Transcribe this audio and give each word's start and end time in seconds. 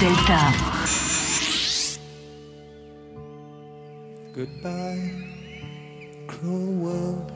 Delta. 0.00 0.40
Goodbye, 4.34 5.12
cruel 6.26 6.72
world. 6.80 7.32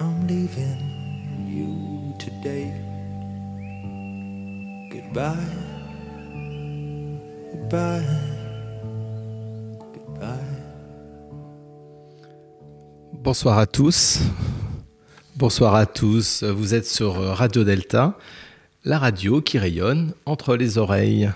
I'm 0.00 0.26
leaving 0.26 0.80
you 1.46 2.14
today. 2.18 2.72
Goodbye, 4.90 5.36
goodbye, 7.52 8.06
goodbye. 9.92 10.56
Bonsoir 13.12 13.58
à 13.58 13.66
tous. 13.66 14.20
Bonsoir 15.36 15.74
à 15.74 15.84
tous. 15.84 16.42
Vous 16.42 16.72
êtes 16.72 16.86
sur 16.86 17.16
Radio 17.36 17.64
Delta, 17.64 18.16
la 18.84 18.98
radio 18.98 19.42
qui 19.42 19.58
rayonne 19.58 20.14
entre 20.24 20.56
les 20.56 20.78
oreilles. 20.78 21.30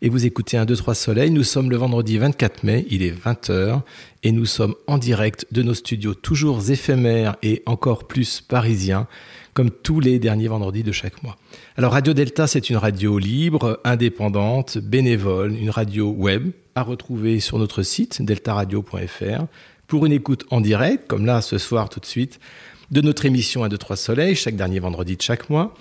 Et 0.00 0.08
vous 0.08 0.26
écoutez 0.26 0.56
1, 0.56 0.64
2, 0.64 0.76
3 0.76 0.94
Soleil. 0.94 1.30
Nous 1.30 1.42
sommes 1.42 1.70
le 1.70 1.76
vendredi 1.76 2.18
24 2.18 2.62
mai, 2.62 2.86
il 2.90 3.02
est 3.02 3.10
20h, 3.10 3.80
et 4.22 4.32
nous 4.32 4.46
sommes 4.46 4.74
en 4.86 4.98
direct 4.98 5.46
de 5.50 5.62
nos 5.62 5.74
studios 5.74 6.14
toujours 6.14 6.70
éphémères 6.70 7.36
et 7.42 7.62
encore 7.66 8.06
plus 8.06 8.40
parisiens, 8.40 9.08
comme 9.54 9.70
tous 9.70 9.98
les 9.98 10.18
derniers 10.18 10.48
vendredis 10.48 10.82
de 10.82 10.92
chaque 10.92 11.22
mois. 11.22 11.36
Alors 11.76 11.92
Radio 11.92 12.12
Delta, 12.12 12.46
c'est 12.46 12.70
une 12.70 12.76
radio 12.76 13.18
libre, 13.18 13.80
indépendante, 13.84 14.78
bénévole, 14.78 15.56
une 15.56 15.70
radio 15.70 16.10
web 16.10 16.50
à 16.74 16.82
retrouver 16.82 17.40
sur 17.40 17.58
notre 17.58 17.82
site 17.82 18.22
deltaradio.fr 18.22 19.46
pour 19.86 20.06
une 20.06 20.12
écoute 20.12 20.44
en 20.50 20.60
direct, 20.60 21.08
comme 21.08 21.26
là 21.26 21.40
ce 21.40 21.58
soir 21.58 21.88
tout 21.88 22.00
de 22.00 22.06
suite, 22.06 22.40
de 22.90 23.00
notre 23.00 23.24
émission 23.26 23.64
1, 23.64 23.68
2, 23.68 23.78
3 23.78 23.96
Soleil, 23.96 24.34
chaque 24.36 24.56
dernier 24.56 24.78
vendredi 24.80 25.16
de 25.16 25.22
chaque 25.22 25.50
mois, 25.50 25.74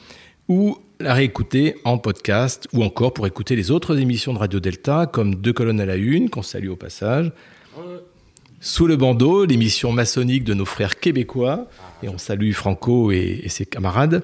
ou 0.47 0.77
la 1.03 1.13
réécouter 1.13 1.75
en 1.83 1.97
podcast, 1.97 2.67
ou 2.71 2.81
encore 2.81 3.13
pour 3.13 3.27
écouter 3.27 3.55
les 3.55 3.71
autres 3.71 3.99
émissions 3.99 4.33
de 4.33 4.39
Radio 4.39 4.59
Delta, 4.61 5.05
comme 5.05 5.35
Deux 5.35 5.51
colonnes 5.51 5.81
à 5.81 5.85
la 5.85 5.97
une, 5.97 6.29
qu'on 6.29 6.41
salue 6.41 6.69
au 6.69 6.75
passage, 6.75 7.31
Sous 8.61 8.87
le 8.87 8.95
bandeau, 8.95 9.43
l'émission 9.43 9.91
maçonnique 9.91 10.45
de 10.45 10.53
nos 10.53 10.63
frères 10.63 10.97
québécois, 11.01 11.67
et 12.01 12.07
on 12.07 12.17
salue 12.17 12.53
Franco 12.53 13.11
et, 13.11 13.43
ses 13.49 13.65
camarades, 13.65 14.23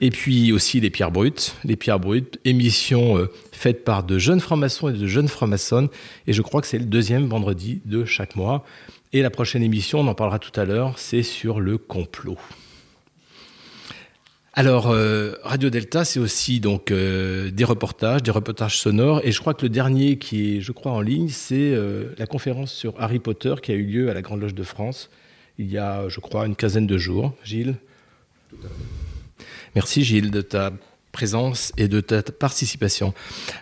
et 0.00 0.10
puis 0.10 0.52
aussi 0.52 0.80
les 0.80 0.90
Pierres 0.90 1.10
Brutes, 1.10 1.56
les 1.64 1.74
Pierres 1.74 1.98
Brutes, 1.98 2.38
émission 2.44 3.18
euh, 3.18 3.26
faite 3.50 3.82
par 3.82 4.04
de 4.04 4.16
jeunes 4.18 4.38
francs-maçons 4.38 4.90
et 4.90 4.92
de 4.92 5.06
jeunes 5.08 5.26
francs-maçonnes, 5.26 5.88
et 6.28 6.32
je 6.32 6.42
crois 6.42 6.60
que 6.60 6.68
c'est 6.68 6.78
le 6.78 6.84
deuxième 6.84 7.26
vendredi 7.26 7.80
de 7.84 8.04
chaque 8.04 8.36
mois. 8.36 8.64
Et 9.12 9.22
la 9.22 9.30
prochaine 9.30 9.64
émission, 9.64 9.98
on 9.98 10.06
en 10.06 10.14
parlera 10.14 10.38
tout 10.38 10.58
à 10.60 10.64
l'heure, 10.64 10.96
c'est 10.96 11.24
sur 11.24 11.58
le 11.58 11.76
complot. 11.76 12.38
Alors, 14.52 14.90
euh, 14.90 15.34
Radio 15.44 15.70
Delta, 15.70 16.04
c'est 16.04 16.18
aussi 16.18 16.58
donc 16.58 16.90
euh, 16.90 17.52
des 17.52 17.62
reportages, 17.62 18.24
des 18.24 18.32
reportages 18.32 18.80
sonores, 18.80 19.20
et 19.22 19.30
je 19.30 19.40
crois 19.40 19.54
que 19.54 19.62
le 19.62 19.68
dernier 19.68 20.16
qui 20.16 20.56
est, 20.56 20.60
je 20.60 20.72
crois, 20.72 20.90
en 20.90 21.00
ligne, 21.00 21.28
c'est 21.28 21.54
euh, 21.54 22.12
la 22.18 22.26
conférence 22.26 22.72
sur 22.72 23.00
Harry 23.00 23.20
Potter 23.20 23.54
qui 23.62 23.70
a 23.70 23.76
eu 23.76 23.84
lieu 23.84 24.10
à 24.10 24.14
la 24.14 24.22
Grande 24.22 24.40
Loge 24.40 24.54
de 24.54 24.64
France 24.64 25.08
il 25.58 25.70
y 25.70 25.78
a, 25.78 26.08
je 26.08 26.20
crois, 26.20 26.46
une 26.46 26.56
quinzaine 26.56 26.86
de 26.86 26.96
jours. 26.96 27.34
Gilles? 27.44 27.76
Merci 29.74 30.02
Gilles 30.02 30.30
de 30.30 30.40
ta 30.40 30.72
présence 31.12 31.72
et 31.76 31.86
de 31.86 32.00
ta 32.00 32.22
participation. 32.22 33.12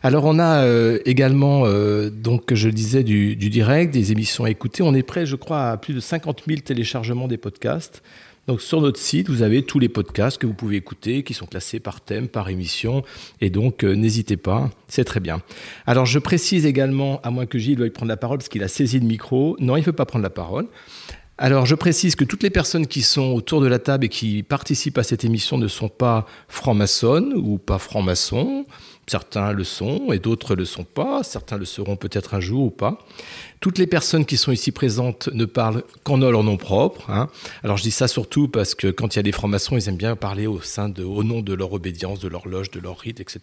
Alors 0.04 0.24
on 0.24 0.38
a 0.38 0.64
également, 1.04 1.64
donc 2.10 2.54
je 2.54 2.68
le 2.68 2.72
disais, 2.72 3.02
du, 3.02 3.34
du 3.34 3.50
direct, 3.50 3.92
des 3.92 4.12
émissions 4.12 4.44
à 4.44 4.50
écouter. 4.50 4.84
On 4.84 4.94
est 4.94 5.02
prêt, 5.02 5.26
je 5.26 5.34
crois, 5.34 5.70
à 5.70 5.76
plus 5.76 5.92
de 5.92 5.98
50 5.98 6.44
000 6.46 6.60
téléchargements 6.60 7.26
des 7.26 7.36
podcasts. 7.36 8.00
Donc 8.48 8.62
sur 8.62 8.80
notre 8.80 8.98
site, 8.98 9.28
vous 9.28 9.42
avez 9.42 9.62
tous 9.62 9.78
les 9.78 9.90
podcasts 9.90 10.38
que 10.38 10.46
vous 10.46 10.54
pouvez 10.54 10.76
écouter, 10.76 11.22
qui 11.22 11.34
sont 11.34 11.44
classés 11.44 11.80
par 11.80 12.00
thème, 12.00 12.28
par 12.28 12.48
émission, 12.48 13.02
et 13.42 13.50
donc 13.50 13.84
euh, 13.84 13.92
n'hésitez 13.92 14.38
pas, 14.38 14.70
c'est 14.88 15.04
très 15.04 15.20
bien. 15.20 15.42
Alors 15.86 16.06
je 16.06 16.18
précise 16.18 16.64
également, 16.64 17.20
à 17.20 17.30
moins 17.30 17.44
que 17.44 17.58
Gilles 17.58 17.78
veuille 17.78 17.90
prendre 17.90 18.08
la 18.08 18.16
parole, 18.16 18.38
parce 18.38 18.48
qu'il 18.48 18.62
a 18.62 18.68
saisi 18.68 19.00
le 19.00 19.06
micro, 19.06 19.54
non, 19.60 19.76
il 19.76 19.80
ne 19.80 19.84
veut 19.84 19.92
pas 19.92 20.06
prendre 20.06 20.22
la 20.22 20.30
parole. 20.30 20.66
Alors 21.36 21.66
je 21.66 21.74
précise 21.74 22.16
que 22.16 22.24
toutes 22.24 22.42
les 22.42 22.48
personnes 22.48 22.86
qui 22.86 23.02
sont 23.02 23.34
autour 23.34 23.60
de 23.60 23.66
la 23.66 23.78
table 23.78 24.06
et 24.06 24.08
qui 24.08 24.42
participent 24.42 24.96
à 24.96 25.02
cette 25.02 25.26
émission 25.26 25.58
ne 25.58 25.68
sont 25.68 25.90
pas 25.90 26.24
francs-maçonnes 26.48 27.34
ou 27.36 27.58
pas 27.58 27.78
francs-maçons. 27.78 28.64
Certains 29.08 29.52
le 29.52 29.64
sont 29.64 30.12
et 30.12 30.18
d'autres 30.18 30.54
le 30.54 30.64
sont 30.66 30.84
pas. 30.84 31.22
Certains 31.22 31.56
le 31.56 31.64
seront 31.64 31.96
peut-être 31.96 32.34
un 32.34 32.40
jour 32.40 32.64
ou 32.64 32.70
pas. 32.70 32.98
Toutes 33.60 33.78
les 33.78 33.86
personnes 33.86 34.24
qui 34.26 34.36
sont 34.36 34.52
ici 34.52 34.70
présentes 34.70 35.28
ne 35.32 35.46
parlent 35.46 35.82
qu'en 36.04 36.18
leur 36.18 36.44
nom 36.44 36.56
propre. 36.58 37.08
Hein. 37.10 37.28
Alors 37.64 37.76
je 37.78 37.82
dis 37.82 37.90
ça 37.90 38.06
surtout 38.06 38.48
parce 38.48 38.74
que 38.74 38.88
quand 38.88 39.14
il 39.14 39.18
y 39.18 39.20
a 39.20 39.22
des 39.22 39.32
francs-maçons, 39.32 39.76
ils 39.78 39.88
aiment 39.88 39.96
bien 39.96 40.14
parler 40.14 40.46
au, 40.46 40.60
sein 40.60 40.88
de, 40.90 41.02
au 41.02 41.24
nom 41.24 41.40
de 41.40 41.54
leur 41.54 41.72
obédience, 41.72 42.20
de 42.20 42.28
leur 42.28 42.46
loge, 42.46 42.70
de 42.70 42.80
leur 42.80 42.98
rite, 42.98 43.20
etc. 43.20 43.40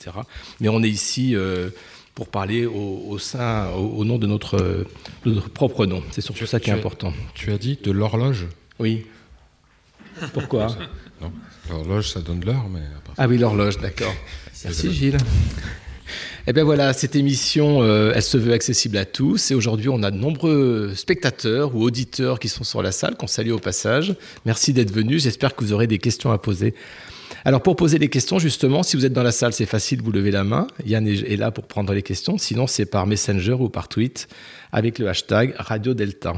Mais 0.60 0.70
on 0.70 0.84
est 0.84 0.90
ici 0.90 1.36
euh, 1.36 1.70
pour 2.14 2.28
parler 2.28 2.66
au, 2.68 3.04
au 3.08 3.18
sein, 3.18 3.70
au, 3.72 3.88
au 3.98 4.06
nom 4.06 4.18
de 4.20 4.28
notre, 4.28 4.58
de 4.58 5.32
notre 5.32 5.50
propre 5.50 5.86
nom. 5.88 6.04
C'est 6.12 6.22
surtout 6.22 6.46
ça 6.46 6.60
qui 6.60 6.70
est 6.70 6.74
as- 6.74 6.78
important. 6.78 7.12
Tu 7.34 7.52
as 7.52 7.58
dit 7.58 7.80
de 7.84 7.92
l'horloge? 7.92 8.46
Oui. 8.80 9.06
Pourquoi? 10.34 10.68
L'horloge 11.70 12.12
ça 12.12 12.22
donne 12.22 12.46
l'heure, 12.46 12.68
mais 12.72 12.82
Ah 13.18 13.28
oui, 13.28 13.38
l'horloge, 13.38 13.80
d'accord. 13.80 14.14
Merci 14.66 14.92
Gilles. 14.92 15.18
Eh 16.48 16.54
bien 16.54 16.64
voilà, 16.64 16.94
cette 16.94 17.16
émission, 17.16 17.84
euh, 17.84 18.14
elle 18.16 18.22
se 18.24 18.38
veut 18.38 18.54
accessible 18.54 18.98
à 18.98 19.06
tous. 19.06 19.52
Et 19.52 19.56
aujourd'hui, 19.56 19.90
on 19.90 20.02
a 20.02 20.10
de 20.10 20.18
nombreux 20.18 20.94
spectateurs 20.96 21.76
ou 21.76 21.84
auditeurs 21.84 22.40
qui 22.40 22.50
sont 22.50 22.64
sur 22.64 22.82
la 22.82 22.92
salle, 22.92 23.16
qu'on 23.16 23.28
salue 23.28 23.52
au 23.52 23.60
passage. 23.60 24.16
Merci 24.46 24.74
d'être 24.74 24.92
venus. 24.92 25.24
J'espère 25.24 25.56
que 25.56 25.64
vous 25.64 25.72
aurez 25.72 25.86
des 25.86 26.00
questions 26.00 26.32
à 26.32 26.40
poser. 26.40 26.74
Alors 27.46 27.62
pour 27.62 27.76
poser 27.76 28.00
les 28.00 28.10
questions, 28.10 28.40
justement, 28.40 28.82
si 28.82 28.98
vous 28.98 29.06
êtes 29.06 29.14
dans 29.14 29.24
la 29.24 29.32
salle, 29.32 29.54
c'est 29.54 29.68
facile, 29.68 30.02
vous 30.02 30.12
levez 30.12 30.32
la 30.32 30.44
main. 30.44 30.66
Yann 30.84 31.08
est 31.08 31.32
est 31.32 31.38
là 31.38 31.52
pour 31.52 31.66
prendre 31.66 31.94
les 31.94 32.02
questions. 32.02 32.40
Sinon, 32.40 32.66
c'est 32.66 32.86
par 32.86 33.06
Messenger 33.06 33.54
ou 33.54 33.70
par 33.70 33.88
tweet 33.88 34.28
avec 34.72 34.98
le 34.98 35.08
hashtag 35.08 35.54
Radio 35.58 35.94
Delta. 35.94 36.34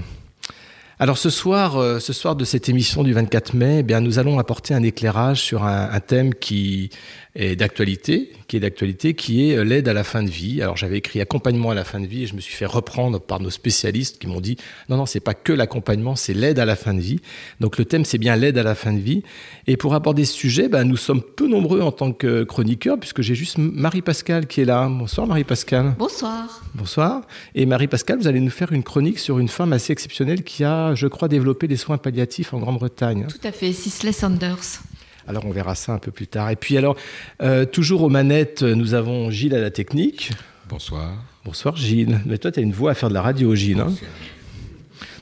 Alors 0.99 1.19
ce 1.19 1.29
soir, 1.29 1.77
euh, 1.77 1.99
ce 1.99 2.11
soir 2.11 2.35
de 2.35 2.43
cette 2.43 2.69
émission 2.69 3.03
du 3.03 3.13
24 3.13 3.53
mai, 3.53 3.77
eh 3.79 3.83
bien 3.83 4.01
nous 4.01 4.17
allons 4.17 4.39
apporter 4.39 4.73
un 4.73 4.81
éclairage 4.81 5.39
sur 5.39 5.63
un, 5.63 5.91
un 5.91 5.99
thème 5.99 6.33
qui 6.33 6.89
est 7.35 7.55
d'actualité, 7.55 8.31
qui 8.47 8.57
est 8.57 8.59
d'actualité, 8.59 9.13
qui 9.13 9.51
est 9.51 9.57
euh, 9.57 9.63
l'aide 9.63 9.87
à 9.87 9.93
la 9.93 10.03
fin 10.03 10.23
de 10.23 10.29
vie. 10.29 10.59
Alors 10.59 10.75
j'avais 10.75 10.97
écrit 10.97 11.21
accompagnement 11.21 11.69
à 11.69 11.75
la 11.75 11.83
fin 11.83 11.99
de 11.99 12.07
vie 12.07 12.23
et 12.23 12.25
je 12.25 12.33
me 12.33 12.41
suis 12.41 12.55
fait 12.55 12.65
reprendre 12.65 13.19
par 13.19 13.39
nos 13.39 13.51
spécialistes 13.51 14.17
qui 14.17 14.25
m'ont 14.25 14.41
dit 14.41 14.57
non 14.89 14.97
non 14.97 15.05
c'est 15.05 15.19
pas 15.19 15.35
que 15.35 15.53
l'accompagnement, 15.53 16.15
c'est 16.15 16.33
l'aide 16.33 16.57
à 16.57 16.65
la 16.65 16.75
fin 16.75 16.95
de 16.95 16.99
vie. 16.99 17.19
Donc 17.59 17.77
le 17.77 17.85
thème 17.85 18.03
c'est 18.03 18.17
bien 18.17 18.35
l'aide 18.35 18.57
à 18.57 18.63
la 18.63 18.73
fin 18.73 18.91
de 18.91 18.99
vie. 18.99 19.21
Et 19.67 19.77
pour 19.77 19.93
aborder 19.93 20.25
ce 20.25 20.33
sujet, 20.33 20.67
ben, 20.67 20.83
nous 20.83 20.97
sommes 20.97 21.21
peu 21.21 21.47
nombreux 21.47 21.81
en 21.81 21.91
tant 21.91 22.11
que 22.11 22.43
chroniqueurs 22.43 22.99
puisque 22.99 23.21
j'ai 23.21 23.35
juste 23.35 23.59
Marie 23.59 24.01
Pascal 24.01 24.47
qui 24.47 24.61
est 24.61 24.65
là. 24.65 24.89
Bonsoir 24.89 25.27
Marie 25.27 25.43
Pascal. 25.43 25.93
Bonsoir. 25.99 26.63
Bonsoir. 26.73 27.21
Et 27.55 27.65
Marie-Pascale, 27.65 28.19
vous 28.19 28.27
allez 28.27 28.39
nous 28.39 28.51
faire 28.51 28.71
une 28.71 28.83
chronique 28.83 29.17
sur 29.17 29.39
une 29.39 29.47
femme 29.47 29.73
assez 29.73 29.91
exceptionnelle 29.91 30.43
qui 30.43 30.63
a, 30.63 30.86
je 30.95 31.07
crois, 31.07 31.27
développé 31.27 31.67
des 31.67 31.77
soins 31.77 31.97
palliatifs 31.97 32.53
en 32.53 32.59
Grande-Bretagne. 32.59 33.27
Tout 33.29 33.47
à 33.47 33.51
fait, 33.51 33.73
Sisley 33.73 34.11
Sanders. 34.11 34.81
Alors, 35.27 35.45
on 35.45 35.51
verra 35.51 35.75
ça 35.75 35.93
un 35.93 35.97
peu 35.99 36.11
plus 36.11 36.27
tard. 36.27 36.49
Et 36.49 36.55
puis, 36.55 36.77
alors, 36.77 36.95
euh, 37.41 37.65
toujours 37.65 38.03
aux 38.03 38.09
manettes, 38.09 38.63
nous 38.63 38.93
avons 38.93 39.29
Gilles 39.29 39.55
à 39.55 39.59
la 39.59 39.71
technique. 39.71 40.31
Bonsoir. 40.69 41.13
Bonsoir, 41.43 41.75
Gilles. 41.75 42.19
Mais 42.25 42.37
toi, 42.37 42.51
tu 42.51 42.59
as 42.59 42.63
une 42.63 42.71
voix 42.71 42.91
à 42.91 42.93
faire 42.93 43.09
de 43.09 43.13
la 43.13 43.21
radio, 43.21 43.53
Gilles. 43.55 43.79
hein 43.79 43.93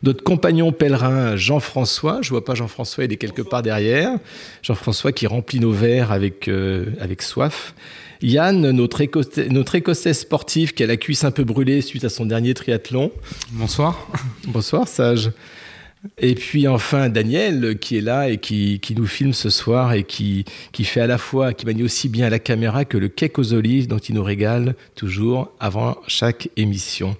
Notre 0.04 0.24
compagnon 0.24 0.72
pèlerin, 0.72 1.36
Jean-François. 1.36 2.20
Je 2.22 2.30
vois 2.30 2.46
pas 2.46 2.56
Jean-François, 2.56 3.06
il 3.06 3.12
est 3.12 3.18
quelque 3.18 3.42
part 3.42 3.64
derrière. 3.64 4.12
Jean-François 4.62 5.12
qui 5.12 5.26
remplit 5.28 5.60
nos 5.60 5.72
verres 5.72 6.12
avec, 6.12 6.48
euh, 6.48 6.86
avec 7.00 7.22
soif. 7.22 7.74
Yann, 8.22 8.72
notre, 8.72 9.02
Écossais, 9.02 9.50
notre 9.50 9.76
Écossais 9.76 10.14
sportif 10.14 10.74
qui 10.74 10.84
a 10.84 10.88
la 10.88 10.98
cuisse 10.98 11.24
un 11.24 11.32
peu 11.32 11.44
brûlée 11.44 11.82
suite 11.82 12.04
à 12.06 12.10
son 12.10 12.26
dernier 12.26 12.54
triathlon. 12.54 13.12
Bonsoir. 13.52 14.08
Bonsoir, 14.48 14.88
sage. 14.88 15.32
Et 16.18 16.36
puis 16.36 16.68
enfin 16.68 17.10
Daniel 17.10 17.78
qui 17.80 17.98
est 17.98 18.02
là 18.02 18.30
et 18.30 18.38
qui, 18.38 18.80
qui 18.80 18.96
nous 18.96 19.08
filme 19.08 19.34
ce 19.34 19.50
soir 19.50 19.94
et 19.94 20.04
qui, 20.04 20.46
qui 20.72 20.84
fait 20.84 21.02
à 21.02 21.08
la 21.08 21.18
fois, 21.18 21.54
qui 21.54 21.66
manie 21.66 21.84
aussi 21.84 22.10
bien 22.10 22.30
la 22.30 22.40
caméra 22.40 22.86
que 22.86 22.98
le 22.98 23.08
cake 23.08 23.40
aux 23.40 23.54
olives 23.54 23.88
dont 23.88 23.98
il 23.98 24.16
nous 24.16 24.24
régale 24.24 24.76
toujours 24.96 25.52
avant 25.60 25.98
chaque 26.08 26.50
émission. 26.58 27.16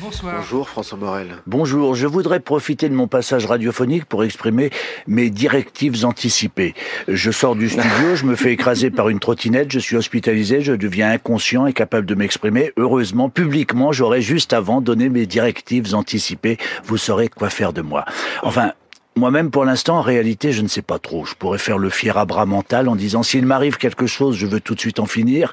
Bonjour 0.00 0.68
François 0.68 0.96
Morel. 0.96 1.36
Bonjour, 1.46 1.94
je 1.94 2.06
voudrais 2.06 2.40
profiter 2.40 2.88
de 2.88 2.94
mon 2.94 3.06
passage 3.06 3.44
radiophonique 3.44 4.06
pour 4.06 4.24
exprimer 4.24 4.70
mes 5.06 5.28
directives 5.28 6.06
anticipées. 6.06 6.74
Je 7.06 7.30
sors 7.30 7.54
du 7.54 7.68
studio, 7.68 8.14
je 8.14 8.24
me 8.24 8.34
fais 8.34 8.52
écraser 8.52 8.90
par 8.90 9.10
une 9.10 9.20
trottinette, 9.20 9.70
je 9.70 9.78
suis 9.78 9.96
hospitalisé, 9.96 10.62
je 10.62 10.72
deviens 10.72 11.10
inconscient 11.10 11.66
et 11.66 11.74
capable 11.74 12.06
de 12.06 12.14
m'exprimer. 12.14 12.72
Heureusement, 12.78 13.28
publiquement, 13.28 13.92
j'aurais 13.92 14.22
juste 14.22 14.54
avant 14.54 14.80
donné 14.80 15.10
mes 15.10 15.26
directives 15.26 15.94
anticipées. 15.94 16.56
Vous 16.84 16.96
saurez 16.96 17.28
quoi 17.28 17.50
faire 17.50 17.74
de 17.74 17.82
moi. 17.82 18.06
Enfin, 18.42 18.72
moi-même, 19.16 19.50
pour 19.50 19.64
l'instant, 19.64 19.98
en 19.98 20.02
réalité, 20.02 20.52
je 20.52 20.62
ne 20.62 20.68
sais 20.68 20.82
pas 20.82 20.98
trop. 20.98 21.24
Je 21.24 21.34
pourrais 21.34 21.58
faire 21.58 21.78
le 21.78 21.90
fier 21.90 22.16
à 22.16 22.24
bras 22.24 22.46
mental 22.46 22.88
en 22.88 22.94
disant 22.94 23.22
s'il 23.22 23.44
m'arrive 23.44 23.76
quelque 23.76 24.06
chose, 24.06 24.36
je 24.36 24.46
veux 24.46 24.60
tout 24.60 24.74
de 24.74 24.80
suite 24.80 25.00
en 25.00 25.06
finir. 25.06 25.52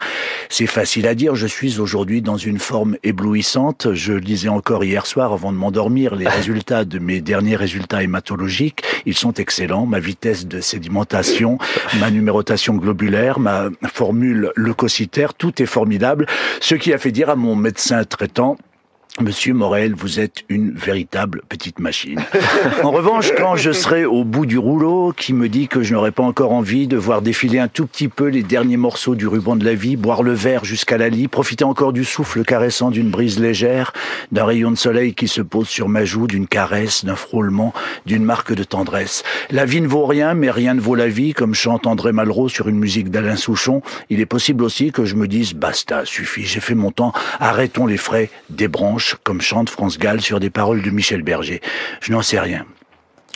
C'est 0.50 0.68
facile 0.68 1.07
à 1.07 1.15
dire. 1.15 1.36
Je 1.36 1.48
suis 1.48 1.80
aujourd'hui 1.80 2.21
dans 2.21 2.38
une 2.38 2.59
forme 2.59 2.98
éblouissante. 3.04 3.94
Je 3.94 4.13
lisais 4.13 4.48
encore 4.48 4.83
hier 4.83 5.07
soir, 5.07 5.33
avant 5.33 5.51
de 5.51 5.57
m'endormir, 5.57 6.15
les 6.15 6.27
résultats 6.39 6.86
de 6.86 7.00
mes 7.00 7.19
derniers 7.19 7.56
résultats 7.56 8.04
hématologiques. 8.04 8.83
Ils 9.06 9.18
sont 9.18 9.33
excellents. 9.33 9.88
Ma 9.88 10.00
vitesse 10.00 10.45
de 10.45 10.62
sédimentation, 10.62 11.57
ma 12.00 12.12
numérotation 12.12 12.75
globulaire, 12.75 13.39
ma 13.39 13.69
formule 13.92 14.51
leucocytaire, 14.56 15.33
tout 15.33 15.62
est 15.62 15.65
formidable. 15.65 16.27
Ce 16.62 16.75
qui 16.75 16.94
a 16.94 17.00
fait 17.00 17.12
dire 17.12 17.30
à 17.30 17.36
mon 17.36 17.56
médecin 17.56 18.04
traitant, 18.04 18.56
Monsieur 19.19 19.56
Morel, 19.56 19.96
vous 19.96 20.19
êtes 20.19 20.44
une 20.48 20.75
véritable 20.75 21.42
petite 21.50 21.80
machine. 21.80 22.19
En 22.84 22.92
revanche, 22.92 23.31
quand 23.36 23.56
je 23.56 23.72
serai 23.72 24.06
au 24.06 24.24
bout 24.24 24.46
du 24.46 24.60
rouleau, 24.60 25.12
qui 25.12 25.34
me 25.34 25.50
dit 25.50 25.68
que 25.68 25.81
je 25.81 25.94
n'aurai 25.94 26.12
pas 26.12 26.24
encore 26.24 26.52
envie 26.54 26.88
de 26.88 26.96
voir 26.96 27.24
défiler 27.24 27.58
un 27.58 27.68
tout 27.68 27.88
petit 27.88 28.08
peu 28.08 28.28
les 28.28 28.44
derniers 28.44 28.78
morceaux 28.78 29.16
du 29.16 29.28
ruban 29.28 29.56
de 29.56 29.66
la 29.66 29.74
vie, 29.74 29.96
boire 29.96 30.22
le 30.22 30.34
verre 30.34 30.64
jusqu'à 30.64 30.98
la 30.98 31.10
lit, 31.10 31.28
profiter 31.28 31.64
encore 31.64 31.94
du 31.94 32.06
souffle 32.06 32.44
caressant 32.44 32.92
d'une 32.92 33.10
brise 33.10 33.40
légère, 33.40 33.94
d'un 34.31 34.46
rayon 34.46 34.69
de 34.69 34.75
soleil 34.75 35.16
qui 35.16 35.28
se 35.28 35.42
pose 35.42 35.68
sur 35.68 35.90
ma 35.90 36.06
joue, 36.06 36.28
d'une 36.28 36.48
caresse, 36.48 37.04
d'un 37.04 37.16
frôlement, 37.16 37.74
d'une 38.06 38.24
marque 38.24 38.54
de 38.54 38.64
tendresse. 38.64 39.24
La 39.50 39.66
vie 39.66 39.81
ne 39.81 39.88
vaut 39.88 40.06
rien, 40.06 40.36
mais 40.36 40.52
rien 40.52 40.75
ne 40.75 40.81
vaut 40.81 40.96
la 40.96 41.08
vie, 41.08 41.34
comme 41.34 41.56
chante 41.56 41.88
André 41.88 42.12
Malraux 42.12 42.50
sur 42.50 42.69
une 42.69 42.78
musique 42.78 43.10
d'Alain 43.10 43.36
Souchon. 43.36 43.81
Il 44.10 44.19
est 44.19 44.28
possible 44.28 44.64
aussi 44.64 44.92
que 44.92 45.06
je 45.06 45.16
me 45.16 45.28
dise, 45.28 45.54
basta, 45.54 46.06
suffit, 46.06 46.46
j'ai 46.46 46.60
fait 46.60 46.75
mon 46.75 46.92
temps, 46.92 47.14
arrêtons 47.40 47.88
les 47.88 47.98
frais 47.98 48.30
des 48.52 48.68
branches 48.68 49.06
comme 49.24 49.42
chante 49.42 49.69
France 49.69 49.98
Gall 49.98 50.21
sur 50.21 50.39
des 50.39 50.50
paroles 50.50 50.81
de 50.81 50.89
Michel 50.89 51.21
Berger. 51.21 51.62
Je 52.01 52.12
n'en 52.12 52.21
sais 52.21 52.39
rien. 52.39 52.65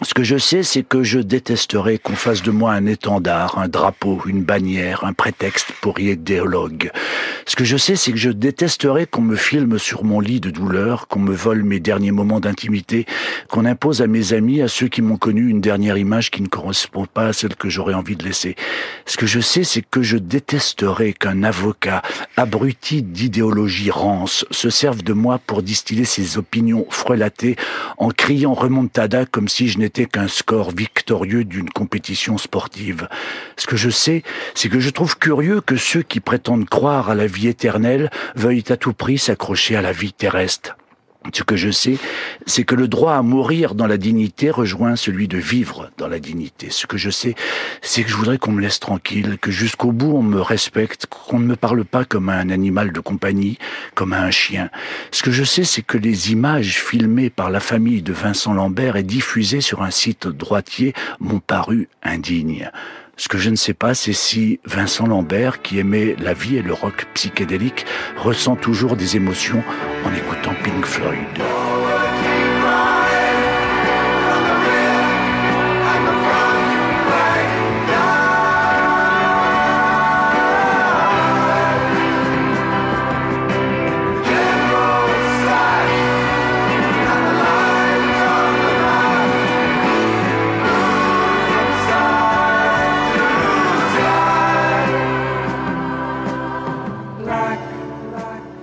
Ce 0.04 0.16
que 0.16 0.24
je 0.24 0.38
sais, 0.38 0.64
c'est 0.64 0.82
que 0.82 1.04
je 1.04 1.20
détesterais 1.20 2.00
qu'on 2.00 2.16
fasse 2.16 2.42
de 2.42 2.50
moi 2.50 2.74
un 2.74 2.88
étendard, 2.88 3.60
un 3.60 3.68
drapeau, 3.68 4.20
une 4.26 4.42
bannière, 4.42 5.04
un 5.04 5.14
prétexte 5.14 5.68
pour 5.80 6.00
y 6.00 6.10
être 6.10 6.22
idéologue. 6.22 6.92
Ce 7.46 7.56
que 7.56 7.64
je 7.64 7.78
sais, 7.78 7.96
c'est 7.96 8.12
que 8.12 8.18
je 8.18 8.32
détesterais 8.32 9.06
qu'on 9.06 9.22
me 9.22 9.36
filme 9.36 9.78
sur 9.78 10.04
mon 10.04 10.20
lit 10.20 10.40
de 10.40 10.50
douleur, 10.50 11.08
qu'on 11.08 11.20
me 11.20 11.36
vole 11.36 11.64
mes 11.64 11.80
derniers 11.80 12.12
moments 12.12 12.40
d'intimité, 12.40 13.06
qu'on 13.48 13.66
impose 13.66 14.02
à 14.02 14.08
mes 14.08 14.34
amis, 14.34 14.62
à 14.62 14.68
ceux 14.68 14.88
qui 14.88 15.04
m'ont 15.04 15.18
connu, 15.18 15.48
une 15.50 15.62
dernière 15.62 15.98
image 15.98 16.32
qui 16.32 16.42
ne 16.42 16.48
correspond 16.48 17.06
pas 17.06 17.28
à 17.28 17.34
celle 17.34 17.56
que 17.56 17.70
j'aurais 17.70 17.94
envie 17.94 18.16
de 18.16 18.24
laisser. 18.24 18.56
Ce 19.06 19.18
que 19.18 19.28
je 19.28 19.40
sais, 19.40 19.64
c'est 19.64 19.84
que 19.84 20.02
je 20.02 20.18
détesterais 20.18 21.14
qu'un 21.14 21.44
avocat, 21.44 22.02
abruti 22.38 23.04
d'idéologie 23.04 23.92
rance, 23.92 24.46
se 24.50 24.72
serve 24.72 25.04
de 25.04 25.14
moi 25.14 25.40
pour 25.46 25.62
distiller 25.62 26.06
ses 26.06 26.40
opinions 26.40 26.88
frelatées 26.90 27.56
en 27.98 28.10
criant 28.10 28.54
remontada 28.54 29.26
comme 29.26 29.48
si 29.48 29.68
je 29.68 29.78
n'étais 29.78 29.91
qu'un 29.92 30.28
score 30.28 30.72
victorieux 30.72 31.44
d'une 31.44 31.70
compétition 31.70 32.38
sportive. 32.38 33.08
Ce 33.58 33.68
que 33.68 33.76
je 33.76 33.90
sais, 33.90 34.24
c'est 34.56 34.70
que 34.70 34.80
je 34.80 34.90
trouve 34.90 35.18
curieux 35.18 35.62
que 35.62 35.76
ceux 35.76 36.02
qui 36.02 36.20
prétendent 36.20 36.70
croire 36.70 37.10
à 37.10 37.16
la 37.16 37.28
vie 37.28 37.48
éternelle 37.48 38.10
veuillent 38.36 38.64
à 38.70 38.78
tout 38.78 38.94
prix 38.94 39.18
s'accrocher 39.18 39.76
à 39.76 39.82
la 39.82 39.92
vie 39.92 40.14
terrestre. 40.14 40.76
Ce 41.34 41.44
que 41.44 41.56
je 41.56 41.70
sais, 41.70 41.98
c'est 42.48 42.64
que 42.64 42.74
le 42.74 42.88
droit 42.88 43.14
à 43.14 43.22
mourir 43.22 43.76
dans 43.76 43.86
la 43.86 43.98
dignité 43.98 44.50
rejoint 44.50 44.96
celui 44.96 45.28
de 45.28 45.38
vivre 45.38 45.92
dans 45.98 46.08
la 46.08 46.20
dignité. 46.20 46.70
Ce 46.72 46.88
que 46.88 46.98
je 46.98 47.12
sais, 47.12 47.36
c'est 47.82 48.04
que 48.04 48.10
je 48.10 48.16
voudrais 48.16 48.40
qu'on 48.40 48.52
me 48.52 48.62
laisse 48.62 48.80
tranquille, 48.80 49.38
que 49.40 49.52
jusqu'au 49.52 49.92
bout 49.92 50.18
on 50.18 50.24
me 50.24 50.42
respecte, 50.42 51.06
qu'on 51.06 51.40
ne 51.40 51.46
me 51.46 51.56
parle 51.56 51.86
pas 51.86 52.06
comme 52.06 52.30
à 52.30 52.38
un 52.38 52.50
animal 52.50 52.92
de 52.92 53.00
compagnie, 53.00 53.60
comme 53.94 54.14
à 54.14 54.22
un 54.22 54.32
chien. 54.32 54.72
Ce 55.12 55.22
que 55.22 55.32
je 55.32 55.44
sais, 55.44 55.64
c'est 55.64 55.84
que 55.84 56.00
les 56.00 56.32
images 56.32 56.82
filmées 56.82 57.30
par 57.30 57.52
la 57.52 57.60
famille 57.60 58.02
de 58.02 58.14
Vincent 58.14 58.54
Lambert 58.54 58.96
et 58.96 59.04
diffusées 59.04 59.62
sur 59.62 59.84
un 59.84 59.92
site 59.92 60.28
droitier 60.28 60.94
m'ont 61.20 61.40
paru 61.40 61.88
indignes. 62.02 62.72
Ce 63.22 63.28
que 63.28 63.38
je 63.38 63.52
ne 63.52 63.56
sais 63.56 63.76
pas, 63.76 63.94
c'est 63.94 64.14
si 64.14 64.60
Vincent 64.66 65.06
Lambert, 65.06 65.62
qui 65.62 65.78
aimait 65.78 66.16
la 66.18 66.34
vie 66.34 66.58
et 66.58 66.64
le 66.64 66.74
rock 66.74 67.06
psychédélique, 67.14 67.86
ressent 68.18 68.56
toujours 68.56 68.96
des 68.96 69.16
émotions 69.16 69.64
en 70.04 70.14
écoutant 70.16 70.51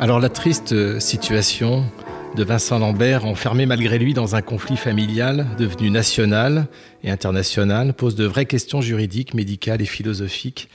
Alors 0.00 0.20
la 0.20 0.28
triste 0.28 1.00
situation 1.00 1.84
de 2.38 2.44
Vincent 2.44 2.78
Lambert, 2.78 3.24
enfermé 3.24 3.66
malgré 3.66 3.98
lui 3.98 4.14
dans 4.14 4.36
un 4.36 4.42
conflit 4.42 4.76
familial 4.76 5.48
devenu 5.58 5.90
national 5.90 6.68
et 7.02 7.10
international, 7.10 7.94
pose 7.94 8.14
de 8.14 8.26
vraies 8.26 8.46
questions 8.46 8.80
juridiques, 8.80 9.34
médicales 9.34 9.82
et 9.82 9.86
philosophiques 9.86 10.68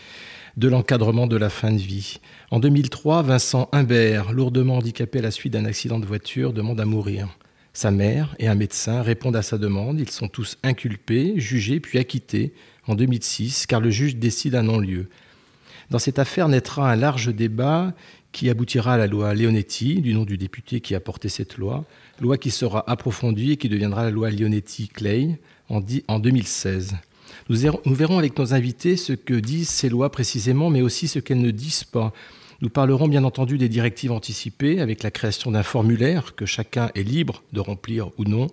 de 0.58 0.68
l'encadrement 0.68 1.26
de 1.26 1.38
la 1.38 1.50
fin 1.50 1.72
de 1.72 1.78
vie. 1.78 2.20
En 2.52 2.60
2003, 2.60 3.22
Vincent 3.22 3.70
Humbert, 3.72 4.34
lourdement 4.34 4.80
handicapé 4.80 5.20
à 5.20 5.22
la 5.22 5.32
suite 5.32 5.54
d'un 5.54 5.64
accident 5.64 6.00
de 6.00 6.06
voiture, 6.06 6.52
demande 6.52 6.82
à 6.82 6.86
mourir. 6.86 7.30
Sa 7.72 7.92
mère 7.92 8.36
et 8.40 8.50
un 8.50 8.56
médecin 8.56 9.02
répondent 9.02 9.38
à 9.38 9.42
sa 9.42 9.58
demande. 9.58 10.02
Ils 10.02 10.12
sont 10.12 10.28
tous 10.28 10.58
inculpés, 10.64 11.36
jugés 11.38 11.80
puis 11.80 11.98
acquittés 11.98 12.54
en 12.88 12.96
2006 12.96 13.68
car 13.68 13.80
le 13.80 13.90
juge 13.90 14.18
décide 14.18 14.56
un 14.56 14.64
non-lieu. 14.64 15.08
Dans 15.92 16.00
cette 16.00 16.20
affaire 16.20 16.50
naîtra 16.50 16.92
un 16.92 16.98
large 16.98 17.34
débat 17.34 17.94
qui 18.34 18.50
aboutira 18.50 18.96
à 18.96 18.98
la 18.98 19.08
loi 19.08 19.34
Leonetti, 19.34 20.02
du 20.02 20.14
nom 20.14 20.26
du 20.26 20.38
député 20.38 20.82
qui 20.82 20.96
a 20.96 21.00
porté 21.00 21.30
cette 21.30 21.58
loi, 21.58 21.86
loi 22.20 22.38
qui 22.38 22.52
sera 22.52 22.84
approfondie 22.90 23.52
et 23.52 23.58
qui 23.58 23.70
deviendra 23.70 24.04
la 24.04 24.12
loi 24.12 24.30
Leonetti-Clay 24.32 25.38
en, 25.70 26.20
2016. 26.20 26.96
Nous, 27.50 27.58
nous 27.86 27.96
verrons 27.96 28.18
avec 28.18 28.38
nos 28.38 28.54
invités 28.54 28.98
ce 28.98 29.14
que 29.14 29.36
disent 29.36 29.70
ces 29.70 29.88
lois 29.88 30.12
précisément, 30.12 30.70
mais 30.70 30.82
aussi 30.82 31.08
ce 31.08 31.20
qu'elles 31.20 31.42
ne 31.42 31.52
disent 31.52 31.86
pas. 31.86 32.12
Nous 32.62 32.70
parlerons 32.70 33.08
bien 33.08 33.24
entendu 33.24 33.58
des 33.58 33.70
directives 33.70 34.12
anticipées 34.12 34.82
avec 34.82 35.04
la 35.04 35.12
création 35.12 35.52
d'un 35.52 35.64
formulaire 35.64 36.36
que 36.36 36.46
chacun 36.46 36.90
est 36.96 37.04
libre 37.04 37.44
de 37.54 37.60
remplir 37.60 38.10
ou 38.18 38.24
non. 38.24 38.48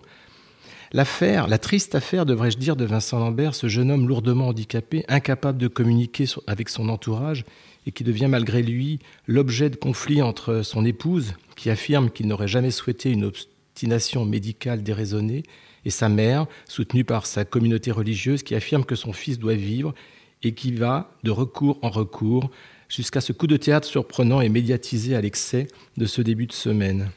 L'affaire, 0.92 1.46
la 1.46 1.58
triste 1.58 1.94
affaire, 1.94 2.26
devrais-je 2.26 2.58
dire, 2.58 2.74
de 2.74 2.84
Vincent 2.84 3.20
Lambert, 3.20 3.54
ce 3.54 3.68
jeune 3.68 3.92
homme 3.92 4.08
lourdement 4.08 4.48
handicapé, 4.48 5.04
incapable 5.08 5.58
de 5.58 5.68
communiquer 5.68 6.24
avec 6.48 6.68
son 6.68 6.88
entourage 6.88 7.44
et 7.86 7.92
qui 7.92 8.04
devient 8.04 8.28
malgré 8.28 8.62
lui 8.62 8.98
l'objet 9.26 9.70
de 9.70 9.76
conflits 9.76 10.22
entre 10.22 10.62
son 10.62 10.84
épouse, 10.84 11.34
qui 11.56 11.70
affirme 11.70 12.10
qu'il 12.10 12.26
n'aurait 12.26 12.48
jamais 12.48 12.70
souhaité 12.70 13.10
une 13.10 13.24
obstination 13.24 14.24
médicale 14.24 14.82
déraisonnée, 14.82 15.42
et 15.84 15.90
sa 15.90 16.08
mère, 16.08 16.46
soutenue 16.68 17.04
par 17.04 17.26
sa 17.26 17.44
communauté 17.44 17.90
religieuse, 17.90 18.42
qui 18.42 18.54
affirme 18.54 18.84
que 18.84 18.94
son 18.96 19.12
fils 19.12 19.38
doit 19.38 19.54
vivre 19.54 19.94
et 20.42 20.52
qui 20.52 20.72
va 20.72 21.12
de 21.22 21.30
recours 21.30 21.78
en 21.82 21.90
recours 21.90 22.50
jusqu'à 22.88 23.20
ce 23.20 23.32
coup 23.32 23.46
de 23.46 23.56
théâtre 23.56 23.86
surprenant 23.86 24.40
et 24.40 24.48
médiatisé 24.48 25.14
à 25.14 25.20
l'excès 25.20 25.68
de 25.96 26.06
ce 26.06 26.22
début 26.22 26.46
de 26.46 26.52
semaine. 26.52 27.10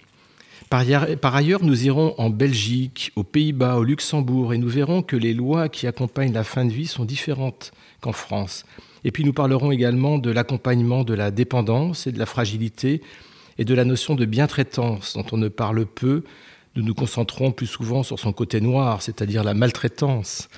Par 0.70 1.36
ailleurs, 1.36 1.64
nous 1.64 1.86
irons 1.86 2.16
en 2.18 2.30
Belgique, 2.30 3.12
aux 3.16 3.24
Pays-Bas, 3.24 3.78
au 3.78 3.84
Luxembourg, 3.84 4.54
et 4.54 4.58
nous 4.58 4.70
verrons 4.70 5.04
que 5.04 5.16
les 5.16 5.34
lois 5.34 5.70
qui 5.70 5.86
accompagnent 5.86 6.34
la 6.34 6.44
fin 6.44 6.66
de 6.66 6.72
vie 6.72 6.88
sont 6.88 7.06
différentes 7.06 7.74
qu'en 8.02 8.14
France. 8.14 8.66
Et 9.04 9.12
puis 9.12 9.24
nous 9.24 9.34
parlerons 9.34 9.72
également 9.72 10.18
de 10.18 10.32
l'accompagnement 10.32 11.04
de 11.04 11.14
la 11.14 11.32
dépendance 11.32 12.08
et 12.08 12.12
de 12.12 12.20
la 12.20 12.26
fragilité 12.26 13.02
et 13.58 13.66
de 13.66 13.74
la 13.74 13.86
notion 13.86 14.16
de 14.16 14.26
bientraitance 14.26 15.14
dont 15.14 15.26
on 15.32 15.38
ne 15.38 15.50
parle 15.50 15.86
peu. 15.86 16.24
Nous 16.76 16.84
nous 16.84 16.94
concentrons 16.96 17.52
plus 17.52 17.68
souvent 17.68 18.04
sur 18.04 18.20
son 18.20 18.34
côté 18.34 18.62
noir, 18.62 19.02
c'est-à-dire 19.02 19.44
la 19.44 19.54
maltraitance, 19.54 20.50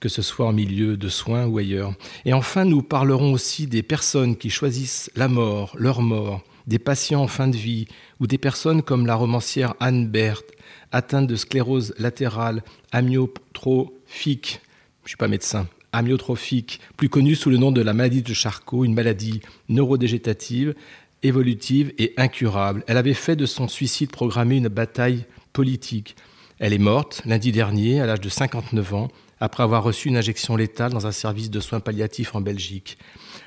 que 0.00 0.08
ce 0.08 0.22
soit 0.22 0.46
en 0.46 0.52
milieu 0.52 0.96
de 0.96 1.08
soins 1.08 1.46
ou 1.46 1.58
ailleurs. 1.58 1.92
Et 2.24 2.32
enfin, 2.32 2.64
nous 2.64 2.82
parlerons 2.82 3.32
aussi 3.32 3.66
des 3.66 3.82
personnes 3.82 4.36
qui 4.36 4.48
choisissent 4.48 5.10
la 5.14 5.28
mort, 5.28 5.74
leur 5.76 6.00
mort, 6.00 6.42
des 6.66 6.78
patients 6.78 7.22
en 7.22 7.28
fin 7.28 7.48
de 7.48 7.56
vie, 7.56 7.88
ou 8.20 8.26
des 8.26 8.38
personnes 8.38 8.82
comme 8.82 9.06
la 9.06 9.14
romancière 9.14 9.74
Anne 9.80 10.06
Berthe, 10.06 10.52
atteinte 10.92 11.26
de 11.26 11.36
sclérose 11.36 11.94
latérale 11.98 12.62
amyotrophique. 12.92 14.60
Je 15.02 15.06
ne 15.06 15.08
suis 15.08 15.16
pas 15.16 15.28
médecin, 15.28 15.66
amyotrophique, 15.92 16.80
plus 16.96 17.08
connue 17.08 17.34
sous 17.34 17.50
le 17.50 17.56
nom 17.56 17.72
de 17.72 17.80
la 17.80 17.94
maladie 17.94 18.22
de 18.22 18.34
Charcot, 18.34 18.84
une 18.84 18.94
maladie 18.94 19.40
neurodégétative 19.68 20.74
évolutive 21.22 21.92
et 21.98 22.14
incurable. 22.16 22.84
Elle 22.86 22.96
avait 22.96 23.14
fait 23.14 23.36
de 23.36 23.46
son 23.46 23.68
suicide 23.68 24.10
programmé 24.10 24.56
une 24.56 24.68
bataille 24.68 25.24
politique. 25.52 26.16
Elle 26.58 26.72
est 26.72 26.78
morte 26.78 27.22
lundi 27.24 27.52
dernier 27.52 28.00
à 28.00 28.06
l'âge 28.06 28.20
de 28.20 28.28
59 28.28 28.94
ans 28.94 29.08
après 29.40 29.62
avoir 29.62 29.84
reçu 29.84 30.08
une 30.08 30.16
injection 30.16 30.56
létale 30.56 30.92
dans 30.92 31.06
un 31.06 31.12
service 31.12 31.50
de 31.50 31.60
soins 31.60 31.80
palliatifs 31.80 32.34
en 32.34 32.40
Belgique. 32.40 32.98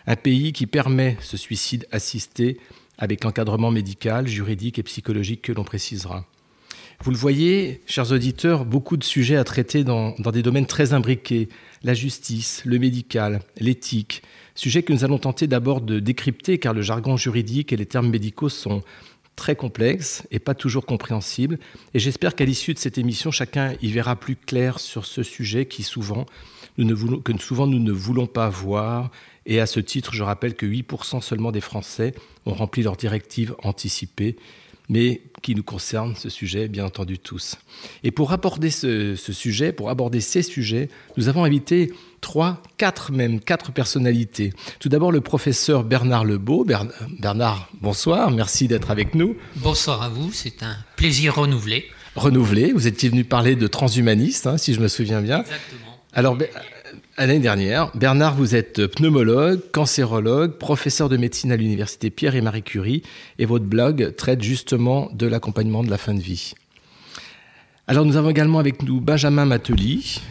Un 0.08 0.16
pays 0.16 0.54
qui 0.54 0.66
permet 0.66 1.18
ce 1.22 1.38
suicide 1.38 1.88
assisté 1.92 2.60
avec 2.98 3.24
l'encadrement 3.24 3.72
médical, 3.72 4.28
juridique 4.28 4.80
et 4.80 4.84
psychologique 4.84 5.42
que 5.42 5.52
l'on 5.52 5.64
précisera. 5.64 6.26
Vous 7.04 7.10
le 7.10 7.18
voyez, 7.18 7.82
chers 7.88 8.12
auditeurs, 8.12 8.64
beaucoup 8.64 8.96
de 8.96 9.04
sujets 9.04 9.36
à 9.36 9.44
traiter 9.44 9.84
dans, 9.84 10.12
des 10.12 10.44
domaines 10.44 10.68
très 10.68 10.94
imbriqués, 10.94 11.50
la 11.82 11.96
justice, 11.96 12.62
le 12.64 12.78
médical, 12.78 13.42
l'éthique, 13.58 14.22
sujets 14.54 14.84
que 14.84 14.94
nous 14.94 15.04
allons 15.04 15.18
tenter 15.18 15.48
d'abord 15.48 15.82
de 15.82 16.00
décrypter 16.00 16.60
car 16.60 16.76
le 16.76 16.84
jargon 16.84 17.18
juridique 17.18 17.74
et 17.74 17.76
les 17.76 17.88
termes 17.88 18.12
médicaux 18.12 18.50
sont 18.50 18.84
très 19.36 19.56
complexes 19.56 20.28
et 20.30 20.38
pas 20.38 20.54
toujours 20.54 20.86
compréhensibles. 20.86 21.58
Et 21.96 22.00
j'espère 22.00 22.36
qu'à 22.36 22.46
l'issue 22.46 22.76
de 22.76 22.80
cette 22.80 23.00
émission, 23.00 23.32
chacun 23.32 23.74
y 23.82 23.92
verra 23.92 24.16
plus 24.16 24.36
clair 24.36 24.80
sur 24.80 25.08
ce 25.08 25.24
sujet 25.24 25.66
qui 25.66 25.82
souvent, 25.82 26.28
que 26.78 27.38
souvent 27.40 27.66
nous 27.66 27.80
ne 27.80 27.92
voulons 27.92 28.28
pas 28.28 28.50
voir. 28.50 29.10
Et 29.48 29.60
à 29.60 29.66
ce 29.66 29.80
titre, 29.80 30.14
je 30.14 30.22
rappelle 30.22 30.54
que 30.54 30.68
8% 30.68 31.20
seulement 31.22 31.52
des 31.52 31.62
Français 31.62 32.14
ont 32.46 32.54
rempli 32.54 32.84
leurs 32.84 32.96
directives 32.96 33.56
anticipées 33.64 34.36
mais 34.92 35.22
qui 35.42 35.56
nous 35.56 35.64
concerne 35.64 36.16
ce 36.18 36.30
sujet, 36.30 36.68
bien 36.68 36.86
entendu, 36.86 37.18
tous. 37.18 37.56
Et 38.04 38.12
pour 38.12 38.34
aborder 38.34 38.70
ce, 38.70 39.16
ce, 39.16 39.32
sujet, 39.32 39.72
pour 39.72 39.90
aborder 39.90 40.20
ces 40.20 40.44
sujets, 40.44 40.90
nous 41.16 41.30
avons 41.30 41.46
invité 41.46 41.94
trois, 42.20 42.62
quatre 42.78 43.14
même, 43.14 43.40
quatre 43.40 43.72
personnalités. 43.72 44.52
Tout 44.80 44.90
d'abord, 44.90 45.14
le 45.14 45.22
professeur 45.22 45.86
Bernard 45.86 46.26
Lebeau. 46.26 46.66
Bernard, 47.20 47.70
bonsoir, 47.80 48.32
merci 48.32 48.68
d'être 48.68 48.92
avec 48.92 49.16
nous. 49.16 49.38
Bonsoir 49.56 50.02
à 50.02 50.10
vous, 50.10 50.30
c'est 50.34 50.62
un 50.62 50.76
plaisir 50.98 51.36
renouvelé. 51.36 51.86
Renouvelé, 52.18 52.74
vous 52.74 52.86
étiez 52.86 53.08
venu 53.08 53.24
parler 53.24 53.56
de 53.56 53.68
transhumaniste, 53.68 54.46
hein, 54.46 54.58
si 54.58 54.74
je 54.74 54.82
me 54.82 54.90
souviens 54.90 55.22
bien. 55.22 55.40
Exactement. 55.40 56.02
Alors, 56.12 56.38
L'année 57.18 57.40
dernière, 57.40 57.92
Bernard, 57.94 58.36
vous 58.36 58.56
êtes 58.56 58.88
pneumologue, 58.88 59.60
cancérologue, 59.74 60.58
professeur 60.58 61.10
de 61.10 61.18
médecine 61.18 61.52
à 61.52 61.58
l'université 61.58 62.10
Pierre 62.10 62.36
et 62.36 62.42
Marie 62.42 62.64
Curie, 62.64 63.04
et 63.38 63.46
votre 63.46 63.66
blog 63.66 64.16
traite 64.16 64.42
justement 64.42 65.10
de 65.12 65.28
l'accompagnement 65.28 65.84
de 65.84 65.90
la 65.90 65.98
fin 65.98 66.14
de 66.14 66.22
vie. 66.22 66.54
Alors 67.86 68.06
nous 68.06 68.16
avons 68.16 68.30
également 68.30 68.60
avec 68.60 68.82
nous 68.82 69.02
Benjamin 69.02 69.46
Mateli. 69.46 70.22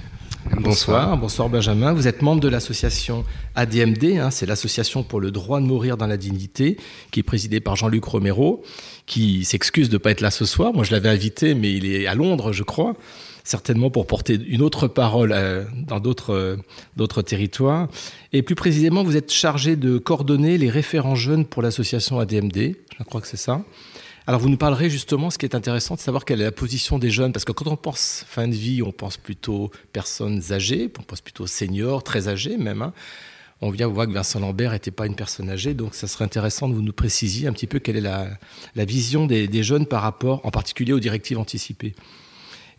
Bonsoir. 0.57 1.19
Bonsoir, 1.19 1.51
Benjamin. 1.51 1.93
Vous 1.93 2.09
êtes 2.09 2.23
membre 2.23 2.41
de 2.41 2.49
l'association 2.49 3.27
ADMD, 3.57 4.17
hein, 4.19 4.31
c'est 4.31 4.47
l'association 4.47 5.03
pour 5.03 5.21
le 5.21 5.31
droit 5.31 5.61
de 5.61 5.67
mourir 5.67 5.99
dans 5.99 6.07
la 6.07 6.17
dignité, 6.17 6.79
qui 7.11 7.21
est 7.21 7.25
présidée 7.25 7.61
par 7.61 7.77
Jean-Luc 7.77 8.05
Romero, 8.05 8.63
qui 9.05 9.45
s'excuse 9.45 9.91
de 9.91 9.95
ne 9.95 9.99
pas 9.99 10.13
être 10.13 10.23
là 10.23 10.31
ce 10.31 10.47
soir. 10.47 10.73
Moi 10.73 10.85
je 10.85 10.93
l'avais 10.93 11.11
invité, 11.11 11.55
mais 11.55 11.75
il 11.75 11.85
est 11.85 12.07
à 12.07 12.15
Londres, 12.15 12.53
je 12.53 12.63
crois 12.63 12.97
certainement 13.45 13.91
pour 13.91 14.07
porter 14.07 14.39
une 14.49 14.63
autre 14.63 14.89
parole 14.89 15.33
euh, 15.33 15.65
dans 15.75 16.01
d'autres 16.01 16.35
euh, 16.35 16.57
d'autres 16.97 17.23
territoires. 17.23 17.89
Et 18.33 18.43
plus 18.43 18.55
précisément, 18.55 19.03
vous 19.03 19.17
êtes 19.17 19.33
chargé 19.33 19.77
de 19.77 19.99
coordonner 19.99 20.59
les 20.59 20.71
référents 20.71 21.15
jeunes 21.15 21.45
pour 21.45 21.63
l'association 21.63 22.19
ADMD. 22.21 22.77
Je 22.99 23.05
crois 23.05 23.21
que 23.21 23.27
c'est 23.27 23.37
ça. 23.37 23.63
Alors, 24.27 24.41
vous 24.41 24.49
nous 24.49 24.57
parlerez 24.57 24.91
justement, 24.91 25.31
ce 25.31 25.39
qui 25.39 25.47
est 25.47 25.57
intéressant, 25.57 25.97
de 25.97 26.01
savoir 26.01 26.25
quelle 26.25 26.41
est 26.41 26.45
la 26.45 26.53
position 26.53 26.99
des 26.99 27.11
jeunes, 27.11 27.33
parce 27.33 27.45
que 27.45 27.53
quand 27.53 27.67
on 27.67 27.77
pense 27.77 28.25
fin 28.29 28.47
de 28.47 28.55
vie, 28.55 28.83
on 28.83 28.93
pense 28.93 29.17
plutôt 29.17 29.73
personnes 29.93 30.41
âgées, 30.53 30.89
on 30.99 31.03
pense 31.03 31.21
plutôt 31.21 31.47
seniors, 31.47 32.05
très 32.05 32.29
âgés 32.29 32.57
même. 32.57 32.83
Hein. 32.83 32.93
On 33.63 33.71
vient 33.71 33.89
voir 33.89 34.07
que 34.07 34.13
Vincent 34.13 34.39
Lambert 34.39 34.71
n'était 34.73 34.91
pas 34.91 35.07
une 35.07 35.17
personne 35.17 35.51
âgée, 35.51 35.75
donc 35.75 35.95
ça 35.95 36.07
serait 36.07 36.25
intéressant 36.25 36.69
de 36.69 36.75
vous 36.75 36.83
nous 36.83 36.93
préciser 36.93 37.47
un 37.47 37.53
petit 37.53 37.67
peu 37.67 37.79
quelle 37.79 37.97
est 37.97 38.01
la, 38.01 38.85
vision 38.85 39.27
des 39.27 39.63
jeunes 39.63 39.87
par 39.87 40.03
rapport, 40.03 40.41
en 40.47 40.51
particulier 40.51 40.93
aux 40.93 41.01
directives 41.01 41.39
anticipées. 41.39 41.95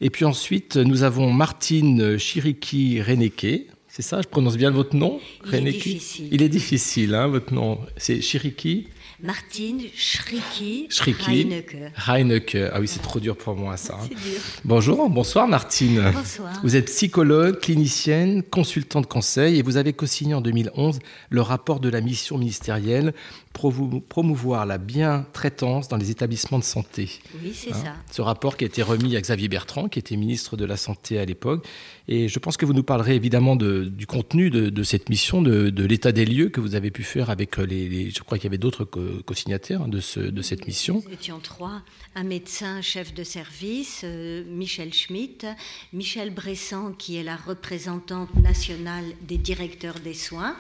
Et 0.02 0.10
puis 0.10 0.26
ensuite, 0.26 0.78
nous 0.78 1.04
avons 1.04 1.32
Martine 1.32 2.18
Chiriki 2.18 3.02
Reneke. 3.02 3.68
C'est 3.88 4.02
ça, 4.02 4.22
je 4.22 4.28
prononce 4.28 4.58
bien 4.58 4.72
votre 4.72 4.96
nom 4.96 5.20
Il 5.52 5.68
est 5.68 5.72
difficile. 5.72 6.28
Il 6.32 6.42
est 6.42 6.50
difficile, 6.50 7.14
hein, 7.14 7.28
votre 7.28 7.54
nom. 7.54 7.78
C'est 7.98 8.22
Chiriki 8.22 8.88
Martine 9.24 9.84
Schricki, 9.96 10.88
Reinecke. 10.90 11.76
Reinecke. 11.96 12.58
Ah 12.74 12.80
oui, 12.80 12.88
c'est 12.88 13.04
trop 13.04 13.20
dur 13.20 13.38
pour 13.38 13.56
moi 13.56 13.78
ça. 13.78 13.94
hein. 14.02 14.08
Dur. 14.08 14.18
Bonjour, 14.66 15.08
bonsoir 15.12 15.48
Martine. 15.48 16.02
Bonsoir. 16.12 16.60
Vous 16.64 16.76
êtes 16.76 16.86
psychologue, 16.88 17.60
clinicienne, 17.60 18.42
consultante 18.42 19.06
conseil 19.06 19.60
et 19.60 19.62
vous 19.62 19.78
avez 19.78 19.94
co-signé 19.94 20.34
en 20.34 20.42
2011 20.42 20.98
le 21.30 21.42
rapport 21.42 21.80
de 21.80 21.90
la 21.90 22.02
mission 22.02 22.40
ministérielle 22.40 23.14
promouvoir 23.54 24.66
la 24.66 24.78
bien-traitance 24.78 25.88
dans 25.88 25.98
les 25.98 26.10
établissements 26.12 26.60
de 26.60 26.64
santé. 26.64 27.10
Oui, 27.44 27.52
c'est 27.54 27.72
Hein, 27.74 27.84
ça. 27.84 27.96
Ce 28.12 28.22
rapport 28.22 28.58
qui 28.58 28.64
a 28.64 28.68
été 28.68 28.82
remis 28.82 29.16
à 29.16 29.22
Xavier 29.22 29.48
Bertrand, 29.48 29.88
qui 29.88 30.00
était 30.00 30.16
ministre 30.16 30.58
de 30.58 30.66
la 30.66 30.78
Santé 30.78 31.20
à 31.20 31.26
l'époque. 31.26 31.66
Et 32.08 32.28
je 32.28 32.40
pense 32.40 32.58
que 32.58 32.66
vous 32.66 32.74
nous 32.74 32.84
parlerez 32.84 33.16
évidemment 33.16 33.56
de- 33.56 33.86
du 33.86 34.06
contenu 34.08 34.50
de, 34.50 34.70
de 34.70 34.84
cette 34.84 35.10
mission, 35.10 35.42
de, 35.42 35.70
de 35.70 35.86
l'état 35.86 36.12
des 36.12 36.26
lieux 36.26 36.50
que 36.50 36.60
vous 36.60 36.76
avez 36.76 36.92
pu 36.92 37.04
faire 37.04 37.30
avec 37.30 37.58
les. 37.58 37.88
les- 37.88 38.10
je 38.10 38.22
crois 38.22 38.38
qu'il 38.38 38.46
y 38.46 38.48
avait 38.48 38.58
d'autres 38.58 38.84
co- 38.86 39.22
co-signataires 39.26 39.84
hein, 39.84 39.88
de, 39.88 40.00
ce- 40.00 40.20
de 40.20 40.42
cette 40.42 40.66
mission. 40.68 41.02
Nous 41.06 41.14
étions 41.14 41.40
trois, 41.40 41.82
un 42.16 42.24
médecin 42.24 42.82
chef 42.82 43.14
de 43.14 43.24
service, 43.24 44.02
euh, 44.04 44.44
Michel 44.50 44.94
Schmitt, 44.94 45.46
Michel 45.94 46.34
Bressan, 46.34 46.94
qui 46.98 47.18
est 47.18 47.24
la 47.24 47.36
représentante 47.36 48.36
nationale 48.36 49.06
des 49.28 49.38
directeurs 49.38 50.00
des 50.04 50.14
soins, 50.14 50.56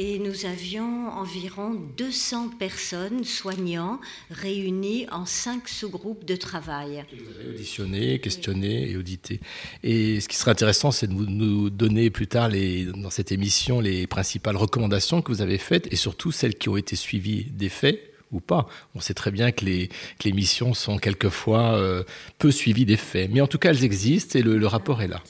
et 0.00 0.20
nous 0.20 0.46
avions 0.46 1.08
environ 1.08 1.74
200 1.96 2.50
personnes, 2.58 3.24
soignants, 3.24 4.00
réunis 4.30 5.06
en 5.10 5.26
cinq 5.26 5.68
sous-groupes 5.68 6.24
de 6.24 6.36
travail. 6.36 7.04
Auditionner, 7.52 8.20
questionner 8.20 8.90
et 8.90 8.96
auditer. 8.96 9.40
Et 9.82 10.20
ce 10.20 10.28
qui 10.28 10.36
serait 10.36 10.52
intéressant, 10.52 10.92
c'est 10.92 11.08
de 11.08 11.14
vous- 11.14 11.26
nous 11.26 11.68
donner 11.68 12.10
plus 12.10 12.28
tard, 12.28 12.48
dans 12.48 13.10
cette 13.10 13.32
émission, 13.32 13.80
les 13.80 14.06
principales 14.06 14.56
recommandations 14.56 15.20
que 15.20 15.32
vous 15.32 15.42
avez 15.42 15.58
faites 15.58 15.92
et 15.92 15.96
surtout 15.96 16.30
celles 16.30 16.54
qui 16.54 16.68
ont 16.68 16.76
été 16.76 16.94
suivies 16.94 17.44
des 17.50 17.68
faits 17.68 18.00
ou 18.30 18.38
pas. 18.40 18.68
On 18.94 19.00
sait 19.00 19.14
très 19.14 19.32
bien 19.32 19.50
que 19.50 19.64
les, 19.64 19.88
que 19.88 20.24
les 20.26 20.32
missions 20.32 20.74
sont 20.74 20.98
quelquefois 20.98 21.74
euh, 21.74 22.04
peu 22.38 22.52
suivies 22.52 22.84
des 22.86 22.96
faits. 22.98 23.30
Mais 23.32 23.40
en 23.40 23.48
tout 23.48 23.58
cas, 23.58 23.70
elles 23.70 23.82
existent 23.84 24.38
et 24.38 24.42
le 24.42 24.66
rapport 24.68 25.02
est 25.02 25.08
là. 25.08 25.22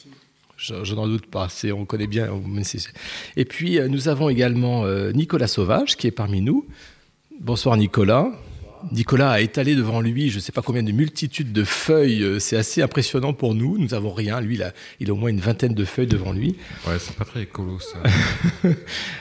Je, 0.58 0.74
je 0.82 0.94
n'en 0.96 1.06
doute 1.06 1.26
pas. 1.26 1.48
C'est, 1.48 1.70
on 1.70 1.84
connaît 1.84 2.08
bien. 2.08 2.28
Et 3.36 3.44
puis, 3.44 3.78
euh, 3.78 3.86
nous 3.86 4.08
avons 4.08 4.28
également 4.28 4.84
euh, 4.84 5.12
Nicolas 5.12 5.46
Sauvage 5.46 5.96
qui 5.96 6.08
est 6.08 6.12
parmi 6.12 6.40
nous. 6.40 6.66
Bonsoir 7.40 7.76
Nicolas. 7.76 8.28
Nicolas 8.92 9.32
a 9.32 9.40
étalé 9.40 9.74
devant 9.74 10.00
lui, 10.00 10.30
je 10.30 10.36
ne 10.36 10.40
sais 10.40 10.52
pas 10.52 10.62
combien 10.62 10.84
de 10.84 10.92
multitudes 10.92 11.52
de 11.52 11.64
feuilles. 11.64 12.22
euh, 12.22 12.38
C'est 12.40 12.56
assez 12.56 12.82
impressionnant 12.82 13.32
pour 13.32 13.54
nous. 13.54 13.78
Nous 13.78 13.88
n'avons 13.88 14.12
rien. 14.12 14.40
Lui, 14.40 14.56
il 14.56 14.62
a, 14.64 14.72
il 14.98 15.10
a 15.10 15.12
au 15.12 15.16
moins 15.16 15.30
une 15.30 15.40
vingtaine 15.40 15.74
de 15.74 15.84
feuilles 15.84 16.06
devant 16.08 16.32
lui. 16.32 16.56
Ouais, 16.88 16.98
c'est 16.98 17.14
pas 17.14 17.24
très 17.24 17.42
écolo 17.42 17.78
ça. 17.78 17.98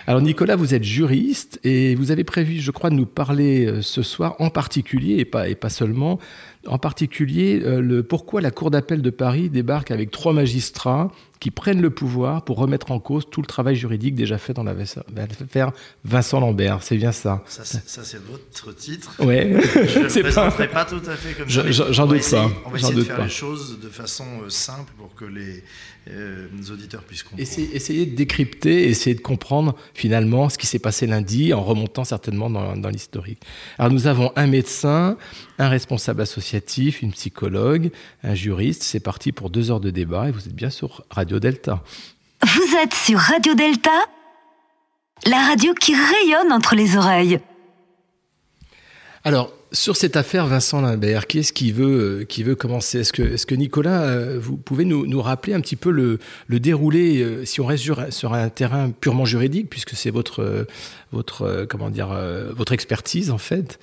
Alors 0.07 0.21
Nicolas, 0.21 0.55
vous 0.55 0.73
êtes 0.73 0.83
juriste 0.83 1.59
et 1.63 1.93
vous 1.93 2.09
avez 2.09 2.23
prévu, 2.23 2.59
je 2.59 2.71
crois, 2.71 2.89
de 2.89 2.95
nous 2.95 3.05
parler 3.05 3.81
ce 3.81 4.01
soir 4.01 4.35
en 4.39 4.49
particulier, 4.49 5.17
et 5.19 5.25
pas, 5.25 5.49
et 5.49 5.55
pas 5.55 5.69
seulement, 5.69 6.19
en 6.67 6.77
particulier 6.77 7.59
le 7.59 8.03
pourquoi 8.03 8.41
la 8.41 8.51
Cour 8.51 8.71
d'appel 8.71 9.01
de 9.01 9.09
Paris 9.09 9.49
débarque 9.49 9.89
avec 9.91 10.11
trois 10.11 10.33
magistrats 10.33 11.11
qui 11.39 11.51
prennent 11.51 11.81
le 11.81 11.89
pouvoir 11.89 12.43
pour 12.43 12.57
remettre 12.57 12.91
en 12.91 12.99
cause 12.99 13.25
tout 13.29 13.41
le 13.41 13.47
travail 13.47 13.75
juridique 13.75 14.15
déjà 14.15 14.37
fait 14.37 14.53
dans 14.53 14.63
l'affaire 14.63 15.71
Vincent 16.03 16.39
Lambert. 16.39 16.79
C'est 16.83 16.97
bien 16.97 17.11
ça. 17.11 17.43
Ça, 17.47 17.63
c'est 17.65 18.21
votre 18.23 18.75
titre. 18.75 19.13
Ouais. 19.23 19.59
Je 19.73 19.99
ne 19.99 20.33
pas- 20.35 20.67
pas... 20.67 20.85
tout 20.85 21.01
à 21.07 21.15
fait 21.15 21.33
comme 21.33 21.49
Je- 21.49 21.71
ça. 21.71 21.91
j'en 21.91 22.05
doute 22.07 22.17
essayer- 22.17 22.41
pas. 22.41 22.49
On 22.65 22.69
va 22.69 22.77
essayer 22.77 22.95
de 22.95 23.03
faire 23.03 23.17
pas. 23.17 23.23
les 23.23 23.29
choses 23.29 23.79
de 23.81 23.89
façon 23.89 24.25
euh, 24.43 24.49
simple 24.49 24.91
pour 24.97 25.13
que 25.15 25.25
les, 25.25 25.63
euh, 26.09 26.47
les 26.57 26.71
auditeurs 26.71 27.03
puissent 27.03 27.23
comprendre. 27.23 27.41
Essayez, 27.41 27.75
essayez 27.75 28.05
de 28.05 28.15
décrypter, 28.15 28.87
essayez 28.89 29.15
de 29.15 29.21
comprendre 29.21 29.75
finalement 29.93 30.49
ce 30.49 30.57
qui 30.57 30.65
s'est 30.67 30.79
passé 30.79 31.05
lundi 31.07 31.53
en 31.53 31.63
remontant 31.63 32.03
certainement 32.03 32.49
dans, 32.49 32.77
dans 32.77 32.89
l'historique. 32.89 33.41
Alors 33.77 33.91
nous 33.91 34.07
avons 34.07 34.31
un 34.35 34.47
médecin, 34.47 35.17
un 35.59 35.69
responsable 35.69 36.21
associatif, 36.21 37.01
une 37.01 37.11
psychologue, 37.11 37.91
un 38.23 38.35
juriste. 38.35 38.83
C'est 38.83 38.99
parti 39.01 39.31
pour 39.31 39.49
deux 39.49 39.71
heures 39.71 39.79
de 39.81 39.89
débat 39.89 40.29
et 40.29 40.31
vous 40.31 40.45
êtes 40.47 40.55
bien 40.55 40.69
sur 40.69 41.03
Radio 41.09 41.26
Delta. 41.35 41.83
Vous 42.41 42.75
êtes 42.81 42.93
sur 42.93 43.19
Radio 43.19 43.53
Delta, 43.53 43.91
la 45.25 45.47
radio 45.47 45.73
qui 45.73 45.93
rayonne 45.93 46.53
entre 46.53 46.75
les 46.75 46.95
oreilles. 46.95 47.39
Alors 49.23 49.51
sur 49.73 49.97
cette 49.97 50.15
affaire 50.15 50.47
Vincent 50.47 50.81
Limbert, 50.81 51.27
qui 51.27 51.39
est-ce 51.39 51.51
qui 51.51 51.71
veut, 51.71 52.21
euh, 52.21 52.23
qui 52.23 52.43
veut 52.43 52.55
commencer? 52.55 52.99
Est-ce 52.99 53.11
que, 53.11 53.21
est 53.21 53.45
que 53.45 53.55
Nicolas, 53.55 54.03
euh, 54.03 54.39
vous 54.41 54.55
pouvez 54.55 54.85
nous, 54.85 55.05
nous 55.05 55.21
rappeler 55.21 55.53
un 55.53 55.61
petit 55.61 55.75
peu 55.75 55.91
le, 55.91 56.19
le 56.47 56.59
déroulé, 56.59 57.21
euh, 57.21 57.45
si 57.45 57.59
on 57.59 57.65
reste 57.65 57.83
sur, 57.83 58.01
sur 58.13 58.33
un 58.33 58.49
terrain 58.49 58.91
purement 58.91 59.25
juridique, 59.25 59.69
puisque 59.69 59.95
c'est 59.95 60.09
votre, 60.09 60.67
votre, 61.11 61.65
comment 61.69 61.89
dire, 61.89 62.09
votre 62.55 62.71
expertise 62.71 63.29
en 63.29 63.37
fait? 63.37 63.79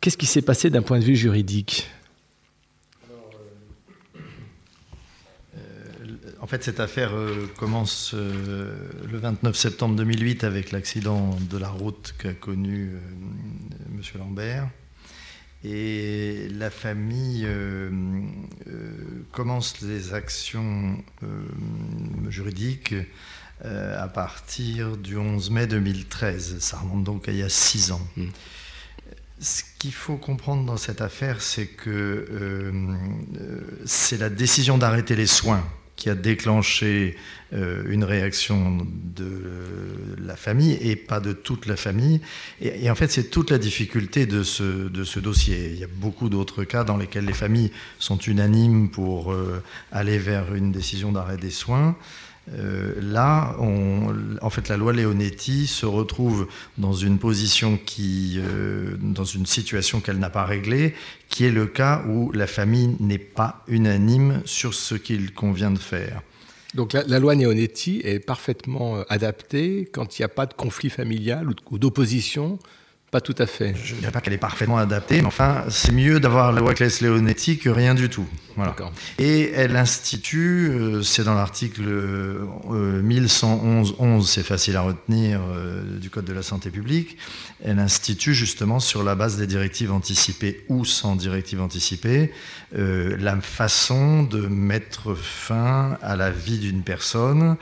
Qu'est-ce 0.00 0.18
qui 0.18 0.26
s'est 0.26 0.42
passé 0.42 0.68
d'un 0.68 0.82
point 0.82 0.98
de 0.98 1.04
vue 1.04 1.16
juridique? 1.16 1.88
En 6.46 6.48
fait, 6.48 6.62
cette 6.62 6.78
affaire 6.78 7.12
euh, 7.12 7.48
commence 7.58 8.12
euh, 8.14 8.72
le 9.10 9.18
29 9.18 9.56
septembre 9.56 9.96
2008 9.96 10.44
avec 10.44 10.70
l'accident 10.70 11.36
de 11.50 11.58
la 11.58 11.68
route 11.68 12.14
qu'a 12.18 12.34
connu 12.34 12.92
euh, 12.94 13.00
Monsieur 13.90 14.20
Lambert. 14.20 14.68
Et 15.64 16.46
la 16.50 16.70
famille 16.70 17.42
euh, 17.46 17.90
euh, 18.68 18.92
commence 19.32 19.80
les 19.80 20.14
actions 20.14 21.02
euh, 21.24 21.26
juridiques 22.28 22.94
à 23.64 24.06
partir 24.06 24.96
du 24.96 25.16
11 25.16 25.50
mai 25.50 25.66
2013. 25.66 26.60
Ça 26.60 26.76
remonte 26.76 27.02
donc 27.02 27.28
à 27.28 27.32
il 27.32 27.38
y 27.38 27.42
a 27.42 27.48
six 27.48 27.90
ans. 27.90 28.06
Mm. 28.16 28.26
Ce 29.40 29.62
qu'il 29.80 29.92
faut 29.92 30.16
comprendre 30.16 30.64
dans 30.64 30.76
cette 30.76 31.00
affaire, 31.00 31.42
c'est 31.42 31.66
que 31.66 32.28
c'est 33.84 34.18
la 34.18 34.28
décision 34.28 34.78
d'arrêter 34.78 35.16
les 35.16 35.26
soins 35.26 35.66
qui 35.96 36.10
a 36.10 36.14
déclenché 36.14 37.16
euh, 37.52 37.84
une 37.88 38.04
réaction 38.04 38.86
de 39.16 39.42
la 40.22 40.36
famille 40.36 40.76
et 40.80 40.94
pas 40.94 41.20
de 41.20 41.32
toute 41.32 41.66
la 41.66 41.76
famille. 41.76 42.20
Et, 42.60 42.90
en 42.90 42.94
fait, 42.94 43.10
c'est 43.10 43.30
toute 43.30 43.50
la 43.50 43.58
difficulté 43.58 44.26
de 44.26 44.42
ce, 44.42 45.18
dossier. 45.18 45.70
Il 45.72 45.78
y 45.78 45.84
a 45.84 45.88
beaucoup 45.90 46.28
d'autres 46.28 46.64
cas 46.64 46.84
dans 46.84 46.96
lesquels 46.96 47.24
les 47.24 47.32
familles 47.32 47.72
sont 47.98 48.18
unanimes 48.18 48.90
pour 48.90 49.32
euh, 49.32 49.62
aller 49.90 50.18
vers 50.18 50.54
une 50.54 50.70
décision 50.70 51.12
d'arrêt 51.12 51.38
des 51.38 51.50
soins. 51.50 51.96
Euh, 52.52 52.94
là, 53.00 53.56
en 53.58 54.50
fait, 54.50 54.68
la 54.68 54.76
loi 54.76 54.92
Leonetti 54.92 55.66
se 55.66 55.86
retrouve 55.86 56.46
dans 56.78 56.92
une 56.92 57.18
position 57.18 57.76
qui, 57.84 58.38
dans 59.00 59.24
une 59.24 59.46
situation 59.46 60.00
qu'elle 60.00 60.18
n'a 60.18 60.30
pas 60.30 60.44
réglée, 60.44 60.94
qui 61.28 61.44
est 61.44 61.50
le 61.50 61.66
cas 61.66 62.02
où 62.08 62.32
la 62.32 62.46
famille 62.46 62.96
n'est 63.00 63.18
pas 63.18 63.62
unanime 63.68 64.42
sur 64.44 64.74
ce 64.74 64.94
qu'il 64.94 65.32
convient 65.32 65.70
de 65.70 65.78
faire. 65.78 66.22
Donc 66.74 66.92
la, 66.92 67.18
loi 67.18 67.34
Neonetti 67.34 68.02
est 68.04 68.18
parfaitement 68.18 68.96
euh, 68.96 69.02
adaptée 69.08 69.88
quand 69.90 70.18
il 70.18 70.22
n'y 70.22 70.26
a 70.26 70.28
pas 70.28 70.46
de 70.46 70.52
conflit 70.52 70.90
familial 70.90 71.48
ou 71.70 71.78
d'opposition 71.78 72.58
Pas 73.16 73.22
tout 73.22 73.34
à 73.38 73.46
fait. 73.46 73.74
Je 73.82 73.94
ne 73.94 74.00
dirais 74.00 74.12
pas 74.12 74.20
qu'elle 74.20 74.34
est 74.34 74.36
parfaitement 74.36 74.76
adaptée, 74.76 75.22
mais 75.22 75.26
enfin, 75.26 75.64
c'est 75.70 75.90
mieux 75.90 76.20
d'avoir 76.20 76.52
la 76.52 76.60
loi 76.60 76.74
Claes-Leonetti 76.74 77.56
que 77.56 77.70
rien 77.70 77.94
du 77.94 78.10
tout. 78.10 78.26
Voilà. 78.56 78.76
Et 79.18 79.52
elle 79.52 79.74
institue, 79.76 80.68
euh, 80.70 81.02
c'est 81.02 81.24
dans 81.24 81.34
l'article 81.34 81.80
euh, 81.86 83.02
1111.11, 83.02 84.26
c'est 84.26 84.42
facile 84.42 84.76
à 84.76 84.82
retenir, 84.82 85.40
euh, 85.42 85.98
du 85.98 86.10
Code 86.10 86.26
de 86.26 86.34
la 86.34 86.42
santé 86.42 86.68
publique, 86.68 87.16
elle 87.64 87.78
institue 87.78 88.34
justement 88.34 88.80
sur 88.80 89.02
la 89.02 89.14
base 89.14 89.38
des 89.38 89.46
directives 89.46 89.92
anticipées 89.92 90.64
ou 90.68 90.84
sans 90.84 91.16
directives 91.16 91.62
anticipées, 91.62 92.32
euh, 92.76 93.16
la 93.18 93.40
façon 93.40 94.24
de 94.24 94.46
mettre 94.46 95.14
fin 95.14 95.96
à 96.02 96.16
la 96.16 96.30
vie 96.30 96.58
d'une 96.58 96.82
personne 96.82 97.56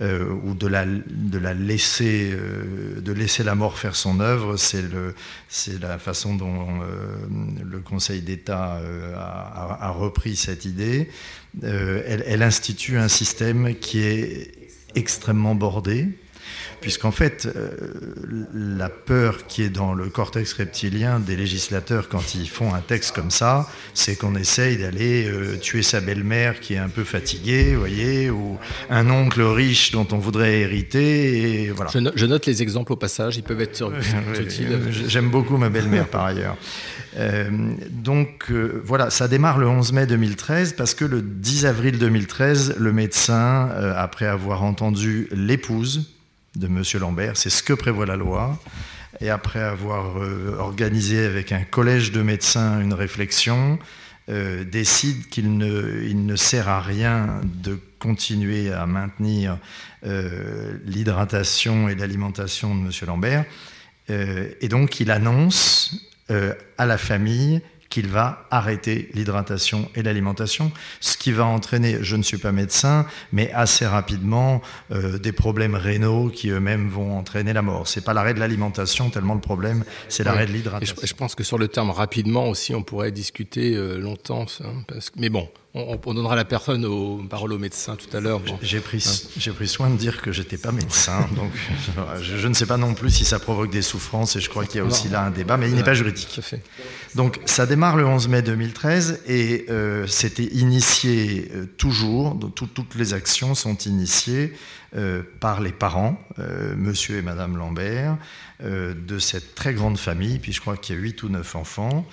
euh, 0.00 0.28
ou 0.44 0.54
de 0.54 0.66
la, 0.66 0.84
de 0.86 1.38
la 1.38 1.54
laisser, 1.54 2.30
euh, 2.32 3.00
de 3.00 3.12
laisser 3.12 3.42
la 3.42 3.54
mort 3.54 3.78
faire 3.78 3.96
son 3.96 4.20
œuvre. 4.20 4.56
C'est 4.56 4.82
le, 4.82 5.14
c'est 5.48 5.80
la 5.80 5.98
façon 5.98 6.34
dont 6.34 6.80
euh, 6.82 7.16
le 7.64 7.78
Conseil 7.80 8.20
d'État 8.20 8.76
euh, 8.76 9.14
a, 9.16 9.86
a- 9.86 9.90
repris 9.90 10.36
cette 10.36 10.64
idée. 10.64 11.08
Euh, 11.64 12.02
elle, 12.06 12.22
elle 12.26 12.42
institue 12.42 12.96
un 12.98 13.08
système 13.08 13.74
qui 13.74 14.00
est 14.00 14.52
extrêmement 14.94 15.54
bordé, 15.54 16.08
puisqu'en 16.80 17.10
fait, 17.10 17.46
euh, 17.54 17.70
la 18.54 18.88
peur 18.88 19.46
qui 19.46 19.62
est 19.62 19.68
dans 19.68 19.94
le 19.94 20.08
cortex 20.08 20.52
reptilien 20.52 21.20
des 21.20 21.36
législateurs 21.36 22.08
quand 22.08 22.34
ils 22.34 22.48
font 22.48 22.74
un 22.74 22.80
texte 22.80 23.14
comme 23.14 23.30
ça, 23.30 23.68
c'est 23.94 24.16
qu'on 24.16 24.34
essaye 24.36 24.76
d'aller 24.76 25.28
euh, 25.28 25.56
tuer 25.56 25.82
sa 25.82 26.00
belle-mère 26.00 26.60
qui 26.60 26.74
est 26.74 26.78
un 26.78 26.88
peu 26.88 27.04
fatiguée, 27.04 27.74
vous 27.74 27.80
voyez, 27.80 28.30
ou 28.30 28.58
un 28.90 29.10
oncle 29.10 29.42
riche 29.42 29.90
dont 29.92 30.06
on 30.12 30.18
voudrait 30.18 30.60
hériter, 30.60 31.64
et 31.64 31.70
voilà. 31.70 31.90
Je, 31.92 31.98
no- 31.98 32.10
je 32.14 32.26
note 32.26 32.46
les 32.46 32.62
exemples 32.62 32.92
au 32.92 32.96
passage, 32.96 33.36
ils 33.36 33.42
peuvent 33.42 33.60
être 33.60 33.92
utiles. 34.40 34.68
euh, 34.72 34.92
J'aime 35.08 35.30
beaucoup 35.30 35.56
ma 35.56 35.68
belle-mère 35.68 36.08
par 36.08 36.24
ailleurs. 36.24 36.56
Euh, 37.16 37.48
donc 37.90 38.50
voilà, 38.84 39.10
ça 39.10 39.28
démarre 39.28 39.58
le 39.58 39.66
11 39.66 39.92
mai 39.92 40.06
2013 40.06 40.74
parce 40.74 40.94
que 40.94 41.04
le 41.04 41.22
10 41.22 41.66
avril 41.66 41.98
2013, 41.98 42.76
le 42.78 42.92
médecin, 42.92 43.68
après 43.96 44.26
avoir 44.26 44.62
entendu 44.62 45.28
l'épouse 45.32 46.10
de 46.58 46.66
Monsieur 46.66 46.98
Lambert, 46.98 47.36
c'est 47.36 47.50
ce 47.50 47.62
que 47.62 47.72
prévoit 47.72 48.06
la 48.06 48.16
loi, 48.16 48.60
et 49.20 49.30
après 49.30 49.60
avoir 49.60 50.18
euh, 50.18 50.56
organisé 50.58 51.24
avec 51.24 51.52
un 51.52 51.62
collège 51.62 52.12
de 52.12 52.20
médecins 52.20 52.80
une 52.80 52.92
réflexion, 52.92 53.78
euh, 54.28 54.64
décide 54.64 55.28
qu'il 55.28 55.56
ne, 55.56 56.36
sert 56.36 56.68
à 56.68 56.80
rien 56.80 57.40
de 57.44 57.78
continuer 57.98 58.72
à 58.72 58.86
maintenir 58.86 59.58
euh, 60.04 60.76
l'hydratation 60.84 61.88
et 61.88 61.94
l'alimentation 61.94 62.74
de 62.74 62.80
Monsieur 62.80 63.06
Lambert. 63.06 63.44
Et 64.10 64.68
donc, 64.68 65.00
il 65.00 65.10
annonce 65.10 65.94
à 66.78 66.86
la 66.86 66.96
famille 66.96 67.60
qu'il 67.88 68.08
va 68.08 68.46
arrêter 68.50 69.08
l'hydratation 69.14 69.88
et 69.94 70.02
l'alimentation, 70.02 70.70
ce 71.00 71.16
qui 71.16 71.32
va 71.32 71.46
entraîner, 71.46 71.98
je 72.02 72.16
ne 72.16 72.22
suis 72.22 72.36
pas 72.38 72.52
médecin, 72.52 73.06
mais 73.32 73.50
assez 73.52 73.86
rapidement 73.86 74.60
euh, 74.92 75.18
des 75.18 75.32
problèmes 75.32 75.74
rénaux 75.74 76.28
qui 76.28 76.50
eux-mêmes 76.50 76.88
vont 76.88 77.16
entraîner 77.16 77.52
la 77.52 77.62
mort. 77.62 77.88
C'est 77.88 78.04
pas 78.04 78.12
l'arrêt 78.14 78.34
de 78.34 78.40
l'alimentation 78.40 79.08
tellement 79.10 79.34
le 79.34 79.40
problème, 79.40 79.84
c'est 80.08 80.24
l'arrêt 80.24 80.44
de 80.46 80.50
je, 80.52 80.56
l'hydratation. 80.56 80.96
je 81.02 81.14
pense 81.14 81.34
que 81.34 81.44
sur 81.44 81.58
le 81.58 81.68
terme 81.68 81.90
rapidement 81.90 82.48
aussi, 82.48 82.74
on 82.74 82.82
pourrait 82.82 83.12
discuter 83.12 83.74
euh, 83.74 83.96
longtemps. 83.98 84.46
ça, 84.46 84.64
hein, 84.66 84.84
parce 84.86 85.10
que- 85.10 85.18
mais 85.18 85.30
bon, 85.30 85.48
on, 85.74 85.98
on 86.04 86.14
donnera 86.14 86.34
la 86.34 86.44
personne 86.44 86.84
aux 86.86 87.18
paroles 87.28 87.52
au 87.52 87.58
médecin 87.58 87.94
tout 87.96 88.14
à 88.16 88.20
l'heure. 88.20 88.40
bon. 88.40 88.58
J'ai 88.62 88.80
pris, 88.80 89.00
soin 89.68 89.90
de 89.90 89.96
dire 89.96 90.22
que 90.22 90.32
j'étais 90.32 90.56
pas 90.56 90.72
médecin, 90.72 91.28
donc 91.36 91.52
je, 92.22 92.36
je 92.36 92.48
ne 92.48 92.54
sais 92.54 92.66
pas 92.66 92.76
non 92.78 92.94
plus 92.94 93.10
si 93.10 93.24
ça 93.24 93.38
provoque 93.38 93.70
des 93.70 93.82
souffrances, 93.82 94.36
et 94.36 94.40
je 94.40 94.48
crois 94.48 94.64
qu'il 94.64 94.78
y 94.78 94.80
a 94.80 94.84
aussi 94.84 95.06
Non. 95.06 95.12
là 95.12 95.24
un 95.26 95.30
débat, 95.30 95.56
mais 95.56 95.68
il 95.68 95.74
n'est 95.76 95.82
pas 95.84 95.94
juridique. 95.94 96.38
Fait. 96.42 96.62
Donc 97.14 97.38
ça 97.44 97.66
démarre 97.66 97.96
le 97.96 98.06
11 98.06 98.28
mai 98.28 98.42
2013 98.42 99.20
et 99.26 99.66
euh, 99.68 100.06
c'était 100.06 100.44
initié 100.44 101.50
euh, 101.54 101.66
toujours, 101.76 102.34
donc 102.34 102.54
tout- 102.54 102.66
toutes 102.66 102.94
les 102.94 103.12
actions 103.14 103.54
sont 103.54 103.76
initiées 103.76 104.54
euh, 104.96 105.22
par 105.40 105.60
les 105.60 105.72
parents, 105.72 106.18
monsieur 106.76 107.18
et 107.18 107.22
madame 107.22 107.56
Lambert, 107.58 108.16
de 108.64 109.18
cette 109.18 109.54
très 109.54 109.74
grande 109.74 109.98
famille, 109.98 110.38
puis 110.38 110.52
je 110.52 110.60
crois 110.60 110.76
qu'il 110.76 110.96
y 110.96 110.98
a 110.98 111.02
8 111.02 111.22
ou 111.24 111.28
9 111.28 111.56
enfants. 111.56 112.06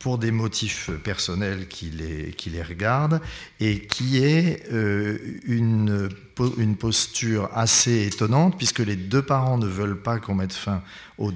Pour 0.00 0.16
des 0.16 0.30
motifs 0.30 0.90
personnels 1.04 1.68
qui 1.68 1.90
les, 1.90 2.34
les 2.46 2.62
regardent 2.62 3.20
et 3.60 3.80
qui 3.80 4.24
est 4.24 4.66
euh, 4.72 5.18
une, 5.44 6.08
une 6.56 6.76
posture 6.76 7.50
assez 7.52 8.06
étonnante 8.06 8.56
puisque 8.56 8.78
les 8.78 8.96
deux 8.96 9.20
parents 9.20 9.58
ne 9.58 9.66
veulent 9.66 10.00
pas 10.00 10.18
qu'on 10.18 10.34
mette 10.34 10.54
fin 10.54 10.82
au 11.18 11.30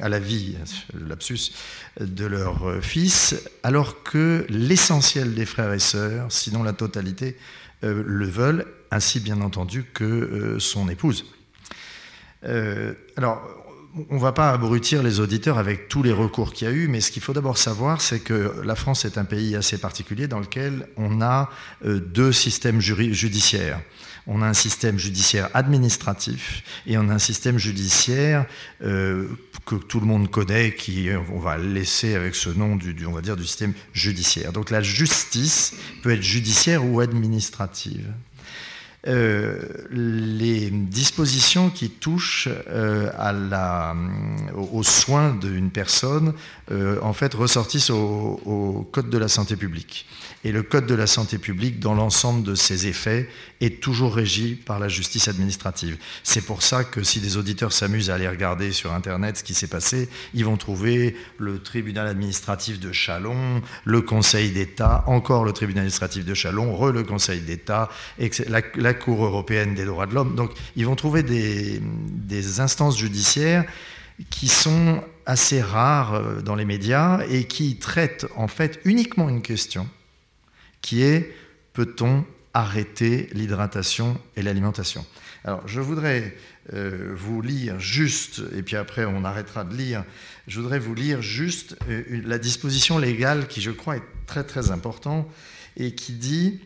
à 0.00 0.08
la 0.08 0.20
vie, 0.20 0.56
lapsus, 0.94 1.52
de 2.00 2.24
leur 2.24 2.78
fils, 2.80 3.34
alors 3.64 4.04
que 4.04 4.46
l'essentiel 4.48 5.34
des 5.34 5.44
frères 5.44 5.72
et 5.72 5.80
sœurs, 5.80 6.30
sinon 6.30 6.62
la 6.62 6.72
totalité, 6.72 7.36
euh, 7.82 8.04
le 8.06 8.26
veulent, 8.26 8.66
ainsi 8.92 9.18
bien 9.18 9.40
entendu 9.40 9.84
que 9.92 10.04
euh, 10.04 10.58
son 10.60 10.88
épouse. 10.88 11.26
Alors, 13.16 13.59
on 14.08 14.14
ne 14.14 14.20
va 14.20 14.32
pas 14.32 14.50
abrutir 14.50 15.02
les 15.02 15.18
auditeurs 15.20 15.58
avec 15.58 15.88
tous 15.88 16.02
les 16.02 16.12
recours 16.12 16.52
qu'il 16.52 16.68
y 16.68 16.70
a 16.70 16.74
eu, 16.74 16.86
mais 16.88 17.00
ce 17.00 17.10
qu'il 17.10 17.22
faut 17.22 17.32
d'abord 17.32 17.58
savoir, 17.58 18.00
c'est 18.00 18.20
que 18.20 18.60
la 18.64 18.74
France 18.76 19.04
est 19.04 19.18
un 19.18 19.24
pays 19.24 19.56
assez 19.56 19.78
particulier 19.78 20.28
dans 20.28 20.38
lequel 20.40 20.86
on 20.96 21.20
a 21.20 21.50
euh, 21.84 21.98
deux 21.98 22.32
systèmes 22.32 22.80
judiciaires. 22.80 23.80
On 24.26 24.42
a 24.42 24.46
un 24.46 24.54
système 24.54 24.98
judiciaire 24.98 25.48
administratif 25.54 26.62
et 26.86 26.98
on 26.98 27.08
a 27.08 27.14
un 27.14 27.18
système 27.18 27.58
judiciaire 27.58 28.46
euh, 28.82 29.26
que 29.66 29.74
tout 29.74 29.98
le 29.98 30.06
monde 30.06 30.30
connaît, 30.30 30.74
qui 30.74 31.08
euh, 31.08 31.18
on 31.32 31.38
va 31.40 31.58
laisser 31.58 32.14
avec 32.14 32.34
ce 32.36 32.50
nom 32.50 32.76
du- 32.76 33.06
on 33.06 33.12
va 33.12 33.22
dire 33.22 33.36
du 33.36 33.44
système 33.44 33.72
judiciaire. 33.92 34.52
Donc 34.52 34.70
la 34.70 34.82
justice 34.82 35.74
peut 36.02 36.10
être 36.12 36.22
judiciaire 36.22 36.84
ou 36.84 37.00
administrative. 37.00 38.06
Euh, 39.06 39.58
les 39.90 40.68
dispositions 40.70 41.70
qui 41.70 41.88
touchent 41.88 42.48
euh, 42.68 43.10
la, 43.32 43.94
aux 44.72 44.82
soins 44.82 45.34
d'une 45.34 45.70
personne, 45.70 46.34
euh, 46.70 46.98
en 47.00 47.14
fait, 47.14 47.32
ressortissent 47.32 47.88
au 47.90 48.86
Code 48.92 49.08
de 49.08 49.16
la 49.16 49.28
santé 49.28 49.56
publique. 49.56 50.06
Et 50.42 50.52
le 50.52 50.62
Code 50.62 50.86
de 50.86 50.94
la 50.94 51.06
santé 51.06 51.36
publique, 51.36 51.80
dans 51.80 51.92
l'ensemble 51.92 52.42
de 52.42 52.54
ses 52.54 52.86
effets, 52.86 53.28
est 53.60 53.82
toujours 53.82 54.14
régi 54.14 54.54
par 54.54 54.78
la 54.78 54.88
justice 54.88 55.28
administrative. 55.28 55.98
C'est 56.22 56.40
pour 56.40 56.62
ça 56.62 56.82
que 56.82 57.02
si 57.02 57.20
des 57.20 57.36
auditeurs 57.36 57.72
s'amusent 57.72 58.08
à 58.08 58.14
aller 58.14 58.28
regarder 58.28 58.72
sur 58.72 58.94
Internet 58.94 59.36
ce 59.36 59.44
qui 59.44 59.52
s'est 59.52 59.66
passé, 59.66 60.08
ils 60.32 60.46
vont 60.46 60.56
trouver 60.56 61.14
le 61.36 61.58
tribunal 61.62 62.06
administratif 62.06 62.80
de 62.80 62.90
Chalon, 62.90 63.60
le 63.84 64.00
Conseil 64.00 64.50
d'État, 64.50 65.04
encore 65.06 65.44
le 65.44 65.52
tribunal 65.52 65.80
administratif 65.82 66.24
de 66.24 66.32
Chalon, 66.32 66.74
re 66.74 66.90
le 66.90 67.04
Conseil 67.04 67.40
d'État, 67.40 67.90
la, 68.48 68.94
Cour 68.94 69.24
européenne 69.24 69.74
des 69.74 69.84
droits 69.84 70.06
de 70.06 70.14
l'homme. 70.14 70.36
Donc 70.36 70.52
ils 70.74 70.86
vont 70.86 70.96
trouver 70.96 71.22
des, 71.22 71.82
des 71.82 72.60
instances 72.60 72.96
judiciaires 72.98 73.64
qui 74.30 74.48
sont 74.48 75.02
assez 75.26 75.60
rares 75.60 76.14
euh, 76.14 76.40
dans 76.40 76.54
les 76.54 76.64
médias 76.64 77.20
et 77.28 77.44
qui 77.44 77.76
traitent 77.76 78.26
en 78.36 78.48
fait 78.48 78.80
uniquement 78.84 79.28
une 79.28 79.42
question 79.42 79.86
qui 80.80 81.02
est 81.02 81.34
peut-on 81.72 82.24
arrêter 82.54 83.28
l'hydratation 83.32 84.20
et 84.36 84.42
l'alimentation? 84.42 85.04
Alors, 85.44 85.66
je 85.66 85.80
voudrais 85.80 86.36
euh, 86.74 87.14
vous 87.16 87.40
lire 87.40 87.80
juste, 87.80 88.42
et 88.54 88.62
puis 88.62 88.76
après 88.76 89.04
on 89.06 89.24
arrêtera 89.24 89.64
de 89.64 89.74
lire, 89.74 90.04
je 90.46 90.60
voudrais 90.60 90.78
vous 90.78 90.94
lire 90.94 91.22
juste 91.22 91.76
euh, 91.88 92.02
la 92.26 92.38
disposition 92.38 92.98
légale 92.98 93.48
qui, 93.48 93.62
je 93.62 93.70
crois, 93.70 93.96
est 93.96 94.02
très 94.26 94.44
très 94.44 94.70
importante 94.70 95.26
et 95.76 95.94
qui 95.94 96.12
dit 96.12 96.60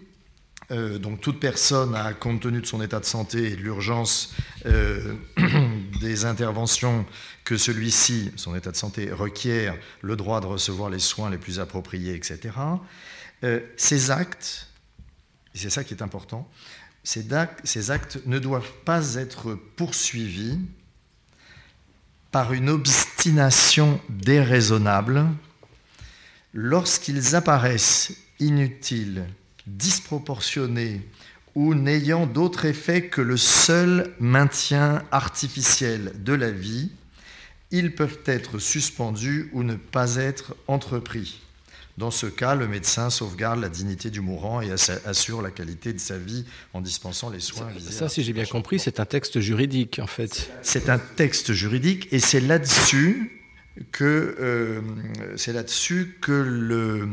euh, 0.73 0.99
donc 0.99 1.21
toute 1.21 1.39
personne 1.39 1.95
a, 1.95 2.13
compte 2.15 2.41
tenu 2.41 2.61
de 2.61 2.67
son 2.67 2.83
état 2.83 2.99
de 2.99 3.05
santé 3.05 3.53
et 3.53 3.57
de 3.57 3.61
l'urgence 3.63 4.35
des 6.01 6.25
interventions 6.25 7.07
que 7.45 7.57
celui-ci, 7.57 8.33
son 8.37 8.57
état 8.57 8.73
de 8.73 8.77
santé, 8.77 9.13
requiert, 9.13 9.77
le 10.03 10.17
droit 10.17 10.41
de 10.41 10.47
recevoir 10.47 10.91
les 10.91 10.99
soins 10.99 11.31
les 11.31 11.39
plus 11.39 11.61
appropriés, 11.61 12.15
etc. 12.15 12.51
ces 13.77 14.11
actes, 14.11 14.69
et 15.55 15.59
c'est 15.59 15.71
ça 15.71 15.85
qui 15.85 15.95
est 15.95 16.03
important, 16.03 16.49
ces 17.05 17.33
actes, 17.91 18.21
ne 18.27 18.39
doivent 18.39 18.73
pas 18.85 19.15
être 19.15 19.55
poursuivis 19.77 20.59
par 22.31 22.53
une 22.53 22.71
obstination 22.71 24.01
déraisonnable 24.09 25.27
lorsqu'ils 26.55 27.37
apparaissent 27.37 28.13
inutiles, 28.41 29.27
disproportionnés 29.67 31.07
ou 31.55 31.75
n'ayant 31.75 32.27
d'autre 32.27 32.65
effet 32.65 33.07
que 33.07 33.21
le 33.21 33.37
seul 33.37 34.13
maintien 34.19 35.05
artificiel 35.13 36.13
de 36.25 36.33
la 36.33 36.51
vie, 36.51 36.91
ils 37.71 37.95
peuvent 37.95 38.19
être 38.27 38.59
suspendus 38.59 39.51
ou 39.53 39.63
ne 39.63 39.77
pas 39.77 40.17
être 40.17 40.57
entrepris. 40.67 41.44
Dans 41.97 42.11
ce 42.11 42.27
cas, 42.27 42.57
le 42.57 42.67
médecin 42.67 43.09
sauvegarde 43.09 43.61
la 43.61 43.69
dignité 43.69 44.11
du 44.11 44.21
mourant 44.21 44.61
et 44.61 44.71
assure 45.05 45.43
la 45.43 45.53
qualité 45.53 45.93
de 45.93 46.01
sa 46.01 46.19
vie 46.19 46.45
en 46.73 46.81
dispensant 46.81 47.31
les 47.31 47.39
soins. 47.39 47.69
Ça, 47.79 47.93
ça 47.93 48.09
si 48.09 48.25
j'ai 48.25 48.33
bien 48.33 48.47
compris, 48.47 48.81
c'est 48.81 48.99
un 48.99 49.05
texte 49.05 49.41
juridique 49.41 50.01
en 50.03 50.09
fait. 50.09 50.51
C'est 50.63 50.89
un 50.89 50.99
texte 50.99 51.53
juridique 51.53 52.09
et 52.13 52.19
c'est 52.19 52.41
là-dessus 52.41 53.41
que 53.93 54.37
euh, 54.41 54.81
c'est 55.37 55.53
là-dessus 55.53 56.17
que 56.21 56.33
le, 56.33 57.09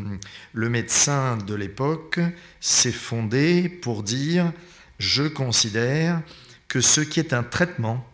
le 0.54 0.70
médecin 0.70 1.38
de 1.38 1.56
l'époque 1.56 2.20
s'est 2.60 2.92
fondé 2.92 3.70
pour 3.70 4.04
dire 4.04 4.52
je 4.98 5.24
considère 5.24 6.22
que 6.68 6.82
ce 6.82 7.02
qui 7.02 7.20
est 7.20 7.34
un 7.34 7.44
traitement 7.44 8.06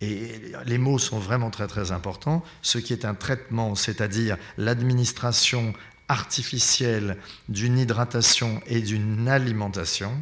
et 0.00 0.52
les 0.64 0.78
mots 0.78 0.98
sont 0.98 1.18
vraiment 1.18 1.50
très 1.50 1.66
très 1.66 1.92
importants. 1.92 2.42
Ce 2.62 2.78
qui 2.78 2.94
est 2.94 3.04
un 3.04 3.14
traitement, 3.14 3.74
c'est-à-dire 3.74 4.38
l'administration 4.56 5.74
artificielle 6.10 7.16
d'une 7.48 7.78
hydratation 7.78 8.60
et 8.66 8.80
d'une 8.80 9.28
alimentation, 9.28 10.12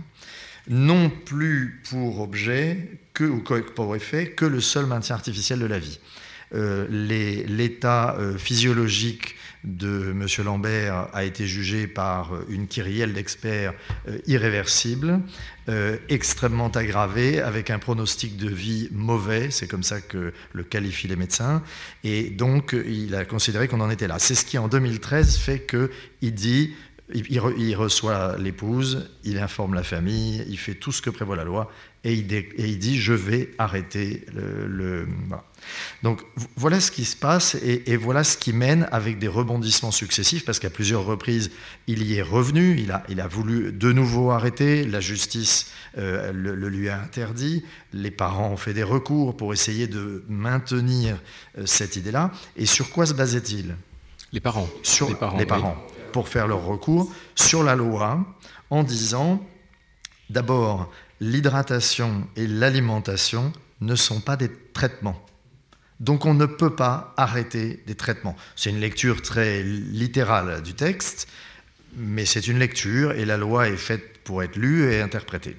non 0.68 1.08
plus 1.08 1.82
pour 1.88 2.20
objet 2.20 3.00
que, 3.14 3.24
ou 3.24 3.42
pour 3.74 3.96
effet 3.96 4.32
que 4.32 4.44
le 4.44 4.60
seul 4.60 4.84
maintien 4.84 5.16
artificiel 5.16 5.58
de 5.58 5.66
la 5.66 5.78
vie. 5.78 5.98
Euh, 6.54 6.86
l'état 7.46 8.16
euh, 8.18 8.38
physiologique 8.38 9.34
de 9.64 10.12
M. 10.12 10.26
Lambert 10.44 11.08
a 11.12 11.24
été 11.24 11.46
jugé 11.46 11.86
par 11.86 12.30
une 12.48 12.66
kyrielle 12.66 13.12
d'experts 13.12 13.74
euh, 14.08 14.18
irréversible, 14.26 15.20
extrêmement 16.08 16.68
aggravé, 16.68 17.42
avec 17.42 17.68
un 17.68 17.78
pronostic 17.78 18.38
de 18.38 18.48
vie 18.48 18.88
mauvais, 18.90 19.50
c'est 19.50 19.66
comme 19.66 19.82
ça 19.82 20.00
que 20.00 20.32
le 20.52 20.62
qualifient 20.62 21.08
les 21.08 21.16
médecins, 21.16 21.62
et 22.04 22.30
donc 22.30 22.74
il 22.86 23.14
a 23.14 23.26
considéré 23.26 23.68
qu'on 23.68 23.82
en 23.82 23.90
était 23.90 24.08
là. 24.08 24.18
C'est 24.18 24.34
ce 24.34 24.46
qui 24.46 24.56
en 24.56 24.68
2013 24.68 25.36
fait 25.36 25.66
qu'il 25.66 26.32
dit 26.32 26.72
il, 27.14 27.74
reçoit 27.76 28.36
l'épouse, 28.38 29.08
il 29.24 29.38
informe 29.38 29.74
la 29.74 29.82
famille, 29.82 30.44
il 30.48 30.58
fait 30.58 30.74
tout 30.74 30.92
ce 30.92 31.00
que 31.00 31.10
prévoit 31.10 31.36
la 31.36 31.44
loi 31.44 31.70
et 32.04 32.12
il, 32.12 32.78
dit 32.78 32.98
je 32.98 33.12
vais 33.12 33.50
arrêter 33.58 34.24
le. 34.34 35.06
Donc 36.02 36.22
voilà 36.56 36.80
ce 36.80 36.90
qui 36.90 37.04
se 37.04 37.16
passe 37.16 37.56
et, 37.56 37.96
voilà 37.96 38.24
ce 38.24 38.36
qui 38.36 38.52
mène 38.52 38.86
avec 38.92 39.18
des 39.18 39.26
rebondissements 39.26 39.90
successifs 39.90 40.44
parce 40.44 40.58
qu'à 40.58 40.70
plusieurs 40.70 41.04
reprises 41.04 41.50
il 41.86 42.02
y 42.02 42.14
est 42.14 42.22
revenu, 42.22 42.76
il 42.78 42.92
a, 42.92 43.02
il 43.08 43.20
a 43.20 43.26
voulu 43.26 43.72
de 43.72 43.92
nouveau 43.92 44.30
arrêter, 44.30 44.84
la 44.84 45.00
justice 45.00 45.72
euh, 45.96 46.30
le, 46.32 46.54
lui 46.68 46.88
a 46.88 47.00
interdit, 47.00 47.64
les 47.92 48.10
parents 48.10 48.50
ont 48.50 48.56
fait 48.56 48.74
des 48.74 48.82
recours 48.82 49.36
pour 49.36 49.52
essayer 49.52 49.86
de 49.86 50.24
maintenir 50.28 51.18
euh, 51.56 51.66
cette 51.66 51.96
idée-là. 51.96 52.30
Et 52.56 52.66
sur 52.66 52.90
quoi 52.90 53.06
se 53.06 53.14
basait-il? 53.14 53.74
Les 54.32 54.40
parents. 54.40 54.68
Sur 54.82 55.08
les 55.08 55.14
parents. 55.14 55.38
Les 55.38 55.46
parents 55.46 55.86
pour 56.12 56.28
faire 56.28 56.46
leur 56.46 56.64
recours 56.64 57.12
sur 57.34 57.62
la 57.62 57.76
loi 57.76 58.24
en 58.70 58.82
disant 58.82 59.44
d'abord 60.30 60.90
l'hydratation 61.20 62.26
et 62.36 62.46
l'alimentation 62.46 63.52
ne 63.80 63.94
sont 63.94 64.20
pas 64.20 64.36
des 64.36 64.50
traitements. 64.72 65.24
Donc 66.00 66.26
on 66.26 66.34
ne 66.34 66.46
peut 66.46 66.76
pas 66.76 67.12
arrêter 67.16 67.82
des 67.86 67.94
traitements. 67.94 68.36
C'est 68.54 68.70
une 68.70 68.80
lecture 68.80 69.20
très 69.22 69.62
littérale 69.62 70.62
du 70.62 70.74
texte, 70.74 71.28
mais 71.96 72.24
c'est 72.24 72.46
une 72.46 72.58
lecture 72.58 73.12
et 73.12 73.24
la 73.24 73.36
loi 73.36 73.68
est 73.68 73.76
faite 73.76 74.18
pour 74.22 74.42
être 74.42 74.56
lue 74.56 74.92
et 74.92 75.00
interprétée. 75.00 75.56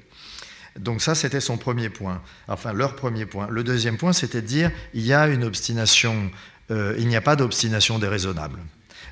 Donc 0.77 1.01
ça, 1.01 1.15
c'était 1.15 1.41
son 1.41 1.57
premier 1.57 1.89
point, 1.89 2.21
enfin 2.47 2.71
leur 2.71 2.95
premier 2.95 3.25
point. 3.25 3.47
Le 3.49 3.63
deuxième 3.63 3.97
point, 3.97 4.13
c'était 4.13 4.41
de 4.41 4.47
dire 4.47 4.71
il 4.93 5.05
y 5.05 5.13
a 5.13 5.27
une 5.27 5.43
obstination, 5.43 6.31
euh, 6.71 6.95
il 6.97 7.07
n'y 7.07 7.17
a 7.17 7.21
pas 7.21 7.35
d'obstination 7.35 7.99
déraisonnable. 7.99 8.59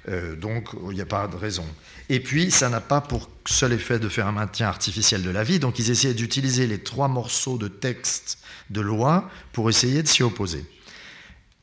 Euh, 0.10 0.36
donc, 0.36 0.70
il 0.90 0.96
n'y 0.96 1.02
a 1.02 1.06
pas 1.06 1.28
de 1.28 1.36
raison. 1.36 1.66
Et 2.10 2.20
puis, 2.20 2.52
ça 2.52 2.70
n'a 2.70 2.80
pas 2.80 3.02
pour 3.02 3.30
seul 3.46 3.74
effet 3.74 4.00
de 4.00 4.08
faire 4.08 4.28
un 4.28 4.32
maintien 4.32 4.68
artificiel 4.68 5.22
de 5.22 5.30
la 5.30 5.44
vie. 5.44 5.60
Donc, 5.60 5.80
ils 5.80 5.92
essayaient 5.92 6.14
d'utiliser 6.14 6.68
les 6.68 6.80
trois 6.80 7.08
morceaux 7.08 7.58
de 7.58 7.68
texte 7.68 8.40
de 8.70 8.82
loi 8.82 9.30
pour 9.52 9.70
essayer 9.70 10.04
de 10.04 10.08
s'y 10.08 10.24
opposer. 10.24 10.66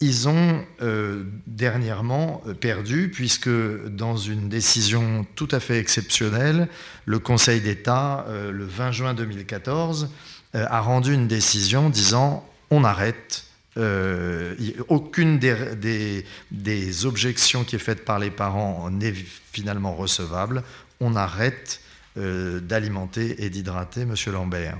Ils 0.00 0.28
ont 0.28 0.62
euh, 0.82 1.24
dernièrement 1.46 2.42
euh, 2.46 2.52
perdu, 2.52 3.10
puisque 3.10 3.48
dans 3.86 4.16
une 4.16 4.48
décision 4.48 5.26
tout 5.36 5.48
à 5.50 5.60
fait 5.60 5.78
exceptionnelle, 5.78 6.68
le 7.06 7.18
Conseil 7.18 7.60
d'État, 7.60 8.26
le 8.28 8.64
20 8.64 8.92
juin 8.92 9.14
2014, 9.14 10.10
a 10.52 10.80
rendu 10.80 11.12
une 11.12 11.26
décision 11.26 11.90
disant 11.90 12.48
on 12.70 12.84
arrête 12.84 13.44
euh, 13.76 14.54
aucune 14.88 15.38
des, 15.38 17.06
objections 17.06 17.64
qui 17.64 17.76
est 17.76 17.80
faite 17.80 18.04
par 18.04 18.18
les 18.18 18.30
parents 18.30 18.90
n'est 18.90 19.14
finalement 19.52 19.94
recevable. 19.94 20.62
On 21.00 21.16
arrête 21.16 21.80
euh, 22.16 22.60
d'alimenter 22.60 23.44
et 23.44 23.50
d'hydrater 23.50 24.02
M. 24.02 24.14
Lambert. 24.32 24.78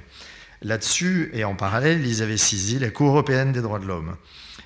Là-dessus, 0.63 1.31
et 1.35 1.45
en 1.45 1.55
parallèle, 1.55 2.07
ils 2.07 2.23
avaient 2.23 2.37
saisi 2.37 2.79
la 2.79 2.91
Cour 2.91 3.09
européenne 3.09 3.53
des 3.53 3.61
droits 3.61 3.81
de 3.81 3.87
l'homme. 3.87 4.17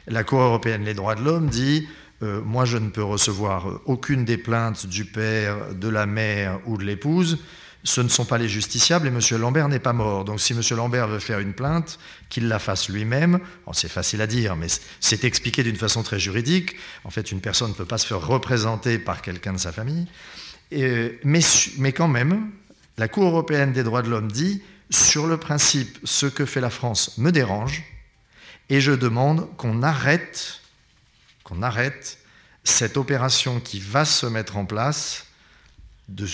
La 0.07 0.25
Cour 0.25 0.41
européenne 0.41 0.85
des 0.85 0.95
droits 0.95 1.15
de 1.15 1.23
l'homme 1.23 1.49
dit 1.49 1.89
euh, 2.23 2.41
Moi, 2.43 2.67
je 2.67 2.77
ne 2.77 2.91
peux 2.91 3.03
recevoir 3.03 3.81
aucune 3.87 4.25
des 4.25 4.37
plaintes 4.37 4.87
du 4.87 5.07
père, 5.07 5.75
de 5.75 5.89
la 5.89 6.07
mère 6.07 6.61
ou 6.67 6.77
de 6.77 6.85
l'épouse 6.85 7.39
ce 7.85 8.01
ne 8.01 8.09
sont 8.09 8.25
pas 8.25 8.39
les 8.39 8.49
justiciables 8.49 9.07
et 9.07 9.11
M. 9.11 9.21
Lambert 9.41 9.69
n'est 9.69 9.79
pas 9.79 9.93
mort. 9.93 10.25
Donc 10.25 10.41
si 10.41 10.53
M. 10.53 10.61
Lambert 10.77 11.09
veut 11.09 11.21
faire 11.21 11.39
une 11.39 11.53
plainte, 11.53 11.99
qu'il 12.29 12.49
la 12.49 12.59
fasse 12.59 12.89
lui-même. 12.89 13.41
C'est 13.73 13.91
facile 13.91 14.21
à 14.21 14.27
dire, 14.27 14.57
mais 14.57 14.67
c'est 15.01 15.25
expliqué 15.25 15.63
d'une 15.63 15.77
façon 15.77 16.03
très 16.03 16.19
juridique. 16.19 16.77
En 17.05 17.11
fait, 17.11 17.31
une 17.31 17.41
personne 17.41 17.71
ne 17.71 17.75
peut 17.75 17.85
pas 17.85 17.99
se 17.99 18.07
faire 18.07 18.21
représenter 18.21 18.99
par 18.99 19.23
quelqu'un 19.23 19.53
de 19.53 19.59
sa 19.59 19.73
famille. 19.73 20.07
mais, 20.73 21.41
mais 21.79 21.93
quand 21.93 22.09
même, 22.09 22.51
la 22.99 23.09
Cour 23.09 23.25
européenne 23.25 23.73
des 23.73 23.85
droits 23.85 24.03
de 24.03 24.11
l'homme 24.11 24.31
dit, 24.31 24.63
sur 24.91 25.27
le 25.27 25.37
principe, 25.37 25.99
ce 26.05 26.27
que 26.27 26.45
fait 26.45 26.61
la 26.61 26.71
France 26.71 27.17
me 27.19 27.31
dérange, 27.31 27.85
et 28.71 28.81
je 28.81 28.93
demande 28.93 29.49
qu'on 29.57 29.83
arrête, 29.83 30.61
qu'on 31.45 31.63
arrête 31.63 32.19
cette 32.65 32.97
opération 32.97 33.61
qui 33.61 33.81
va 33.81 34.05
se 34.05 34.27
mettre 34.27 34.57
en 34.57 34.67
place 34.67 35.28
de, 36.09 36.27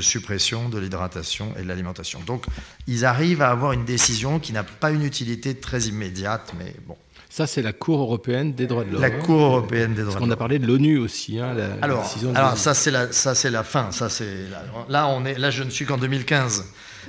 suppression 0.00 0.68
de 0.68 0.78
l'hydratation 0.78 1.52
et 1.58 1.62
de 1.62 1.68
l'alimentation. 1.68 2.20
Donc 2.26 2.46
ils 2.86 3.04
arrivent 3.04 3.42
à 3.42 3.50
avoir 3.50 3.72
une 3.72 3.84
décision 3.84 4.38
qui 4.38 4.52
n'a 4.52 4.64
pas 4.64 4.90
une 4.90 5.04
utilité 5.04 5.54
très 5.54 5.82
immédiate, 5.82 6.52
mais 6.58 6.74
bon. 6.86 6.96
Ça, 7.32 7.46
c'est 7.46 7.62
la 7.62 7.72
Cour 7.72 8.00
européenne 8.00 8.54
des 8.54 8.66
droits 8.66 8.82
de 8.82 8.90
l'homme. 8.90 9.02
La 9.02 9.10
Cour 9.10 9.40
européenne 9.40 9.94
des 9.94 10.02
droits 10.02 10.14
de 10.14 10.18
l'homme. 10.18 10.30
On 10.30 10.32
a 10.32 10.36
parlé 10.36 10.58
de 10.58 10.66
l'ONU 10.66 10.98
aussi. 10.98 11.38
Hein, 11.38 11.54
la, 11.54 11.66
alors, 11.80 12.12
alors 12.34 12.58
ça, 12.58 12.74
c'est 12.74 12.90
la, 12.90 13.12
ça, 13.12 13.36
c'est 13.36 13.50
la 13.50 13.62
fin. 13.62 13.92
Ça, 13.92 14.08
c'est 14.08 14.46
là, 14.88 15.06
on 15.06 15.24
est, 15.24 15.38
là, 15.38 15.52
je 15.52 15.62
ne 15.62 15.70
suis 15.70 15.86
qu'en 15.86 15.96
2015. 15.96 16.64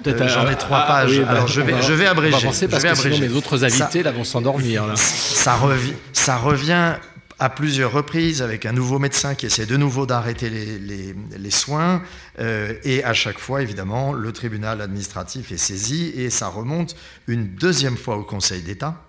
Euh, 0.08 0.28
J'en 0.28 0.50
ai 0.50 0.56
trois 0.56 0.84
ah, 0.86 0.88
pages. 0.88 1.20
alors, 1.20 1.28
bah, 1.28 1.46
je 1.48 1.62
vais, 1.62 1.82
je 1.82 1.94
vais 1.94 2.06
abréger. 2.06 2.36
On 2.36 2.40
va 2.40 2.44
avancer 2.46 2.68
parce 2.68 2.84
que 2.84 2.96
sinon 2.96 3.20
mes 3.20 3.30
autres 3.30 3.64
invités 3.64 4.04
là 4.04 4.12
vont 4.12 4.24
s'endormir. 4.24 4.86
Ça, 4.96 5.56
revient, 5.56 5.94
ça 6.14 6.38
revient 6.38 6.96
à 7.42 7.50
plusieurs 7.50 7.92
reprises 7.92 8.44
avec 8.44 8.68
un 8.68 8.72
nouveau 8.72 9.00
médecin 9.00 9.34
qui 9.34 9.48
essaie 9.48 9.66
de 9.66 9.76
nouveau 9.76 10.06
d'arrêter 10.06 10.48
les, 10.52 11.50
soins. 11.50 12.04
Euh, 12.38 12.76
et 12.84 13.04
à 13.04 13.16
chaque 13.16 13.40
fois, 13.40 13.64
évidemment, 13.64 14.14
le 14.14 14.32
tribunal 14.32 14.80
administratif 14.80 15.52
est 15.52 15.58
saisi 15.58 16.14
et 16.16 16.30
ça 16.30 16.50
remonte 16.50 16.96
une 17.26 17.56
deuxième 17.56 17.98
fois 17.98 18.18
au 18.18 18.24
Conseil 18.24 18.62
d'État, 18.62 19.04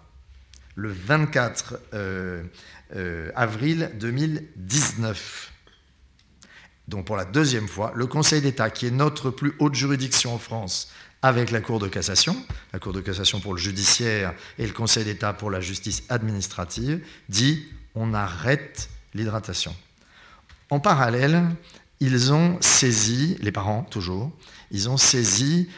le 0.77 0.91
24 0.91 1.79
euh, 1.93 2.43
euh, 2.97 3.31
avril 3.37 3.91
2019. 4.01 5.53
donc 6.89 7.05
pour 7.05 7.19
la 7.19 7.27
deuxième 7.27 7.69
fois, 7.69 7.93
le 7.95 8.07
Conseil 8.07 8.41
d'État, 8.41 8.71
qui 8.71 8.87
est 8.87 8.91
notre 8.91 9.29
plus 9.29 9.53
haute 9.59 9.75
juridiction 9.75 10.35
en 10.35 10.39
France, 10.39 10.91
avec 11.21 11.51
la 11.51 11.61
Cour 11.61 11.81
de 11.81 11.87
cassation, 11.87 12.35
la 12.73 12.79
Cour 12.79 12.95
de 12.95 13.03
cassation 13.03 13.41
pour 13.41 13.53
le 13.53 13.61
judiciaire 13.61 14.33
et 14.59 14.67
le 14.67 14.73
Conseil 14.73 15.05
d'État 15.05 15.35
pour 15.35 15.51
la 15.51 15.61
justice 15.61 16.05
administrative, 16.09 17.05
dit 17.29 17.69
on 17.95 18.15
arrête 18.15 18.89
l'hydratation. 19.15 19.75
En 20.71 20.81
parallèle, 20.81 21.45
ils 22.01 22.33
ont 22.33 22.57
saisi, 22.61 23.37
les 23.41 23.53
parents 23.53 23.83
toujours, 23.83 24.31
ils 24.71 24.89
ont 24.89 24.97
saisi 24.97 25.69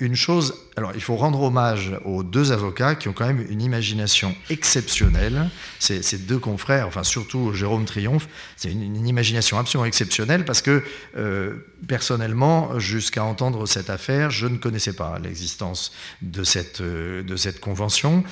une 0.00 0.16
chose, 0.16 0.54
alors 0.76 0.92
il 0.94 1.02
faut 1.02 1.16
rendre 1.16 1.42
hommage 1.42 1.92
aux 2.06 2.22
deux 2.22 2.50
avocats 2.50 2.94
qui 2.94 3.08
ont 3.08 3.12
quand 3.12 3.26
même 3.26 3.44
une 3.50 3.60
imagination 3.60 4.34
exceptionnelle. 4.48 5.50
Ces, 5.80 6.16
deux 6.16 6.38
confrères, 6.38 6.86
enfin 6.86 7.04
surtout 7.04 7.52
Jérôme 7.52 7.84
Triomphe, 7.84 8.26
c'est 8.56 8.72
une, 8.72 9.06
imagination 9.06 9.58
absolument 9.58 9.84
exceptionnelle 9.84 10.46
parce 10.46 10.62
que 10.62 10.82
euh, 11.18 11.56
personnellement, 11.86 12.78
jusqu'à 12.78 13.22
entendre 13.22 13.66
cette 13.66 13.90
affaire, 13.90 14.30
je 14.30 14.46
ne 14.46 14.56
connaissais 14.56 14.94
pas 14.94 15.18
l'existence 15.22 15.92
de 16.22 16.42
cette, 16.42 16.80
euh, 16.80 17.22
de 17.22 17.36
cette 17.36 17.60
convention. 17.60 18.24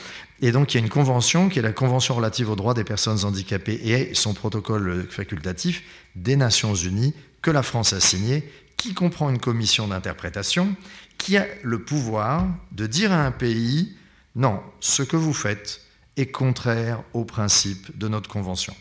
Et 0.42 0.53
donc 0.53 0.75
il 0.75 0.79
y 0.79 0.81
a 0.81 0.85
une 0.85 0.90
convention 0.90 1.49
qui 1.49 1.59
est 1.59 1.62
la 1.62 1.73
Convention 1.73 2.14
relative 2.14 2.51
aux 2.51 2.57
droits 2.57 2.75
des 2.75 2.85
personnes 2.85 3.25
handicapées 3.25 3.81
et 3.85 4.14
son 4.14 4.35
protocole 4.35 5.07
facultatif 5.09 5.83
des 6.16 6.37
Nations 6.37 6.75
Unies 6.75 7.14
que 7.40 7.51
la 7.51 7.62
France 7.62 7.92
a 7.92 8.01
signé, 8.01 8.51
qui 8.77 8.94
comprend 8.94 9.31
une 9.31 9.38
commission 9.38 9.87
d'interprétation 9.88 10.75
qui 11.18 11.37
a 11.37 11.47
le 11.62 11.83
pouvoir 11.83 12.47
de 12.73 12.87
dire 12.87 13.12
à 13.12 13.25
un 13.25 13.31
pays, 13.31 13.94
non, 14.35 14.61
ce 14.81 15.03
que 15.03 15.16
vous 15.16 15.33
faites 15.33 15.81
est 16.16 16.27
contraire 16.27 17.03
aux 17.12 17.25
principes 17.25 17.97
de 17.97 18.09
notre 18.09 18.29
convention. 18.29 18.75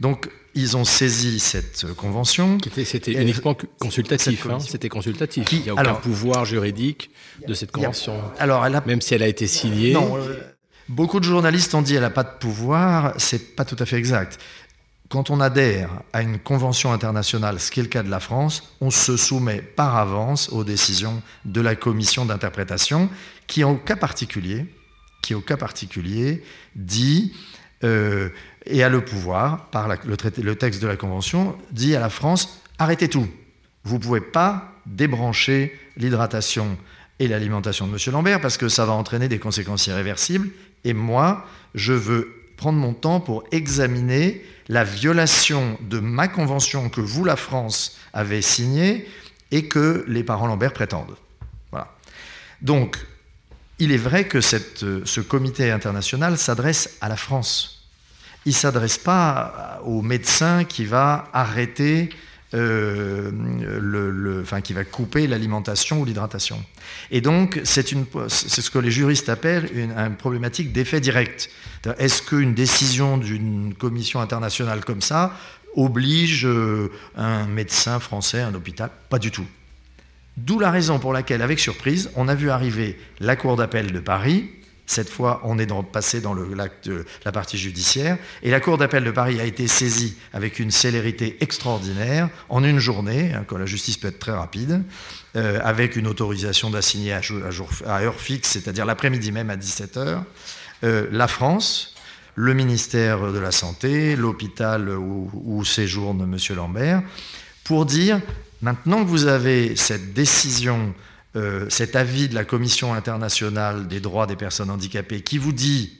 Donc, 0.00 0.28
ils 0.54 0.76
ont 0.76 0.84
saisi 0.84 1.38
cette 1.40 1.92
convention. 1.94 2.58
C'était 2.84 3.12
uniquement 3.12 3.56
consultatif. 3.78 4.46
Hein, 4.46 4.58
c'était 4.60 4.88
consultatif. 4.88 5.50
il 5.52 5.62
n'y 5.62 5.68
a 5.68 5.74
aucun 5.74 5.94
pouvoir 5.94 6.44
juridique 6.44 7.10
de 7.46 7.54
cette 7.54 7.72
convention. 7.72 8.20
alors, 8.38 8.64
elle 8.66 8.74
a, 8.74 8.82
même 8.86 9.00
si 9.00 9.14
elle 9.14 9.22
a 9.22 9.28
été 9.28 9.46
signée. 9.46 9.92
Non, 9.92 10.16
euh, 10.16 10.53
beaucoup 10.88 11.20
de 11.20 11.24
journalistes 11.24 11.74
ont 11.74 11.82
dit 11.82 11.92
qu'elle 11.92 12.02
n'a 12.02 12.10
pas 12.10 12.24
de 12.24 12.38
pouvoir. 12.38 13.14
C'est 13.18 13.56
pas 13.56 13.64
tout 13.64 13.76
à 13.78 13.86
fait 13.86 13.96
exact 13.96 14.38
quand 15.14 15.30
on 15.30 15.40
adhère 15.40 15.90
à 16.12 16.22
une 16.22 16.40
convention 16.40 16.92
internationale, 16.92 17.60
ce 17.60 17.70
qui 17.70 17.78
est 17.78 17.84
le 17.84 17.88
cas 17.88 18.02
de 18.02 18.10
la 18.10 18.18
France, 18.18 18.74
on 18.80 18.90
se 18.90 19.16
soumet 19.16 19.60
par 19.60 19.96
avance 19.96 20.48
aux 20.48 20.64
décisions 20.64 21.22
de 21.44 21.60
la 21.60 21.76
commission 21.76 22.24
d'interprétation, 22.24 23.08
qui 23.46 23.62
au 23.62 23.76
cas 23.76 23.94
au 23.94 25.40
cas 25.40 25.56
particulier 25.56 26.42
dit 26.74 27.32
euh, 27.84 28.28
et 28.66 28.82
a 28.82 28.88
le 28.88 29.04
pouvoir 29.04 29.66
par 29.66 29.88
le 29.88 30.56
texte 30.56 30.82
de 30.82 30.88
la 30.88 30.96
convention 30.96 31.56
dit 31.70 31.94
à 31.94 32.00
la 32.00 32.10
France 32.10 32.60
arrêtez 32.78 33.08
tout, 33.08 33.28
vous 33.84 33.98
ne 33.98 34.02
pouvez 34.02 34.20
pas 34.20 34.72
débrancher 34.84 35.78
l'hydratation 35.96 36.76
et 37.20 37.28
l'alimentation 37.28 37.86
de 37.86 37.92
M. 37.92 38.12
Lambert 38.12 38.40
parce 38.40 38.56
que 38.56 38.68
ça 38.68 38.84
va 38.84 38.94
entraîner 38.94 39.28
des 39.28 39.38
conséquences 39.38 39.86
irréversibles. 39.86 40.48
Et 40.84 40.94
moi, 40.94 41.46
je 41.74 41.92
veux 41.92 42.32
prendre 42.56 42.78
mon 42.78 42.92
temps 42.92 43.20
pour 43.20 43.44
examiner 43.52 44.44
la 44.68 44.84
violation 44.84 45.78
de 45.82 45.98
ma 45.98 46.28
convention 46.28 46.88
que 46.88 47.00
vous, 47.00 47.24
la 47.24 47.36
France, 47.36 47.98
avez 48.12 48.42
signée 48.42 49.08
et 49.50 49.68
que 49.68 50.04
les 50.08 50.24
parents 50.24 50.46
Lambert 50.46 50.72
prétendent. 50.72 51.16
Voilà. 51.70 51.92
Donc, 52.62 52.98
il 53.78 53.92
est 53.92 53.98
vrai 53.98 54.26
que 54.28 54.40
ce 54.40 55.20
comité 55.20 55.70
international 55.70 56.38
s'adresse 56.38 56.96
à 57.00 57.08
la 57.08 57.16
France. 57.16 57.88
Il 58.46 58.50
ne 58.50 58.54
s'adresse 58.54 58.98
pas 58.98 59.80
au 59.84 60.02
médecin 60.02 60.64
qui 60.64 60.84
va 60.84 61.28
arrêter 61.32 62.10
euh, 62.54 63.30
qui 64.62 64.72
va 64.72 64.84
couper 64.84 65.26
l'alimentation 65.26 66.00
ou 66.00 66.04
l'hydratation. 66.04 66.62
Et 67.10 67.20
donc, 67.20 67.60
c'est 67.64 67.86
ce 67.86 68.70
que 68.70 68.78
les 68.78 68.90
juristes 68.90 69.28
appellent 69.28 69.68
une, 69.74 69.92
une 69.92 70.16
problématique 70.16 70.72
d'effet 70.72 71.00
direct. 71.00 71.50
Est-ce 71.98 72.22
qu'une 72.22 72.54
décision 72.54 73.18
d'une 73.18 73.74
commission 73.74 74.20
internationale 74.20 74.84
comme 74.84 75.02
ça 75.02 75.36
oblige 75.76 76.46
euh, 76.46 76.90
un 77.16 77.46
médecin 77.46 77.98
français, 78.00 78.40
un 78.40 78.54
hôpital? 78.54 78.90
Pas 79.10 79.18
du 79.18 79.30
tout. 79.30 79.46
D'où 80.36 80.58
la 80.58 80.70
raison 80.70 80.98
pour 80.98 81.12
laquelle, 81.12 81.42
avec 81.42 81.60
surprise, 81.60 82.10
on 82.16 82.28
a 82.28 82.34
vu 82.34 82.50
arriver 82.50 82.98
la 83.20 83.36
Cour 83.36 83.56
d'appel 83.56 83.92
de 83.92 84.00
Paris, 84.00 84.50
cette 84.86 85.08
fois, 85.08 85.40
on 85.44 85.58
est 85.58 85.68
passé 85.90 86.20
dans 86.20 86.34
la 86.34 87.32
partie 87.32 87.56
judiciaire. 87.56 88.18
Et 88.42 88.50
la 88.50 88.60
Cour 88.60 88.76
d'appel 88.76 89.02
de 89.04 89.10
Paris 89.10 89.40
a 89.40 89.44
été 89.44 89.66
saisie 89.66 90.16
avec 90.32 90.58
une 90.58 90.70
célérité 90.70 91.38
extraordinaire 91.40 92.28
en 92.50 92.62
une 92.64 92.78
journée, 92.78 93.32
hein, 93.32 93.44
quand 93.46 93.56
la 93.56 93.66
justice 93.66 93.96
peut 93.96 94.08
être 94.08 94.18
très 94.18 94.32
rapide, 94.32 94.82
euh, 95.36 95.58
avec 95.64 95.96
une 95.96 96.06
autorisation 96.06 96.70
d'assigner 96.70 97.12
à, 97.12 97.20
à, 97.86 98.02
heure 98.02 98.20
fixe, 98.20 98.50
c'est-à-dire 98.50 98.84
l'après-midi 98.84 99.32
même 99.32 99.48
à 99.48 99.56
17h. 99.56 100.22
Euh, 100.84 101.06
la 101.10 101.28
France, 101.28 101.94
le 102.34 102.52
ministère 102.52 103.32
de 103.32 103.38
la 103.38 103.52
Santé, 103.52 104.16
l'hôpital 104.16 104.90
où, 104.90 105.30
où 105.32 105.64
séjourne 105.64 106.22
M. 106.22 106.56
Lambert, 106.56 107.02
pour 107.64 107.86
dire 107.86 108.20
maintenant 108.60 109.02
que 109.02 109.08
vous 109.08 109.26
avez 109.26 109.76
cette 109.76 110.12
décision 110.12 110.94
euh, 111.36 111.68
cet 111.68 111.96
avis 111.96 112.28
de 112.28 112.34
la 112.34 112.44
Commission 112.44 112.94
internationale 112.94 113.88
des 113.88 114.00
droits 114.00 114.26
des 114.26 114.36
personnes 114.36 114.70
handicapées 114.70 115.20
qui 115.20 115.38
vous 115.38 115.52
dit 115.52 115.98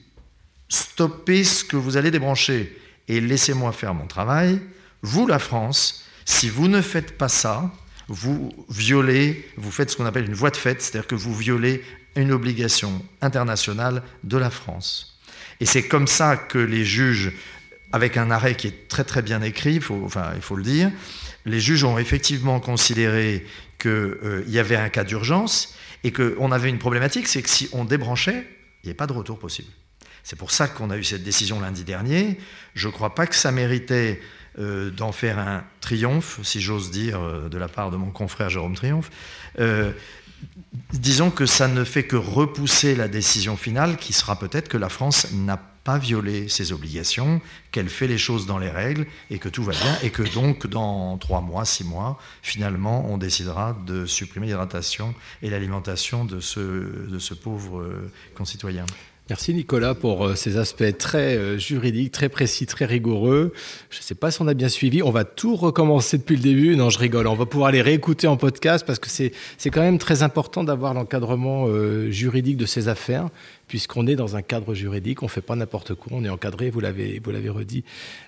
stoppez 0.69 1.43
ce 1.43 1.63
que 1.63 1.75
vous 1.75 1.97
allez 1.97 2.11
débrancher 2.11 2.75
et 3.07 3.21
laissez-moi 3.21 3.71
faire 3.71 3.93
mon 3.93 4.07
travail, 4.07 4.59
vous, 5.01 5.27
la 5.27 5.39
France, 5.39 6.05
si 6.25 6.49
vous 6.49 6.67
ne 6.67 6.81
faites 6.81 7.17
pas 7.17 7.29
ça, 7.29 7.71
vous 8.07 8.51
violez, 8.69 9.47
vous 9.57 9.71
faites 9.71 9.91
ce 9.91 9.97
qu'on 9.97 10.05
appelle 10.05 10.25
une 10.25 10.33
voie 10.33 10.51
de 10.51 10.57
fait, 10.57 10.81
c'est-à-dire 10.81 11.07
que 11.07 11.15
vous 11.15 11.35
violez 11.35 11.83
une 12.15 12.31
obligation 12.31 13.03
internationale 13.21 14.03
de 14.23 14.37
la 14.37 14.49
France. 14.49 15.19
Et 15.59 15.65
c'est 15.65 15.87
comme 15.87 16.07
ça 16.07 16.37
que 16.37 16.57
les 16.57 16.85
juges, 16.85 17.33
avec 17.91 18.17
un 18.17 18.31
arrêt 18.31 18.55
qui 18.55 18.67
est 18.67 18.87
très 18.87 19.03
très 19.03 19.21
bien 19.21 19.41
écrit, 19.41 19.75
il 19.75 19.81
faut 19.81 20.55
le 20.55 20.63
dire, 20.63 20.91
les 21.45 21.59
juges 21.59 21.83
ont 21.83 21.97
effectivement 21.97 22.59
considéré 22.59 23.45
qu'il 23.77 23.91
euh, 23.91 24.43
y 24.47 24.59
avait 24.59 24.75
un 24.75 24.89
cas 24.89 25.03
d'urgence 25.03 25.75
et 26.03 26.11
qu'on 26.11 26.51
avait 26.51 26.69
une 26.69 26.79
problématique, 26.79 27.27
c'est 27.27 27.41
que 27.41 27.49
si 27.49 27.69
on 27.71 27.85
débranchait, 27.85 28.47
il 28.83 28.87
n'y 28.87 28.89
avait 28.89 28.93
pas 28.93 29.07
de 29.07 29.13
retour 29.13 29.39
possible. 29.39 29.69
C'est 30.23 30.35
pour 30.35 30.51
ça 30.51 30.67
qu'on 30.67 30.89
a 30.89 30.97
eu 30.97 31.03
cette 31.03 31.23
décision 31.23 31.59
lundi 31.59 31.83
dernier. 31.83 32.39
Je 32.73 32.87
ne 32.87 32.93
crois 32.93 33.13
pas 33.13 33.27
que 33.27 33.35
ça 33.35 33.51
méritait 33.51 34.21
euh, 34.57 34.89
d'en 34.89 35.11
faire 35.11 35.39
un 35.39 35.63
triomphe, 35.81 36.39
si 36.43 36.61
j'ose 36.61 36.91
dire, 36.91 37.19
euh, 37.19 37.49
de 37.49 37.57
la 37.57 37.67
part 37.67 37.91
de 37.91 37.97
mon 37.97 38.11
confrère 38.11 38.49
Jérôme 38.49 38.75
Triomphe. 38.75 39.11
disons 40.93 41.31
que 41.31 41.45
ça 41.45 41.67
ne 41.67 41.83
fait 41.83 42.03
que 42.03 42.15
repousser 42.15 42.95
la 42.95 43.07
décision 43.07 43.57
finale, 43.57 43.97
qui 43.97 44.13
sera 44.13 44.37
peut-être 44.37 44.67
que 44.67 44.77
la 44.77 44.89
France 44.89 45.31
n'a 45.31 45.61
pas 45.85 45.99
violer 45.99 46.49
ses 46.49 46.73
obligations, 46.73 47.39
qu'elle 47.71 47.89
fait 47.89 48.07
les 48.07 48.17
choses 48.17 48.47
dans 48.47 48.57
les 48.57 48.71
règles 48.71 49.05
et 49.29 49.39
que 49.39 49.47
tout 49.47 49.63
va 49.63 49.71
bien 49.71 49.97
et 50.01 50.09
que 50.09 50.23
donc 50.23 50.67
dans 50.67 51.17
trois 51.19 51.41
mois, 51.41 51.63
six 51.63 51.85
mois, 51.85 52.19
finalement, 52.41 53.05
on 53.09 53.17
décidera 53.17 53.77
de 53.85 54.05
supprimer 54.05 54.47
l'hydratation 54.47 55.13
et 55.43 55.49
l'alimentation 55.49 56.25
de 56.25 56.39
ce, 56.39 56.59
de 56.59 57.19
ce 57.19 57.35
pauvre 57.35 57.79
euh, 57.81 58.11
concitoyen. 58.35 58.85
Merci 59.27 59.55
Nicolas 59.55 59.95
pour 59.95 60.23
euh, 60.23 60.35
ces 60.35 60.57
aspects 60.57 60.95
très 60.99 61.35
euh, 61.35 61.57
juridiques, 61.57 62.11
très 62.11 62.29
précis, 62.29 62.67
très 62.67 62.85
rigoureux. 62.85 63.53
Je 63.89 63.97
ne 63.97 64.03
sais 64.03 64.13
pas 64.13 64.29
si 64.29 64.39
on 64.43 64.47
a 64.47 64.53
bien 64.53 64.69
suivi. 64.69 65.01
On 65.01 65.09
va 65.09 65.23
tout 65.23 65.55
recommencer 65.55 66.19
depuis 66.19 66.35
le 66.35 66.43
début. 66.43 66.75
Non, 66.75 66.91
je 66.91 66.99
rigole. 66.99 67.25
On 67.25 67.33
va 67.33 67.47
pouvoir 67.47 67.71
les 67.71 67.81
réécouter 67.81 68.27
en 68.27 68.37
podcast 68.37 68.85
parce 68.85 68.99
que 68.99 69.09
c'est 69.09 69.31
quand 69.71 69.81
même 69.81 69.97
très 69.97 70.21
important 70.21 70.63
d'avoir 70.63 70.93
l'encadrement 70.93 71.65
euh, 71.67 72.11
juridique 72.11 72.57
de 72.57 72.67
ces 72.67 72.87
affaires 72.87 73.29
puisqu'on 73.67 74.05
est 74.05 74.15
dans 74.15 74.35
un 74.35 74.43
cadre 74.43 74.75
juridique, 74.75 75.23
on 75.23 75.25
ne 75.25 75.31
fait 75.31 75.41
pas 75.41 75.55
n'importe 75.55 75.95
quoi, 75.95 76.11
on 76.15 76.23
est 76.23 76.29
encadré, 76.29 76.69
vous 76.69 76.81
l'avez, 76.81 77.19
redit. 77.49 77.83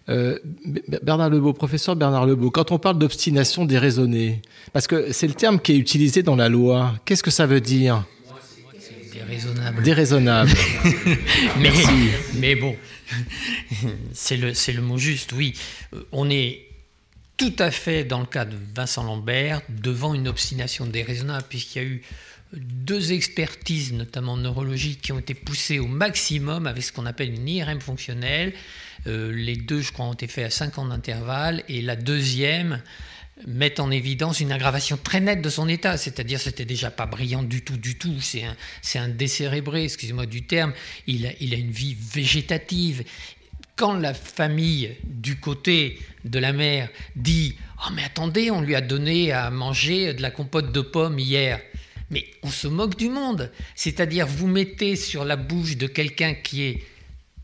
Bernard 0.08 1.30
Lebeau, 1.30 1.54
professeur 1.54 1.96
Bernard 1.96 2.26
Lebeau, 2.26 2.50
quand 2.50 2.72
on 2.72 2.80
parle 2.80 2.98
d'obstination 2.98 3.64
déraisonnée, 3.66 4.42
parce 4.74 4.88
que 4.88 5.14
c'est 5.14 5.28
le 5.28 5.36
terme 5.36 5.60
qui 5.60 5.74
est 5.74 5.78
utilisé 5.78 6.24
dans 6.24 6.36
la 6.36 6.50
loi, 6.50 6.96
qu'est-ce 7.06 7.22
que 7.22 7.30
ça 7.30 7.46
veut 7.46 7.62
dire? 7.62 8.04
Déraisonnable. 9.18 9.84
Déraisonnable. 9.84 10.52
mais, 11.60 11.72
mais 12.36 12.56
bon, 12.56 12.76
c'est 14.14 14.38
le, 14.38 14.52
le 14.52 14.82
mot 14.82 14.98
juste, 14.98 15.32
oui. 15.34 15.54
Euh, 15.94 16.04
on 16.12 16.30
est 16.30 16.68
tout 17.38 17.56
à 17.60 17.72
fait, 17.72 18.04
dans 18.04 18.20
le 18.20 18.26
cas 18.26 18.46
de 18.46 18.58
Vincent 18.76 19.04
Lambert, 19.04 19.62
devant 19.70 20.14
une 20.14 20.28
obstination 20.28 20.86
déraisonnable, 20.86 21.46
puisqu'il 21.48 21.82
y 21.82 21.86
a 21.86 21.88
eu 21.88 22.02
deux 22.54 23.12
expertises, 23.12 23.94
notamment 23.94 24.38
neurologiques, 24.38 25.02
qui 25.02 25.12
ont 25.12 25.20
été 25.20 25.34
poussées 25.34 25.80
au 25.80 25.88
maximum 25.88 26.66
avec 26.66 26.84
ce 26.84 26.92
qu'on 26.92 27.06
appelle 27.06 27.34
une 27.34 27.48
IRM 27.48 27.82
fonctionnelle. 27.82 28.54
Euh, 29.06 29.32
les 29.32 29.56
deux, 29.56 29.82
je 29.82 29.92
crois, 29.92 30.06
ont 30.06 30.14
été 30.14 30.28
faits 30.28 30.46
à 30.46 30.50
5 30.50 30.78
ans 30.80 30.86
d'intervalle, 30.86 31.64
et 31.70 31.82
la 31.82 31.96
deuxième 31.96 32.82
met 33.46 33.80
en 33.80 33.92
évidence 33.92 34.40
une 34.40 34.52
aggravation 34.52 34.98
très 35.02 35.20
nette 35.20 35.42
de 35.42 35.50
son 35.50 35.68
état, 35.68 35.98
c'est-à-dire 35.98 36.40
c'était 36.40 36.66
déjà 36.66 36.90
pas 36.90 37.06
brillant 37.06 37.44
du 37.44 37.64
tout, 37.64 37.78
du 37.78 37.98
tout, 37.98 38.20
c'est 38.20 38.44
un, 38.44 38.56
un 38.96 39.10
décérébré, 39.10 39.84
excusez-moi 39.84 40.26
du 40.26 40.44
terme, 40.44 40.74
il 41.06 41.28
a, 41.28 41.32
il 41.40 41.54
a 41.54 41.58
une 41.58 41.72
vie 41.72 41.96
végétative, 41.96 43.04
quand 43.78 43.94
la 43.94 44.14
famille 44.14 44.98
du 45.04 45.40
côté 45.40 46.00
de 46.26 46.40
la 46.40 46.52
mère 46.52 46.90
dit 47.16 47.56
Oh, 47.86 47.92
mais 47.94 48.04
attendez, 48.04 48.50
on 48.50 48.60
lui 48.60 48.76
a 48.76 48.82
donné 48.82 49.32
à 49.32 49.52
manger 49.52 50.16
de 50.16 50.22
la 50.22 50.32
compote 50.32 50.72
de 50.72 50.82
pommes 50.82 51.20
hier. 51.20 51.62
Mais 52.10 52.26
on 52.42 52.50
se 52.50 52.68
moque 52.68 52.98
du 52.98 53.10
monde. 53.10 53.52
C'est-à-dire, 53.76 54.26
vous 54.26 54.48
mettez 54.48 54.96
sur 54.96 55.26
la 55.26 55.36
bouche 55.36 55.78
de 55.78 55.86
quelqu'un 55.86 56.34
qui 56.34 56.64
est 56.64 56.84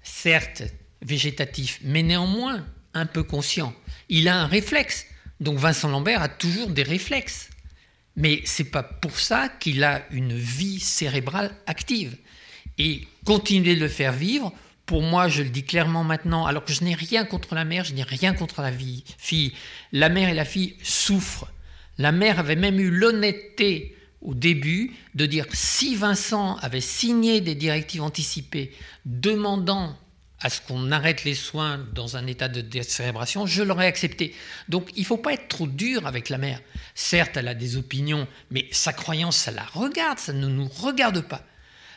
certes 0.02 0.64
végétatif, 1.04 1.80
mais 1.84 2.02
néanmoins 2.02 2.66
un 2.96 3.06
peu 3.06 3.24
conscient. 3.24 3.74
Il 4.10 4.28
a 4.28 4.42
un 4.42 4.48
réflexe. 4.48 5.06
Donc 5.44 5.58
Vincent 5.58 5.90
Lambert 5.90 6.22
a 6.22 6.30
toujours 6.30 6.70
des 6.70 6.84
réflexes. 6.84 7.50
Mais 8.16 8.42
c'est 8.46 8.72
pas 8.72 8.84
pour 8.84 9.20
ça 9.20 9.50
qu'il 9.50 9.84
a 9.84 10.04
une 10.12 10.34
vie 10.34 10.80
cérébrale 10.80 11.52
active. 11.68 12.16
Et 12.78 13.08
continuer 13.26 13.76
de 13.76 13.82
le 13.82 13.90
faire 13.90 14.14
vivre, 14.14 14.54
pour 14.86 15.02
moi, 15.02 15.28
je 15.28 15.44
le 15.44 15.50
dis 15.50 15.64
clairement 15.64 16.04
maintenant, 16.04 16.46
alors 16.46 16.64
que 16.64 16.72
je 16.72 16.84
n'ai 16.84 16.94
rien 16.94 17.26
contre 17.26 17.56
la 17.56 17.66
mère, 17.66 17.84
je 17.84 17.94
n'ai 17.94 18.04
rien 18.04 18.34
contre 18.34 18.62
la 18.62 18.72
fille. 18.72 19.54
La 19.92 20.10
mère 20.10 20.30
et 20.30 20.34
la 20.34 20.46
fille 20.46 20.76
souffrent. 20.82 21.52
La 21.98 22.12
mère 22.12 22.40
avait 22.40 22.56
même 22.56 22.80
eu 22.80 22.90
l'honnêteté 22.90 23.98
au 24.22 24.34
début 24.34 24.94
de 25.14 25.26
dire 25.26 25.46
si 25.52 25.96
Vincent 25.96 26.56
avait 26.58 26.82
signé 26.82 27.42
des 27.42 27.56
directives 27.56 28.02
anticipées 28.02 28.72
demandant 29.06 29.98
à 30.44 30.50
ce 30.50 30.60
qu'on 30.62 30.92
arrête 30.92 31.24
les 31.24 31.36
soins 31.36 31.80
dans 31.94 32.18
un 32.18 32.28
état 32.28 32.50
de 32.50 32.60
décérébration, 32.60 33.46
je 33.48 33.64
l'aurais 33.64 33.88
accepté. 33.88 34.36
Donc 34.68 34.90
il 34.96 35.02
ne 35.02 35.06
faut 35.06 35.18
pas 35.18 35.34
être 35.34 35.48
trop 35.48 35.68
dur 35.68 36.06
avec 36.06 36.28
la 36.28 36.38
mère. 36.38 36.60
Certes, 36.96 37.38
elle 37.38 37.48
a 37.48 37.54
des 37.54 37.78
opinions, 37.78 38.28
mais 38.52 38.68
sa 38.72 38.92
croyance, 38.92 39.38
ça 39.38 39.52
la 39.52 39.64
regarde, 39.64 40.20
ça 40.20 40.34
ne 40.34 40.48
nous 40.48 40.68
regarde 40.68 41.22
pas. 41.22 41.44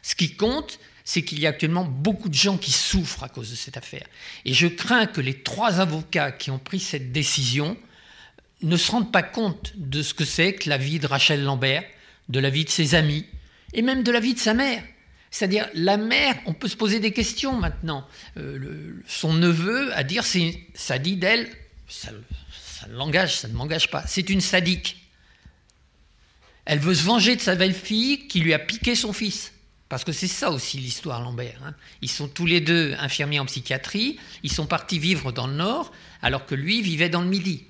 Ce 0.03 0.15
qui 0.15 0.37
compte, 0.37 0.79
c'est 1.05 1.23
qu'il 1.23 1.41
y 1.41 1.47
a 1.47 1.51
actuellement 1.51 1.85
beaucoup 1.85 2.29
de 2.29 2.35
gens 2.35 2.57
qui 2.57 2.71
souffrent 2.71 3.25
à 3.25 3.29
cause 3.29 3.51
de 3.51 3.57
cette 3.57 3.77
affaire. 3.77 4.07
Et 4.45 4.55
je 4.55 4.69
crains 4.69 5.07
que 5.07 5.21
les 5.21 5.43
trois 5.43 5.81
avocats 5.81 6.31
qui 6.31 6.53
ont 6.53 6.61
pris 6.61 6.81
cette 6.81 7.11
décision 7.11 7.77
ne 8.63 8.77
se 8.77 8.93
rendent 8.93 9.13
pas 9.13 9.25
compte 9.25 9.73
de 9.77 10.03
ce 10.03 10.15
que 10.15 10.25
c'est 10.25 10.55
que 10.55 10.69
la 10.71 10.79
vie 10.79 11.01
de 11.01 11.07
Rachel 11.09 11.43
Lambert, 11.43 11.85
de 12.29 12.39
la 12.39 12.51
vie 12.51 12.65
de 12.65 12.71
ses 12.71 12.95
amis, 12.95 13.27
et 13.73 13.83
même 13.83 14.05
de 14.05 14.13
la 14.13 14.21
vie 14.21 14.35
de 14.35 14.39
sa 14.39 14.55
mère. 14.55 14.83
C'est-à-dire, 15.37 15.69
la 15.75 15.99
mère, 15.99 16.35
on 16.47 16.55
peut 16.55 16.67
se 16.67 16.79
poser 16.79 16.99
des 16.99 17.13
questions 17.13 17.53
maintenant. 17.53 18.09
Euh, 18.39 19.03
son 19.07 19.35
neveu, 19.35 19.95
à 19.95 20.03
dire, 20.03 20.25
ça 20.73 20.99
dit 20.99 21.17
d'elle, 21.17 21.51
ça, 21.89 22.09
ça 22.59 22.87
l'engage, 22.89 23.37
ça 23.37 23.47
ne 23.47 23.53
m'engage 23.53 23.91
pas, 23.91 24.07
c'est 24.07 24.31
une 24.31 24.41
sadique. 24.41 24.97
Elle 26.65 26.79
veut 26.79 26.95
se 26.95 27.03
venger 27.03 27.37
de 27.37 27.43
sa 27.43 27.55
belle-fille 27.55 28.29
qui 28.29 28.41
lui 28.41 28.55
a 28.55 28.59
piqué 28.59 28.95
son 28.95 29.13
fils. 29.13 29.53
Parce 29.91 30.05
que 30.05 30.13
c'est 30.13 30.27
ça 30.27 30.51
aussi 30.51 30.79
l'histoire 30.79 31.21
Lambert. 31.21 31.61
Hein. 31.63 31.75
Ils 32.01 32.11
sont 32.11 32.29
tous 32.29 32.47
les 32.47 32.63
deux 32.63 32.95
infirmiers 32.99 33.39
en 33.39 33.45
psychiatrie, 33.45 34.19
ils 34.43 34.51
sont 34.51 34.67
partis 34.67 34.99
vivre 34.99 35.33
dans 35.33 35.49
le 35.49 35.53
Nord, 35.53 35.93
alors 36.23 36.47
que 36.47 36.55
lui 36.55 36.81
vivait 36.81 37.11
dans 37.11 37.21
le 37.21 37.29
Midi. 37.29 37.65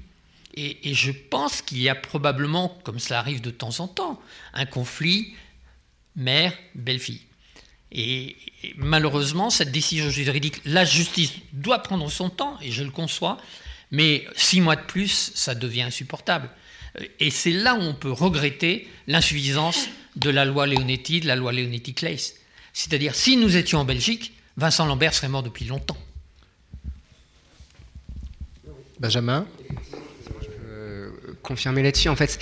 Et, 0.55 0.95
je 0.95 1.11
pense 1.11 1.63
qu'il 1.63 1.79
y 1.79 1.89
a 1.89 1.97
probablement, 1.97 2.79
comme 2.85 3.01
cela 3.01 3.19
arrive 3.19 3.41
de 3.41 3.51
temps 3.51 3.81
en 3.81 3.89
temps, 3.89 4.23
un 4.55 4.67
conflit 4.67 5.35
mère-belle-fille. 6.15 7.27
Et, 7.93 8.37
et, 8.65 8.75
malheureusement, 8.77 9.51
cette 9.51 9.73
décision 9.73 10.11
juridique, 10.11 10.61
la 10.65 10.85
justice 10.85 11.33
doit 11.53 11.79
prendre 11.79 12.11
son 12.11 12.31
temps, 12.31 12.59
et 12.61 12.71
je 12.71 12.83
le 12.83 12.91
conçois, 12.91 13.39
mais 13.91 14.27
six 14.35 14.61
mois 14.61 14.77
de 14.77 14.83
plus, 14.83 15.33
ça 15.35 15.55
devient 15.55 15.83
insupportable. 15.83 16.51
Et 17.21 17.31
c'est 17.31 17.53
là 17.53 17.75
où 17.75 17.81
on 17.81 17.95
peut 17.95 18.11
regretter 18.11 18.89
l'insuffisance 19.07 19.89
de 20.17 20.31
la 20.31 20.45
loi 20.45 20.67
Leonetti, 20.67 21.21
de 21.21 21.27
la 21.27 21.37
loi 21.37 21.53
Leonetti-Claes. 21.53 22.35
C'est-à-dire, 22.73 23.15
si 23.15 23.37
nous 23.37 23.57
étions 23.57 23.81
en 23.81 23.85
Belgique, 23.85 24.33
Vincent 24.57 24.87
Lambert 24.87 25.15
serait 25.15 25.29
mort 25.29 25.43
depuis 25.43 25.67
longtemps. 25.67 25.99
Benjamin? 28.99 29.47
Euh, 30.65 31.11
Confirmer 31.43 31.83
là-dessus, 31.83 32.09
en 32.09 32.17
fait, 32.17 32.39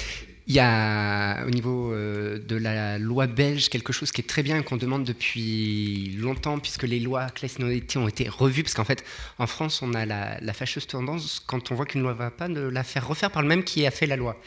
il 0.46 0.54
y 0.54 0.60
a 0.60 1.44
au 1.46 1.50
niveau 1.50 1.92
euh, 1.92 2.38
de 2.38 2.56
la 2.56 2.98
loi 2.98 3.26
belge 3.26 3.70
quelque 3.70 3.92
chose 3.92 4.12
qui 4.12 4.20
est 4.20 4.28
très 4.28 4.42
bien 4.42 4.62
qu'on 4.62 4.76
demande 4.76 5.04
depuis 5.04 6.14
longtemps, 6.18 6.58
puisque 6.58 6.82
les 6.82 7.00
lois 7.00 7.26
Claes-Leonetti 7.30 7.96
ont 7.96 8.08
été 8.08 8.28
revues, 8.28 8.62
parce 8.62 8.74
qu'en 8.74 8.84
fait, 8.84 9.04
en 9.38 9.46
France, 9.46 9.80
on 9.80 9.94
a 9.94 10.04
la, 10.04 10.38
la 10.40 10.52
fâcheuse 10.52 10.86
tendance, 10.86 11.42
quand 11.46 11.72
on 11.72 11.74
voit 11.74 11.86
qu'une 11.86 12.02
loi 12.02 12.12
ne 12.12 12.18
va 12.18 12.30
pas, 12.30 12.48
de 12.48 12.60
la 12.60 12.84
faire 12.84 13.08
refaire 13.08 13.30
par 13.30 13.42
le 13.42 13.48
même 13.48 13.64
qui 13.64 13.86
a 13.86 13.90
fait 13.90 14.06
la 14.06 14.16
loi. 14.16 14.38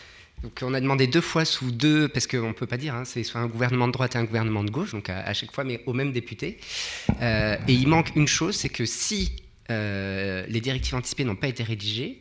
Donc 0.44 0.60
on 0.62 0.74
a 0.76 0.80
demandé 0.80 1.08
deux 1.08 1.22
fois 1.22 1.46
sous 1.46 1.72
deux, 1.72 2.08
parce 2.08 2.28
qu'on 2.28 2.50
ne 2.50 2.54
peut 2.54 2.68
pas 2.68 2.78
dire, 2.78 2.94
hein, 2.94 3.06
c'est 3.06 3.24
soit 3.24 3.42
un 3.42 3.48
gouvernement 3.48 3.88
de 3.88 3.94
droite 3.94 4.16
et 4.16 4.20
un 4.20 4.24
gouvernement 4.24 4.64
de 4.64 4.70
gauche, 4.70 4.92
donc 4.92 5.10
à, 5.10 5.34
chaque 5.34 5.52
fois, 5.52 5.64
mais 5.64 5.82
au 5.88 5.94
même 5.94 6.12
député. 6.12 6.60
Euh, 7.22 7.58
et 7.68 7.74
il 7.74 7.88
manque 7.88 8.16
une 8.16 8.28
chose, 8.28 8.56
c'est 8.56 8.70
que 8.70 8.86
si 8.86 9.32
euh, 9.72 10.46
les 10.48 10.62
directives 10.62 10.94
anticipées 10.94 11.24
n'ont 11.24 11.36
pas 11.36 11.48
été 11.48 11.64
rédigées, 11.64 12.20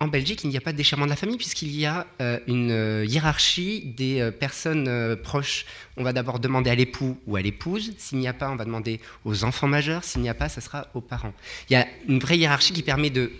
en 0.00 0.06
Belgique, 0.06 0.44
il 0.44 0.50
n'y 0.50 0.56
a 0.56 0.60
pas 0.60 0.70
de 0.70 0.76
déchirement 0.76 1.06
de 1.06 1.10
la 1.10 1.16
famille 1.16 1.36
puisqu'il 1.36 1.74
y 1.74 1.84
a 1.84 2.06
euh, 2.20 2.38
une 2.46 2.70
euh, 2.70 3.04
hiérarchie 3.04 3.80
des 3.96 4.20
euh, 4.20 4.30
personnes 4.30 5.16
proches. 5.24 5.66
On 5.96 6.04
va 6.04 6.12
d'abord 6.12 6.38
demander 6.38 6.70
à 6.70 6.76
l'époux 6.76 7.18
ou 7.26 7.34
à 7.34 7.42
l'épouse. 7.42 7.94
S'il 7.98 8.18
n'y 8.18 8.28
a 8.28 8.32
pas, 8.32 8.48
on 8.48 8.54
va 8.54 8.64
demander 8.64 9.00
aux 9.24 9.42
enfants 9.42 9.66
majeurs. 9.66 10.04
S'il 10.04 10.22
n'y 10.22 10.28
a 10.28 10.34
pas, 10.34 10.48
ça 10.48 10.60
sera 10.60 10.86
aux 10.94 11.00
parents. 11.00 11.34
Il 11.68 11.72
y 11.72 11.76
a 11.76 11.86
une 12.06 12.20
vraie 12.20 12.38
hiérarchie 12.38 12.72
qui 12.72 12.84
permet 12.84 13.10
de 13.10 13.32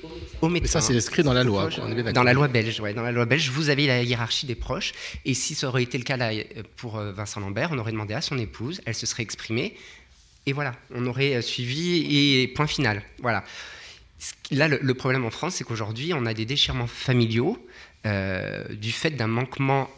aux 0.42 0.48
Mais 0.48 0.66
ça, 0.66 0.80
c'est 0.80 0.96
inscrit 0.96 1.22
dans 1.22 1.32
la 1.32 1.44
loi. 1.44 1.68
dans 2.12 2.24
la 2.24 2.32
loi 2.32 2.48
belge, 2.48 2.80
ouais, 2.80 2.92
dans 2.92 3.02
la 3.02 3.12
loi 3.12 3.24
belge, 3.24 3.50
vous 3.50 3.68
avez 3.68 3.86
la 3.86 4.02
hiérarchie 4.02 4.46
des 4.46 4.56
proches. 4.56 4.92
Et 5.24 5.34
si 5.34 5.54
ça 5.54 5.68
aurait 5.68 5.84
été 5.84 5.96
le 5.96 6.04
cas 6.04 6.16
là, 6.16 6.30
pour 6.76 6.98
Vincent 6.98 7.40
Lambert, 7.40 7.70
on 7.72 7.78
aurait 7.78 7.92
demandé 7.92 8.14
à 8.14 8.20
son 8.20 8.36
épouse, 8.36 8.80
elle 8.84 8.94
se 8.94 9.06
serait 9.06 9.22
exprimée, 9.22 9.76
et 10.46 10.52
voilà, 10.52 10.74
on 10.92 11.06
aurait 11.06 11.40
suivi 11.42 12.42
et 12.42 12.48
point 12.48 12.66
final. 12.66 13.02
Voilà. 13.20 13.44
Là, 14.50 14.68
le, 14.68 14.94
problème 14.94 15.24
en 15.24 15.30
France, 15.30 15.56
c'est 15.56 15.64
qu'aujourd'hui, 15.64 16.12
on 16.14 16.26
a 16.26 16.34
des 16.34 16.44
déchirements 16.44 16.86
familiaux 16.86 17.58
euh, 18.06 18.64
du 18.70 18.92
fait 18.92 19.10
d'un 19.10 19.26
manquement, 19.26 19.88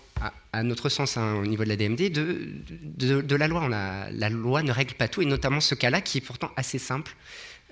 à, 0.52 0.62
notre 0.62 0.88
sens, 0.88 1.16
hein, 1.16 1.36
au 1.36 1.46
niveau 1.46 1.64
de 1.64 1.68
la 1.68 1.76
DMD, 1.76 2.10
de, 2.12 3.36
la 3.36 3.48
loi. 3.48 3.68
La 3.68 4.28
loi 4.28 4.62
ne 4.62 4.72
règle 4.72 4.94
pas 4.94 5.08
tout, 5.08 5.22
et 5.22 5.26
notamment 5.26 5.60
ce 5.60 5.74
cas-là, 5.74 6.00
qui 6.00 6.18
est 6.18 6.22
pourtant 6.22 6.50
assez 6.56 6.78
simple. 6.78 7.14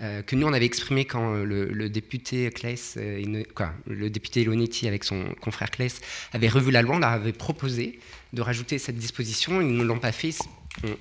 Euh, 0.00 0.22
que 0.22 0.37
nous 0.37 0.46
on 0.46 0.52
avait 0.52 0.64
exprimé 0.64 1.06
quand 1.06 1.34
le, 1.42 1.88
député 1.88 2.48
Claes, 2.52 2.94
euh, 2.98 3.42
le 3.88 4.11
député 4.11 4.44
Lonetti 4.44 4.87
avec 4.87 5.02
son 5.02 5.34
confrère 5.40 5.72
Claes 5.72 6.00
avait 6.32 6.48
revu 6.48 6.70
la 6.70 6.82
loi, 6.82 6.96
on 6.96 6.98
leur 7.00 7.11
avait 7.11 7.32
proposé 7.32 7.98
de 8.32 8.42
rajouter 8.42 8.78
cette 8.78 8.96
disposition, 8.96 9.60
ils 9.60 9.76
ne 9.76 9.84
l'ont 9.84 9.98
pas 9.98 10.12
fait, 10.12 10.34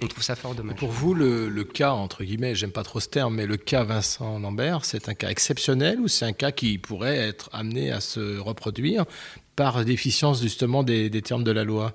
on, 0.02 0.08
trouve 0.08 0.24
ça 0.24 0.36
fort 0.36 0.56
dommage. 0.56 0.78
Pour 0.78 0.92
vous, 0.92 1.14
le, 1.14 1.64
cas, 1.64 1.92
entre 1.92 2.24
guillemets, 2.24 2.56
j'aime 2.56 2.72
pas 2.72 2.84
trop 2.84 3.00
ce 3.00 3.10
terme, 3.10 3.36
mais 3.36 3.46
le 3.46 3.58
cas 3.58 3.84
Vincent 3.84 4.40
Lambert, 4.40 4.86
c'est 4.86 5.10
un 5.10 5.14
cas 5.14 5.30
exceptionnel 5.30 6.00
ou 6.00 6.08
c'est 6.08 6.26
un 6.26 6.34
cas 6.34 6.52
qui 6.52 6.78
pourrait 6.78 7.18
être 7.18 7.50
amené 7.54 7.92
à 7.92 8.02
se 8.02 8.40
reproduire 8.40 9.06
par 9.56 9.84
déficience 9.86 10.42
justement 10.42 10.84
des, 10.84 11.10
termes 11.22 11.44
de 11.44 11.52
la 11.52 11.64
loi? 11.64 11.94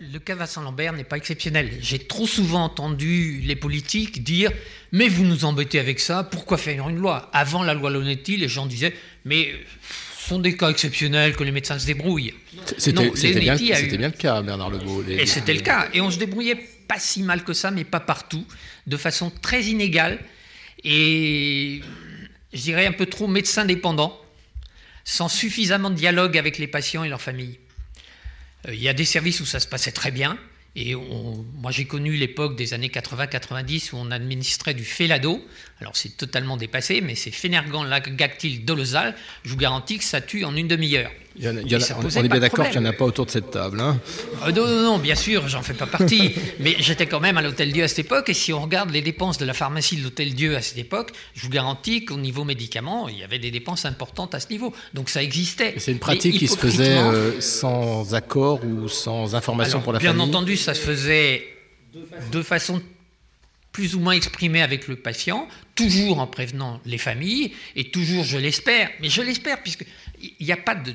Le 0.00 0.18
cas 0.18 0.34
Vincent 0.34 0.62
Lambert 0.62 0.94
n'est 0.94 1.04
pas 1.04 1.18
exceptionnel. 1.18 1.70
J'ai 1.80 1.98
trop 1.98 2.26
souvent 2.26 2.64
entendu 2.64 3.40
les 3.44 3.56
politiques 3.56 4.24
dire 4.24 4.50
Mais 4.92 5.08
vous 5.08 5.24
nous 5.24 5.44
embêtez 5.44 5.78
avec 5.78 6.00
ça, 6.00 6.24
pourquoi 6.24 6.56
faire 6.56 6.88
une 6.88 6.96
loi? 6.96 7.28
Avant 7.34 7.62
la 7.62 7.74
loi 7.74 7.90
Lonetti, 7.90 8.38
les 8.38 8.48
gens 8.48 8.64
disaient 8.64 8.94
Mais 9.26 9.52
sont 10.30 10.38
des 10.38 10.56
cas 10.56 10.70
exceptionnels 10.70 11.34
que 11.34 11.42
les 11.42 11.50
médecins 11.50 11.78
se 11.78 11.86
débrouillent. 11.86 12.34
C'était 12.78 13.10
bien, 13.40 13.56
bien, 13.56 13.80
le 13.80 14.10
cas, 14.10 14.42
Bernard 14.42 14.70
Legault. 14.70 15.04
Et 15.08 15.26
c'était 15.26 15.54
le 15.54 15.60
cas. 15.60 15.88
Et 15.92 16.00
on 16.00 16.10
se 16.10 16.18
débrouillait 16.18 16.60
pas 16.86 17.00
si 17.00 17.22
mal 17.22 17.42
que 17.42 17.52
ça, 17.52 17.72
mais 17.72 17.82
pas 17.82 17.98
partout, 17.98 18.46
de 18.86 18.96
façon 18.96 19.30
très 19.30 19.64
inégale. 19.64 20.20
Et 20.84 21.80
je 22.52 22.62
dirais 22.62 22.86
un 22.86 22.92
peu 22.92 23.06
trop 23.06 23.26
médecin 23.26 23.64
dépendant, 23.64 24.16
sans 25.04 25.28
suffisamment 25.28 25.90
de 25.90 25.96
dialogue 25.96 26.38
avec 26.38 26.58
les 26.58 26.68
patients 26.68 27.02
et 27.02 27.08
leurs 27.08 27.22
familles. 27.22 27.58
Euh, 28.68 28.74
il 28.74 28.80
y 28.80 28.88
a 28.88 28.92
des 28.92 29.04
services 29.04 29.40
où 29.40 29.46
ça 29.46 29.58
se 29.58 29.66
passait 29.66 29.92
très 29.92 30.12
bien, 30.12 30.38
et 30.76 30.94
moi, 30.94 31.72
j'ai 31.72 31.84
connu 31.84 32.12
l'époque 32.12 32.56
des 32.56 32.74
années 32.74 32.88
80-90 32.88 33.92
où 33.92 33.96
on 33.96 34.10
administrait 34.12 34.72
du 34.72 34.84
Felado. 34.84 35.44
Alors, 35.80 35.96
c'est 35.96 36.16
totalement 36.16 36.56
dépassé, 36.56 37.00
mais 37.00 37.16
c'est 37.16 37.32
Fénergan 37.32 37.82
lactil 37.82 38.64
dolosal. 38.64 39.16
Je 39.44 39.50
vous 39.50 39.56
garantis 39.56 39.98
que 39.98 40.04
ça 40.04 40.20
tue 40.20 40.44
en 40.44 40.54
une 40.54 40.68
demi-heure. 40.68 41.10
On, 41.38 42.24
est 42.24 42.28
bien 42.28 42.40
d'accord 42.40 42.68
qu'il 42.68 42.80
n'y 42.80 42.86
en 42.86 42.90
a 42.90 42.92
pas 42.92 43.04
autour 43.04 43.26
de 43.26 43.30
cette 43.30 43.50
table. 43.50 43.80
Hein 43.80 44.00
euh, 44.46 44.52
non, 44.52 44.66
non, 44.66 44.82
non, 44.82 44.98
bien 44.98 45.14
sûr, 45.14 45.48
j'en 45.48 45.62
fais 45.62 45.74
pas 45.74 45.86
partie. 45.86 46.34
mais 46.60 46.76
j'étais 46.78 47.06
quand 47.06 47.20
même 47.20 47.36
à 47.36 47.42
l'Hôtel 47.42 47.72
Dieu 47.72 47.84
à 47.84 47.88
cette 47.88 48.00
époque. 48.00 48.28
Et 48.28 48.34
si 48.34 48.52
on 48.52 48.60
regarde 48.60 48.90
les 48.90 49.02
dépenses 49.02 49.38
de 49.38 49.44
la 49.44 49.54
pharmacie 49.54 49.96
de 49.96 50.02
l'Hôtel 50.02 50.34
Dieu 50.34 50.56
à 50.56 50.62
cette 50.62 50.78
époque, 50.78 51.12
je 51.34 51.42
vous 51.42 51.50
garantis 51.50 52.04
qu'au 52.04 52.16
niveau 52.16 52.44
médicaments, 52.44 53.08
il 53.08 53.18
y 53.18 53.22
avait 53.22 53.38
des 53.38 53.50
dépenses 53.50 53.84
importantes 53.84 54.34
à 54.34 54.40
ce 54.40 54.48
niveau. 54.48 54.74
Donc, 54.94 55.08
ça 55.08 55.22
existait. 55.22 55.74
C'est 55.78 55.92
une 55.92 55.98
pratique 55.98 56.38
qui 56.38 56.48
se 56.48 56.56
faisait 56.56 56.98
euh, 56.98 57.40
sans 57.40 58.14
accord 58.14 58.64
ou 58.64 58.88
sans 58.88 59.34
information 59.34 59.80
pour 59.80 59.92
la 59.92 59.98
bien 59.98 60.10
famille 60.10 60.26
Bien 60.26 60.36
entendu, 60.36 60.56
ça 60.56 60.74
se 60.74 60.80
faisait 60.80 61.44
de 62.32 62.42
façon 62.42 62.82
plus 63.72 63.94
ou 63.94 64.00
moins 64.00 64.14
exprimée 64.14 64.62
avec 64.62 64.88
le 64.88 64.96
patient, 64.96 65.46
toujours 65.74 66.18
en 66.18 66.26
prévenant 66.26 66.80
les 66.84 66.98
familles, 66.98 67.52
et 67.76 67.90
toujours, 67.90 68.24
je 68.24 68.36
l'espère, 68.36 68.90
mais 69.00 69.08
je 69.08 69.22
l'espère, 69.22 69.58
puisqu'il 70.20 70.46
n'y 70.46 70.52
a 70.52 70.56
pas 70.56 70.74
de, 70.74 70.94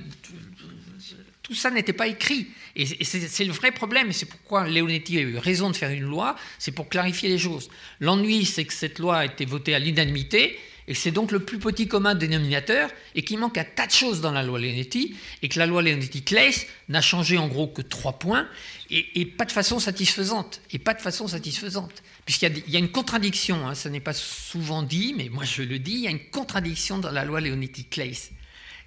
Tout 1.42 1.56
ça 1.56 1.72
n'était 1.72 1.94
pas 1.94 2.08
écrit. 2.08 2.48
Et 2.76 2.86
c'est 3.06 3.46
le 3.46 3.54
vrai 3.54 3.72
problème. 3.72 4.12
C'est 4.12 4.26
pourquoi 4.26 4.68
Leonetti 4.68 5.18
a 5.18 5.22
eu 5.22 5.38
raison 5.38 5.70
de 5.70 5.76
faire 5.76 5.92
une 5.92 6.04
loi. 6.04 6.36
C'est 6.60 6.72
pour 6.72 6.90
clarifier 6.90 7.30
les 7.30 7.38
choses. 7.38 7.70
L'ennui, 8.00 8.46
c'est 8.46 8.66
que 8.66 8.74
cette 8.74 9.00
loi 9.00 9.18
a 9.18 9.26
été 9.26 9.46
votée 9.46 9.76
à 9.76 9.80
l'unanimité. 9.80 10.60
Et 10.88 10.94
c'est 10.94 11.12
donc 11.12 11.32
le 11.32 11.40
plus 11.40 11.58
petit 11.58 11.88
commun 11.88 12.14
dénominateur 12.14 12.92
et 13.16 13.24
qu'il 13.24 13.40
manque 13.40 13.58
un 13.58 13.64
tas 13.64 13.88
de 13.88 13.92
choses 13.92 14.22
dans 14.22 14.32
la 14.32 14.44
loi 14.44 14.60
Leonetti 14.60 15.16
et 15.42 15.50
que 15.50 15.58
la 15.58 15.66
loi 15.66 15.82
Leonetti-Claes 15.82 16.68
n'a 16.90 17.02
changé 17.02 17.40
en 17.40 17.48
gros 17.48 17.68
que 17.68 17.82
trois 17.82 18.20
points 18.20 18.48
et, 18.92 19.26
pas 19.26 19.46
de 19.46 19.52
façon 19.52 19.80
satisfaisante. 19.80 20.62
Et 20.72 20.78
pas 20.78 20.94
de 20.94 21.02
façon 21.02 21.28
satisfaisante. 21.28 22.04
Puisqu'il 22.26 22.64
y, 22.68 22.76
a 22.76 22.80
une 22.80 22.92
contradiction, 22.92 23.68
hein, 23.68 23.74
ça 23.74 23.90
n'est 23.90 24.00
pas 24.00 24.14
souvent 24.14 24.84
dit, 24.84 25.16
mais 25.18 25.30
moi 25.30 25.44
je 25.44 25.64
le 25.64 25.80
dis, 25.80 25.94
il 25.94 26.02
y 26.02 26.08
a 26.08 26.12
une 26.12 26.30
contradiction 26.30 27.00
dans 27.00 27.12
la 27.12 27.26
loi 27.26 27.42
Leonetti-Claes. 27.42 28.32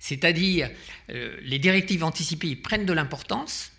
C'est-à-dire, 0.01 0.71
euh, 1.11 1.37
les 1.43 1.59
directives 1.59 2.05
anticipées 2.05 2.57
prennent 2.57 2.87
de 2.87 2.93
l'importance 2.93 3.73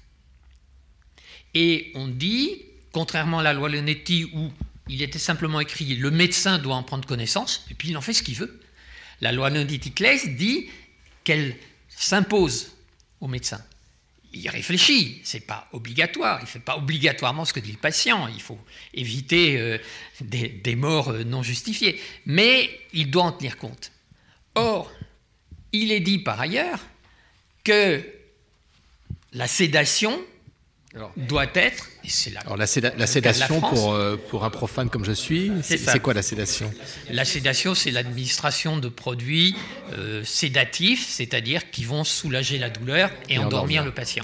et 1.54 1.92
on 1.96 2.08
dit, 2.08 2.64
contrairement 2.92 3.40
à 3.40 3.44
la 3.44 3.54
loi 3.54 3.70
Leonetti 3.70 4.26
où 4.34 4.52
il 4.90 5.02
était 5.02 5.20
simplement 5.20 5.60
écrit 5.60 5.96
le 5.96 6.12
médecin 6.12 6.58
doit 6.58 6.76
en 6.76 6.84
prendre 6.84 7.08
connaissance, 7.08 7.66
et 7.70 7.76
puis 7.76 7.90
il 7.90 7.98
en 7.98 8.02
fait 8.02 8.14
ce 8.14 8.24
qu'il 8.24 8.36
veut. 8.36 8.60
La 9.22 9.32
loi 9.32 9.50
Nonditicles 9.50 10.36
dit 10.36 10.70
qu'elle 11.24 11.56
s'impose 11.88 12.72
au 13.22 13.28
médecin. 13.28 13.64
Il 14.32 14.48
réfléchit, 14.48 15.22
c'est 15.24 15.46
pas 15.46 15.68
obligatoire, 15.74 16.40
il 16.42 16.48
fait 16.48 16.60
pas 16.60 16.78
obligatoirement 16.78 17.46
ce 17.46 17.54
que 17.54 17.60
dit 17.60 17.72
le 17.72 17.78
patient, 17.78 18.28
il 18.28 18.42
faut 18.42 18.60
éviter 18.94 19.58
euh, 19.58 19.78
des, 20.22 20.76
morts 20.76 21.10
euh, 21.10 21.24
non 21.24 21.42
justifiées, 21.42 22.00
mais 22.26 22.70
il 22.94 23.10
doit 23.10 23.24
en 23.24 23.32
tenir 23.32 23.58
compte. 23.58 23.92
Or, 24.54 24.92
il 25.72 25.92
est 25.92 26.00
dit 26.00 26.20
par 26.20 26.40
ailleurs 26.40 26.80
que 27.64 28.04
la 29.34 29.48
sédation 29.48 30.20
doit 31.18 31.46
être. 31.54 31.88
la, 32.34 32.40
Alors 32.42 32.58
la, 32.58 32.66
sédation 32.66 33.62
pour, 33.62 33.94
euh, 33.94 34.18
pour 34.30 34.44
un 34.44 34.50
profane 34.50 34.90
comme 34.90 35.06
je 35.06 35.12
suis, 35.12 35.52
c'est 35.62 36.00
quoi 36.00 36.14
la 36.14 36.24
sédation? 36.24 36.72
La 37.12 37.26
sédation, 37.26 37.76
c'est 37.76 37.92
l'administration 37.92 38.78
de 38.78 38.90
produits 38.90 39.56
euh, 39.94 40.24
sédatifs, 40.24 41.08
c'est-à-dire 41.08 41.70
qui 41.70 41.84
vont 41.84 42.04
soulager 42.04 42.58
la 42.58 42.70
douleur 42.70 43.12
et, 43.30 43.38
endormir, 43.38 43.86
le 43.86 43.94
patient. 43.94 44.24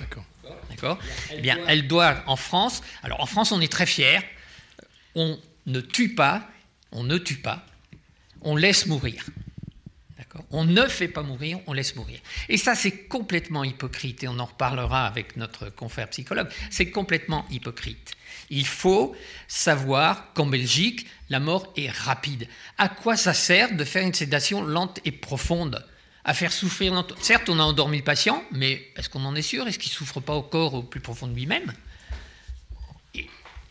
D'accord? 0.69 0.99
Eh 1.31 1.41
bien, 1.41 1.57
elle 1.67 1.87
doit 1.87 2.23
en 2.27 2.35
France. 2.35 2.81
Alors 3.03 3.21
en 3.21 3.25
France, 3.25 3.51
on 3.51 3.61
est 3.61 3.71
très 3.71 3.85
fiers. 3.85 4.19
On 5.13 5.39
ne 5.67 5.79
tue 5.79 6.15
pas, 6.15 6.47
on 6.91 7.03
ne 7.03 7.17
tue 7.17 7.37
pas, 7.37 7.65
on 8.41 8.55
laisse 8.55 8.85
mourir. 8.85 9.23
On 10.51 10.65
ne 10.65 10.87
fait 10.87 11.07
pas 11.07 11.21
mourir, 11.21 11.59
on 11.67 11.73
laisse 11.73 11.95
mourir. 11.95 12.19
Et 12.49 12.57
ça, 12.57 12.75
c'est 12.75 13.07
complètement 13.07 13.63
hypocrite, 13.63 14.23
et 14.23 14.27
on 14.27 14.39
en 14.39 14.45
reparlera 14.45 15.05
avec 15.05 15.37
notre 15.37 15.69
confrère 15.69 16.09
psychologue, 16.09 16.49
c'est 16.69 16.91
complètement 16.91 17.45
hypocrite. 17.49 18.13
Il 18.49 18.67
faut 18.67 19.15
savoir 19.47 20.33
qu'en 20.33 20.45
Belgique, 20.45 21.07
la 21.29 21.39
mort 21.39 21.73
est 21.77 21.89
rapide. 21.89 22.47
À 22.77 22.89
quoi 22.89 23.17
ça 23.17 23.33
sert 23.33 23.75
de 23.75 23.83
faire 23.83 24.05
une 24.05 24.13
sédation 24.13 24.63
lente 24.63 24.99
et 25.05 25.11
profonde? 25.11 25.85
À 26.23 26.33
faire 26.33 26.51
souffrir 26.51 27.05
Certes, 27.21 27.49
on 27.49 27.59
a 27.59 27.63
endormi 27.63 27.97
le 27.97 28.03
patient, 28.03 28.43
mais 28.51 28.87
est-ce 28.97 29.09
qu'on 29.09 29.25
en 29.25 29.35
est 29.35 29.43
sûr? 29.43 29.67
Est-ce 29.67 29.77
qu'il 29.77 29.91
ne 29.91 29.95
souffre 29.95 30.19
pas 30.19 30.33
au 30.33 30.41
corps 30.41 30.73
au 30.73 30.83
plus 30.83 30.99
profond 30.99 31.27
de 31.27 31.35
lui-même? 31.35 31.71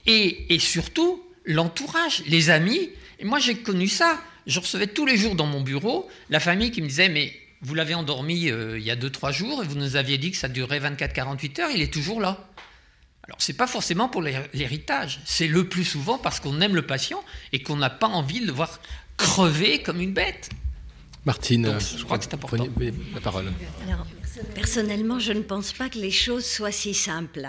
Et, 0.06 0.54
et 0.54 0.58
surtout, 0.58 1.24
l'entourage, 1.44 2.22
les 2.26 2.50
amis. 2.50 2.90
Et 3.18 3.24
moi, 3.24 3.38
j'ai 3.38 3.56
connu 3.56 3.88
ça 3.88 4.20
je 4.46 4.60
recevais 4.60 4.86
tous 4.86 5.06
les 5.06 5.16
jours 5.16 5.34
dans 5.34 5.46
mon 5.46 5.60
bureau 5.60 6.08
la 6.30 6.40
famille 6.40 6.70
qui 6.70 6.82
me 6.82 6.88
disait 6.88 7.08
Mais 7.08 7.34
vous 7.62 7.74
l'avez 7.74 7.94
endormi 7.94 8.50
euh, 8.50 8.78
il 8.78 8.84
y 8.84 8.90
a 8.90 8.96
2-3 8.96 9.32
jours 9.32 9.62
et 9.62 9.66
vous 9.66 9.76
nous 9.76 9.96
aviez 9.96 10.18
dit 10.18 10.30
que 10.30 10.36
ça 10.36 10.48
durerait 10.48 10.80
24-48 10.80 11.60
heures, 11.60 11.70
il 11.70 11.82
est 11.82 11.92
toujours 11.92 12.20
là. 12.20 12.46
Alors, 13.26 13.40
ce 13.40 13.52
n'est 13.52 13.56
pas 13.56 13.66
forcément 13.66 14.08
pour 14.10 14.20
l'héritage, 14.20 15.20
c'est 15.24 15.48
le 15.48 15.66
plus 15.66 15.84
souvent 15.84 16.18
parce 16.18 16.40
qu'on 16.40 16.60
aime 16.60 16.74
le 16.74 16.82
patient 16.82 17.24
et 17.52 17.62
qu'on 17.62 17.76
n'a 17.76 17.88
pas 17.88 18.08
envie 18.08 18.40
de 18.40 18.46
le 18.46 18.52
voir 18.52 18.80
crever 19.16 19.80
comme 19.80 20.00
une 20.00 20.12
bête. 20.12 20.50
Martine, 21.24 21.78
je 21.80 22.04
crois 22.04 22.18
que 22.18 22.24
c'est 22.24 22.34
important. 22.34 22.66
la 23.14 23.20
parole. 23.20 23.50
Personnellement, 24.54 25.18
je 25.18 25.32
ne 25.32 25.42
pense 25.42 25.72
pas 25.72 25.88
que 25.88 25.98
les 25.98 26.10
choses 26.10 26.44
soient 26.44 26.72
si 26.72 26.92
simples. 26.92 27.48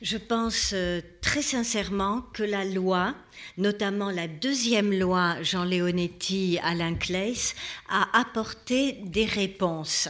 Je 0.00 0.16
pense 0.16 0.70
euh, 0.72 1.00
très 1.20 1.42
sincèrement 1.42 2.22
que 2.32 2.42
la 2.42 2.64
loi, 2.64 3.14
notamment 3.58 4.10
la 4.10 4.26
deuxième 4.26 4.98
loi 4.98 5.42
Jean 5.42 5.64
Leonetti 5.64 6.58
Alain 6.62 6.94
Claes, 6.94 7.54
a 7.90 8.18
apporté 8.18 8.92
des 9.04 9.26
réponses. 9.26 10.08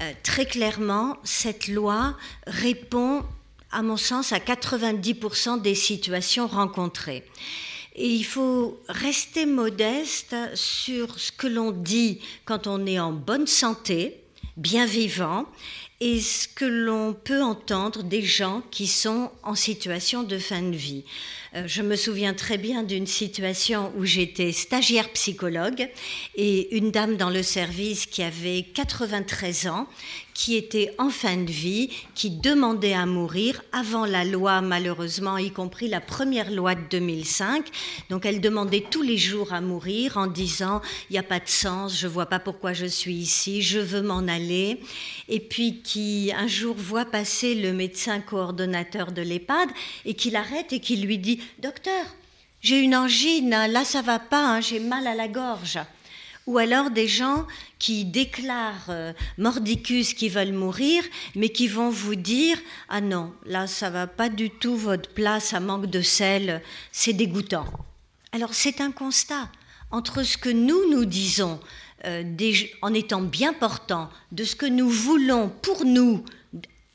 Euh, 0.00 0.12
très 0.22 0.46
clairement, 0.46 1.18
cette 1.24 1.68
loi 1.68 2.16
répond, 2.46 3.22
à 3.70 3.82
mon 3.82 3.98
sens, 3.98 4.32
à 4.32 4.38
90% 4.38 5.60
des 5.60 5.74
situations 5.74 6.46
rencontrées. 6.46 7.24
Et 7.96 8.08
il 8.08 8.24
faut 8.24 8.80
rester 8.88 9.46
modeste 9.46 10.34
sur 10.54 11.18
ce 11.18 11.30
que 11.30 11.46
l'on 11.46 11.70
dit 11.70 12.20
quand 12.44 12.66
on 12.66 12.86
est 12.86 12.98
en 12.98 13.12
bonne 13.12 13.46
santé, 13.46 14.23
bien 14.56 14.86
vivant 14.86 15.46
et 16.00 16.20
ce 16.20 16.48
que 16.48 16.64
l'on 16.64 17.14
peut 17.14 17.42
entendre 17.42 18.02
des 18.02 18.22
gens 18.22 18.62
qui 18.70 18.86
sont 18.86 19.30
en 19.42 19.54
situation 19.54 20.22
de 20.22 20.38
fin 20.38 20.62
de 20.62 20.76
vie. 20.76 21.04
Euh, 21.54 21.64
je 21.66 21.82
me 21.82 21.94
souviens 21.94 22.34
très 22.34 22.58
bien 22.58 22.82
d'une 22.82 23.06
situation 23.06 23.92
où 23.96 24.04
j'étais 24.04 24.50
stagiaire 24.50 25.10
psychologue 25.10 25.88
et 26.34 26.76
une 26.76 26.90
dame 26.90 27.16
dans 27.16 27.30
le 27.30 27.42
service 27.42 28.06
qui 28.06 28.22
avait 28.22 28.62
93 28.74 29.68
ans, 29.68 29.86
qui 30.34 30.56
était 30.56 30.92
en 30.98 31.10
fin 31.10 31.36
de 31.36 31.50
vie, 31.50 31.90
qui 32.16 32.30
demandait 32.30 32.92
à 32.92 33.06
mourir 33.06 33.62
avant 33.70 34.04
la 34.04 34.24
loi, 34.24 34.60
malheureusement, 34.62 35.38
y 35.38 35.52
compris 35.52 35.86
la 35.86 36.00
première 36.00 36.50
loi 36.50 36.74
de 36.74 36.82
2005. 36.90 37.64
Donc 38.10 38.26
elle 38.26 38.40
demandait 38.40 38.84
tous 38.90 39.02
les 39.02 39.16
jours 39.16 39.52
à 39.52 39.60
mourir 39.60 40.16
en 40.16 40.26
disant, 40.26 40.82
il 41.08 41.12
n'y 41.12 41.18
a 41.20 41.22
pas 41.22 41.38
de 41.38 41.48
sens, 41.48 41.96
je 41.96 42.08
ne 42.08 42.12
vois 42.12 42.26
pas 42.26 42.40
pourquoi 42.40 42.72
je 42.72 42.86
suis 42.86 43.14
ici, 43.14 43.62
je 43.62 43.78
veux 43.78 44.02
m'en 44.02 44.26
aller. 44.26 44.80
Et 45.28 45.38
puis 45.38 45.82
qui 45.82 46.32
un 46.36 46.48
jour 46.48 46.74
voit 46.76 47.04
passer 47.04 47.54
le 47.54 47.72
médecin 47.72 48.20
coordonnateur 48.20 49.12
de 49.12 49.22
l'EHPAD 49.22 49.68
et 50.04 50.14
qui 50.14 50.30
l'arrête 50.30 50.72
et 50.72 50.80
qui 50.80 50.96
lui 50.96 51.18
dit, 51.18 51.38
Docteur, 51.58 52.06
j'ai 52.60 52.80
une 52.80 52.96
angine, 52.96 53.50
là 53.50 53.84
ça 53.84 54.02
va 54.02 54.18
pas, 54.18 54.56
hein, 54.56 54.60
j'ai 54.60 54.80
mal 54.80 55.06
à 55.06 55.14
la 55.14 55.28
gorge. 55.28 55.78
Ou 56.46 56.58
alors 56.58 56.90
des 56.90 57.08
gens 57.08 57.46
qui 57.78 58.04
déclarent 58.04 58.90
euh, 58.90 59.12
mordicus 59.38 60.12
qui 60.12 60.28
veulent 60.28 60.52
mourir, 60.52 61.02
mais 61.34 61.48
qui 61.48 61.68
vont 61.68 61.88
vous 61.88 62.16
dire 62.16 62.58
Ah 62.88 63.00
non, 63.00 63.32
là 63.46 63.66
ça 63.66 63.88
va 63.88 64.06
pas 64.06 64.28
du 64.28 64.50
tout, 64.50 64.76
votre 64.76 65.10
place, 65.10 65.46
ça 65.46 65.60
manque 65.60 65.86
de 65.86 66.02
sel, 66.02 66.62
c'est 66.92 67.14
dégoûtant. 67.14 67.66
Alors 68.32 68.52
c'est 68.52 68.80
un 68.80 68.90
constat 68.90 69.48
entre 69.90 70.22
ce 70.22 70.36
que 70.36 70.50
nous 70.50 70.90
nous 70.90 71.04
disons 71.04 71.60
euh, 72.04 72.22
en 72.82 72.92
étant 72.92 73.22
bien 73.22 73.54
portants, 73.54 74.10
de 74.32 74.44
ce 74.44 74.56
que 74.56 74.66
nous 74.66 74.88
voulons 74.88 75.48
pour 75.62 75.84
nous 75.84 76.24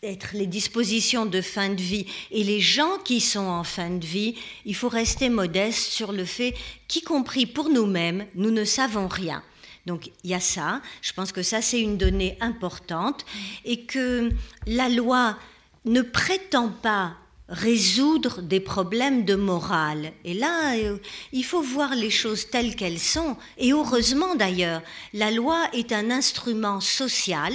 être 0.03 0.29
les 0.33 0.47
dispositions 0.47 1.25
de 1.25 1.41
fin 1.41 1.69
de 1.69 1.81
vie. 1.81 2.05
Et 2.31 2.43
les 2.43 2.59
gens 2.59 2.97
qui 3.03 3.19
sont 3.21 3.39
en 3.39 3.63
fin 3.63 3.89
de 3.89 4.05
vie, 4.05 4.35
il 4.65 4.75
faut 4.75 4.89
rester 4.89 5.29
modeste 5.29 5.91
sur 5.91 6.11
le 6.11 6.25
fait 6.25 6.53
qu'y 6.87 7.01
compris 7.01 7.45
pour 7.45 7.69
nous-mêmes, 7.69 8.25
nous 8.35 8.51
ne 8.51 8.63
savons 8.63 9.07
rien. 9.07 9.43
Donc 9.85 10.11
il 10.23 10.29
y 10.29 10.33
a 10.33 10.39
ça, 10.39 10.81
je 11.01 11.13
pense 11.13 11.31
que 11.31 11.41
ça 11.41 11.61
c'est 11.61 11.81
une 11.81 11.97
donnée 11.97 12.37
importante. 12.41 13.25
Et 13.65 13.85
que 13.85 14.29
la 14.67 14.89
loi 14.89 15.37
ne 15.85 16.01
prétend 16.01 16.69
pas 16.69 17.15
résoudre 17.49 18.41
des 18.41 18.59
problèmes 18.59 19.25
de 19.25 19.35
morale. 19.35 20.13
Et 20.23 20.33
là, 20.33 20.75
euh, 20.75 20.97
il 21.33 21.43
faut 21.43 21.61
voir 21.61 21.95
les 21.95 22.11
choses 22.11 22.49
telles 22.49 22.75
qu'elles 22.75 22.99
sont. 22.99 23.35
Et 23.57 23.73
heureusement 23.73 24.35
d'ailleurs, 24.35 24.81
la 25.13 25.31
loi 25.31 25.67
est 25.73 25.91
un 25.91 26.11
instrument 26.11 26.79
social 26.79 27.53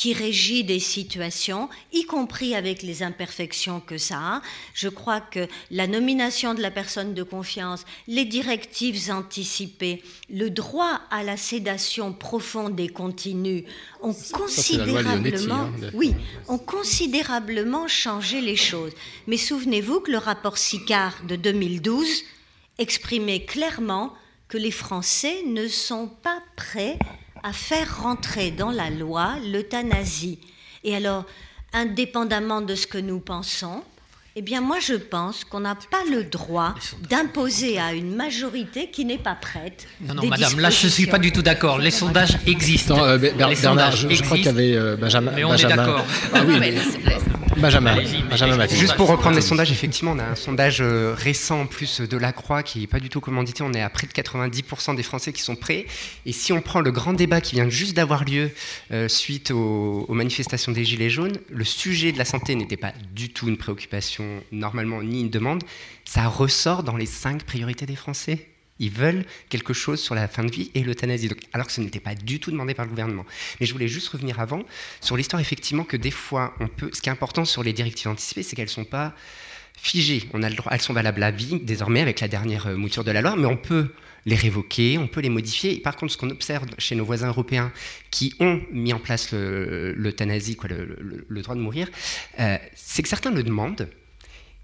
qui 0.00 0.14
régit 0.14 0.64
des 0.64 0.80
situations, 0.80 1.68
y 1.92 2.04
compris 2.04 2.54
avec 2.54 2.82
les 2.82 3.02
imperfections 3.02 3.80
que 3.80 3.98
ça 3.98 4.16
a. 4.18 4.42
Je 4.72 4.88
crois 4.88 5.20
que 5.20 5.46
la 5.70 5.86
nomination 5.86 6.54
de 6.54 6.62
la 6.62 6.70
personne 6.70 7.12
de 7.12 7.22
confiance, 7.22 7.84
les 8.08 8.24
directives 8.24 9.10
anticipées, 9.10 10.02
le 10.30 10.48
droit 10.48 11.02
à 11.10 11.22
la 11.22 11.36
sédation 11.36 12.14
profonde 12.14 12.80
et 12.80 12.88
continue 12.88 13.66
ont 14.02 14.14
considérablement, 14.32 15.70
hein, 15.82 15.90
oui, 15.94 16.14
ont 16.48 16.58
considérablement 16.58 17.88
changé 17.88 18.40
les 18.40 18.56
choses. 18.56 18.92
Mais 19.26 19.36
souvenez-vous 19.36 20.00
que 20.00 20.10
le 20.10 20.18
rapport 20.18 20.58
Sicard 20.58 21.14
de 21.26 21.36
2012 21.36 22.24
exprimait 22.78 23.44
clairement 23.44 24.14
que 24.48 24.58
les 24.58 24.70
Français 24.70 25.42
ne 25.46 25.68
sont 25.68 26.08
pas 26.08 26.42
prêts 26.56 26.98
à 27.42 27.52
faire 27.52 28.02
rentrer 28.02 28.50
dans 28.50 28.70
la 28.70 28.90
loi 28.90 29.36
l'euthanasie. 29.50 30.38
Et 30.84 30.94
alors, 30.96 31.24
indépendamment 31.72 32.60
de 32.60 32.74
ce 32.74 32.86
que 32.86 32.98
nous 32.98 33.20
pensons, 33.20 33.82
Eh 34.36 34.42
bien, 34.42 34.60
moi, 34.60 34.76
je 34.80 34.94
pense 34.94 35.44
qu'on 35.44 35.60
n'a 35.60 35.74
pas 35.74 36.04
le 36.08 36.22
droit 36.22 36.74
d'imposer 37.08 37.80
à 37.80 37.92
une 37.92 38.14
majorité 38.14 38.88
qui 38.90 39.04
n'est 39.04 39.18
pas 39.18 39.34
prête. 39.34 39.88
Non, 40.00 40.14
non, 40.14 40.22
des 40.22 40.28
madame, 40.28 40.60
là, 40.60 40.70
je 40.70 40.86
ne 40.86 40.90
suis 40.90 41.06
pas 41.06 41.18
du 41.18 41.32
tout 41.32 41.42
d'accord. 41.42 41.78
Les 41.78 41.90
sondages 41.90 42.38
existent. 42.46 43.04
Euh, 43.04 43.18
Ber- 43.18 43.32
Les 43.32 43.36
Bernard, 43.56 43.92
sondages 43.92 44.06
je, 44.08 44.14
je 44.14 44.22
crois 44.22 44.36
qu'il 44.36 44.46
y 44.46 44.48
avait 44.50 44.76
euh, 44.76 44.96
Benjamin. 44.96 45.32
Mais 45.34 45.42
on 45.42 45.50
Benjamin. 45.50 45.74
est 45.74 45.76
d'accord. 45.76 46.04
Ah 46.32 46.40
oui, 46.46 46.54
mais- 46.60 46.74
Benjamin. 47.60 47.96
Benjamin 48.30 48.56
Mathieu. 48.56 48.76
Juste 48.76 48.96
pour 48.96 49.08
reprendre 49.08 49.36
les 49.36 49.42
sondages, 49.42 49.70
effectivement, 49.70 50.12
on 50.12 50.18
a 50.18 50.24
un 50.24 50.34
sondage 50.34 50.80
euh, 50.80 51.14
récent 51.16 51.62
en 51.62 51.66
plus 51.66 52.00
de 52.00 52.16
la 52.16 52.32
Croix 52.32 52.62
qui 52.62 52.80
n'est 52.80 52.86
pas 52.86 53.00
du 53.00 53.08
tout 53.08 53.20
commandité. 53.20 53.62
On 53.62 53.72
est 53.72 53.82
à 53.82 53.90
près 53.90 54.06
de 54.06 54.12
90% 54.12 54.96
des 54.96 55.02
Français 55.02 55.32
qui 55.32 55.42
sont 55.42 55.56
prêts. 55.56 55.86
Et 56.24 56.32
si 56.32 56.52
on 56.52 56.62
prend 56.62 56.80
le 56.80 56.90
grand 56.90 57.12
débat 57.12 57.40
qui 57.40 57.56
vient 57.56 57.68
juste 57.68 57.94
d'avoir 57.94 58.24
lieu 58.24 58.50
euh, 58.92 59.08
suite 59.08 59.50
aux, 59.50 60.06
aux 60.08 60.14
manifestations 60.14 60.72
des 60.72 60.84
Gilets 60.84 61.10
jaunes, 61.10 61.36
le 61.50 61.64
sujet 61.64 62.12
de 62.12 62.18
la 62.18 62.24
santé 62.24 62.54
n'était 62.54 62.76
pas 62.76 62.92
du 63.14 63.30
tout 63.30 63.48
une 63.48 63.58
préoccupation 63.58 64.42
normalement 64.52 65.02
ni 65.02 65.20
une 65.20 65.30
demande. 65.30 65.62
Ça 66.04 66.26
ressort 66.28 66.82
dans 66.82 66.96
les 66.96 67.06
cinq 67.06 67.44
priorités 67.44 67.86
des 67.86 67.96
Français. 67.96 68.49
Ils 68.80 68.90
veulent 68.90 69.24
quelque 69.48 69.72
chose 69.72 70.00
sur 70.00 70.14
la 70.16 70.26
fin 70.26 70.42
de 70.42 70.50
vie 70.50 70.70
et 70.74 70.82
l'euthanasie, 70.82 71.30
alors 71.52 71.66
que 71.68 71.72
ce 71.72 71.80
n'était 71.80 72.00
pas 72.00 72.14
du 72.16 72.40
tout 72.40 72.50
demandé 72.50 72.74
par 72.74 72.84
le 72.86 72.90
gouvernement. 72.90 73.24
Mais 73.60 73.66
je 73.66 73.72
voulais 73.72 73.88
juste 73.88 74.08
revenir 74.08 74.40
avant 74.40 74.64
sur 75.00 75.16
l'histoire, 75.16 75.40
effectivement, 75.40 75.84
que 75.84 75.96
des 75.96 76.10
fois, 76.10 76.54
on 76.60 76.66
peut. 76.66 76.90
Ce 76.92 77.00
qui 77.00 77.08
est 77.08 77.12
important 77.12 77.44
sur 77.44 77.62
les 77.62 77.72
directives 77.72 78.08
anticipées, 78.08 78.42
c'est 78.42 78.56
qu'elles 78.56 78.64
ne 78.64 78.70
sont 78.70 78.84
pas 78.84 79.14
figées. 79.76 80.24
On 80.32 80.42
a 80.42 80.48
le 80.50 80.56
droit, 80.56 80.72
elles 80.72 80.80
sont 80.80 80.92
valables 80.92 81.22
à 81.22 81.30
vie, 81.30 81.60
désormais, 81.62 82.00
avec 82.00 82.20
la 82.20 82.28
dernière 82.28 82.66
euh, 82.66 82.76
mouture 82.76 83.04
de 83.04 83.10
la 83.12 83.22
loi, 83.22 83.36
mais 83.36 83.46
on 83.46 83.56
peut 83.56 83.92
les 84.26 84.34
révoquer, 84.36 84.98
on 84.98 85.06
peut 85.08 85.20
les 85.20 85.30
modifier. 85.30 85.74
Et 85.76 85.80
par 85.80 85.96
contre, 85.96 86.12
ce 86.12 86.18
qu'on 86.18 86.28
observe 86.30 86.66
chez 86.76 86.94
nos 86.94 87.04
voisins 87.06 87.28
européens 87.28 87.72
qui 88.10 88.34
ont 88.40 88.60
mis 88.70 88.92
en 88.92 88.98
place 88.98 89.32
le- 89.32 89.92
l'euthanasie, 89.94 90.58
le- 90.68 91.24
le 91.26 91.42
droit 91.42 91.54
de 91.54 91.60
mourir, 91.60 91.88
euh, 92.38 92.58
c'est 92.74 93.02
que 93.02 93.08
certains 93.08 93.30
le 93.30 93.42
demandent 93.42 93.88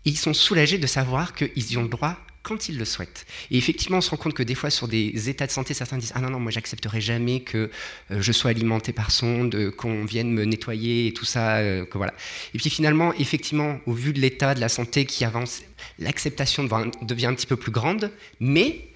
et 0.04 0.10
ils 0.10 0.18
sont 0.18 0.34
soulagés 0.34 0.76
de 0.78 0.86
savoir 0.86 1.34
qu'ils 1.34 1.72
y 1.72 1.76
ont 1.78 1.82
le 1.84 1.88
droit 1.88 2.18
quand 2.46 2.68
ils 2.68 2.78
le 2.78 2.84
souhaitent. 2.84 3.26
Et 3.50 3.58
effectivement, 3.58 3.98
on 3.98 4.00
se 4.00 4.10
rend 4.10 4.16
compte 4.16 4.34
que 4.34 4.42
des 4.44 4.54
fois, 4.54 4.70
sur 4.70 4.86
des 4.86 5.28
états 5.28 5.46
de 5.46 5.50
santé, 5.52 5.74
certains 5.74 5.98
disent 5.98 6.12
Ah 6.14 6.20
non, 6.20 6.30
non, 6.30 6.38
moi, 6.38 6.52
j'accepterai 6.52 7.00
jamais 7.00 7.40
que 7.40 7.70
euh, 8.10 8.22
je 8.22 8.32
sois 8.32 8.50
alimenté 8.50 8.92
par 8.92 9.10
sonde, 9.10 9.54
euh, 9.56 9.70
qu'on 9.72 10.04
vienne 10.04 10.30
me 10.30 10.44
nettoyer 10.44 11.08
et 11.08 11.12
tout 11.12 11.24
ça. 11.24 11.56
euh, 11.56 11.84
que 11.84 11.98
voilà. 11.98 12.14
Et 12.54 12.58
puis 12.58 12.70
finalement, 12.70 13.12
effectivement, 13.14 13.80
au 13.86 13.92
vu 13.92 14.12
de 14.12 14.20
l'état 14.20 14.54
de 14.54 14.60
la 14.60 14.68
santé 14.68 15.04
qui 15.06 15.24
avance, 15.24 15.62
l'acceptation 15.98 16.62
devient, 17.02 17.26
un 17.26 17.34
petit 17.34 17.46
peu 17.46 17.56
plus 17.56 17.72
grande, 17.72 18.12
mais 18.38 18.88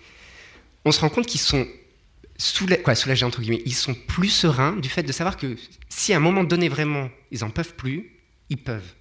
on 0.84 0.92
se 0.92 1.00
rend 1.00 1.08
compte 1.08 1.26
qu'ils 1.26 1.40
sont 1.40 1.66
soula- 2.38 2.80
quoi, 2.80 2.94
soulagés, 2.94 3.24
entre 3.26 3.40
guillemets, 3.40 3.62
ils 3.66 3.74
sont 3.74 3.94
plus 3.94 4.28
sereins 4.30 4.76
du 4.76 4.88
fait 4.88 5.02
de 5.02 5.12
savoir 5.12 5.36
que 5.36 5.56
si 5.88 6.12
à 6.12 6.16
un 6.18 6.20
moment 6.20 6.44
donné, 6.44 6.68
vraiment, 6.68 7.10
ils 7.32 7.40
n'en 7.40 7.50
peuvent 7.50 7.74
plus, 7.74 8.12
ils 8.48 8.58
peuvent. 8.62 8.94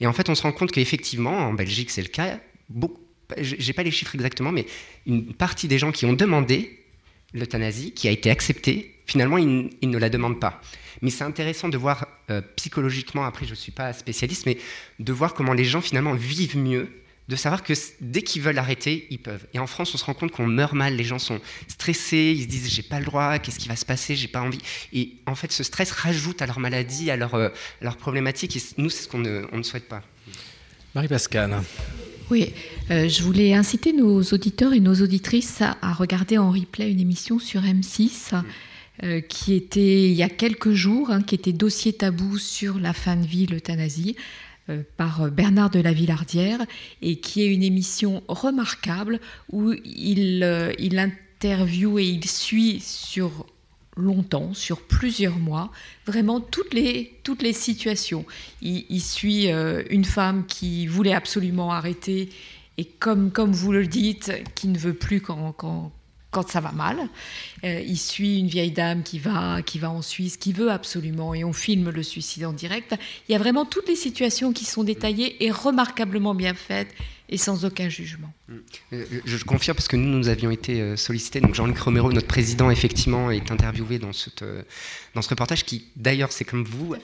Et 0.00 0.06
en 0.06 0.12
fait, 0.12 0.28
on 0.28 0.34
se 0.34 0.42
rend 0.42 0.52
compte 0.52 0.72
qu'effectivement, 0.72 1.38
en 1.48 1.54
Belgique, 1.54 1.90
c'est 1.90 2.02
le 2.02 2.08
cas. 2.08 2.38
Beaucoup, 2.68 3.00
j'ai 3.38 3.72
pas 3.72 3.82
les 3.82 3.90
chiffres 3.90 4.14
exactement, 4.14 4.52
mais 4.52 4.66
une 5.06 5.34
partie 5.34 5.68
des 5.68 5.78
gens 5.78 5.92
qui 5.92 6.06
ont 6.06 6.12
demandé 6.12 6.82
l'euthanasie, 7.34 7.92
qui 7.92 8.08
a 8.08 8.10
été 8.10 8.30
acceptée, 8.30 8.94
finalement, 9.06 9.38
ils, 9.38 9.70
ne 9.82 9.98
la 9.98 10.08
demandent 10.08 10.40
pas. 10.40 10.60
Mais 11.02 11.10
c'est 11.10 11.24
intéressant 11.24 11.68
de 11.68 11.76
voir 11.76 12.06
euh, 12.30 12.40
psychologiquement, 12.56 13.24
après, 13.24 13.44
je 13.44 13.50
ne 13.50 13.56
suis 13.56 13.72
pas 13.72 13.92
spécialiste, 13.92 14.46
mais 14.46 14.58
de 14.98 15.12
voir 15.12 15.34
comment 15.34 15.52
les 15.52 15.64
gens, 15.64 15.80
finalement, 15.80 16.14
vivent 16.14 16.56
mieux, 16.56 16.88
de 17.28 17.36
savoir 17.36 17.64
que 17.64 17.72
dès 18.00 18.22
qu'ils 18.22 18.42
veulent 18.42 18.58
arrêter, 18.58 19.06
ils 19.10 19.18
peuvent. 19.18 19.46
Et 19.52 19.58
en 19.58 19.66
France, 19.66 19.94
on 19.94 19.98
se 19.98 20.04
rend 20.04 20.14
compte 20.14 20.30
qu'on 20.30 20.46
meurt 20.46 20.74
mal, 20.74 20.94
les 20.94 21.04
gens 21.04 21.18
sont 21.18 21.40
stressés, 21.66 22.32
ils 22.36 22.44
se 22.44 22.48
disent 22.48 22.72
j'ai 22.72 22.82
pas 22.82 23.00
le 23.00 23.04
droit, 23.04 23.38
qu'est-ce 23.40 23.58
qui 23.58 23.68
va 23.68 23.76
se 23.76 23.84
passer, 23.84 24.14
j'ai 24.14 24.28
pas 24.28 24.40
envie. 24.40 24.60
Et 24.92 25.14
en 25.26 25.34
fait, 25.34 25.50
ce 25.50 25.64
stress 25.64 25.90
rajoute 25.90 26.40
à 26.40 26.46
leur 26.46 26.60
maladie, 26.60 27.10
à 27.10 27.16
leur, 27.16 27.34
euh, 27.34 27.48
problématique, 27.98 28.56
et 28.56 28.62
nous, 28.78 28.90
c'est 28.90 29.02
ce 29.02 29.08
qu'on 29.08 29.18
ne, 29.18 29.44
on 29.50 29.58
ne 29.58 29.64
souhaite 29.64 29.88
pas. 29.88 30.02
Marie-Pascale. 30.94 31.62
Oui, 32.28 32.52
euh, 32.90 33.08
je 33.08 33.22
voulais 33.22 33.54
inciter 33.54 33.92
nos 33.92 34.20
auditeurs 34.20 34.72
et 34.72 34.80
nos 34.80 34.96
auditrices 34.96 35.62
à, 35.62 35.92
regarder 35.92 36.38
en 36.38 36.50
replay 36.50 36.90
une 36.90 36.98
émission 36.98 37.38
sur 37.38 37.62
M6 37.62 38.42
euh, 39.04 39.20
qui 39.20 39.54
était 39.54 40.10
il 40.10 40.14
y 40.14 40.24
a 40.24 40.28
quelques 40.28 40.72
jours, 40.72 41.12
hein, 41.12 41.22
qui 41.22 41.36
était 41.36 41.52
dossier 41.52 41.92
tabou 41.92 42.36
sur 42.36 42.80
la 42.80 42.92
fin 42.92 43.14
de 43.14 43.24
vie, 43.24 43.46
l'euthanasie, 43.46 44.16
euh, 44.70 44.82
par 44.96 45.30
Bernard 45.30 45.70
de 45.70 45.78
la 45.78 45.92
Villardière, 45.92 46.58
et 47.00 47.20
qui 47.20 47.42
est 47.42 47.54
une 47.54 47.62
émission 47.62 48.24
remarquable 48.26 49.20
où 49.52 49.72
il, 49.84 50.74
il 50.80 50.98
interviewe 50.98 52.00
et 52.00 52.08
il 52.08 52.28
suit 52.28 52.80
sur 52.80 53.46
longtemps, 53.96 54.52
sur 54.54 54.80
plusieurs 54.80 55.38
mois, 55.38 55.70
vraiment 56.06 56.40
toutes 56.40 56.74
les, 56.74 57.18
toutes 57.22 57.42
les 57.42 57.52
situations. 57.52 58.24
Il, 58.62 59.00
suit 59.00 59.50
euh, 59.50 59.82
une 59.90 60.04
femme 60.04 60.44
qui 60.46 60.86
voulait 60.86 61.14
absolument 61.14 61.72
arrêter 61.72 62.28
et 62.78 62.84
comme, 62.84 63.32
comme 63.32 63.52
vous 63.52 63.72
le 63.72 63.86
dites, 63.86 64.32
qui 64.54 64.68
ne 64.68 64.78
veut 64.78 64.94
plus 64.94 65.20
quand, 65.20 65.52
quand, 65.52 65.92
quand 66.30 66.48
ça 66.48 66.60
va 66.60 66.72
mal. 66.72 66.98
Euh, 67.64 67.80
il 67.80 67.96
suit 67.96 68.38
une 68.38 68.48
vieille 68.48 68.70
dame 68.70 69.02
qui 69.02 69.18
va, 69.18 69.62
qui 69.62 69.78
va 69.78 69.90
en 69.90 70.02
Suisse, 70.02 70.36
qui 70.36 70.52
veut 70.52 70.70
absolument, 70.70 71.32
et 71.32 71.44
on 71.44 71.54
filme 71.54 71.88
le 71.88 72.02
suicide 72.02 72.44
en 72.44 72.52
direct. 72.52 72.94
Il 73.28 73.32
y 73.32 73.34
a 73.34 73.38
vraiment 73.38 73.64
toutes 73.64 73.88
les 73.88 73.96
situations 73.96 74.52
qui 74.52 74.66
sont 74.66 74.84
détaillées 74.84 75.42
et 75.44 75.50
remarquablement 75.50 76.34
bien 76.34 76.52
faites 76.52 76.94
et 77.30 77.38
sans 77.38 77.64
aucun 77.64 77.88
jugement. 77.88 78.32
Euh, 78.50 79.04
Je, 79.24 79.36
je 79.36 79.44
confirme 79.44 79.74
parce 79.76 79.88
que 79.88 79.96
nous, 79.96 80.08
nous 80.08 80.28
avions 80.28 80.50
été 80.50 80.80
euh, 80.80 80.96
sollicités. 80.96 81.40
Donc 81.40 81.54
Jean-Luc 81.54 81.78
Romero, 81.78 82.12
notre 82.12 82.26
président, 82.26 82.70
effectivement, 82.70 83.30
est 83.30 83.50
interviewé 83.50 83.98
dans, 83.98 84.12
cette, 84.12 84.42
euh, 84.42 84.62
dans 85.14 85.22
ce 85.22 85.28
reportage 85.28 85.64
qui, 85.64 85.86
d'ailleurs, 85.96 86.30
c'est 86.30 86.44
comme 86.44 86.64
vous, 86.64 86.94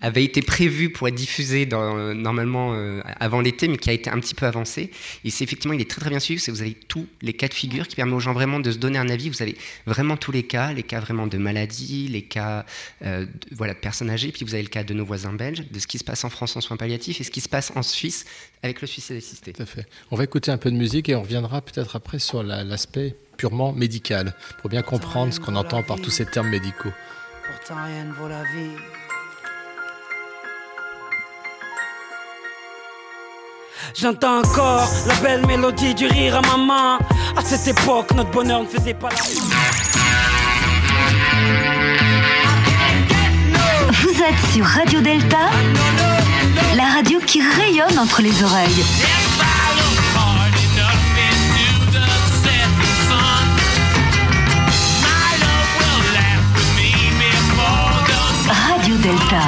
avait 0.00 0.24
été 0.24 0.42
prévu 0.42 0.90
pour 0.90 1.08
être 1.08 1.14
diffusé 1.14 1.66
dans, 1.66 1.96
euh, 1.96 2.14
normalement 2.14 2.74
euh, 2.74 3.00
avant 3.18 3.40
l'été, 3.40 3.66
mais 3.68 3.78
qui 3.78 3.90
a 3.90 3.92
été 3.92 4.10
un 4.10 4.20
petit 4.20 4.34
peu 4.34 4.46
avancé. 4.46 4.90
Et 5.24 5.30
c'est 5.30 5.44
effectivement, 5.44 5.74
il 5.74 5.80
est 5.80 5.90
très 5.90 6.00
très 6.00 6.10
bien 6.10 6.20
suivi. 6.20 6.40
c'est 6.40 6.52
que 6.52 6.56
Vous 6.56 6.62
avez 6.62 6.74
tous 6.74 7.06
les 7.20 7.32
cas 7.32 7.48
de 7.48 7.54
figure 7.54 7.88
qui 7.88 7.96
permettent 7.96 8.14
aux 8.14 8.20
gens 8.20 8.32
vraiment 8.32 8.60
de 8.60 8.70
se 8.70 8.78
donner 8.78 8.98
un 8.98 9.08
avis. 9.08 9.28
Vous 9.28 9.42
avez 9.42 9.56
vraiment 9.86 10.16
tous 10.16 10.32
les 10.32 10.44
cas, 10.44 10.72
les 10.72 10.82
cas 10.84 11.00
vraiment 11.00 11.26
de 11.26 11.38
maladie, 11.38 12.08
les 12.08 12.22
cas 12.22 12.64
euh, 13.04 13.24
de, 13.24 13.56
voilà, 13.56 13.74
de 13.74 13.78
personnes 13.78 14.10
âgées, 14.10 14.30
puis 14.30 14.44
vous 14.44 14.54
avez 14.54 14.62
le 14.62 14.68
cas 14.68 14.84
de 14.84 14.94
nos 14.94 15.04
voisins 15.04 15.32
belges, 15.32 15.64
de 15.68 15.78
ce 15.78 15.86
qui 15.86 15.98
se 15.98 16.04
passe 16.04 16.24
en 16.24 16.30
France 16.30 16.56
en 16.56 16.60
soins 16.60 16.76
palliatifs 16.76 17.20
et 17.20 17.24
ce 17.24 17.30
qui 17.30 17.40
se 17.40 17.48
passe 17.48 17.72
en 17.74 17.82
Suisse 17.82 18.24
avec 18.62 18.80
le 18.80 18.86
suicide 18.86 19.16
assisté. 19.16 19.52
Tout 19.52 19.62
à 19.62 19.66
fait. 19.66 19.86
On 20.12 20.16
va 20.16 20.24
écouter 20.24 20.52
un 20.52 20.58
peu 20.58 20.70
de 20.70 20.76
musique 20.76 20.91
et 20.94 21.14
on 21.16 21.22
reviendra 21.22 21.60
peut-être 21.62 21.96
après 21.96 22.18
sur 22.18 22.42
la- 22.42 22.64
l'aspect 22.64 23.16
purement 23.38 23.72
médical, 23.72 24.34
pour 24.60 24.68
bien 24.70 24.82
comprendre 24.82 25.32
ce 25.32 25.40
qu'on 25.40 25.56
entend 25.56 25.82
par 25.82 25.98
tous 26.00 26.10
ces 26.10 26.26
termes 26.26 26.48
médicaux. 26.50 26.92
Pourtant 27.50 27.82
rien 27.84 28.04
ne 28.04 28.12
vaut 28.12 28.28
la 28.28 28.42
vie. 28.42 28.76
J'entends 33.94 34.38
encore 34.40 34.88
la 35.06 35.14
belle 35.16 35.46
mélodie 35.46 35.94
du 35.94 36.06
rire 36.06 36.36
à 36.36 36.42
maman. 36.42 36.98
À 37.36 37.42
cette 37.44 37.66
époque, 37.68 38.12
notre 38.14 38.30
bonheur 38.30 38.62
ne 38.62 38.66
faisait 38.68 38.94
pas 38.94 39.08
la 39.10 39.16
Vous 43.92 44.22
êtes 44.22 44.52
sur 44.54 44.64
Radio 44.64 45.00
Delta, 45.00 45.50
la 46.76 46.84
radio 46.94 47.18
qui 47.26 47.40
rayonne 47.42 47.98
entre 47.98 48.22
les 48.22 48.42
oreilles. 48.42 48.84
Delta. 59.02 59.40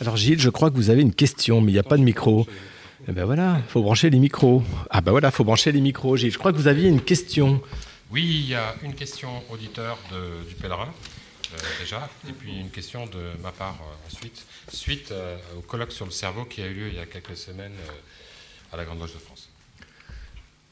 Alors 0.00 0.16
Gilles, 0.16 0.40
je 0.40 0.50
crois 0.50 0.70
que 0.70 0.76
vous 0.76 0.90
avez 0.90 1.02
une 1.02 1.14
question, 1.14 1.60
mais 1.60 1.70
il 1.70 1.74
n'y 1.74 1.78
a 1.78 1.82
pas 1.84 1.96
de 1.96 2.02
micro. 2.02 2.46
Eh 3.08 3.12
ben 3.12 3.24
voilà, 3.24 3.60
faut 3.68 3.82
brancher 3.82 4.10
les 4.10 4.18
micros. 4.18 4.62
Ah 4.90 5.00
ben 5.00 5.12
voilà, 5.12 5.30
faut 5.30 5.44
brancher 5.44 5.72
les 5.72 5.80
micros, 5.80 6.16
Gilles. 6.16 6.32
Je 6.32 6.38
crois 6.38 6.52
que 6.52 6.56
vous 6.56 6.66
aviez 6.68 6.88
une 6.88 7.00
question. 7.00 7.62
Oui, 8.10 8.24
il 8.24 8.48
y 8.50 8.54
a 8.54 8.74
une 8.82 8.94
question 8.94 9.28
auditeur 9.50 9.98
de- 10.10 10.48
du 10.48 10.54
pèlerin, 10.56 10.88
euh, 11.54 11.56
déjà, 11.80 12.08
et 12.28 12.32
puis 12.32 12.58
une 12.58 12.70
question 12.70 13.06
de 13.06 13.40
ma 13.42 13.52
part 13.52 13.76
euh, 13.80 14.06
ensuite, 14.12 14.44
suite 14.72 15.12
euh, 15.12 15.36
au 15.58 15.60
colloque 15.60 15.92
sur 15.92 16.04
le 16.06 16.10
cerveau 16.12 16.44
qui 16.44 16.62
a 16.62 16.66
eu 16.66 16.74
lieu 16.74 16.88
il 16.88 16.96
y 16.96 17.00
a 17.00 17.06
quelques 17.06 17.36
semaines 17.36 17.72
euh, 17.88 18.72
à 18.74 18.76
la 18.76 18.84
Grande 18.84 19.00
Loge 19.00 19.14
de 19.14 19.18
France. 19.18 19.48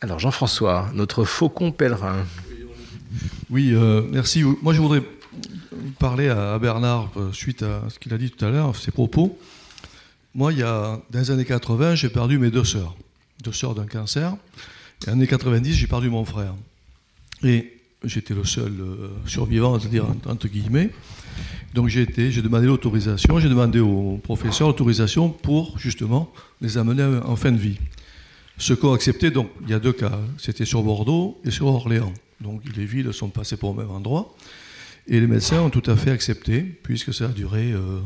Alors 0.01 0.19
Jean-François, 0.19 0.91
notre 0.95 1.25
faucon 1.25 1.71
pèlerin. 1.73 2.25
Oui, 3.51 3.71
euh, 3.73 4.03
merci. 4.11 4.43
Moi, 4.63 4.75
je 4.75 4.81
voudrais 4.81 5.03
parler 5.99 6.29
à 6.29 6.59
Bernard 6.59 7.11
euh, 7.17 7.33
suite 7.33 7.63
à 7.63 7.83
ce 7.89 7.99
qu'il 7.99 8.13
a 8.13 8.19
dit 8.19 8.31
tout 8.31 8.45
à 8.45 8.51
l'heure, 8.51 8.77
ses 8.77 8.91
propos. 8.91 9.39
Moi, 10.35 10.53
il 10.53 10.59
y 10.59 10.63
a, 10.63 11.01
dans 11.11 11.19
les 11.19 11.31
années 11.31 11.45
80, 11.45 11.95
j'ai 11.95 12.09
perdu 12.09 12.39
mes 12.39 12.51
deux 12.51 12.65
sœurs. 12.65 12.95
Deux 13.43 13.53
sœurs 13.53 13.75
d'un 13.75 13.87
cancer. 13.87 14.37
Et 15.07 15.11
en 15.11 15.15
années 15.15 15.27
90, 15.27 15.75
j'ai 15.75 15.87
perdu 15.87 16.09
mon 16.09 16.25
frère. 16.25 16.55
Et 17.43 17.79
j'étais 18.05 18.35
le 18.35 18.45
seul 18.45 18.73
euh, 18.81 19.09
survivant, 19.27 19.79
c'est-à-dire 19.79 20.07
entre 20.27 20.49
guillemets. 20.49 20.91
Donc 21.73 21.89
j'ai 21.89 22.03
été, 22.03 22.31
j'ai 22.31 22.43
demandé 22.43 22.67
l'autorisation, 22.67 23.41
j'ai 23.41 23.49
demandé 23.49 23.81
au 23.81 24.21
professeur 24.23 24.69
l'autorisation 24.69 25.29
pour 25.29 25.79
justement 25.79 26.33
les 26.61 26.79
amener 26.79 27.03
en 27.25 27.37
fin 27.37 27.51
de 27.51 27.57
vie. 27.57 27.79
Ce 28.59 28.73
qu'ont 28.73 28.93
accepté, 28.93 29.31
donc 29.31 29.51
il 29.63 29.71
y 29.71 29.75
a 29.75 29.81
deux 29.81 29.93
cas, 29.93 30.21
c'était 30.39 30.65
sur 30.65 30.83
Bordeaux 30.83 31.41
et 31.45 31.51
sur 31.51 31.67
Orléans. 31.67 32.13
Donc 32.41 32.63
les 32.77 32.85
villes 32.85 33.13
sont 33.13 33.29
passées 33.29 33.57
pour 33.57 33.73
le 33.73 33.83
même 33.83 33.91
endroit. 33.91 34.35
Et 35.07 35.21
les 35.21 35.27
médecins 35.27 35.61
ont 35.61 35.71
tout 35.71 35.83
à 35.91 35.97
fait 35.97 36.11
accepté, 36.11 36.63
puisque 36.63 37.13
ça 37.13 37.27
a 37.27 37.29
duré, 37.29 37.73
euh, 37.73 38.01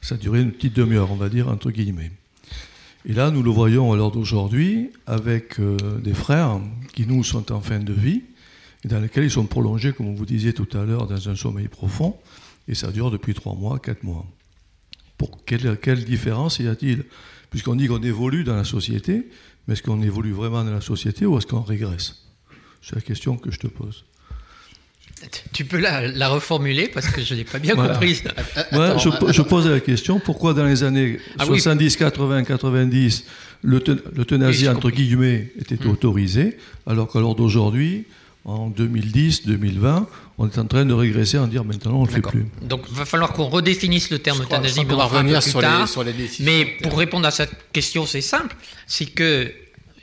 ça 0.00 0.14
a 0.14 0.18
duré 0.18 0.40
une 0.40 0.52
petite 0.52 0.74
demi-heure, 0.74 1.10
on 1.10 1.16
va 1.16 1.28
dire, 1.28 1.48
entre 1.48 1.70
guillemets. 1.70 2.10
Et 3.04 3.12
là, 3.12 3.30
nous 3.30 3.42
le 3.42 3.50
voyons 3.50 3.92
à 3.92 3.96
l'heure 3.96 4.12
d'aujourd'hui 4.12 4.90
avec 5.06 5.58
euh, 5.58 5.76
des 5.98 6.14
frères 6.14 6.60
qui, 6.94 7.06
nous, 7.06 7.24
sont 7.24 7.52
en 7.52 7.60
fin 7.60 7.80
de 7.80 7.92
vie 7.92 8.22
et 8.84 8.88
dans 8.88 9.00
lesquels 9.00 9.24
ils 9.24 9.30
sont 9.30 9.46
prolongés, 9.46 9.92
comme 9.92 10.14
vous 10.14 10.26
disiez 10.26 10.52
tout 10.52 10.68
à 10.76 10.84
l'heure, 10.84 11.06
dans 11.06 11.28
un 11.28 11.36
sommeil 11.36 11.68
profond. 11.68 12.16
Et 12.68 12.74
ça 12.74 12.92
dure 12.92 13.10
depuis 13.10 13.34
trois 13.34 13.54
mois, 13.54 13.78
quatre 13.78 14.02
mois. 14.02 14.24
Pour 15.18 15.44
quelle, 15.44 15.78
quelle 15.78 16.04
différence 16.04 16.58
y 16.58 16.68
a-t-il? 16.68 17.04
Puisqu'on 17.50 17.74
dit 17.74 17.86
qu'on 17.86 18.02
évolue 18.02 18.44
dans 18.44 18.56
la 18.56 18.64
société, 18.64 19.28
mais 19.66 19.74
est-ce 19.74 19.82
qu'on 19.82 20.02
évolue 20.02 20.32
vraiment 20.32 20.64
dans 20.64 20.72
la 20.72 20.80
société 20.80 21.26
ou 21.26 21.36
est-ce 21.38 21.46
qu'on 21.46 21.60
régresse? 21.60 22.24
C'est 22.80 22.96
la 22.96 23.02
question 23.02 23.36
que 23.36 23.50
je 23.50 23.58
te 23.58 23.66
pose. 23.66 24.04
Tu 25.52 25.64
peux 25.64 25.78
la, 25.78 26.08
la 26.08 26.28
reformuler 26.28 26.88
parce 26.88 27.08
que 27.08 27.22
je 27.22 27.34
n'ai 27.34 27.44
pas 27.44 27.58
bien 27.58 27.74
Voilà. 27.74 27.94
compris. 27.94 28.20
Ouais, 28.72 28.98
je, 28.98 29.32
je 29.32 29.42
posais 29.42 29.68
la 29.70 29.80
question 29.80 30.18
pourquoi 30.20 30.54
dans 30.54 30.64
les 30.64 30.82
années 30.82 31.18
Ah 31.38 31.44
oui. 31.48 31.60
70, 31.60 31.96
80, 31.96 32.44
90, 32.44 33.24
l'euthon- 33.64 33.98
l'euthanasie 34.14 34.68
entre 34.68 34.90
guillemets 34.90 35.52
était 35.60 35.76
Hmm. 35.84 35.90
autorisée, 35.90 36.56
alors 36.86 37.10
qu'à 37.10 37.20
l'heure 37.20 37.34
d'aujourd'hui, 37.34 38.04
en 38.44 38.68
2010, 38.68 39.46
2020, 39.46 40.08
on 40.38 40.48
est 40.48 40.58
en 40.58 40.64
train 40.66 40.84
de 40.84 40.92
régresser 40.94 41.38
en 41.38 41.46
dire 41.46 41.64
maintenant 41.64 41.92
on 42.00 42.02
ne 42.02 42.06
le 42.08 42.12
fait 42.12 42.20
plus. 42.22 42.44
Donc, 42.62 42.82
il 42.90 42.96
va 42.96 43.04
falloir 43.04 43.32
qu'on 43.32 43.48
redéfinisse 43.48 44.10
le 44.10 44.18
terme 44.18 44.42
euthanasie, 44.42 44.84
mais 44.84 44.94
on 44.94 44.96
va 44.96 45.04
un 45.04 45.06
revenir 45.06 45.42
sur 45.42 45.60
les- 45.60 45.66
tard. 45.66 45.88
sur 45.88 46.02
les 46.02 46.12
décisions. 46.12 46.44
Mais 46.50 46.76
pour 46.82 46.98
répondre 46.98 47.26
à 47.26 47.30
cette 47.30 47.52
question, 47.72 48.04
c'est 48.06 48.20
simple. 48.20 48.56
C'est 48.88 49.06
que, 49.06 49.52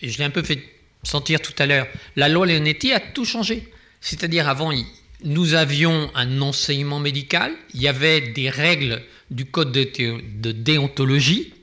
et 0.02 0.10
je 0.10 0.18
l'ai 0.20 0.24
un 0.24 0.30
peu 0.30 0.44
fait 0.44 0.64
sentir 1.04 1.42
tout 1.42 1.54
à 1.60 1.66
l'heure, 1.66 1.88
la 2.16 2.30
loi 2.30 2.46
Leonetti 2.46 2.94
a 2.94 3.00
tout 3.02 3.26
changé. 3.26 3.70
C'est-à-dire, 4.00 4.48
avant, 4.48 4.72
il- 4.72 4.86
nous 5.24 5.54
avions 5.54 6.12
un 6.16 6.42
enseignement 6.42 7.00
médical, 7.00 7.54
il 7.74 7.82
y 7.82 7.88
avait 7.88 8.22
des 8.22 8.50
règles 8.50 9.02
du 9.32 9.46
code 9.46 9.72
de, 9.72 10.52
déontologie 10.52 11.54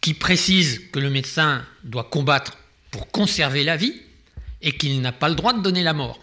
qui 0.00 0.14
précisent 0.14 0.82
que 0.92 0.98
le 0.98 1.10
médecin 1.10 1.64
doit 1.84 2.04
combattre 2.04 2.58
pour 2.90 3.10
conserver 3.10 3.64
la 3.64 3.76
vie 3.76 3.94
et 4.62 4.72
qu'il 4.72 5.00
n'a 5.00 5.12
pas 5.12 5.28
le 5.28 5.34
droit 5.34 5.52
de 5.52 5.62
donner 5.62 5.82
la 5.82 5.92
mort. 5.92 6.20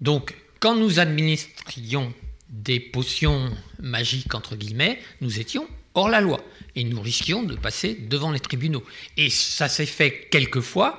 Donc, 0.00 0.34
quand 0.60 0.74
nous 0.74 0.98
administrions 0.98 2.12
des 2.48 2.80
potions 2.80 3.50
magiques, 3.80 4.34
entre 4.34 4.56
guillemets, 4.56 5.00
nous 5.20 5.40
étions 5.40 5.66
hors 5.94 6.08
la 6.08 6.20
loi 6.20 6.42
et 6.74 6.84
nous 6.84 7.00
risquions 7.00 7.42
de 7.42 7.56
passer 7.56 7.94
devant 7.94 8.30
les 8.30 8.40
tribunaux. 8.40 8.84
Et 9.16 9.30
ça 9.30 9.68
s'est 9.68 9.86
fait 9.86 10.28
quelquefois, 10.30 10.98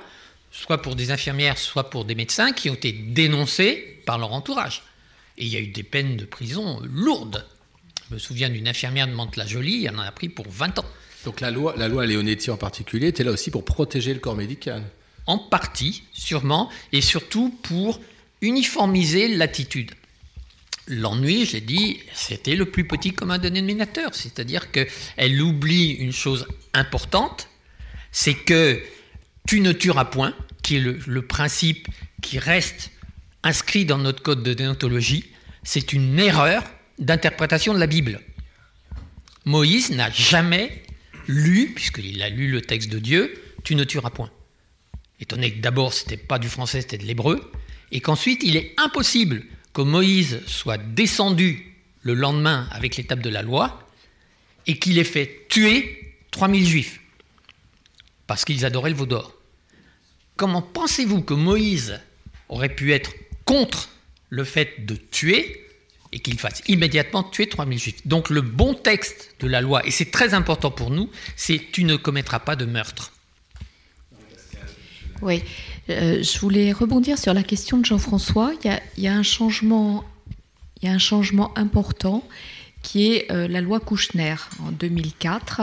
soit 0.54 0.80
pour 0.80 0.94
des 0.94 1.10
infirmières, 1.10 1.58
soit 1.58 1.90
pour 1.90 2.04
des 2.04 2.14
médecins 2.14 2.52
qui 2.52 2.70
ont 2.70 2.74
été 2.74 2.92
dénoncés 2.92 4.00
par 4.06 4.18
leur 4.18 4.32
entourage. 4.32 4.84
Et 5.36 5.44
il 5.44 5.48
y 5.48 5.56
a 5.56 5.60
eu 5.60 5.66
des 5.66 5.82
peines 5.82 6.16
de 6.16 6.24
prison 6.24 6.80
lourdes. 6.84 7.44
Je 8.08 8.14
me 8.14 8.18
souviens 8.20 8.48
d'une 8.48 8.68
infirmière 8.68 9.08
de 9.08 9.12
Mantes-la-Jolie, 9.12 9.86
elle 9.86 9.96
en 9.96 10.02
a 10.02 10.12
pris 10.12 10.28
pour 10.28 10.46
20 10.48 10.78
ans. 10.78 10.84
Donc 11.24 11.40
la 11.40 11.50
loi, 11.50 11.74
la 11.76 11.88
loi 11.88 12.06
Leonetti 12.06 12.50
en 12.50 12.56
particulier 12.56 13.08
était 13.08 13.24
là 13.24 13.32
aussi 13.32 13.50
pour 13.50 13.64
protéger 13.64 14.14
le 14.14 14.20
corps 14.20 14.36
médical. 14.36 14.84
En 15.26 15.38
partie, 15.38 16.04
sûrement, 16.12 16.70
et 16.92 17.00
surtout 17.00 17.50
pour 17.62 18.00
uniformiser 18.40 19.28
l'attitude. 19.28 19.90
L'ennui, 20.86 21.46
j'ai 21.46 21.62
dit, 21.62 21.98
c'était 22.12 22.56
le 22.56 22.66
plus 22.66 22.86
petit 22.86 23.12
commun 23.12 23.38
dénominateur, 23.38 24.14
c'est-à-dire 24.14 24.70
qu'elle 24.70 25.42
oublie 25.42 25.92
une 25.92 26.12
chose 26.12 26.46
importante, 26.74 27.48
c'est 28.12 28.34
que 28.34 28.80
tu 29.46 29.60
ne 29.60 29.72
tueras 29.72 30.06
point, 30.06 30.34
qui 30.62 30.76
est 30.76 30.80
le, 30.80 31.22
principe 31.22 31.88
qui 32.22 32.38
reste 32.38 32.90
inscrit 33.42 33.84
dans 33.84 33.98
notre 33.98 34.22
code 34.22 34.42
de 34.42 34.54
déontologie, 34.54 35.26
c'est 35.62 35.92
une 35.92 36.18
erreur 36.18 36.64
d'interprétation 36.98 37.74
de 37.74 37.78
la 37.78 37.86
Bible. 37.86 38.20
Moïse 39.44 39.90
n'a 39.90 40.10
jamais 40.10 40.82
lu, 41.26 41.72
puisqu'il 41.74 42.22
a 42.22 42.30
lu 42.30 42.48
le 42.48 42.62
texte 42.62 42.90
de 42.90 42.98
Dieu, 42.98 43.34
tu 43.62 43.74
ne 43.74 43.84
tueras 43.84 44.10
point. 44.10 44.30
Étant 45.20 45.36
donné 45.36 45.52
que 45.52 45.60
d'abord 45.60 45.92
c'était 45.92 46.16
pas 46.16 46.38
du 46.38 46.48
français, 46.48 46.80
c'était 46.80 46.98
de 46.98 47.04
l'hébreu, 47.04 47.50
et 47.92 48.00
qu'ensuite 48.00 48.42
il 48.42 48.56
est 48.56 48.74
impossible 48.78 49.44
que 49.74 49.82
Moïse 49.82 50.40
soit 50.46 50.78
descendu 50.78 51.74
le 52.02 52.14
lendemain 52.14 52.68
avec 52.70 52.96
l'étape 52.96 53.20
de 53.20 53.30
la 53.30 53.42
loi 53.42 53.86
et 54.66 54.78
qu'il 54.78 54.98
ait 54.98 55.04
fait 55.04 55.46
tuer 55.48 56.14
3000 56.30 56.66
juifs 56.66 57.00
parce 58.26 58.44
qu'ils 58.44 58.64
adoraient 58.64 58.90
le 58.90 58.96
veau 58.96 59.06
d'or. 59.06 59.33
Comment 60.36 60.62
pensez-vous 60.62 61.22
que 61.22 61.34
Moïse 61.34 62.00
aurait 62.48 62.74
pu 62.74 62.92
être 62.92 63.12
contre 63.44 63.88
le 64.30 64.44
fait 64.44 64.84
de 64.84 64.96
tuer 64.96 65.64
et 66.12 66.18
qu'il 66.18 66.38
fasse 66.38 66.62
immédiatement 66.66 67.22
tuer 67.22 67.48
3000 67.48 67.78
juifs? 67.78 68.06
Donc 68.06 68.30
le 68.30 68.40
bon 68.40 68.74
texte 68.74 69.36
de 69.40 69.46
la 69.46 69.60
loi, 69.60 69.86
et 69.86 69.90
c'est 69.90 70.10
très 70.10 70.34
important 70.34 70.70
pour 70.70 70.90
nous, 70.90 71.10
c'est 71.36 71.60
tu 71.72 71.84
ne 71.84 71.96
commettras 71.96 72.40
pas 72.40 72.56
de 72.56 72.64
meurtre. 72.64 73.12
Oui, 75.22 75.42
euh, 75.88 76.22
je 76.22 76.38
voulais 76.40 76.72
rebondir 76.72 77.18
sur 77.18 77.32
la 77.32 77.42
question 77.42 77.78
de 77.78 77.84
Jean-François. 77.84 78.52
Il 78.64 78.78
y 78.98 79.08
a, 79.08 79.14
un 79.14 79.22
changement 79.22 80.02
important 81.56 82.26
qui 82.82 83.12
est 83.12 83.30
euh, 83.30 83.48
la 83.48 83.60
loi 83.60 83.80
Kouchner 83.80 84.34
en 84.60 84.72
2004, 84.72 85.62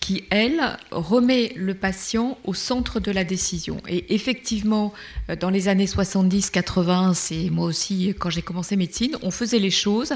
qui 0.00 0.24
elle 0.30 0.60
remet 0.90 1.52
le 1.56 1.74
patient 1.74 2.38
au 2.44 2.54
centre 2.54 3.00
de 3.00 3.10
la 3.12 3.22
décision. 3.22 3.76
Et 3.86 4.14
effectivement, 4.14 4.92
euh, 5.28 5.36
dans 5.36 5.50
les 5.50 5.68
années 5.68 5.86
70-80, 5.86 7.14
c'est 7.14 7.50
moi 7.50 7.66
aussi 7.66 8.14
quand 8.18 8.30
j'ai 8.30 8.42
commencé 8.42 8.76
médecine, 8.76 9.16
on 9.22 9.30
faisait 9.30 9.58
les 9.58 9.70
choses. 9.70 10.14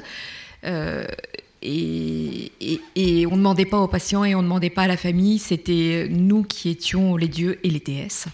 euh, 0.64 1.04
et, 1.66 2.52
et- 2.60 2.80
et 2.94 3.26
on 3.26 3.30
ne 3.32 3.36
demandait 3.36 3.64
pas 3.64 3.78
aux 3.78 3.88
patients 3.88 4.22
et 4.24 4.34
on 4.34 4.38
ne 4.38 4.44
demandait 4.44 4.68
pas 4.68 4.82
à 4.82 4.86
la 4.86 4.98
famille, 4.98 5.38
c'était 5.38 6.08
nous 6.10 6.42
qui 6.42 6.68
étions 6.68 7.16
les 7.16 7.28
dieux 7.28 7.58
et 7.62 7.70
les 7.70 7.80
déesses 7.80 8.26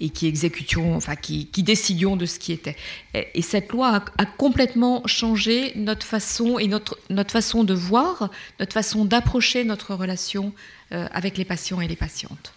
et 0.00 0.10
qui 0.10 0.26
exécutions, 0.26 0.94
enfin 0.94 1.16
qui, 1.16 1.46
qui 1.46 1.62
décidions 1.62 2.16
de 2.16 2.26
ce 2.26 2.38
qui 2.38 2.52
était. 2.52 2.76
Et, 3.14 3.28
et 3.34 3.42
cette 3.42 3.70
loi 3.72 3.96
a, 3.96 4.04
a 4.18 4.26
complètement 4.26 5.06
changé 5.06 5.72
notre 5.76 6.06
façon 6.06 6.58
et 6.58 6.68
notre, 6.68 6.98
notre 7.08 7.30
façon 7.30 7.64
de 7.64 7.74
voir, 7.74 8.30
notre 8.60 8.72
façon 8.72 9.04
d'approcher 9.04 9.64
notre 9.64 9.94
relation 9.94 10.52
euh, 10.92 11.06
avec 11.12 11.38
les 11.38 11.44
patients 11.44 11.80
et 11.80 11.88
les 11.88 11.96
patientes. 11.96 12.52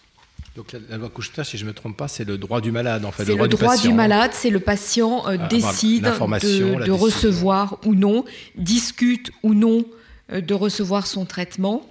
Donc 0.56 0.72
la, 0.72 0.80
la 0.90 0.96
loi 0.98 1.08
Kouchner, 1.08 1.44
si 1.44 1.56
je 1.56 1.64
ne 1.64 1.70
me 1.70 1.74
trompe 1.74 1.96
pas, 1.96 2.08
c'est 2.08 2.24
le 2.24 2.36
droit 2.36 2.60
du 2.60 2.72
malade 2.72 3.04
en 3.04 3.12
fait. 3.12 3.24
C'est 3.24 3.30
le 3.30 3.48
droit 3.48 3.48
du, 3.48 3.56
patient. 3.56 3.94
malade, 3.94 4.32
c'est 4.34 4.50
le 4.50 4.60
patient 4.60 5.26
euh, 5.26 5.34
avoir 5.34 5.48
décide 5.48 6.02
de, 6.04 6.90
recevoir 6.90 7.78
ou 7.86 7.94
non, 7.94 8.24
discute 8.56 9.30
ou 9.42 9.54
non 9.54 9.84
euh, 10.32 10.40
de 10.40 10.52
recevoir 10.54 11.06
son 11.06 11.24
traitement, 11.24 11.86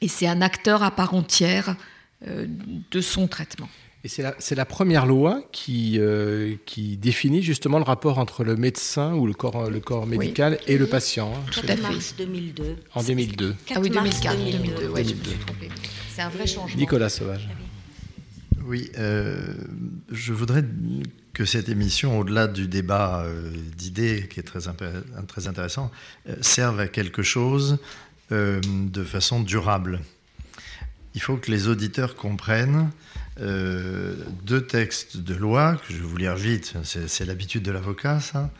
et 0.00 0.08
c'est 0.08 0.26
un 0.26 0.42
acteur 0.42 0.82
à 0.82 0.90
part 0.90 1.14
entière 1.14 1.76
de 2.26 3.00
son 3.00 3.28
traitement. 3.28 3.70
Et 4.02 4.08
c'est 4.08 4.22
la, 4.22 4.34
c'est 4.38 4.54
la 4.54 4.64
première 4.64 5.04
loi 5.04 5.42
qui, 5.52 5.96
euh, 5.98 6.54
qui 6.64 6.96
définit 6.96 7.42
justement 7.42 7.76
le 7.78 7.84
rapport 7.84 8.18
entre 8.18 8.44
le 8.44 8.56
médecin 8.56 9.12
ou 9.14 9.26
le 9.26 9.34
corps, 9.34 9.68
le 9.68 9.78
corps 9.80 10.06
médical 10.06 10.58
et 10.66 10.78
le 10.78 10.86
patient. 10.86 11.34
hein. 11.36 11.50
4 11.66 11.82
mars 11.82 12.14
2002. 12.16 12.76
En 12.94 13.02
2002. 13.02 13.54
Ah 13.74 13.80
oui, 13.80 13.90
4 13.90 14.02
2004, 14.02 14.24
mars 14.38 14.52
2002, 14.52 14.88
ouais, 14.88 15.04
je 15.04 15.08
me 15.10 15.14
2002. 15.14 15.30
suis 15.30 15.38
trompée. 15.40 15.68
C'est 16.14 16.22
un 16.22 16.30
vrai 16.30 16.46
changement. 16.46 16.78
Nicolas 16.78 17.10
Sauvage. 17.10 17.46
Oui, 18.64 18.90
euh, 18.98 19.52
je 20.10 20.32
voudrais 20.32 20.64
que 21.34 21.44
cette 21.44 21.68
émission, 21.68 22.18
au-delà 22.18 22.46
du 22.46 22.68
débat 22.68 23.24
euh, 23.24 23.50
d'idées 23.76 24.28
qui 24.30 24.40
est 24.40 24.44
très, 24.44 24.60
impé- 24.60 25.02
très 25.28 25.46
intéressant, 25.46 25.90
euh, 26.28 26.36
serve 26.40 26.80
à 26.80 26.88
quelque 26.88 27.22
chose 27.22 27.78
euh, 28.32 28.60
de 28.64 29.04
façon 29.04 29.40
durable. 29.42 30.00
Il 31.14 31.20
faut 31.20 31.36
que 31.36 31.50
les 31.50 31.68
auditeurs 31.68 32.14
comprennent 32.16 32.90
euh, 33.40 34.14
deux 34.44 34.66
textes 34.66 35.16
de 35.16 35.34
loi, 35.34 35.80
que 35.86 35.92
je 35.92 35.98
vais 35.98 36.06
vous 36.06 36.16
lire 36.16 36.36
vite, 36.36 36.74
c'est 36.84 37.08
c'est 37.08 37.24
l'habitude 37.24 37.62
de 37.62 37.72
l'avocat, 37.72 38.20
ça. 38.20 38.50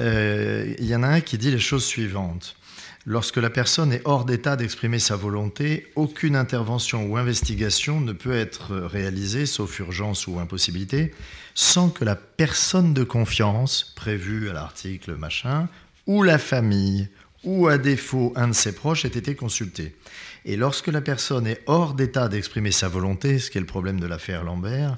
Euh, 0.00 0.74
Il 0.78 0.86
y 0.86 0.94
en 0.94 1.02
a 1.02 1.08
un 1.08 1.20
qui 1.20 1.38
dit 1.38 1.50
les 1.50 1.58
choses 1.58 1.84
suivantes. 1.84 2.56
Lorsque 3.04 3.38
la 3.38 3.50
personne 3.50 3.92
est 3.92 4.02
hors 4.04 4.24
d'état 4.24 4.54
d'exprimer 4.54 5.00
sa 5.00 5.16
volonté, 5.16 5.90
aucune 5.96 6.36
intervention 6.36 7.06
ou 7.06 7.16
investigation 7.16 8.00
ne 8.00 8.12
peut 8.12 8.36
être 8.36 8.76
réalisée, 8.76 9.44
sauf 9.44 9.80
urgence 9.80 10.28
ou 10.28 10.38
impossibilité, 10.38 11.12
sans 11.54 11.90
que 11.90 12.04
la 12.04 12.14
personne 12.14 12.94
de 12.94 13.02
confiance, 13.02 13.92
prévue 13.96 14.50
à 14.50 14.52
l'article 14.52 15.16
machin, 15.16 15.68
ou 16.06 16.22
la 16.22 16.38
famille, 16.38 17.08
ou 17.42 17.66
à 17.66 17.76
défaut 17.76 18.32
un 18.36 18.48
de 18.48 18.52
ses 18.52 18.72
proches, 18.72 19.04
ait 19.04 19.08
été 19.08 19.34
consultée. 19.34 19.96
Et 20.44 20.56
lorsque 20.56 20.88
la 20.88 21.00
personne 21.00 21.46
est 21.46 21.60
hors 21.66 21.94
d'état 21.94 22.28
d'exprimer 22.28 22.72
sa 22.72 22.88
volonté, 22.88 23.38
ce 23.38 23.50
qui 23.50 23.58
est 23.58 23.60
le 23.60 23.66
problème 23.66 24.00
de 24.00 24.06
l'affaire 24.06 24.42
Lambert, 24.42 24.96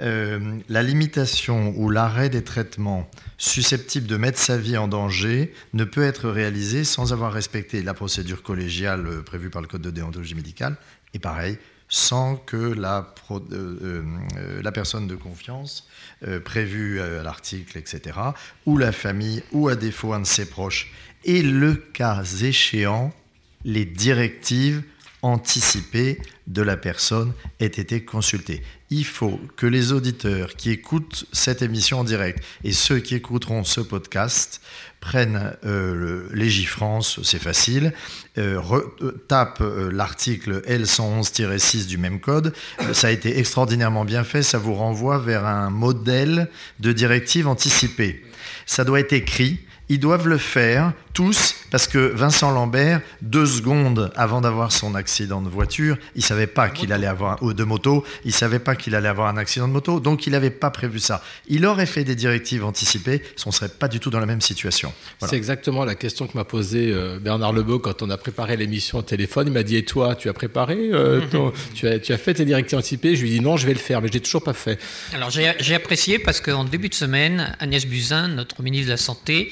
euh, 0.00 0.58
la 0.68 0.82
limitation 0.82 1.74
ou 1.76 1.90
l'arrêt 1.90 2.28
des 2.28 2.44
traitements 2.44 3.10
susceptibles 3.36 4.06
de 4.06 4.16
mettre 4.16 4.38
sa 4.38 4.56
vie 4.56 4.76
en 4.76 4.86
danger 4.86 5.52
ne 5.72 5.84
peut 5.84 6.04
être 6.04 6.28
réalisé 6.28 6.84
sans 6.84 7.12
avoir 7.12 7.32
respecté 7.32 7.82
la 7.82 7.94
procédure 7.94 8.42
collégiale 8.42 9.06
euh, 9.06 9.22
prévue 9.22 9.50
par 9.50 9.60
le 9.60 9.66
Code 9.66 9.82
de 9.82 9.90
déontologie 9.90 10.36
médicale, 10.36 10.76
et 11.14 11.18
pareil, 11.18 11.58
sans 11.88 12.36
que 12.36 12.56
la, 12.56 13.12
euh, 13.30 14.02
la 14.62 14.72
personne 14.72 15.06
de 15.06 15.16
confiance 15.16 15.88
prévue 16.44 17.00
à 17.00 17.22
l'article, 17.22 17.78
etc., 17.78 18.18
ou 18.66 18.76
la 18.76 18.92
famille, 18.92 19.42
ou 19.52 19.68
à 19.68 19.74
défaut 19.74 20.12
un 20.12 20.20
de 20.20 20.26
ses 20.26 20.44
proches, 20.50 20.92
et 21.24 21.40
le 21.42 21.74
cas 21.74 22.22
échéant, 22.42 23.10
les 23.64 23.84
directives 23.84 24.82
anticipée 25.22 26.20
de 26.46 26.62
la 26.62 26.76
personne 26.76 27.32
ait 27.60 27.66
été 27.66 28.04
consultée. 28.04 28.62
Il 28.90 29.04
faut 29.04 29.38
que 29.56 29.66
les 29.66 29.92
auditeurs 29.92 30.54
qui 30.54 30.70
écoutent 30.70 31.26
cette 31.32 31.60
émission 31.60 32.00
en 32.00 32.04
direct 32.04 32.42
et 32.64 32.72
ceux 32.72 33.00
qui 33.00 33.14
écouteront 33.14 33.64
ce 33.64 33.80
podcast 33.80 34.60
prennent 35.00 35.56
euh, 35.64 36.28
Légifrance, 36.32 37.20
c'est 37.22 37.40
facile, 37.42 37.92
euh, 38.38 38.60
euh, 39.02 39.24
tapent 39.28 39.60
euh, 39.60 39.90
l'article 39.92 40.62
L111-6 40.66 41.86
du 41.86 41.98
même 41.98 42.20
code. 42.20 42.54
Ça 42.92 43.08
a 43.08 43.10
été 43.10 43.38
extraordinairement 43.38 44.04
bien 44.04 44.24
fait, 44.24 44.42
ça 44.42 44.58
vous 44.58 44.74
renvoie 44.74 45.18
vers 45.18 45.44
un 45.46 45.70
modèle 45.70 46.48
de 46.80 46.92
directive 46.92 47.46
anticipée. 47.46 48.24
Ça 48.66 48.84
doit 48.84 49.00
être 49.00 49.12
écrit. 49.12 49.60
Ils 49.88 50.00
doivent 50.00 50.28
le 50.28 50.38
faire 50.38 50.92
tous 51.18 51.56
parce 51.72 51.88
que 51.88 51.98
Vincent 51.98 52.52
Lambert, 52.52 53.00
deux 53.22 53.44
secondes 53.44 54.12
avant 54.14 54.40
d'avoir 54.40 54.70
son 54.70 54.94
accident 54.94 55.42
de 55.42 55.48
voiture, 55.48 55.98
il 56.14 56.22
savait 56.22 56.46
pas 56.46 56.68
qu'il 56.68 56.92
allait 56.92 57.08
avoir 57.08 57.42
ou 57.42 57.54
de 57.54 57.64
moto, 57.64 58.04
il 58.24 58.32
savait 58.32 58.60
pas 58.60 58.76
qu'il 58.76 58.94
allait 58.94 59.08
avoir 59.08 59.26
un 59.26 59.36
accident 59.36 59.66
de 59.66 59.72
moto, 59.72 59.98
donc 59.98 60.28
il 60.28 60.30
n'avait 60.30 60.50
pas 60.50 60.70
prévu 60.70 61.00
ça. 61.00 61.20
Il 61.48 61.66
aurait 61.66 61.86
fait 61.86 62.04
des 62.04 62.14
directives 62.14 62.64
anticipées, 62.64 63.20
on 63.46 63.50
serait 63.50 63.68
pas 63.68 63.88
du 63.88 63.98
tout 63.98 64.10
dans 64.10 64.20
la 64.20 64.26
même 64.26 64.40
situation. 64.40 64.92
Voilà. 65.18 65.30
C'est 65.30 65.36
exactement 65.36 65.84
la 65.84 65.96
question 65.96 66.28
que 66.28 66.38
m'a 66.38 66.44
posée 66.44 66.92
euh, 66.92 67.18
Bernard 67.18 67.52
Lebeau 67.52 67.80
quand 67.80 68.00
on 68.00 68.10
a 68.10 68.16
préparé 68.16 68.56
l'émission 68.56 68.98
au 68.98 69.02
téléphone. 69.02 69.48
Il 69.48 69.52
m'a 69.52 69.64
dit 69.64 69.74
Et 69.74 69.84
toi, 69.84 70.14
tu 70.14 70.28
as 70.28 70.32
préparé 70.32 70.76
euh, 70.92 71.22
ton- 71.28 71.52
tu, 71.74 71.88
as, 71.88 71.98
tu 71.98 72.12
as 72.12 72.18
fait 72.18 72.34
tes 72.34 72.44
directives 72.44 72.78
anticipées? 72.78 73.16
Je 73.16 73.22
lui 73.22 73.30
ai 73.30 73.38
dit 73.38 73.40
Non, 73.40 73.56
je 73.56 73.66
vais 73.66 73.72
le 73.74 73.80
faire, 73.80 74.00
mais 74.00 74.06
je 74.06 74.12
l'ai 74.12 74.20
toujours 74.20 74.44
pas 74.44 74.52
fait. 74.52 74.78
Alors 75.12 75.30
j'ai 75.30 75.52
j'ai 75.58 75.74
apprécié 75.74 76.20
parce 76.20 76.40
qu'en 76.40 76.62
début 76.62 76.88
de 76.88 76.94
semaine, 76.94 77.56
Agnès 77.58 77.86
Buzyn, 77.86 78.28
notre 78.28 78.62
ministre 78.62 78.86
de 78.86 78.92
la 78.92 78.96
Santé, 78.98 79.50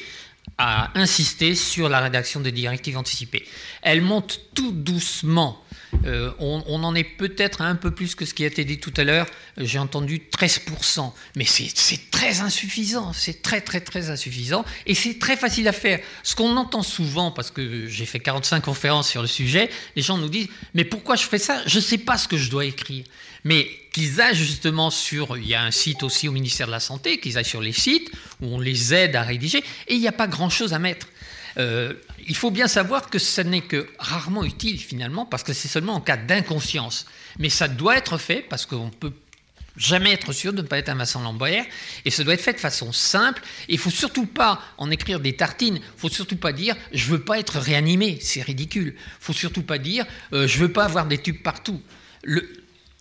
a 0.58 0.90
insisté 0.98 1.54
sur 1.54 1.88
la 1.88 2.00
rédaction 2.00 2.40
des 2.40 2.52
directives 2.52 2.96
anticipées. 2.96 3.46
Elle 3.82 4.00
monte 4.00 4.40
tout 4.54 4.72
doucement. 4.72 5.62
Euh, 6.04 6.32
on, 6.38 6.82
en 6.82 6.94
est 6.94 7.04
peut-être 7.04 7.62
un 7.62 7.74
peu 7.74 7.90
plus 7.90 8.14
que 8.14 8.24
ce 8.24 8.34
qui 8.34 8.44
a 8.44 8.46
été 8.46 8.64
dit 8.64 8.78
tout 8.78 8.92
à 8.96 9.04
l'heure. 9.04 9.26
J'ai 9.56 9.78
entendu 9.78 10.18
13%. 10.18 11.12
Mais 11.36 11.44
c'est 11.44 12.10
très 12.10 12.40
insuffisant. 12.40 13.12
C'est 13.12 13.42
très, 13.42 13.60
très, 13.60 13.80
très 13.80 14.10
insuffisant. 14.10 14.64
Et 14.86 14.94
c'est 14.94 15.18
très 15.18 15.36
facile 15.36 15.68
à 15.68 15.72
faire. 15.72 16.00
Ce 16.22 16.34
qu'on 16.34 16.56
entend 16.56 16.82
souvent, 16.82 17.30
parce 17.30 17.50
que 17.50 17.86
j'ai 17.86 18.06
fait 18.06 18.20
45 18.20 18.64
conférences 18.64 19.08
sur 19.08 19.22
le 19.22 19.28
sujet, 19.28 19.70
les 19.94 20.02
gens 20.02 20.18
nous 20.18 20.28
disent 20.28 20.48
Mais 20.74 20.84
pourquoi 20.84 21.16
je 21.16 21.24
fais 21.24 21.38
ça? 21.38 21.62
Je 21.66 21.76
ne 21.76 21.82
sais 21.82 21.98
pas 21.98 22.18
ce 22.18 22.28
que 22.28 22.36
je 22.36 22.50
dois 22.50 22.64
écrire. 22.64 23.04
Mais 23.46 23.70
qu'ils 23.92 24.20
aillent 24.20 24.34
justement 24.34 24.90
sur. 24.90 25.36
Il 25.36 25.46
y 25.46 25.54
a 25.54 25.62
un 25.62 25.70
site 25.70 26.02
aussi 26.02 26.26
au 26.26 26.32
ministère 26.32 26.66
de 26.66 26.72
la 26.72 26.80
Santé, 26.80 27.20
qu'ils 27.20 27.38
aillent 27.38 27.44
sur 27.44 27.60
les 27.60 27.72
sites 27.72 28.10
où 28.40 28.46
on 28.46 28.58
les 28.58 28.92
aide 28.92 29.14
à 29.14 29.22
rédiger. 29.22 29.62
Et 29.86 29.94
il 29.94 30.00
n'y 30.00 30.08
a 30.08 30.12
pas 30.12 30.26
grand-chose 30.26 30.74
à 30.74 30.80
mettre. 30.80 31.06
Euh, 31.56 31.92
il 32.26 32.34
faut 32.34 32.50
bien 32.50 32.66
savoir 32.66 33.08
que 33.08 33.20
ce 33.20 33.40
n'est 33.42 33.60
que 33.60 33.88
rarement 34.00 34.42
utile 34.42 34.80
finalement, 34.80 35.24
parce 35.26 35.44
que 35.44 35.52
c'est 35.52 35.68
seulement 35.68 35.94
en 35.94 36.00
cas 36.00 36.16
d'inconscience. 36.16 37.06
Mais 37.38 37.48
ça 37.48 37.68
doit 37.68 37.96
être 37.96 38.18
fait, 38.18 38.44
parce 38.50 38.66
qu'on 38.66 38.90
peut 38.90 39.12
jamais 39.76 40.12
être 40.12 40.32
sûr 40.32 40.52
de 40.52 40.62
ne 40.62 40.66
pas 40.66 40.78
être 40.78 40.88
un 40.88 40.96
Vincent 40.96 41.22
Lambert, 41.22 41.64
et 42.04 42.10
ça 42.10 42.24
doit 42.24 42.34
être 42.34 42.42
fait 42.42 42.54
de 42.54 42.58
façon 42.58 42.90
simple. 42.90 43.42
Il 43.68 43.78
faut 43.78 43.90
surtout 43.90 44.26
pas 44.26 44.60
en 44.76 44.90
écrire 44.90 45.20
des 45.20 45.36
tartines. 45.36 45.76
Il 45.76 46.00
faut 46.00 46.08
surtout 46.08 46.36
pas 46.36 46.52
dire 46.52 46.74
je 46.92 47.06
veux 47.06 47.20
pas 47.20 47.38
être 47.38 47.60
réanimé, 47.60 48.18
c'est 48.20 48.42
ridicule. 48.42 48.94
Il 48.96 49.24
faut 49.24 49.32
surtout 49.32 49.62
pas 49.62 49.78
dire 49.78 50.04
euh, 50.32 50.48
je 50.48 50.58
veux 50.58 50.72
pas 50.72 50.84
avoir 50.84 51.06
des 51.06 51.18
tubes 51.18 51.42
partout. 51.44 51.80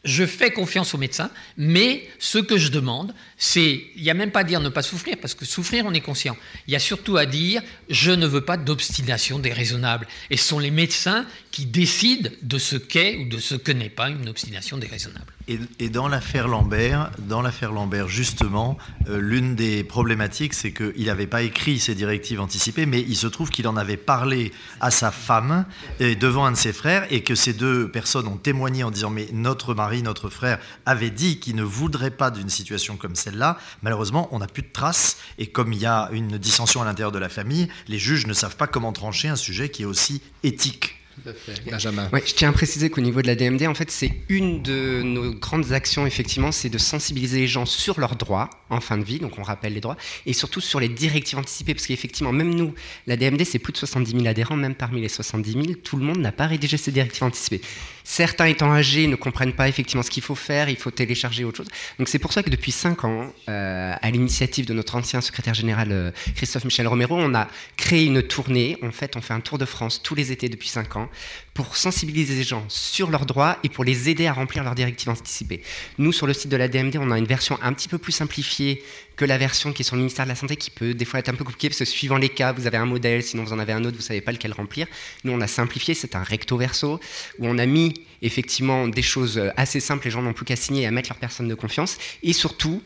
Je 0.06 0.24
fais 0.26 0.51
confiance 0.51 0.93
aux 0.93 0.97
médecins, 0.99 1.32
mais 1.58 2.08
ce 2.20 2.38
que 2.38 2.58
je 2.58 2.70
demande, 2.70 3.14
c'est, 3.38 3.82
il 3.95 4.03
n'y 4.03 4.12
a 4.12 4.14
même 4.14 4.32
pas 4.32 4.41
à 4.41 4.43
dire 4.43 4.62
ne 4.62 4.70
pas 4.70 4.84
souffrir, 4.84 5.18
parce 5.20 5.34
que 5.34 5.45
souffrir, 5.45 5.86
on 5.86 5.93
est 5.93 6.01
conscient. 6.01 6.38
Il 6.68 6.74
y 6.74 6.76
a 6.76 6.80
surtout 6.80 7.18
à 7.18 7.26
dire, 7.26 7.62
je 7.89 8.12
ne 8.12 8.28
veux 8.28 8.41
pas 8.41 8.56
d'obstination 8.56 9.39
déraisonnable. 9.39 10.08
Et 10.30 10.38
ce 10.38 10.47
sont 10.47 10.60
les 10.60 10.72
médecins 10.72 11.26
qui 11.56 11.66
décident 11.66 12.30
de 12.41 12.58
ce 12.58 12.76
qu'est 12.76 13.16
ou 13.16 13.30
de 13.30 13.38
ce 13.38 13.56
que 13.56 13.72
n'est 13.72 13.89
pas 13.89 14.10
une 14.10 14.28
obstination 14.28 14.78
déraisonnable. 14.78 15.32
Et, 15.47 15.58
et 15.80 15.88
dans 15.88 16.10
l'affaire 16.10 16.49
Lambert, 16.49 17.12
dans 17.18 17.41
l'affaire 17.41 17.72
Lambert, 17.72 18.10
justement, 18.10 18.78
euh, 19.08 19.22
l'une 19.22 19.56
des 19.56 19.86
problématiques, 19.86 20.53
c'est 20.53 20.74
qu'il 20.74 21.06
n'avait 21.06 21.28
pas 21.28 21.43
écrit 21.43 21.80
ses 21.80 21.95
directives 21.95 22.41
anticipées, 22.41 22.86
mais 22.86 22.99
il 22.99 23.16
se 23.16 23.28
trouve 23.28 23.51
qu'il 23.51 23.70
en 23.70 23.78
avait 23.78 23.95
parlé 23.95 24.51
à 24.82 24.91
sa 24.91 25.12
femme 25.12 25.66
et 26.01 26.18
devant 26.18 26.43
un 26.43 26.51
de 26.51 26.58
ses 26.58 26.74
frères, 26.74 27.08
et 27.10 27.24
que 27.24 27.36
ces 27.36 27.53
deux 27.53 27.89
personnes 27.89 28.28
ont 28.28 28.36
témoigné 28.36 28.84
en 28.84 28.91
disant 28.91 29.10
mais 29.10 29.30
notre 29.32 29.74
mari, 29.74 30.03
notre 30.03 30.30
frère 30.30 30.60
avait 30.86 31.10
dit 31.10 31.39
qu'il 31.39 31.56
ne 31.56 31.64
voudrait 31.64 32.12
pas 32.12 32.32
d'une 32.32 32.49
situation 32.49 32.97
comme 32.97 33.16
celle-là. 33.16 33.58
Malheureusement, 33.82 34.28
on 34.34 34.39
n'a 34.39 34.47
plus 34.47 34.64
de 34.64 34.74
traces, 34.74 35.16
et 35.38 35.47
comme 35.47 35.72
il 35.72 35.80
y 35.80 35.86
a 35.86 36.10
une 36.12 36.38
dissension 36.38 36.82
à 36.82 36.86
l'intérieur 36.86 37.14
de 37.14 37.20
la 37.20 37.30
famille, 37.30 37.70
les 37.88 37.97
juges 37.97 38.28
ne 38.28 38.34
savent 38.34 38.58
pas 38.58 38.68
comment 38.68 38.91
trancher 38.91 39.30
un 39.30 39.38
sujet 39.38 39.70
qui 39.70 39.84
est 39.84 39.86
aussi 39.86 40.22
éthique. 40.43 40.97
Je 41.24 42.34
tiens 42.34 42.49
à 42.49 42.51
préciser 42.51 42.89
qu'au 42.89 43.01
niveau 43.01 43.22
de 43.22 43.28
la 43.28 43.36
DMD, 43.36 43.63
en 43.68 43.74
fait, 43.74 43.89
c'est 43.89 44.11
une 44.30 44.61
de 44.61 45.01
nos 45.03 45.34
grandes 45.34 45.72
actions, 45.72 46.05
effectivement, 46.05 46.51
c'est 46.51 46.70
de 46.70 46.78
sensibiliser 46.78 47.39
les 47.39 47.47
gens 47.47 47.66
sur 47.66 47.99
leurs 47.99 48.16
droits 48.16 48.49
en 48.70 48.82
fin 48.82 48.97
de 48.97 49.03
vie, 49.03 49.20
donc 49.20 49.39
on 49.39 49.43
rappelle 49.43 49.74
les 49.74 49.82
droits, 49.82 49.97
et 50.26 50.34
surtout 50.34 50.61
sur 50.61 50.80
les 50.80 50.89
directives 50.89 51.39
anticipées, 51.39 51.74
parce 51.74 51.88
qu'effectivement, 51.88 52.32
même 52.32 52.53
nous, 52.53 52.74
la 53.07 53.18
DMD, 53.18 53.43
c'est 53.45 53.59
plus 53.59 53.74
de 53.74 53.78
70 53.78 54.11
000 54.11 54.28
adhérents, 54.28 54.57
même 54.57 54.76
parmi 54.76 55.01
les 55.01 55.09
70 55.09 55.51
000, 55.51 55.66
tout 55.84 55.97
le 55.97 56.03
monde 56.03 56.18
n'a 56.20 56.32
pas 56.32 56.47
rédigé 56.47 56.78
ces 56.78 56.91
directives 56.91 57.24
anticipées. 57.24 57.61
Certains 58.08 58.45
étant 58.45 58.72
âgés 58.72 59.08
ne 59.08 59.16
comprennent 59.16 59.53
pas 59.53 59.68
effectivement 59.68 60.03
ce 60.03 60.12
qu'il 60.12 60.22
faut 60.22 60.36
faire, 60.36 60.70
il 60.70 60.78
faut 60.78 60.91
télécharger 60.91 61.43
autre 61.43 61.58
chose. 61.58 61.68
Donc 61.97 62.08
c'est 62.08 62.20
pour 62.20 62.34
ça 62.34 62.43
que 62.43 62.51
depuis 62.51 62.72
5 62.72 63.03
ans, 63.03 63.34
euh, 63.49 63.93
à 63.99 64.12
l'initiative 64.12 64.68
de 64.68 64.74
notre 64.74 64.95
ancien 64.95 65.22
secrétaire 65.22 65.56
général 65.56 65.91
euh, 65.91 66.12
Christophe 66.36 66.66
Michel 66.66 66.88
Romero, 66.88 67.18
on 67.18 67.34
a 67.34 67.47
créé 67.78 68.06
une 68.06 68.22
tournée. 68.22 68.78
En 68.84 68.91
fait, 68.91 69.18
on 69.18 69.22
fait 69.22 69.34
un 69.34 69.39
tour 69.39 69.58
de 69.58 69.66
France 69.66 70.03
tous 70.03 70.14
les 70.14 70.32
étés 70.32 70.49
depuis 70.49 70.70
5 70.70 70.97
ans 70.97 71.10
pour 71.56 71.78
sensibiliser 71.78 72.36
les 72.36 72.43
gens 72.43 72.66
sur 72.68 73.10
leurs 73.10 73.26
droits 73.26 73.58
et 73.64 73.70
pour 73.70 73.86
les 73.86 74.10
aider 74.10 74.28
à 74.28 74.34
remplir 74.34 74.62
leurs 74.64 74.76
directives 74.76 75.08
anticipées. 75.08 75.62
Nous, 75.97 76.12
sur 76.12 76.28
le 76.28 76.34
site 76.34 76.51
de 76.51 76.58
la 76.58 76.68
DMD, 76.68 76.97
on 76.97 77.12
a 77.12 77.18
une 77.18 77.26
version 77.26 77.58
un 77.62 77.72
petit 77.72 77.88
peu 77.88 77.97
plus 77.97 78.12
simplifiée 78.12 78.84
que 79.16 79.24
la 79.24 79.38
version 79.38 79.72
qui 79.72 79.82
est 79.82 79.86
sur 79.86 79.95
le 79.95 80.01
ministère 80.01 80.26
de 80.26 80.30
la 80.30 80.36
Santé, 80.36 80.58
qui 80.58 80.70
peut 80.70 80.93
des 80.93 81.06
fois 81.06 81.22
être 81.22 81.30
un 81.30 81.34
peu 81.34 81.45
compliquée, 81.45 81.70
parce 81.70 81.80
que 81.80 81.86
suivant 81.86 82.18
les 82.18 82.28
cas, 82.28 82.51
vous 82.51 82.68
avez 82.68 82.76
un 82.76 82.86
modèle, 82.86 83.24
sinon 83.24 83.45
vous 83.45 83.53
en 83.53 83.60
avez 83.60 83.72
un 83.72 83.86
autre, 83.86 83.95
vous 83.95 84.01
ne 84.01 84.08
savez 84.08 84.20
pas 84.20 84.34
lequel 84.34 84.51
remplir. 84.51 84.86
Nous, 85.24 85.32
on 85.32 85.39
a 85.39 85.47
simplifié, 85.47 85.93
c'est 85.93 86.18
un 86.18 86.24
recto 86.24 86.58
verso, 86.58 86.99
où 87.39 87.47
on 87.47 87.58
a 87.58 87.66
mis 87.66 87.93
effectivement 88.22 88.89
des 88.89 89.01
choses 89.01 89.41
assez 89.56 89.80
simples, 89.80 90.03
les 90.03 90.12
gens 90.12 90.22
n'ont 90.22 90.34
plus 90.34 90.43
qu'à 90.43 90.58
signer 90.58 90.82
et 90.82 90.88
à 90.88 90.91
mettre 90.91 91.10
leur 91.10 91.20
personne 91.20 91.47
de 91.47 91.56
confiance. 91.56 91.97
Et 92.22 92.34
surtout, 92.34 92.82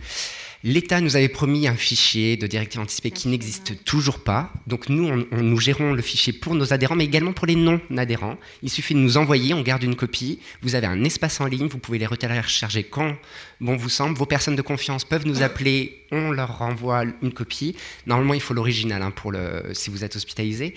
L'État 0.64 1.00
nous 1.00 1.16
avait 1.16 1.30
promis 1.30 1.68
un 1.70 1.76
fichier 1.76 2.36
de 2.36 2.46
directive 2.46 2.82
anticipée 2.82 3.12
qui 3.12 3.30
n'existe 3.30 3.84
toujours 3.86 4.20
pas. 4.20 4.52
Donc 4.68 4.90
nous, 4.90 5.08
on, 5.08 5.26
on- 5.32 5.42
nous 5.42 5.60
gérons 5.60 5.94
le 5.94 6.02
fichier 6.02 6.34
pour 6.34 6.54
nos 6.54 6.74
adhérents, 6.74 6.96
mais 6.96 7.06
également 7.06 7.32
pour 7.32 7.48
les 7.48 7.56
non-adhérents. 7.56 8.38
Il 8.62 8.70
suffit 8.70 8.94
de 8.94 9.00
nous 9.00 9.16
envoyer, 9.16 9.54
on 9.54 9.62
garde 9.62 9.84
une 9.84 9.96
copie. 9.96 10.40
Vous 10.62 10.76
avez 10.76 10.88
un 10.88 11.04
espace 11.06 11.40
en 11.40 11.46
ligne, 11.46 11.68
vous 11.68 11.78
pouvez 11.78 11.98
les 11.98 12.06
recharger 12.06 12.84
quand 12.84 13.16
bon 13.62 13.78
vous 13.78 13.88
semble. 13.90 14.18
Vos 14.18 14.26
personnes 14.26 14.58
de 14.58 14.62
confiance 14.62 15.06
peuvent 15.06 15.26
nous 15.26 15.44
appeler, 15.44 16.04
on 16.12 16.32
leur 16.32 16.58
renvoie 16.58 17.04
une 17.22 17.32
copie. 17.32 17.76
Normalement, 18.06 18.34
il 18.34 18.42
faut 18.42 18.54
l'original 18.54 19.02
hein, 19.02 19.12
pour 19.12 19.32
le, 19.32 19.64
si 19.74 19.90
vous 19.90 20.04
êtes 20.04 20.18
hospitalisé. 20.18 20.74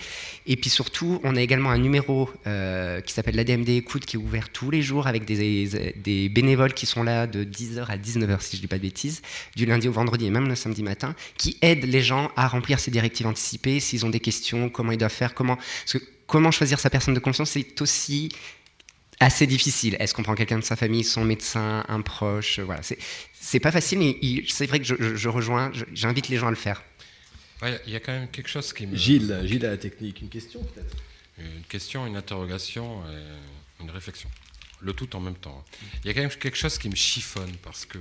Et 0.47 0.55
puis 0.55 0.69
surtout, 0.69 1.19
on 1.23 1.35
a 1.35 1.41
également 1.41 1.71
un 1.71 1.77
numéro 1.77 2.29
euh, 2.47 3.01
qui 3.01 3.11
s'appelle 3.13 3.35
l'ADMD 3.35 3.67
Écoute, 3.69 4.05
qui 4.05 4.15
est 4.15 4.19
ouvert 4.19 4.47
tous 4.49 4.71
les 4.71 4.81
jours 4.81 5.07
avec 5.07 5.25
des, 5.25 5.93
des 5.97 6.29
bénévoles 6.29 6.73
qui 6.73 6.85
sont 6.85 7.03
là 7.03 7.27
de 7.27 7.43
10h 7.43 7.85
à 7.87 7.97
19h, 7.97 8.39
si 8.41 8.55
je 8.55 8.61
ne 8.61 8.61
dis 8.61 8.67
pas 8.67 8.77
de 8.77 8.81
bêtises, 8.83 9.21
du 9.55 9.65
lundi 9.73 9.87
au 9.87 9.91
vendredi 9.91 10.25
et 10.25 10.29
même 10.29 10.47
le 10.47 10.55
samedi 10.55 10.83
matin, 10.83 11.15
qui 11.37 11.57
aident 11.61 11.85
les 11.85 12.01
gens 12.01 12.31
à 12.35 12.47
remplir 12.47 12.79
ces 12.79 12.91
directives 12.91 13.27
anticipées, 13.27 13.79
s'ils 13.79 14.05
ont 14.05 14.09
des 14.09 14.19
questions, 14.19 14.69
comment 14.69 14.91
ils 14.91 14.97
doivent 14.97 15.11
faire, 15.23 15.33
comment, 15.33 15.55
parce 15.57 15.93
que 15.93 16.03
comment 16.27 16.51
choisir 16.51 16.79
sa 16.79 16.89
personne 16.89 17.13
de 17.13 17.19
confiance, 17.19 17.51
c'est 17.51 17.81
aussi 17.81 18.29
assez 19.19 19.47
difficile. 19.47 19.95
Est-ce 19.99 20.13
qu'on 20.13 20.23
prend 20.23 20.35
quelqu'un 20.35 20.59
de 20.59 20.63
sa 20.63 20.75
famille, 20.75 21.03
son 21.03 21.23
médecin, 21.23 21.83
un 21.87 22.01
proche 22.01 22.59
Voilà, 22.59 22.81
c'est 22.83 22.97
c'est 23.33 23.59
pas 23.59 23.71
facile, 23.71 23.99
mais 23.99 24.17
c'est 24.47 24.65
vrai 24.67 24.79
que 24.79 24.85
je, 24.85 24.95
je- 24.99 25.15
je 25.15 25.29
rejoins, 25.29 25.71
j'invite 25.93 26.29
les 26.29 26.37
gens 26.37 26.47
à 26.47 26.51
le 26.51 26.55
faire. 26.55 26.81
Ouais, 27.61 27.79
Il 27.87 27.93
y 27.93 27.95
a 27.95 27.99
quand 27.99 28.11
même 28.13 28.29
quelque 28.29 28.49
chose 28.49 28.71
qui 28.73 28.85
me... 28.87 28.95
Gilles, 28.95 29.41
Gilles 29.45 29.65
à 29.65 29.69
la 29.71 29.77
technique, 29.77 30.21
une 30.21 30.29
question 30.29 30.61
peut-être? 30.63 30.95
Une 31.39 31.63
question, 31.67 32.05
une 32.05 32.15
interrogation, 32.17 33.01
et 33.09 33.83
une 33.83 33.89
réflexion. 33.91 34.29
Le 34.81 34.93
tout 34.93 35.15
en 35.15 35.19
même 35.21 35.35
temps. 35.35 35.63
Il 36.03 36.07
y 36.07 36.09
a 36.09 36.13
quand 36.13 36.21
même 36.21 36.29
quelque 36.29 36.57
chose 36.57 36.77
qui 36.77 36.89
me 36.89 36.95
chiffonne 36.95 37.53
parce 37.63 37.85
que 37.85 37.99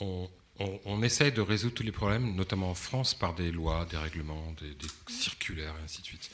on, 0.00 0.28
on- 0.58 0.80
on 0.84 1.02
essaye 1.02 1.32
de 1.32 1.40
résoudre 1.40 1.74
tous 1.74 1.82
les 1.82 1.92
problèmes, 1.92 2.34
notamment 2.34 2.70
en 2.70 2.74
France, 2.74 3.14
par 3.14 3.34
des 3.34 3.50
lois, 3.52 3.86
des 3.90 3.96
règlements, 3.96 4.52
des, 4.60 4.70
des 4.74 4.86
circulaires, 5.08 5.74
et 5.80 5.84
ainsi 5.84 6.00
de 6.02 6.06
suite. 6.06 6.30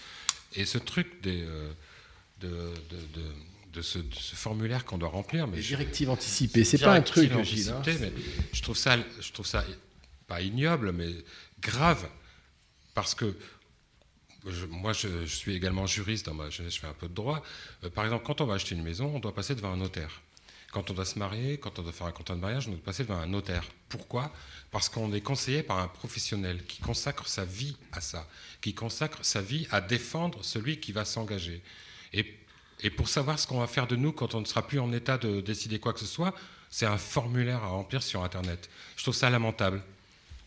Et 0.54 0.64
ce 0.64 0.78
truc 0.78 1.20
des, 1.22 1.42
euh, 1.42 1.70
de, 2.40 2.48
de- 2.48 3.20
de- 3.20 3.34
de 3.74 3.82
ce, 3.82 3.98
de 3.98 4.14
ce 4.14 4.34
formulaire 4.34 4.84
qu'on 4.84 4.98
doit 4.98 5.10
remplir, 5.10 5.46
mais 5.46 5.56
Les 5.56 5.62
je- 5.62 5.68
directives 5.68 6.08
anticipées, 6.10 6.64
c'est 6.64 6.78
pas 6.78 6.94
un 6.94 7.02
truc, 7.02 7.30
Gilles, 7.44 7.68
hein. 7.70 7.82
mais 8.00 8.12
je 8.52 8.62
trouve 8.62 8.76
ça, 8.76 8.96
je 9.20 9.32
trouve 9.32 9.46
ça 9.46 9.64
pas 10.26 10.40
ignoble, 10.40 10.92
mais 10.92 11.10
grave, 11.60 12.08
parce 12.94 13.14
que 13.14 13.36
je- 14.46 14.64
moi, 14.66 14.92
je, 14.94 15.08
je 15.26 15.34
suis 15.34 15.54
également 15.54 15.86
juriste 15.86 16.26
dans 16.26 16.34
ma 16.34 16.48
jeunesse, 16.50 16.74
je 16.76 16.80
fais 16.80 16.86
un 16.86 16.92
peu 16.94 17.08
de 17.08 17.14
droit. 17.14 17.42
Euh, 17.84 17.90
par 17.90 18.04
exemple, 18.04 18.24
quand 18.26 18.40
on 18.40 18.46
va 18.46 18.54
acheter 18.54 18.74
une 18.74 18.82
maison, 18.82 19.12
on 19.14 19.18
doit 19.20 19.34
passer 19.34 19.54
devant 19.54 19.72
un 19.72 19.76
notaire. 19.76 20.22
Quand 20.72 20.90
on 20.90 20.94
doit 20.94 21.04
se 21.04 21.18
marier, 21.18 21.58
quand 21.58 21.78
on 21.78 21.82
doit 21.82 21.92
faire 21.92 22.06
un 22.06 22.12
contrat 22.12 22.34
de 22.34 22.40
mariage, 22.40 22.68
on 22.68 22.72
doit 22.72 22.80
passer 22.84 23.02
devant 23.04 23.18
un 23.18 23.26
notaire. 23.26 23.64
Pourquoi? 23.88 24.30
Parce 24.70 24.88
qu'on 24.88 25.12
est 25.12 25.22
conseillé 25.22 25.62
par 25.62 25.78
un 25.78 25.88
professionnel 25.88 26.62
qui 26.64 26.80
consacre 26.80 27.26
sa 27.26 27.44
vie 27.44 27.76
à 27.92 28.00
ça, 28.00 28.28
qui 28.60 28.74
consacre 28.74 29.18
sa 29.22 29.40
vie 29.40 29.66
à 29.70 29.80
défendre 29.80 30.44
celui 30.44 30.78
qui 30.78 30.92
va 30.92 31.04
s'engager. 31.04 31.62
Et 32.12 32.34
Et 32.80 32.90
pour 32.90 33.08
savoir 33.08 33.38
ce 33.38 33.46
qu'on 33.46 33.58
va 33.58 33.66
faire 33.66 33.86
de 33.88 33.96
nous 33.96 34.12
quand 34.12 34.34
on 34.34 34.40
ne 34.40 34.46
sera 34.46 34.66
plus 34.66 34.78
en 34.78 34.92
état 34.92 35.18
de 35.18 35.40
décider 35.40 35.80
quoi 35.80 35.92
que 35.92 36.00
ce 36.00 36.06
soit, 36.06 36.32
c'est 36.70 36.86
un 36.86 36.98
formulaire 36.98 37.62
à 37.64 37.68
remplir 37.68 38.02
sur 38.02 38.22
Internet. 38.22 38.68
Je 38.96 39.02
trouve 39.02 39.16
ça 39.16 39.30
lamentable. 39.30 39.82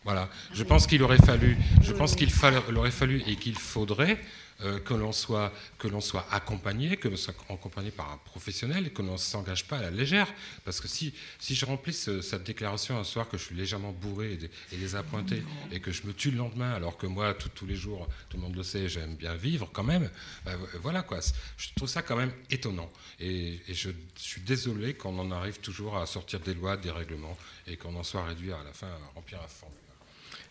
Voilà. 0.04 0.28
Je 0.52 0.64
pense 0.64 0.86
qu'il 0.86 1.02
aurait 1.02 1.18
fallu, 1.18 1.56
je 1.82 1.92
pense 1.92 2.16
qu'il 2.16 2.30
aurait 2.74 2.90
fallu 2.90 3.22
et 3.26 3.36
qu'il 3.36 3.58
faudrait 3.58 4.18
euh, 4.64 4.78
que 4.78 4.94
l'on 4.94 5.12
soit, 5.12 5.52
que 5.78 5.88
l'on 5.88 6.00
soit 6.00 6.26
accompagné, 6.30 6.96
que 6.96 7.08
l'on 7.08 7.16
soit 7.16 7.34
accompagné 7.48 7.90
par 7.90 8.12
un 8.12 8.18
professionnel 8.18 8.86
et 8.86 8.90
que 8.90 9.02
l'on 9.02 9.12
ne 9.12 9.16
s'engage 9.16 9.66
pas 9.66 9.78
à 9.78 9.82
la 9.82 9.90
légère. 9.90 10.32
Parce 10.64 10.80
que 10.80 10.88
si, 10.88 11.14
si 11.38 11.54
je 11.54 11.64
remplis 11.64 11.92
cette 11.92 12.44
déclaration 12.44 12.98
un 12.98 13.04
soir 13.04 13.28
que 13.28 13.36
je 13.36 13.44
suis 13.44 13.54
légèrement 13.54 13.92
bourré 13.92 14.38
et, 14.72 14.76
désappointé 14.76 15.42
et 15.70 15.80
que 15.80 15.92
je 15.92 16.06
me 16.06 16.12
tue 16.12 16.30
le 16.30 16.38
lendemain, 16.38 16.72
alors 16.72 16.96
que 16.96 17.06
moi, 17.06 17.34
tous 17.34 17.66
les 17.66 17.76
jours, 17.76 18.08
tout 18.28 18.36
le 18.36 18.42
monde 18.42 18.56
le 18.56 18.62
sait, 18.62 18.88
j'aime 18.88 19.16
bien 19.16 19.34
vivre 19.34 19.68
quand 19.72 19.84
même, 19.84 20.10
ben, 20.44 20.58
voilà 20.80 21.02
quoi. 21.02 21.20
Je 21.56 21.68
trouve 21.74 21.88
ça 21.88 22.02
quand 22.02 22.16
même 22.16 22.32
étonnant. 22.50 22.90
Et, 23.20 23.60
je, 23.68 23.90
suis 24.16 24.42
désolé 24.42 24.94
qu'on 24.94 25.18
en 25.18 25.30
arrive 25.30 25.58
toujours 25.60 25.96
à 25.96 26.06
sortir 26.06 26.40
des 26.40 26.54
lois, 26.54 26.76
des 26.76 26.90
règlements 26.90 27.36
et 27.66 27.76
qu'on 27.76 27.94
en 27.96 28.02
soit 28.02 28.24
réduit 28.24 28.52
à 28.52 28.62
la 28.64 28.72
fin 28.72 28.86
à 28.86 29.14
remplir 29.14 29.40
un 29.42 29.48
formulaire. 29.48 29.81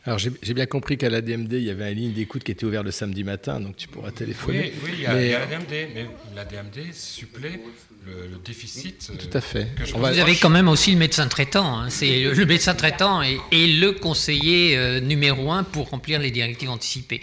Alors 0.03 0.17
j'ai 0.17 0.53
bien 0.55 0.65
compris 0.65 0.97
qu'à 0.97 1.09
la 1.09 1.21
DMD, 1.21 1.53
il 1.53 1.63
y 1.63 1.69
avait 1.69 1.91
une 1.91 1.99
ligne 1.99 2.13
d'écoute 2.13 2.43
qui 2.43 2.51
était 2.51 2.65
ouverte 2.65 2.85
le 2.85 2.91
samedi 2.91 3.23
matin, 3.23 3.59
donc 3.59 3.77
tu 3.77 3.87
pourras 3.87 4.09
téléphoner. 4.09 4.73
Oui, 4.83 4.91
il 4.95 5.01
y 5.01 5.05
a, 5.05 5.13
mais, 5.13 5.31
la 5.31 5.45
DMD, 5.45 5.89
mais 5.93 6.07
la 6.35 6.45
DMD 6.45 6.91
supplée 6.91 7.59
le, 8.07 8.37
déficit. 8.43 9.11
Tout 9.19 9.37
à 9.37 9.41
fait. 9.41 9.67
Vous 9.93 10.05
avez 10.05 10.35
quand 10.35 10.49
même 10.49 10.69
aussi 10.69 10.91
le 10.91 10.97
médecin 10.97 11.27
traitant. 11.27 11.77
Hein. 11.77 11.89
C'est 11.91 12.23
le 12.23 12.45
médecin 12.45 12.73
traitant 12.73 13.21
et, 13.21 13.37
le 13.51 13.91
conseiller 13.91 14.75
euh, 14.75 14.99
numéro 14.99 15.51
un 15.51 15.63
pour 15.63 15.89
remplir 15.89 16.19
les 16.19 16.31
directives 16.31 16.71
anticipées. 16.71 17.21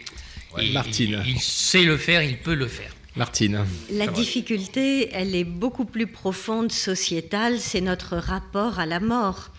Martine. 0.72 1.22
Il, 1.26 1.32
il 1.32 1.40
sait 1.40 1.82
le 1.82 1.96
faire, 1.96 2.22
il 2.22 2.38
peut 2.38 2.54
le 2.54 2.68
faire. 2.68 2.92
Martine. 3.16 3.64
La 3.90 4.06
difficulté, 4.06 5.10
elle 5.12 5.34
est 5.34 5.44
beaucoup 5.44 5.84
plus 5.84 6.06
profonde, 6.06 6.70
sociétale, 6.70 7.58
c'est 7.58 7.80
notre 7.80 8.16
rapport 8.16 8.78
à 8.78 8.86
la 8.86 9.00
mort. 9.00 9.50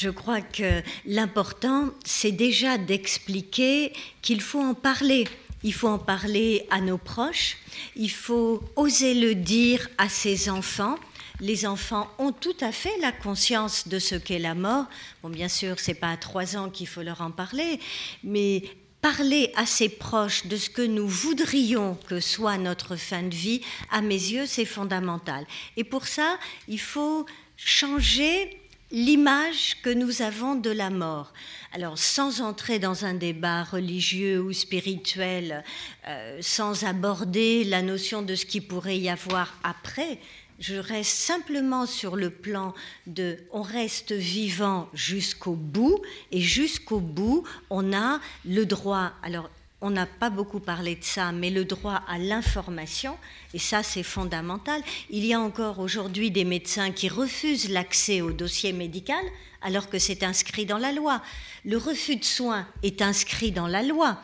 Je 0.00 0.10
crois 0.10 0.40
que 0.40 0.80
l'important, 1.06 1.88
c'est 2.04 2.30
déjà 2.30 2.78
d'expliquer 2.78 3.92
qu'il 4.22 4.40
faut 4.40 4.60
en 4.60 4.74
parler. 4.74 5.26
Il 5.64 5.74
faut 5.74 5.88
en 5.88 5.98
parler 5.98 6.68
à 6.70 6.80
nos 6.80 6.98
proches, 6.98 7.56
il 7.96 8.12
faut 8.12 8.62
oser 8.76 9.14
le 9.14 9.34
dire 9.34 9.88
à 9.98 10.08
ses 10.08 10.50
enfants. 10.50 10.94
Les 11.40 11.66
enfants 11.66 12.08
ont 12.20 12.30
tout 12.30 12.56
à 12.60 12.70
fait 12.70 12.96
la 13.00 13.10
conscience 13.10 13.88
de 13.88 13.98
ce 13.98 14.14
qu'est 14.14 14.38
la 14.38 14.54
mort. 14.54 14.84
Bon, 15.24 15.30
bien 15.30 15.48
sûr, 15.48 15.80
c'est 15.80 15.94
pas 15.94 16.12
à 16.12 16.16
trois 16.16 16.56
ans 16.56 16.70
qu'il 16.70 16.86
faut 16.86 17.02
leur 17.02 17.20
en 17.20 17.32
parler, 17.32 17.80
mais 18.22 18.62
parler 19.00 19.50
à 19.56 19.66
ses 19.66 19.88
proches 19.88 20.46
de 20.46 20.56
ce 20.56 20.70
que 20.70 20.82
nous 20.82 21.08
voudrions 21.08 21.98
que 22.06 22.20
soit 22.20 22.56
notre 22.56 22.94
fin 22.94 23.24
de 23.24 23.34
vie, 23.34 23.62
à 23.90 24.00
mes 24.00 24.14
yeux, 24.14 24.46
c'est 24.46 24.64
fondamental. 24.64 25.44
Et 25.76 25.82
pour 25.82 26.06
ça, 26.06 26.38
il 26.68 26.78
faut 26.78 27.26
changer 27.56 28.56
l'image 28.90 29.76
que 29.82 29.90
nous 29.90 30.22
avons 30.22 30.54
de 30.54 30.70
la 30.70 30.90
mort. 30.90 31.32
Alors, 31.72 31.98
sans 31.98 32.40
entrer 32.40 32.78
dans 32.78 33.04
un 33.04 33.14
débat 33.14 33.64
religieux 33.64 34.40
ou 34.40 34.52
spirituel, 34.52 35.62
euh, 36.06 36.38
sans 36.40 36.84
aborder 36.84 37.64
la 37.64 37.82
notion 37.82 38.22
de 38.22 38.34
ce 38.34 38.46
qui 38.46 38.60
pourrait 38.60 38.98
y 38.98 39.08
avoir 39.08 39.58
après, 39.62 40.18
je 40.58 40.74
reste 40.74 41.16
simplement 41.16 41.86
sur 41.86 42.16
le 42.16 42.30
plan 42.30 42.74
de 43.06 43.38
on 43.52 43.62
reste 43.62 44.12
vivant 44.12 44.88
jusqu'au 44.92 45.52
bout 45.52 46.02
et 46.32 46.40
jusqu'au 46.40 46.98
bout 46.98 47.44
on 47.70 47.92
a 47.92 48.20
le 48.44 48.66
droit 48.66 49.12
alors 49.22 49.50
on 49.80 49.90
n'a 49.90 50.06
pas 50.06 50.30
beaucoup 50.30 50.60
parlé 50.60 50.96
de 50.96 51.04
ça, 51.04 51.30
mais 51.32 51.50
le 51.50 51.64
droit 51.64 52.02
à 52.08 52.18
l'information, 52.18 53.16
et 53.54 53.58
ça 53.58 53.82
c'est 53.82 54.02
fondamental. 54.02 54.82
Il 55.10 55.24
y 55.24 55.34
a 55.34 55.40
encore 55.40 55.78
aujourd'hui 55.78 56.30
des 56.30 56.44
médecins 56.44 56.90
qui 56.90 57.08
refusent 57.08 57.70
l'accès 57.70 58.20
au 58.20 58.32
dossier 58.32 58.72
médical 58.72 59.22
alors 59.60 59.88
que 59.88 59.98
c'est 59.98 60.22
inscrit 60.22 60.66
dans 60.66 60.78
la 60.78 60.92
loi. 60.92 61.22
Le 61.64 61.76
refus 61.76 62.16
de 62.16 62.24
soins 62.24 62.66
est 62.82 63.02
inscrit 63.02 63.52
dans 63.52 63.66
la 63.66 63.82
loi, 63.82 64.20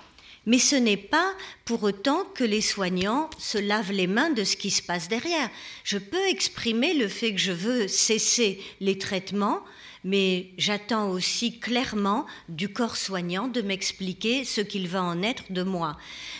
mais 0.46 0.58
ce 0.58 0.76
n'est 0.76 0.96
pas 0.96 1.32
pour 1.64 1.82
autant 1.82 2.24
que 2.34 2.44
les 2.44 2.60
soignants 2.60 3.30
se 3.38 3.58
lavent 3.58 3.92
les 3.92 4.06
mains 4.06 4.30
de 4.30 4.44
ce 4.44 4.56
qui 4.56 4.70
se 4.70 4.82
passe 4.82 5.08
derrière. 5.08 5.50
Je 5.84 5.98
peux 5.98 6.28
exprimer 6.28 6.94
le 6.94 7.08
fait 7.08 7.32
que 7.32 7.40
je 7.40 7.52
veux 7.52 7.88
cesser 7.88 8.60
les 8.80 8.98
traitements 8.98 9.60
mais 10.04 10.50
j'attends 10.58 11.08
aussi 11.08 11.58
clairement 11.58 12.26
du 12.48 12.68
corps 12.68 12.96
soignant 12.96 13.48
de 13.48 13.62
m'expliquer 13.62 14.44
ce 14.44 14.60
qu'il 14.60 14.86
va 14.86 15.02
en 15.02 15.22
être 15.22 15.50
de 15.50 15.62
moi. 15.62 15.96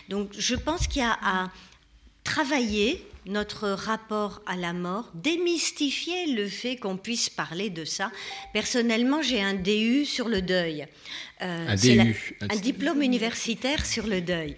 Donc 0.08 0.30
je 0.36 0.54
pense 0.54 0.86
qu'il 0.86 1.02
y 1.02 1.04
a 1.04 1.18
à 1.22 1.50
travailler 2.22 3.04
notre 3.26 3.68
rapport 3.70 4.42
à 4.46 4.56
la 4.56 4.72
mort, 4.72 5.10
démystifier 5.14 6.34
le 6.34 6.46
fait 6.46 6.76
qu'on 6.76 6.96
puisse 6.96 7.30
parler 7.30 7.70
de 7.70 7.84
ça. 7.84 8.10
Personnellement, 8.52 9.22
j'ai 9.22 9.40
un 9.40 9.54
DU 9.54 10.04
sur 10.04 10.28
le 10.28 10.42
deuil. 10.42 10.86
Euh, 11.42 11.68
un 11.68 11.74
DU 11.74 12.36
Un 12.42 12.56
diplôme 12.56 13.02
universitaire 13.02 13.86
sur 13.86 14.06
le 14.06 14.20
deuil. 14.20 14.56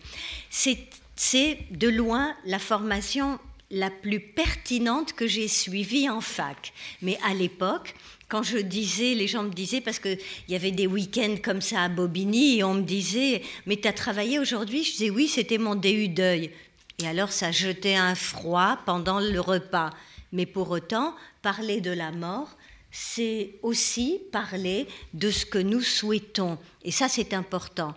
C'est 0.51 1.59
de 1.71 1.89
loin 1.89 2.35
la 2.45 2.59
formation 2.59 3.39
la 3.71 3.91
plus 3.91 4.21
pertinente 4.21 5.13
que 5.13 5.27
j'ai 5.27 5.49
suivie 5.49 6.09
en 6.09 6.21
fac. 6.21 6.73
Mais 7.03 7.19
à 7.25 7.35
l'époque, 7.35 7.95
quand 8.29 8.43
je 8.43 8.59
disais, 8.59 9.14
les 9.14 9.29
gens 9.29 9.45
me 9.45 9.53
disaient, 9.53 9.81
parce 9.81 9.99
qu'il 9.99 10.18
y 10.49 10.57
avait 10.57 10.72
des 10.72 10.87
week-ends 10.87 11.37
comme 11.43 11.61
ça 11.61 11.83
à 11.83 11.89
Bobigny, 11.89 12.59
et 12.59 12.64
on 12.64 12.74
me 12.74 12.83
disait, 12.83 13.43
mais 13.66 13.77
tu 13.77 13.87
as 13.87 13.93
travaillé 13.93 14.39
aujourd'hui? 14.39 14.83
Je 14.83 14.93
disais, 14.93 15.11
oui, 15.11 15.29
c'était 15.29 15.59
mon 15.59 15.74
DU 15.74 16.09
deuil. 16.09 16.51
Et 16.99 17.07
alors 17.07 17.31
ça 17.31 17.53
jetait 17.53 17.95
un 17.95 18.14
froid 18.14 18.79
pendant 18.87 19.20
le 19.20 19.39
repas. 19.39 19.91
Mais 20.33 20.47
pour 20.47 20.70
autant, 20.70 21.14
parler 21.43 21.81
de 21.81 21.91
la 21.91 22.11
mort, 22.11 22.57
c'est 22.91 23.53
aussi 23.62 24.20
parler 24.33 24.87
de 25.12 25.31
ce 25.31 25.45
que 25.45 25.59
nous 25.59 25.83
souhaitons. 25.83 26.59
Et 26.83 26.91
ça, 26.91 27.09
c'est 27.09 27.35
important. 27.35 27.95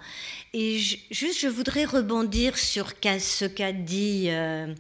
Et 0.53 0.77
juste, 1.09 1.39
je 1.39 1.47
voudrais 1.47 1.85
rebondir 1.85 2.57
sur 2.57 2.89
ce 3.01 3.45
qu'a 3.45 3.71
dit... 3.71 4.25
Euh, 4.29 4.73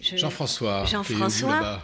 Jean-François. 0.00 0.84
Jean-François 0.86 1.82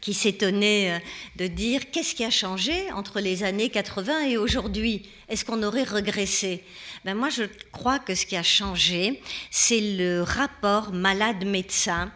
qui 0.00 0.14
s'étonnait 0.14 0.92
euh, 0.92 0.98
de 1.36 1.46
dire 1.46 1.90
qu'est-ce 1.90 2.14
qui 2.14 2.24
a 2.24 2.30
changé 2.30 2.90
entre 2.92 3.20
les 3.20 3.42
années 3.42 3.70
80 3.70 4.28
et 4.28 4.36
aujourd'hui? 4.36 5.02
Est-ce 5.28 5.44
qu'on 5.44 5.62
aurait 5.62 5.82
régressé? 5.82 6.62
Ben 7.04 7.14
Moi, 7.14 7.28
je 7.30 7.44
crois 7.72 7.98
que 7.98 8.14
ce 8.14 8.26
qui 8.26 8.36
a 8.36 8.42
changé, 8.42 9.20
c'est 9.50 9.80
le 9.80 10.22
rapport 10.22 10.92
malade-médecin 10.92 12.12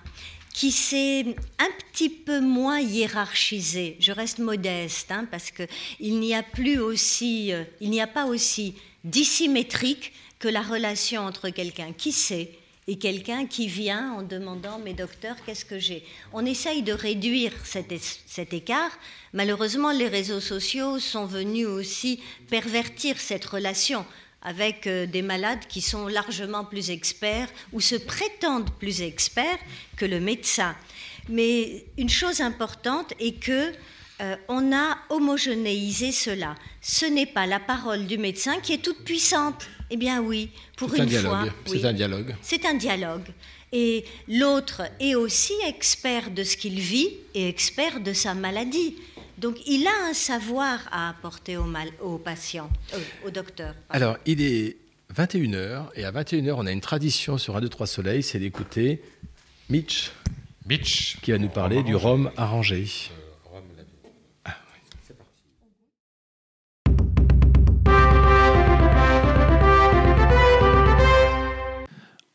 qui 0.53 0.71
s'est 0.71 1.35
un 1.59 1.69
petit 1.93 2.11
peu 2.11 2.41
moins 2.41 2.81
hiérarchisé. 2.81 3.97
Je 4.01 4.13
reste 4.13 4.39
modeste 4.39 5.11
hein, 5.11 5.27
parce 5.31 5.51
qu'il 5.51 6.21
n'y 6.21 6.35
a 6.35 6.43
plus 6.43 6.79
aussi, 6.79 7.53
euh, 7.53 7.65
il 7.81 7.91
n'y 7.91 8.03
a 8.03 8.07
pas 8.07 8.27
aussi 8.27 8.75
dissymétrique 9.05 10.13
que 10.39 10.49
la 10.49 10.63
relation 10.63 11.23
entre 11.23 11.49
quelqu'un 11.49 11.93
qui 11.93 12.13
sait 12.13 12.51
et 12.89 12.99
quelqu'un 12.99 13.47
qui 13.47 13.69
vient 13.69 14.13
en 14.15 14.23
demandant 14.23 14.79
mais 14.79 14.93
docteur 14.93 15.37
qu'est-ce 15.45 15.65
que 15.65 15.79
j'ai? 15.79 16.05
On 16.33 16.45
essaye 16.45 16.83
de 16.83 16.93
réduire 16.93 17.53
cet, 17.65 17.93
écart. 18.53 18.91
Malheureusement, 19.33 19.93
les 19.93 20.09
réseaux 20.09 20.41
sociaux 20.41 20.99
sont 20.99 21.27
venus 21.27 21.67
aussi 21.67 22.21
pervertir 22.49 23.21
cette 23.21 23.45
relation 23.45 24.05
avec 24.43 24.89
euh, 24.89 25.07
des 25.07 25.23
malades 25.23 25.67
qui 25.69 25.81
sont 25.81 26.09
largement 26.09 26.65
plus 26.65 26.91
experts 26.91 27.49
ou 27.73 27.81
se 27.81 27.95
prétendent 27.95 28.73
plus 28.81 29.03
experts 29.03 29.59
que 29.97 30.05
le 30.05 30.19
médecin. 30.19 30.75
Mais 31.29 31.85
une 31.97 32.11
chose 32.11 32.41
importante 32.41 33.15
est 33.21 33.39
que 33.39 33.73
euh, 34.21 34.37
on 34.49 34.73
a 34.73 34.99
homogénéisé 35.11 36.11
cela. 36.11 36.57
Ce 36.81 37.07
n'est 37.07 37.27
pas 37.27 37.47
la 37.47 37.61
parole 37.61 38.07
du 38.07 38.19
médecin 38.19 38.59
qui 38.61 38.73
est 38.73 38.83
toute 38.83 39.05
puissante. 39.05 39.69
Eh 39.95 39.99
bien 39.99 40.23
oui, 40.23 40.49
pour 40.75 40.89
une 40.95 41.07
fois. 41.07 41.45
C'est 41.67 41.85
un 41.85 41.93
dialogue. 41.93 42.35
C'est 42.41 42.65
un 42.65 42.73
dialogue. 42.73 43.29
Et 43.73 44.07
l'autre 44.27 44.83
est 44.99 45.15
aussi 45.15 45.53
expert 45.67 46.31
de 46.31 46.45
ce 46.45 46.57
qu'il 46.57 46.81
vit 46.81 47.11
et 47.35 47.47
expert 47.47 48.01
de 48.01 48.15
sa 48.15 48.33
maladie. 48.33 48.97
Donc 49.37 49.59
il 49.67 49.87
a 49.87 50.09
un 50.09 50.15
savoir 50.15 50.79
à 50.91 51.11
apporter 51.11 51.59
au, 51.59 51.65
mal, 51.65 51.89
au 52.01 52.17
patient, 52.17 52.71
euh, 52.95 52.99
au 53.27 53.31
docteur. 53.31 53.75
Alors 53.91 54.17
il 54.25 54.41
est 54.41 54.79
21h 55.15 55.89
et 55.95 56.07
à 56.07 56.13
21h 56.13 56.55
on 56.57 56.65
a 56.65 56.73
une 56.73 56.81
tradition 56.81 57.37
sur 57.37 57.55
1, 57.55 57.61
2, 57.61 57.69
3 57.69 57.87
Soleil, 57.87 58.23
c'est 58.23 58.39
d'écouter 58.39 59.03
Mitch, 59.69 60.11
Mitch 60.67 61.19
qui 61.21 61.33
va 61.33 61.39
nous 61.39 61.51
parler 61.51 61.83
du 61.83 61.95
rhum 61.95 62.31
arrangé. 62.39 62.87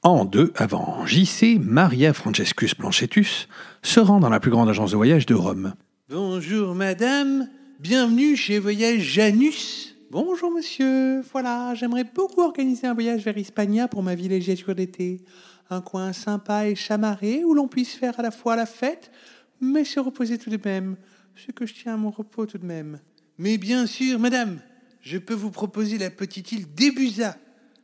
En 0.07 0.23
deux 0.23 0.53
avant 0.55 1.05
JC, 1.05 1.59
Maria 1.59 2.13
Francescus 2.13 2.73
Planchetus 2.73 3.49
se 3.83 3.99
rend 3.99 4.21
dans 4.21 4.29
la 4.29 4.39
plus 4.39 4.51
grande 4.51 4.69
agence 4.69 4.91
de 4.91 4.95
voyage 4.95 5.25
de 5.25 5.33
Rome. 5.33 5.73
Bonjour 6.07 6.73
madame, 6.75 7.49
bienvenue 7.81 8.37
chez 8.37 8.57
Voyage 8.57 9.01
Janus. 9.01 9.97
Bonjour 10.09 10.49
monsieur, 10.49 11.19
voilà, 11.33 11.75
j'aimerais 11.75 12.05
beaucoup 12.05 12.39
organiser 12.39 12.87
un 12.87 12.93
voyage 12.93 13.25
vers 13.25 13.37
Hispania 13.37 13.89
pour 13.89 14.01
ma 14.01 14.15
villégiature 14.15 14.73
d'été. 14.73 15.19
un 15.69 15.81
coin 15.81 16.13
sympa 16.13 16.69
et 16.69 16.75
chamarré 16.75 17.43
où 17.43 17.53
l'on 17.53 17.67
puisse 17.67 17.93
faire 17.93 18.17
à 18.17 18.23
la 18.23 18.31
fois 18.31 18.55
la 18.55 18.65
fête, 18.65 19.11
mais 19.59 19.83
se 19.83 19.99
reposer 19.99 20.37
tout 20.37 20.49
de 20.49 20.59
même. 20.63 20.95
Ce 21.35 21.51
que 21.51 21.65
je 21.65 21.73
tiens 21.73 21.95
à 21.95 21.97
mon 21.97 22.11
repos 22.11 22.45
tout 22.45 22.59
de 22.59 22.65
même. 22.65 23.01
Mais 23.37 23.57
bien 23.57 23.85
sûr, 23.85 24.19
madame, 24.19 24.61
je 25.01 25.17
peux 25.17 25.33
vous 25.33 25.51
proposer 25.51 25.97
la 25.97 26.09
petite 26.09 26.53
île 26.53 26.73
d'Ebusa. 26.73 27.35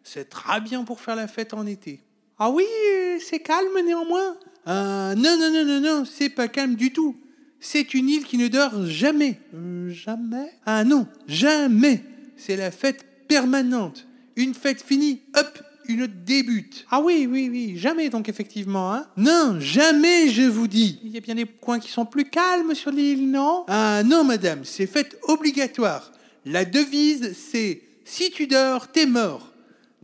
C'est 0.04 0.30
très 0.30 0.62
bien 0.62 0.86
pour 0.86 1.02
faire 1.02 1.18
la 1.18 1.28
fête 1.28 1.54
en 1.54 1.66
été. 1.66 2.00
Ah 2.40 2.50
oui, 2.50 2.66
euh, 2.66 3.18
c'est 3.20 3.40
calme 3.40 3.80
néanmoins. 3.86 4.38
Ah 4.66 5.14
non, 5.16 5.38
non, 5.38 5.52
non, 5.52 5.66
non, 5.66 5.82
non, 5.82 6.06
c'est 6.06 6.30
pas 6.30 6.48
calme 6.48 6.76
du 6.76 6.92
tout. 6.92 7.16
C'est 7.60 7.94
une 7.94 8.10
île 8.10 8.26
qui 8.26 8.38
ne 8.38 8.48
dort 8.48 8.86
jamais. 8.86 9.40
Euh, 9.54 9.90
jamais? 9.90 10.52
Ah 10.66 10.84
non, 10.84 11.08
jamais. 11.28 12.04
C'est 12.36 12.56
la 12.56 12.72
fête 12.72 13.06
permanente. 13.28 14.08
Une 14.36 14.54
fête 14.54 14.82
finie, 14.82 15.22
hop, 15.36 15.60
une 15.88 16.04
autre 16.04 16.14
débute. 16.26 16.86
Ah 16.90 17.00
oui, 17.02 17.28
oui, 17.30 17.50
oui, 17.52 17.78
jamais 17.78 18.10
donc 18.10 18.30
effectivement, 18.30 18.94
hein 18.94 19.06
Non, 19.16 19.60
jamais, 19.60 20.30
je 20.30 20.44
vous 20.44 20.68
dis. 20.68 21.00
Il 21.04 21.12
y 21.12 21.18
a 21.18 21.22
bien 21.22 21.36
des 21.36 21.46
coins 21.46 21.80
qui 21.80 21.92
sont 21.92 22.06
plus 22.06 22.26
calmes 22.26 22.74
sur 22.74 22.92
l'île, 22.92 23.30
non? 23.30 23.64
Ah 23.68 24.02
non, 24.04 24.24
madame, 24.24 24.62
c'est 24.64 24.88
fête 24.88 25.18
obligatoire. 25.28 26.12
La 26.46 26.66
devise, 26.66 27.36
c'est 27.38 27.82
si 28.06 28.32
tu 28.32 28.48
dors, 28.48 28.88
t'es 28.92 29.06
mort. 29.06 29.53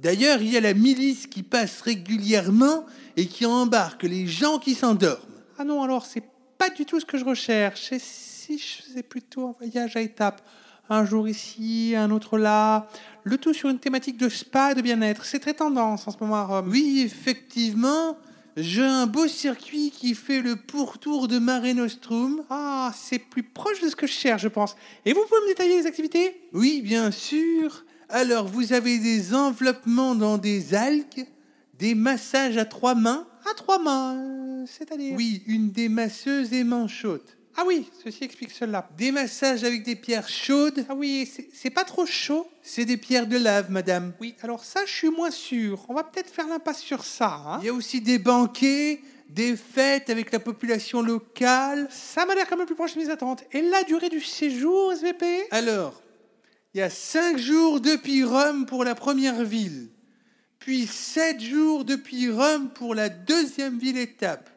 D'ailleurs, 0.02 0.42
il 0.42 0.50
y 0.50 0.58
a 0.58 0.62
la 0.62 0.74
milice 0.74 1.28
qui 1.28 1.44
passe 1.44 1.82
régulièrement 1.82 2.86
et 3.18 3.28
qui 3.28 3.46
embarque 3.46 4.04
les 4.04 4.28
gens 4.28 4.58
qui 4.58 4.74
s'endorment. 4.74 5.20
Ah 5.58 5.66
non, 5.66 5.84
alors 5.84 6.06
c'est 6.06 6.24
pas 6.58 6.70
du 6.70 6.86
tout 6.86 7.02
ce 7.02 7.06
que 7.06 7.18
je 7.18 7.26
recherche. 7.26 7.92
Et 7.92 8.00
si 8.00 8.58
je 8.58 8.82
faisais 8.82 9.04
plutôt 9.04 9.48
un 9.48 9.52
voyage 9.52 9.98
à 9.98 10.02
étapes, 10.02 10.42
un 10.90 11.06
jour 11.06 11.28
ici, 11.28 11.96
un 11.98 12.12
autre 12.12 12.38
là, 12.38 12.88
le 13.24 13.38
tout 13.38 13.54
sur 13.54 13.70
une 13.70 13.78
thématique 13.78 14.18
de 14.18 14.30
spa 14.30 14.72
et 14.72 14.76
de 14.76 14.82
bien-être. 14.82 15.26
C'est 15.26 15.40
très 15.40 15.54
tendance 15.54 16.08
en 16.08 16.12
ce 16.12 16.18
moment 16.22 16.38
à 16.38 16.44
Rome. 16.46 16.70
Oui, 16.70 17.02
effectivement. 17.06 18.18
J'ai 18.56 18.86
un 18.86 19.06
beau 19.06 19.28
circuit 19.28 19.92
qui 19.92 20.16
fait 20.16 20.42
le 20.42 20.56
pourtour 20.56 21.28
de 21.28 21.40
Mare 21.40 21.74
Nostrum. 21.76 22.44
Ah, 22.50 22.94
c'est 22.96 23.20
plus 23.20 23.44
proche 23.44 23.82
de 23.82 23.90
ce 23.90 23.96
que 23.96 24.08
je 24.08 24.14
cherche, 24.14 24.44
je 24.44 24.48
pense. 24.48 24.76
Et 25.06 25.12
vous 25.12 25.22
pouvez 25.28 25.42
me 25.42 25.48
détailler 25.50 25.78
les 25.78 25.86
activités? 25.86 26.42
Oui, 26.54 26.82
bien 26.82 27.12
sûr. 27.12 27.84
Alors, 28.10 28.48
vous 28.48 28.74
avez 28.74 28.98
des 28.98 29.34
enveloppements 29.36 30.16
dans 30.16 30.38
des 30.38 30.74
algues, 30.74 31.26
des 31.78 31.94
massages 31.96 32.58
à 32.58 32.66
trois 32.66 32.96
mains? 32.96 33.28
À 33.50 33.54
trois 33.54 33.80
mains, 33.80 34.16
euh, 34.18 34.66
c'est-à-dire? 34.68 35.14
Oui, 35.16 35.44
une 35.48 35.72
des 35.72 35.90
masseuses 35.90 36.52
est 36.54 36.64
manchote. 36.64 37.38
Ah 37.56 37.64
oui, 37.68 37.88
ceci 38.04 38.24
explique 38.24 38.52
cela. 38.52 38.88
Des 38.98 39.12
massages 39.12 39.64
avec 39.64 39.84
des 39.84 39.96
pierres 39.96 40.28
chaudes? 40.30 40.86
Ah 40.90 40.96
oui, 40.96 41.30
c'est- 41.32 41.50
c'est 41.54 41.70
pas 41.70 41.84
trop 41.84 42.06
chaud? 42.06 42.48
C'est 42.64 42.86
des 42.86 42.98
pierres 42.98 43.28
de 43.28 43.38
lave, 43.38 43.70
madame. 43.70 44.14
Oui, 44.20 44.34
alors 44.42 44.64
ça, 44.64 44.82
je 44.86 44.92
suis 44.92 45.10
moins 45.10 45.32
sûr. 45.32 45.86
On 45.90 45.94
va 45.94 46.04
peut-être 46.04 46.30
faire 46.30 46.48
l'impasse 46.48 46.80
sur 46.80 47.04
ça. 47.04 47.42
hein. 47.46 47.60
Il 47.62 47.66
y 47.66 47.70
a 47.70 47.74
aussi 47.74 48.02
des 48.02 48.18
banquets, 48.18 49.02
des 49.30 49.56
fêtes 49.56 50.10
avec 50.10 50.32
la 50.32 50.40
population 50.40 51.02
locale. 51.02 51.88
Ça 51.92 52.26
m'a 52.26 52.34
l'air 52.34 52.48
quand 52.48 52.58
même 52.58 52.66
plus 52.66 52.76
proche 52.76 52.96
de 52.96 53.00
mes 53.02 53.10
attentes. 53.10 53.44
Et 53.52 53.62
la 53.62 53.84
durée 53.84 54.10
du 54.10 54.22
séjour, 54.22 54.94
SVP 54.94 55.26
Alors, 55.52 56.02
il 56.74 56.80
y 56.80 56.82
a 56.82 56.90
cinq 56.90 57.38
jours 57.38 57.82
depuis 57.82 58.24
Rome 58.24 58.66
pour 58.66 58.84
la 58.84 58.96
première 58.96 59.44
ville, 59.44 59.90
puis 60.60 60.86
sept 60.86 61.42
jours 61.42 61.86
depuis 61.86 62.30
Rome 62.30 62.70
pour 62.70 62.94
la 62.94 63.10
deuxième 63.10 63.80
ville 63.80 63.98
étape. 63.98 64.50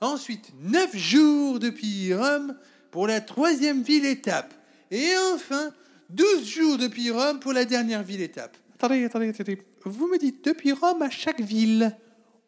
Ensuite, 0.00 0.52
neuf 0.60 0.96
jours 0.96 1.58
depuis 1.58 2.12
Rome 2.14 2.56
pour 2.90 3.06
la 3.06 3.20
troisième 3.20 3.82
ville 3.82 4.04
étape. 4.04 4.54
Et 4.90 5.10
enfin, 5.34 5.72
12 6.10 6.46
jours 6.46 6.78
depuis 6.78 7.10
Rome 7.10 7.40
pour 7.40 7.52
la 7.52 7.64
dernière 7.64 8.02
ville 8.02 8.20
étape. 8.20 8.56
Attendez, 8.76 9.04
attendez, 9.04 9.28
attendez. 9.28 9.58
Vous 9.84 10.06
me 10.06 10.18
dites 10.18 10.44
depuis 10.44 10.72
Rome 10.72 11.02
à 11.02 11.10
chaque 11.10 11.40
ville. 11.40 11.96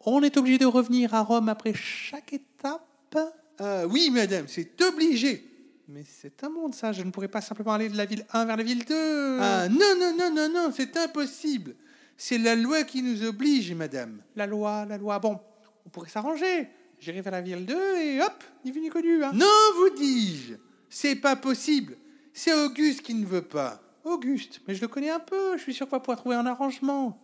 On 0.05 0.21
est 0.21 0.37
obligé 0.37 0.57
de 0.57 0.65
revenir 0.65 1.13
à 1.13 1.21
Rome 1.21 1.49
après 1.49 1.73
chaque 1.73 2.33
étape? 2.33 3.17
Ah 3.59 3.85
Oui, 3.87 4.09
madame, 4.09 4.45
c'est 4.47 4.81
obligé. 4.81 5.50
Mais 5.93 6.03
c'est 6.07 6.41
un 6.45 6.49
monde, 6.49 6.73
ça. 6.73 6.93
Je 6.93 7.03
ne 7.03 7.11
pourrais 7.11 7.27
pas 7.27 7.41
simplement 7.41 7.73
aller 7.73 7.89
de 7.89 7.97
la 7.97 8.05
ville 8.05 8.25
1 8.31 8.45
vers 8.45 8.55
la 8.55 8.63
ville 8.63 8.85
2. 8.85 9.37
Ah 9.41 9.67
non, 9.67 9.95
non, 9.99 10.15
non, 10.17 10.33
non, 10.33 10.49
non, 10.49 10.73
c'est 10.73 10.95
impossible. 10.95 11.75
C'est 12.15 12.37
la 12.37 12.55
loi 12.55 12.83
qui 12.83 13.01
nous 13.01 13.25
oblige, 13.25 13.73
madame. 13.73 14.21
La 14.37 14.47
loi, 14.47 14.85
la 14.85 14.97
loi. 14.97 15.19
Bon, 15.19 15.37
on 15.85 15.89
pourrait 15.89 16.09
s'arranger. 16.09 16.69
J'irai 16.97 17.19
vers 17.19 17.33
la 17.33 17.41
ville 17.41 17.65
2 17.65 17.97
et 17.97 18.21
hop, 18.21 18.43
ni 18.63 18.71
vu 18.71 18.79
ni 18.79 18.87
connu. 18.87 19.21
Hein. 19.21 19.31
Non, 19.33 19.47
vous 19.75 19.89
dis-je. 19.89 20.53
C'est 20.89 21.15
pas 21.15 21.35
possible. 21.35 21.97
C'est 22.33 22.53
Auguste 22.53 23.01
qui 23.01 23.13
ne 23.13 23.25
veut 23.25 23.41
pas. 23.41 23.81
Auguste, 24.05 24.61
mais 24.67 24.75
je 24.75 24.81
le 24.81 24.87
connais 24.87 25.09
un 25.09 25.19
peu. 25.19 25.57
Je 25.57 25.63
suis 25.63 25.73
sûr 25.73 25.89
qu'on 25.89 25.97
va 25.97 25.99
pouvoir 25.99 26.17
trouver 26.17 26.35
un 26.37 26.45
arrangement. 26.45 27.19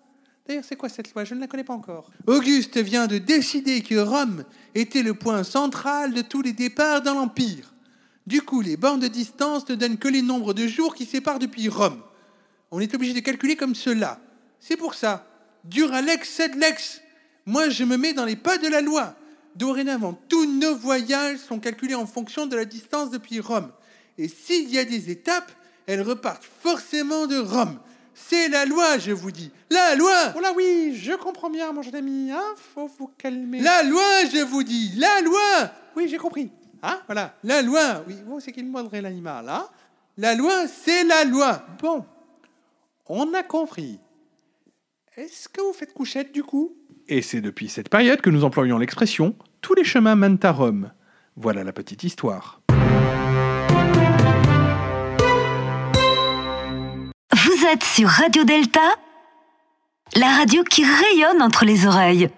D'ailleurs, 0.46 0.66
c'est 0.66 0.76
quoi 0.76 0.90
cette 0.90 1.14
loi? 1.14 1.24
Je 1.24 1.36
ne 1.36 1.40
la 1.40 1.48
connais 1.48 1.64
pas 1.64 1.74
encore. 1.74 2.12
Auguste 2.26 2.78
vient 2.78 3.08
de 3.08 3.18
décider 3.18 3.82
que 3.82 3.96
Rome 3.96 4.44
était 4.76 5.04
le 5.04 5.14
point 5.14 5.44
central 5.44 6.14
de 6.14 6.22
tous 6.22 6.42
les 6.42 6.54
départs 6.54 7.02
dans 7.02 7.14
l'Empire. 7.14 7.74
Du 8.28 8.42
coup, 8.42 8.60
les 8.60 8.76
bornes 8.76 9.00
de 9.00 9.08
distance 9.08 9.70
ne 9.70 9.76
donnent 9.76 9.98
que 9.98 10.10
les 10.10 10.22
nombres 10.22 10.54
de 10.54 10.68
jours 10.68 10.94
qui 10.94 11.06
séparent 11.06 11.40
depuis 11.40 11.70
Rome. 11.70 12.02
On 12.72 12.82
est 12.82 12.94
obligé 12.94 13.14
de 13.14 13.22
calculer 13.22 13.56
comme 13.56 13.74
cela. 13.74 14.20
C'est 14.60 14.76
pour 14.76 14.96
ça. 14.96 15.26
Dura 15.64 16.02
lex 16.02 16.28
sed 16.28 16.56
lex. 16.56 17.02
Moi, 17.46 17.70
je 17.70 17.86
me 17.86 17.96
mets 17.96 18.12
dans 18.12 18.26
les 18.26 18.36
pas 18.36 18.58
de 18.58 18.68
la 18.68 18.82
loi. 18.82 19.16
Dorénavant, 19.56 20.20
tous 20.28 20.46
nos 20.46 20.76
voyages 20.76 21.38
sont 21.38 21.60
calculés 21.60 21.96
en 21.96 22.06
fonction 22.06 22.48
de 22.48 22.58
la 22.58 22.66
distance 22.66 23.12
depuis 23.12 23.40
Rome. 23.40 23.72
Et 24.18 24.28
s'il 24.28 24.70
y 24.70 24.78
a 24.78 24.84
des 24.84 25.10
étapes, 25.10 25.50
elles 25.86 26.02
repartent 26.02 26.44
forcément 26.62 27.28
de 27.28 27.38
Rome. 27.38 27.80
C'est 28.14 28.50
la 28.50 28.66
loi, 28.66 28.98
je 28.98 29.14
vous 29.14 29.32
dis. 29.32 29.52
La 29.70 29.96
loi 29.96 30.34
Oh 30.36 30.42
là 30.42 30.52
oui, 30.54 31.00
je 31.02 31.14
comprends 31.14 31.50
bien, 31.50 31.72
mon 31.72 31.82
jeune 31.82 31.96
ami. 31.96 32.30
Hein 32.32 32.44
Faut 32.76 32.92
vous 33.00 33.10
calmer. 33.18 33.62
La 33.62 33.84
loi, 33.84 34.26
je 34.34 34.44
vous 34.44 34.64
dis. 34.64 34.92
La 34.98 35.22
loi 35.22 35.72
Oui, 35.96 36.10
j'ai 36.10 36.18
compris. 36.18 36.52
Hein 36.84 37.00
Voilà. 37.06 37.36
La 37.44 37.62
loi. 37.62 38.04
Oui, 38.08 38.16
bon, 38.26 38.40
c'est 38.40 38.52
qu'il 38.52 38.70
mordrait 38.70 39.02
l'animal. 39.02 39.48
Hein 39.50 39.68
la 40.18 40.34
loi, 40.34 40.68
c'est 40.68 41.04
la 41.04 41.26
loi. 41.26 41.62
Bon, 41.80 42.04
on 43.08 43.34
a 43.34 43.44
compris. 43.44 44.00
Est-ce 45.16 45.48
que 45.50 45.62
vous 45.62 45.74
faites 45.74 45.94
couchette 45.94 46.34
du 46.34 46.44
coup? 46.44 46.76
Et 47.08 47.22
c'est 47.22 47.42
depuis 47.42 47.70
cette 47.70 47.90
période 47.90 48.22
que 48.22 48.30
nous 48.30 48.44
employons 48.44 48.78
l'expression 48.78 49.36
tous 49.62 49.74
les 49.74 49.84
chemins 49.84 50.16
mènent 50.16 50.40
à 50.44 50.52
Rome. 50.52 50.92
Voilà 51.36 51.64
la 51.64 51.74
petite 51.74 52.04
histoire. 52.04 52.62
Vous 57.34 57.66
êtes 57.72 57.84
sur 57.84 58.08
Radio 58.08 58.44
Delta, 58.44 58.96
la 60.16 60.38
radio 60.38 60.64
qui 60.64 60.84
rayonne 60.84 61.42
entre 61.42 61.66
les 61.66 61.86
oreilles. 61.86 62.30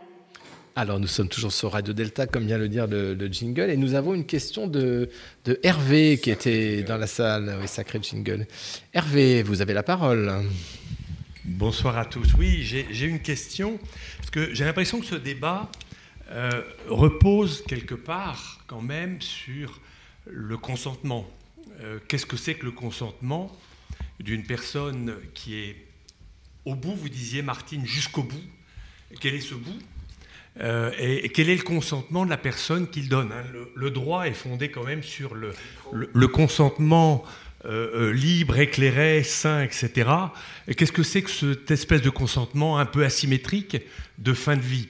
Alors, 0.75 0.99
nous 0.99 1.07
sommes 1.07 1.27
toujours 1.27 1.51
sur 1.51 1.71
Radio 1.73 1.93
Delta, 1.93 2.25
comme 2.25 2.45
vient 2.45 2.57
le 2.57 2.69
dire 2.69 2.87
le, 2.87 3.13
le 3.13 3.27
jingle, 3.27 3.69
et 3.69 3.75
nous 3.75 3.95
avons 3.95 4.13
une 4.13 4.25
question 4.25 4.67
de, 4.67 5.09
de 5.43 5.59
Hervé 5.63 6.19
qui 6.21 6.29
était 6.29 6.83
dans 6.83 6.97
la 6.97 7.07
salle. 7.07 7.57
Oui, 7.59 7.67
sacré 7.67 7.99
jingle. 8.01 8.47
Hervé, 8.93 9.43
vous 9.43 9.61
avez 9.61 9.73
la 9.73 9.83
parole. 9.83 10.31
Bonsoir 11.43 11.97
à 11.97 12.05
tous. 12.05 12.33
Oui, 12.37 12.61
j'ai 12.63 12.85
j'ai 12.91 13.07
une 13.07 13.19
question, 13.19 13.77
parce 14.17 14.29
que 14.29 14.53
j'ai 14.53 14.63
l'impression 14.63 14.99
que 14.99 15.05
ce 15.05 15.15
débat 15.15 15.69
euh, 16.31 16.61
repose 16.87 17.63
quelque 17.67 17.95
part 17.95 18.61
quand 18.67 18.81
même 18.81 19.19
sur 19.21 19.81
le 20.27 20.57
consentement. 20.57 21.29
Euh, 21.81 21.99
Qu'est-ce 22.07 22.25
que 22.25 22.37
c'est 22.37 22.55
que 22.55 22.65
le 22.65 22.71
consentement 22.71 23.51
d'une 24.19 24.43
personne 24.43 25.15
qui 25.33 25.55
est 25.55 25.75
au 26.63 26.75
bout, 26.75 26.95
vous 26.95 27.09
disiez 27.09 27.41
Martine, 27.41 27.85
jusqu'au 27.85 28.23
bout? 28.23 28.43
Quel 29.19 29.33
est 29.33 29.41
ce 29.41 29.55
bout 29.55 29.79
Euh, 30.61 30.91
et, 30.99 31.29
quel 31.29 31.49
est 31.49 31.55
le 31.55 31.63
consentement 31.63 32.25
de 32.25 32.29
la 32.29 32.37
personne 32.37 32.87
qui 32.89 33.01
le 33.01 33.07
donne 33.07 33.31
hein? 33.31 33.43
Le, 33.75 33.91
droit 33.91 34.27
est 34.27 34.33
fondé 34.33 34.69
quand 34.69 34.83
même 34.83 35.03
sur 35.03 35.33
le, 35.33 36.27
consentement 36.27 37.23
euh, 37.65 38.09
euh, 38.09 38.13
libre, 38.13 38.59
éclairé, 38.59 39.23
sain, 39.23 39.63
etc. 39.63 40.09
Et 40.67 40.75
qu'est-ce 40.75 40.91
que 40.91 41.03
c'est 41.03 41.21
que 41.21 41.31
cette 41.31 41.71
espèce 41.71 42.01
de 42.01 42.09
consentement 42.09 42.77
un 42.77 42.85
peu 42.85 43.05
asymétrique 43.05 43.77
de 44.17 44.33
fin 44.33 44.57
de 44.57 44.61
vie? 44.61 44.89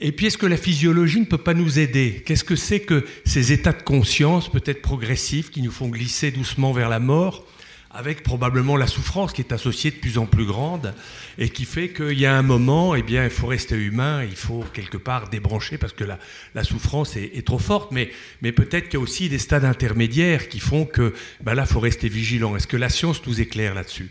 Et 0.00 0.12
puis, 0.12 0.26
est-ce 0.26 0.38
que 0.38 0.46
la 0.46 0.56
physiologie 0.56 1.20
ne 1.20 1.24
peut 1.24 1.38
pas 1.38 1.54
nous 1.54 1.78
aider? 1.78 2.22
Qu'est-ce 2.24 2.44
que 2.44 2.54
c'est 2.54 2.80
que 2.80 3.04
ces 3.24 3.52
états 3.52 3.72
de 3.72 3.82
conscience, 3.82 4.48
peut-être 4.48 4.80
progressifs, 4.80 5.50
qui 5.50 5.60
nous 5.60 5.72
font 5.72 5.88
glisser 5.88 6.30
doucement 6.30 6.72
vers 6.72 6.88
la 6.88 7.00
mort 7.00 7.44
avec 7.90 8.22
probablement 8.22 8.76
la 8.76 8.86
souffrance 8.86 9.32
qui 9.32 9.40
est 9.40 9.52
associée 9.52 9.90
de 9.90 9.96
plus 9.96 10.18
en 10.18 10.26
plus 10.26 10.44
grande 10.44 10.92
et 11.38 11.48
qui 11.48 11.64
fait 11.64 11.88
qu'il 11.90 12.18
y 12.18 12.26
a 12.26 12.36
un 12.36 12.42
moment, 12.42 12.94
eh 12.94 13.02
bien, 13.02 13.24
il 13.24 13.30
faut 13.30 13.46
rester 13.46 13.76
humain, 13.76 14.24
il 14.24 14.36
faut 14.36 14.62
quelque 14.74 14.98
part 14.98 15.30
débrancher 15.30 15.78
parce 15.78 15.94
que 15.94 16.04
la, 16.04 16.18
la 16.54 16.64
souffrance 16.64 17.16
est, 17.16 17.30
est 17.34 17.46
trop 17.46 17.58
forte, 17.58 17.90
mais, 17.90 18.10
mais 18.42 18.52
peut-être 18.52 18.84
qu'il 18.90 18.94
y 18.94 18.96
a 18.96 19.00
aussi 19.00 19.28
des 19.30 19.38
stades 19.38 19.64
intermédiaires 19.64 20.48
qui 20.48 20.60
font 20.60 20.84
que 20.84 21.14
ben 21.40 21.54
là, 21.54 21.64
il 21.66 21.72
faut 21.72 21.80
rester 21.80 22.08
vigilant. 22.08 22.54
Est-ce 22.56 22.66
que 22.66 22.76
la 22.76 22.90
science 22.90 23.26
nous 23.26 23.40
éclaire 23.40 23.74
là-dessus? 23.74 24.10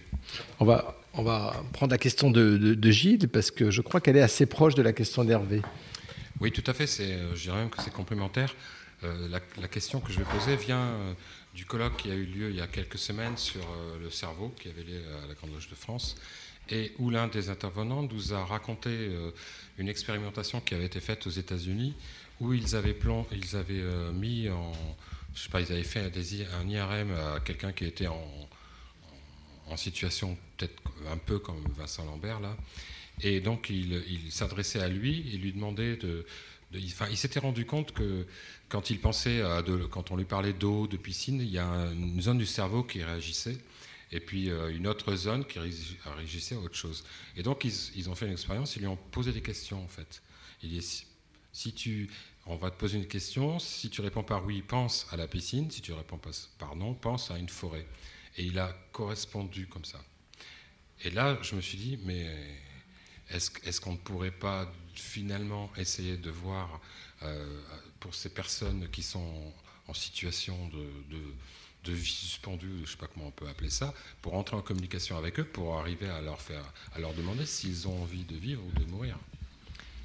On 0.59 0.65
va, 0.65 0.97
on 1.13 1.21
va 1.23 1.63
prendre 1.73 1.91
la 1.91 1.97
question 1.99 2.31
de, 2.31 2.57
de- 2.57 2.73
de 2.73 2.91
Gilles, 2.91 3.27
parce 3.29 3.51
que 3.51 3.69
je 3.69 3.81
crois 3.81 4.01
qu'elle 4.01 4.17
est 4.17 4.21
assez 4.21 4.47
proche 4.47 4.73
de 4.75 4.81
la 4.81 4.91
question 4.93 5.23
d'Hervé. 5.23 5.61
Oui, 6.39 6.51
tout 6.51 6.63
à 6.65 6.73
fait. 6.73 6.87
C'est, 6.87 7.03
euh, 7.13 7.35
je 7.35 7.43
dirais 7.43 7.57
même 7.57 7.69
que 7.69 7.81
c'est 7.81 7.93
complémentaire. 7.93 8.55
Euh, 9.03 9.27
la, 9.29 9.39
la 9.61 9.67
question 9.67 9.99
que 9.99 10.11
je 10.11 10.17
vais 10.17 10.25
poser 10.25 10.55
vient 10.55 10.79
euh, 10.81 11.13
du 11.57 11.65
colloque 11.65 11.97
qui 11.97 12.11
a 12.11 12.13
eu 12.13 12.25
lieu 12.25 12.49
il 12.51 12.55
y 12.55 12.61
a 12.61 12.67
quelques 12.67 12.99
semaines 12.99 13.35
sur 13.35 13.61
euh, 13.63 13.97
le 13.99 14.11
cerveau, 14.11 14.49
qui 14.61 14.69
avait 14.69 14.83
lieu 14.83 15.01
à 15.23 15.27
la 15.27 15.33
Grande 15.33 15.51
Loge 15.53 15.67
de 15.69 15.75
France. 15.75 16.15
et 16.69 16.91
où 16.99 17.09
l'un 17.09 17.27
des 17.27 17.49
intervenants 17.49 18.03
nous 18.03 18.33
a 18.33 18.45
raconté 18.45 18.89
euh, 18.91 19.31
une 19.79 19.87
expérimentation 19.89 20.59
qui 20.61 20.75
avait 20.75 20.85
été 20.85 20.99
faite 20.99 21.25
aux 21.25 21.31
États-Unis, 21.43 21.95
où 22.41 22.53
ils 22.53 22.75
avaient, 22.75 22.93
plan, 22.93 23.25
ils 23.31 23.55
avaient 23.55 23.81
euh, 23.81 24.11
mis 24.11 24.49
en, 24.49 24.71
je 25.33 25.39
sais 25.43 25.49
pas, 25.49 25.61
ils 25.61 25.71
avaient 25.71 25.83
fait 25.83 26.01
un, 26.01 26.67
IRM 26.69 27.11
à 27.11 27.39
quelqu'un 27.39 27.71
qui 27.71 27.85
était 27.85 28.07
en, 28.07 28.17
situation 29.77 30.37
peut-être 30.57 30.75
un 31.11 31.17
peu 31.17 31.39
comme 31.39 31.63
Vincent 31.75 32.05
Lambert 32.05 32.39
là, 32.39 32.55
et 33.21 33.39
donc 33.41 33.69
il, 33.69 34.03
il 34.09 34.31
s'adressait 34.31 34.79
à 34.81 34.87
lui 34.87 35.19
et 35.33 35.37
lui 35.37 35.51
demandait 35.53 35.95
de, 35.97 36.25
de- 36.71 36.79
il- 36.79 36.93
il 37.11 37.17
s'était 37.17 37.39
rendu 37.39 37.65
compte 37.65 37.91
que 37.93 38.25
quand 38.69 40.11
on 40.11 40.17
lui 40.17 40.25
parlait 40.25 40.53
d'eau, 40.53 40.87
de 40.87 40.97
piscine, 40.97 41.39
il 41.41 41.49
y 41.49 41.57
a 41.57 41.65
un- 41.65 41.93
une 41.93 42.21
zone 42.21 42.37
du 42.37 42.45
cerveau 42.45 42.83
qui 42.83 43.03
réagissait 43.03 43.57
et 44.11 44.19
puis 44.19 44.49
euh, 44.49 44.73
une 44.75 44.87
autre 44.87 45.15
zone 45.15 45.45
qui 45.45 45.59
réagi- 45.59 45.97
réagissait 46.05 46.55
à 46.55 46.59
autre 46.59 46.75
chose. 46.75 47.03
Et 47.35 47.43
donc 47.43 47.63
ils, 47.65 48.09
ont 48.09 48.15
fait 48.15 48.25
une 48.25 48.33
expérience, 48.33 48.75
ils 48.75 48.79
lui 48.79 48.87
ont 48.87 48.97
posé 49.11 49.31
des 49.31 49.41
questions 49.41 49.83
en 49.83 49.87
fait. 49.87 50.21
Il 50.63 50.69
dit 50.69 51.05
si, 51.53 51.73
tu, 51.73 52.09
on 52.45 52.55
va 52.55 52.69
te 52.71 52.77
poser 52.77 52.97
une 52.97 53.07
question, 53.07 53.59
si 53.59 53.89
tu 53.89 54.01
réponds 54.01 54.23
par 54.23 54.45
oui, 54.45 54.61
pense 54.61 55.07
à 55.11 55.17
la 55.17 55.27
piscine, 55.27 55.69
si 55.71 55.81
tu 55.81 55.91
réponds 55.93 56.19
par 56.57 56.75
non, 56.75 56.93
pense 56.93 57.31
à 57.31 57.37
une 57.37 57.49
forêt. 57.49 57.85
Et 58.37 58.43
il 58.43 58.59
a 58.59 58.73
correspondu 58.91 59.67
comme 59.67 59.85
ça. 59.85 59.99
Et 61.03 61.09
là, 61.09 61.37
je 61.41 61.55
me 61.55 61.61
suis 61.61 61.77
dit, 61.77 61.99
mais 62.03 62.27
est-ce 63.29 63.51
est-ce 63.63 63.81
qu'on 63.81 63.93
ne 63.93 63.97
pourrait 63.97 64.31
pas 64.31 64.71
finalement 64.93 65.71
essayer 65.77 66.17
de 66.17 66.29
voir 66.29 66.79
euh, 67.23 67.61
pour 67.99 68.15
ces 68.15 68.29
personnes 68.29 68.87
qui 68.91 69.03
sont 69.03 69.53
en 69.87 69.93
situation 69.93 70.55
de, 70.67 71.15
de, 71.15 71.21
de 71.85 71.93
vie 71.93 72.05
suspendue, 72.05 72.71
je 72.77 72.81
ne 72.81 72.85
sais 72.87 72.97
pas 72.97 73.07
comment 73.13 73.27
on 73.27 73.31
peut 73.31 73.47
appeler 73.47 73.69
ça, 73.69 73.93
pour 74.21 74.35
entrer 74.35 74.55
en 74.55 74.61
communication 74.61 75.17
avec 75.17 75.39
eux, 75.39 75.43
pour 75.45 75.77
arriver 75.77 76.09
à 76.09 76.21
leur, 76.21 76.41
faire, 76.41 76.63
à 76.95 76.99
leur 76.99 77.13
demander 77.13 77.45
s'ils 77.45 77.87
ont 77.87 78.01
envie 78.01 78.23
de 78.23 78.35
vivre 78.35 78.61
ou 78.65 78.79
de 78.79 78.85
mourir 78.85 79.17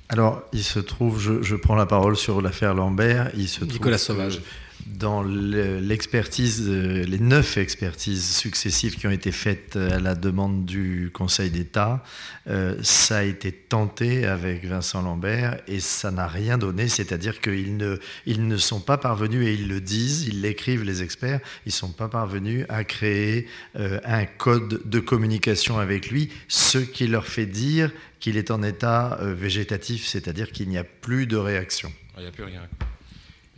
Alors, 0.09 0.43
il 0.53 0.65
se 0.65 0.79
trouve, 0.79 1.21
je, 1.21 1.43
je 1.43 1.57
prends 1.57 1.75
la 1.75 1.87
parole 1.87 2.17
sur 2.17 2.41
l'affaire 2.41 2.75
Lambert, 2.75 3.31
il 3.35 3.49
se 3.49 3.61
trouve 3.61 3.73
Nicolas 3.73 3.97
que 3.97 4.03
Sauvage. 4.03 4.41
Dans 4.87 5.23
le- 5.23 5.79
l'expertise, 5.79 6.65
euh, 6.67 7.05
les 7.05 7.19
neuf 7.21 7.57
expertises 7.57 8.37
successives 8.37 8.97
qui 8.97 9.07
ont 9.07 9.13
été 9.13 9.31
faites 9.31 9.77
à 9.77 10.01
la 10.01 10.15
demande 10.15 10.65
du 10.65 11.11
Conseil 11.15 11.51
d'État, 11.51 12.03
euh, 12.49 12.77
ça 12.83 13.19
a 13.19 13.23
été 13.23 13.53
tenté 13.53 14.27
avec 14.27 14.65
Vincent 14.65 15.01
Lambert 15.03 15.61
et 15.69 15.79
ça 15.79 16.11
n'a 16.11 16.27
rien 16.27 16.59
donné. 16.59 16.89
C'est-à-dire 16.89 17.41
qu'ils 17.41 17.77
ne, 17.77 17.99
ils 18.27 18.47
ne 18.47 18.57
sont 18.57 18.81
pas 18.81 18.99
parvenus, 18.99 19.47
et 19.47 19.55
ils 19.55 19.69
le 19.69 19.81
disent, 19.81 20.27
ils 20.27 20.41
l'écrivent 20.41 20.83
les 20.83 21.03
experts, 21.03 21.41
ils 21.65 21.69
ne 21.69 21.73
sont 21.73 21.93
pas 21.93 22.09
parvenus 22.09 22.67
à 22.69 22.83
créer 22.85 23.47
euh, 23.77 24.01
un 24.05 24.25
code 24.27 24.83
de 24.85 25.01
communication 25.01 25.79
avec 25.79 26.11
lui, 26.11 26.31
ce 26.49 26.79
qui 26.79 27.07
leur 27.07 27.27
fait 27.27 27.47
dire 27.47 27.93
qu'il 28.19 28.37
est 28.37 28.51
en 28.51 28.63
état 28.63 29.19
euh, 29.21 29.33
végétatif, 29.35 30.07
c'est-à-dire 30.07 30.51
qu'il 30.51 30.69
n'y 30.69 30.79
a 30.79 30.85
plus 30.85 31.27
de 31.27 31.37
réaction. 31.37 31.93
Il 32.17 32.23
n'y 32.23 32.29
a 32.29 32.33
plus 32.33 32.45
rien. 32.45 32.63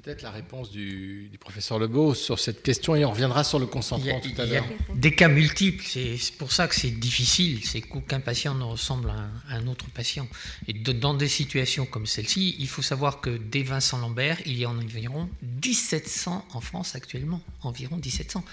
Peut-être 0.04 0.20
la 0.20 0.30
réponse 0.32 0.70
du, 0.70 1.28
du 1.30 1.38
professeur 1.38 1.78
Legault 1.78 2.12
sur 2.14 2.38
cette 2.38 2.62
question 2.62 2.94
et 2.94 3.06
on 3.06 3.10
reviendra 3.12 3.42
sur 3.42 3.58
le 3.58 3.64
consentement 3.64 4.18
a, 4.18 4.20
tout 4.20 4.34
à 4.36 4.44
l'heure. 4.44 4.66
des 4.94 5.14
cas 5.14 5.28
multiples, 5.28 5.82
c'est 5.82 6.34
pour 6.36 6.52
ça 6.52 6.68
que 6.68 6.74
c'est 6.74 6.90
difficile, 6.90 7.64
c'est 7.64 7.80
qu'aucun 7.80 8.20
patient 8.20 8.54
ne 8.54 8.64
ressemble 8.64 9.08
à 9.08 9.14
un, 9.14 9.30
à 9.48 9.54
un 9.56 9.66
autre 9.66 9.86
patient. 9.88 10.28
Et 10.68 10.74
de- 10.74 10.92
dans 10.92 11.14
des 11.14 11.28
situations 11.28 11.86
comme 11.86 12.04
celle-ci, 12.04 12.54
il 12.58 12.68
faut 12.68 12.82
savoir 12.82 13.22
que 13.22 13.30
dès 13.30 13.62
Vincent 13.62 13.96
Lambert, 13.96 14.36
il 14.44 14.58
y 14.58 14.66
en 14.66 14.78
a 14.78 14.82
environ 14.82 15.30
1700 15.62 16.46
en 16.52 16.60
France 16.60 16.94
actuellement, 16.94 17.40
environ 17.62 17.96
1700. 17.96 18.44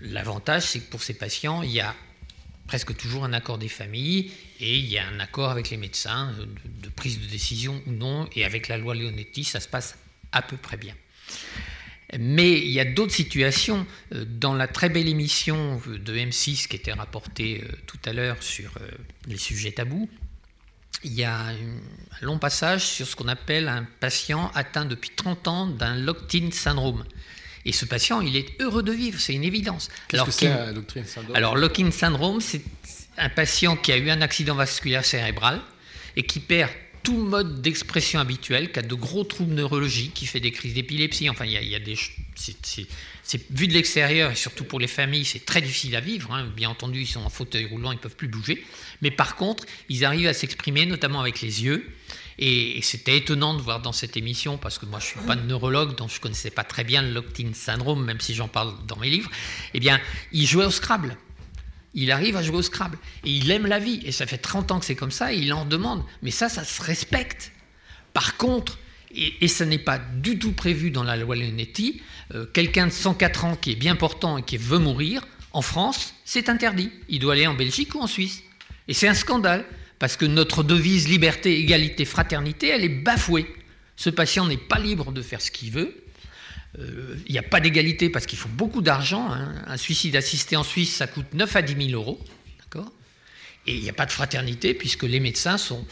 L'avantage, 0.00 0.62
c'est 0.62 0.80
que 0.80 0.90
pour 0.90 1.02
ces 1.02 1.12
patients, 1.14 1.62
il 1.62 1.72
y 1.72 1.80
a 1.80 1.94
presque 2.68 2.96
toujours 2.96 3.24
un 3.24 3.34
accord 3.34 3.58
des 3.58 3.68
familles 3.68 4.30
et 4.60 4.78
il 4.78 4.86
y 4.86 4.96
a 4.96 5.06
un 5.08 5.20
accord 5.20 5.50
avec 5.50 5.68
les 5.68 5.76
médecins 5.76 6.32
de, 6.38 6.48
de 6.82 6.88
prise 6.88 7.20
de 7.20 7.26
décision 7.26 7.82
ou 7.86 7.92
non. 7.92 8.26
Et 8.34 8.46
avec 8.46 8.68
la 8.68 8.78
loi 8.78 8.94
Leonetti, 8.94 9.44
ça 9.44 9.60
se 9.60 9.68
passe 9.68 9.96
à 10.32 10.42
peu 10.42 10.56
près 10.56 10.76
bien. 10.76 10.94
Mais 12.18 12.52
il 12.58 12.70
y 12.70 12.80
a 12.80 12.86
d'autres 12.86 13.12
situations. 13.14 13.86
Euh, 14.14 14.24
Dans 14.26 14.54
la 14.54 14.66
très 14.66 14.88
belle 14.88 15.08
émission 15.08 15.80
de 15.86 16.14
M6 16.16 16.66
qui 16.68 16.76
était 16.76 16.92
rapportée 16.92 17.62
euh, 17.64 17.72
tout 17.86 17.98
à 18.06 18.12
l'heure 18.14 18.42
sur 18.42 18.70
euh, 18.80 18.88
les 19.26 19.36
sujets 19.36 19.72
tabous, 19.72 20.08
il 21.04 21.12
y 21.12 21.22
a 21.24 21.48
un 21.48 21.54
long 22.22 22.38
passage 22.38 22.82
sur 22.84 23.06
ce 23.06 23.14
qu'on 23.14 23.28
appelle 23.28 23.68
un 23.68 23.86
patient 24.00 24.50
atteint 24.54 24.86
depuis 24.86 25.10
30 25.10 25.48
ans 25.48 25.66
d'un 25.66 25.96
locked-in 25.96 26.50
syndrome. 26.50 27.04
Et 27.66 27.72
ce 27.72 27.84
patient, 27.84 28.22
il 28.22 28.36
est 28.36 28.58
heureux 28.62 28.82
de 28.82 28.92
vivre, 28.92 29.20
c'est 29.20 29.34
une 29.34 29.44
évidence. 29.44 29.90
Qu'est-ce 30.08 30.22
que 30.22 30.30
qu'il- 30.30 30.48
c'est 30.48 30.52
un 30.52 30.72
locked-in 30.72 31.04
syndrome? 31.04 31.36
Alors, 31.36 31.56
lock-in 31.56 31.90
syndrome, 31.90 32.40
c'est 32.40 32.62
un 33.18 33.28
patient 33.28 33.76
qui 33.76 33.92
a 33.92 33.98
eu 33.98 34.08
un 34.08 34.22
accident 34.22 34.54
vasculaire 34.54 35.04
cérébral 35.04 35.60
et 36.16 36.22
qui 36.22 36.40
perd 36.40 36.70
tout 37.02 37.16
mode 37.16 37.62
d'expression 37.62 38.20
habituel, 38.20 38.72
qui 38.72 38.78
a 38.78 38.82
de 38.82 38.94
gros 38.94 39.24
troubles 39.24 39.54
neurologiques, 39.54 40.14
qui 40.14 40.26
fait 40.26 40.40
des 40.40 40.50
crises 40.52 40.74
d'épilepsie. 40.74 41.28
Enfin, 41.28 41.44
il 41.44 41.52
y 41.52 41.74
a, 41.74 41.78
des. 41.78 41.96
c'est- 42.34 42.86
vu 43.50 43.66
de 43.68 43.72
l'extérieur, 43.74 44.30
et 44.30 44.34
surtout 44.34 44.64
pour 44.64 44.80
les 44.80 44.86
familles, 44.86 45.24
c'est 45.24 45.44
très 45.44 45.60
difficile 45.60 45.94
à 45.96 46.00
vivre. 46.00 46.32
hein. 46.32 46.50
Bien 46.56 46.70
entendu, 46.70 47.00
ils 47.02 47.06
sont 47.06 47.20
en 47.20 47.28
fauteuil 47.30 47.66
roulant, 47.66 47.92
ils 47.92 47.98
peuvent 47.98 48.16
plus 48.16 48.28
bouger. 48.28 48.64
Mais 49.02 49.10
par 49.10 49.36
contre, 49.36 49.64
ils 49.88 50.04
arrivent 50.04 50.28
à 50.28 50.34
s'exprimer, 50.34 50.86
notamment 50.86 51.20
avec 51.20 51.40
les 51.40 51.62
yeux. 51.64 51.86
Et, 52.38 52.80
c'était 52.82 53.16
étonnant 53.16 53.54
de 53.54 53.60
voir 53.62 53.80
dans 53.82 53.92
cette 53.92 54.16
émission, 54.16 54.58
parce 54.58 54.78
que 54.78 54.86
moi 54.86 55.00
je 55.00 55.06
suis 55.06 55.20
pas 55.26 55.34
neurologue, 55.34 55.96
donc 55.96 56.10
je 56.10 56.20
connaissais 56.20 56.50
pas 56.50 56.62
très 56.64 56.84
bien 56.84 57.02
le 57.02 57.12
locked-in 57.12 57.52
syndrome, 57.52 58.04
même 58.04 58.20
si 58.20 58.34
j'en 58.34 58.46
parle 58.48 58.74
dans 58.86 58.96
mes 58.96 59.10
livres. 59.10 59.30
Eh 59.74 59.80
bien, 59.80 60.00
il 60.32 60.46
jouait 60.46 60.64
au 60.64 60.70
Scrabble. 60.70 61.16
Il 61.94 62.12
arrive 62.12 62.36
à 62.36 62.42
jouer 62.42 62.56
au 62.58 62.62
Scrabble. 62.62 62.98
Et 63.24 63.30
il 63.30 63.50
aime 63.50 63.66
la 63.66 63.78
vie. 63.78 64.00
Et 64.04 64.12
ça 64.12 64.26
fait 64.26 64.38
30 64.38 64.72
ans 64.72 64.78
que 64.78 64.84
c'est 64.84 64.94
comme 64.94 65.10
ça, 65.10 65.32
et 65.32 65.36
il 65.36 65.52
en 65.52 65.64
demande. 65.64 66.02
Mais 66.22 66.30
ça, 66.30 66.48
ça 66.48 66.64
se 66.64 66.82
respecte. 66.82 67.52
Par 68.12 68.36
contre, 68.36 68.78
et, 69.14 69.48
ça 69.48 69.64
n'est 69.64 69.78
pas 69.78 69.98
du 69.98 70.38
tout 70.38 70.52
prévu 70.52 70.90
dans 70.90 71.02
la 71.02 71.16
loi 71.16 71.34
Leonetti, 71.36 72.02
euh, 72.34 72.46
quelqu'un 72.46 72.86
de 72.86 72.92
104 72.92 73.44
ans 73.44 73.56
qui 73.56 73.72
est 73.72 73.76
bien 73.76 73.96
portant 73.96 74.38
et 74.38 74.42
qui 74.42 74.58
veut 74.58 74.78
mourir, 74.78 75.26
en 75.52 75.62
France, 75.62 76.14
c'est 76.24 76.48
interdit. 76.48 76.90
Il 77.08 77.20
doit 77.20 77.32
aller 77.32 77.46
en 77.46 77.54
Belgique 77.54 77.94
ou 77.94 78.00
en 78.00 78.06
Suisse. 78.06 78.42
Et 78.86 78.94
c'est 78.94 79.08
un 79.08 79.14
scandale, 79.14 79.64
parce 79.98 80.16
que 80.16 80.26
notre 80.26 80.62
devise 80.62 81.08
liberté, 81.08 81.58
égalité, 81.58 82.04
fraternité, 82.04 82.68
elle 82.68 82.84
est 82.84 82.88
bafouée. 82.88 83.46
Ce 83.96 84.10
patient 84.10 84.46
n'est 84.46 84.56
pas 84.56 84.78
libre 84.78 85.10
de 85.10 85.22
faire 85.22 85.40
ce 85.40 85.50
qu'il 85.50 85.72
veut. 85.72 86.04
Euh, 86.78 87.16
Il 87.26 87.32
n'y 87.32 87.38
a 87.38 87.42
pas 87.42 87.60
d'égalité 87.60 88.10
parce 88.10 88.26
qu'il 88.26 88.38
faut 88.38 88.48
beaucoup 88.48 88.82
d'argent. 88.82 89.30
hein. 89.32 89.54
Un 89.66 89.76
suicide 89.76 90.16
assisté 90.16 90.56
en 90.56 90.64
Suisse, 90.64 90.94
ça 90.94 91.06
coûte 91.06 91.32
9 91.34 91.56
à 91.56 91.62
10 91.62 91.86
000 91.90 92.00
euros. 92.00 92.20
Et 93.66 93.74
il 93.74 93.82
n'y 93.82 93.90
a 93.90 93.94
pas 93.94 94.06
de 94.06 94.12
fraternité 94.12 94.72
puisque 94.72 95.02
les 95.02 95.20
médecins 95.20 95.58
sont 95.58 95.86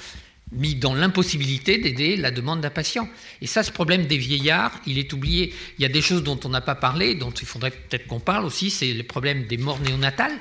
mis 0.52 0.76
dans 0.76 0.94
l'impossibilité 0.94 1.76
d'aider 1.76 2.16
la 2.16 2.30
demande 2.30 2.60
d'un 2.62 2.70
patient. 2.70 3.06
Et 3.42 3.46
ça, 3.46 3.62
ce 3.62 3.70
problème 3.70 4.06
des 4.06 4.16
vieillards, 4.16 4.72
il 4.86 4.98
est 4.98 5.12
oublié. 5.12 5.52
Il 5.78 5.82
y 5.82 5.84
a 5.84 5.88
des 5.88 6.00
choses 6.00 6.22
dont 6.22 6.38
on 6.44 6.48
n'a 6.48 6.62
pas 6.62 6.74
parlé, 6.76 7.14
dont 7.14 7.32
il 7.32 7.46
faudrait 7.46 7.72
peut-être 7.72 8.06
qu'on 8.06 8.20
parle 8.20 8.44
aussi, 8.46 8.70
c'est 8.70 8.94
le 8.94 9.02
problème 9.02 9.46
des 9.46 9.58
morts 9.58 9.80
néonatales. 9.80 10.38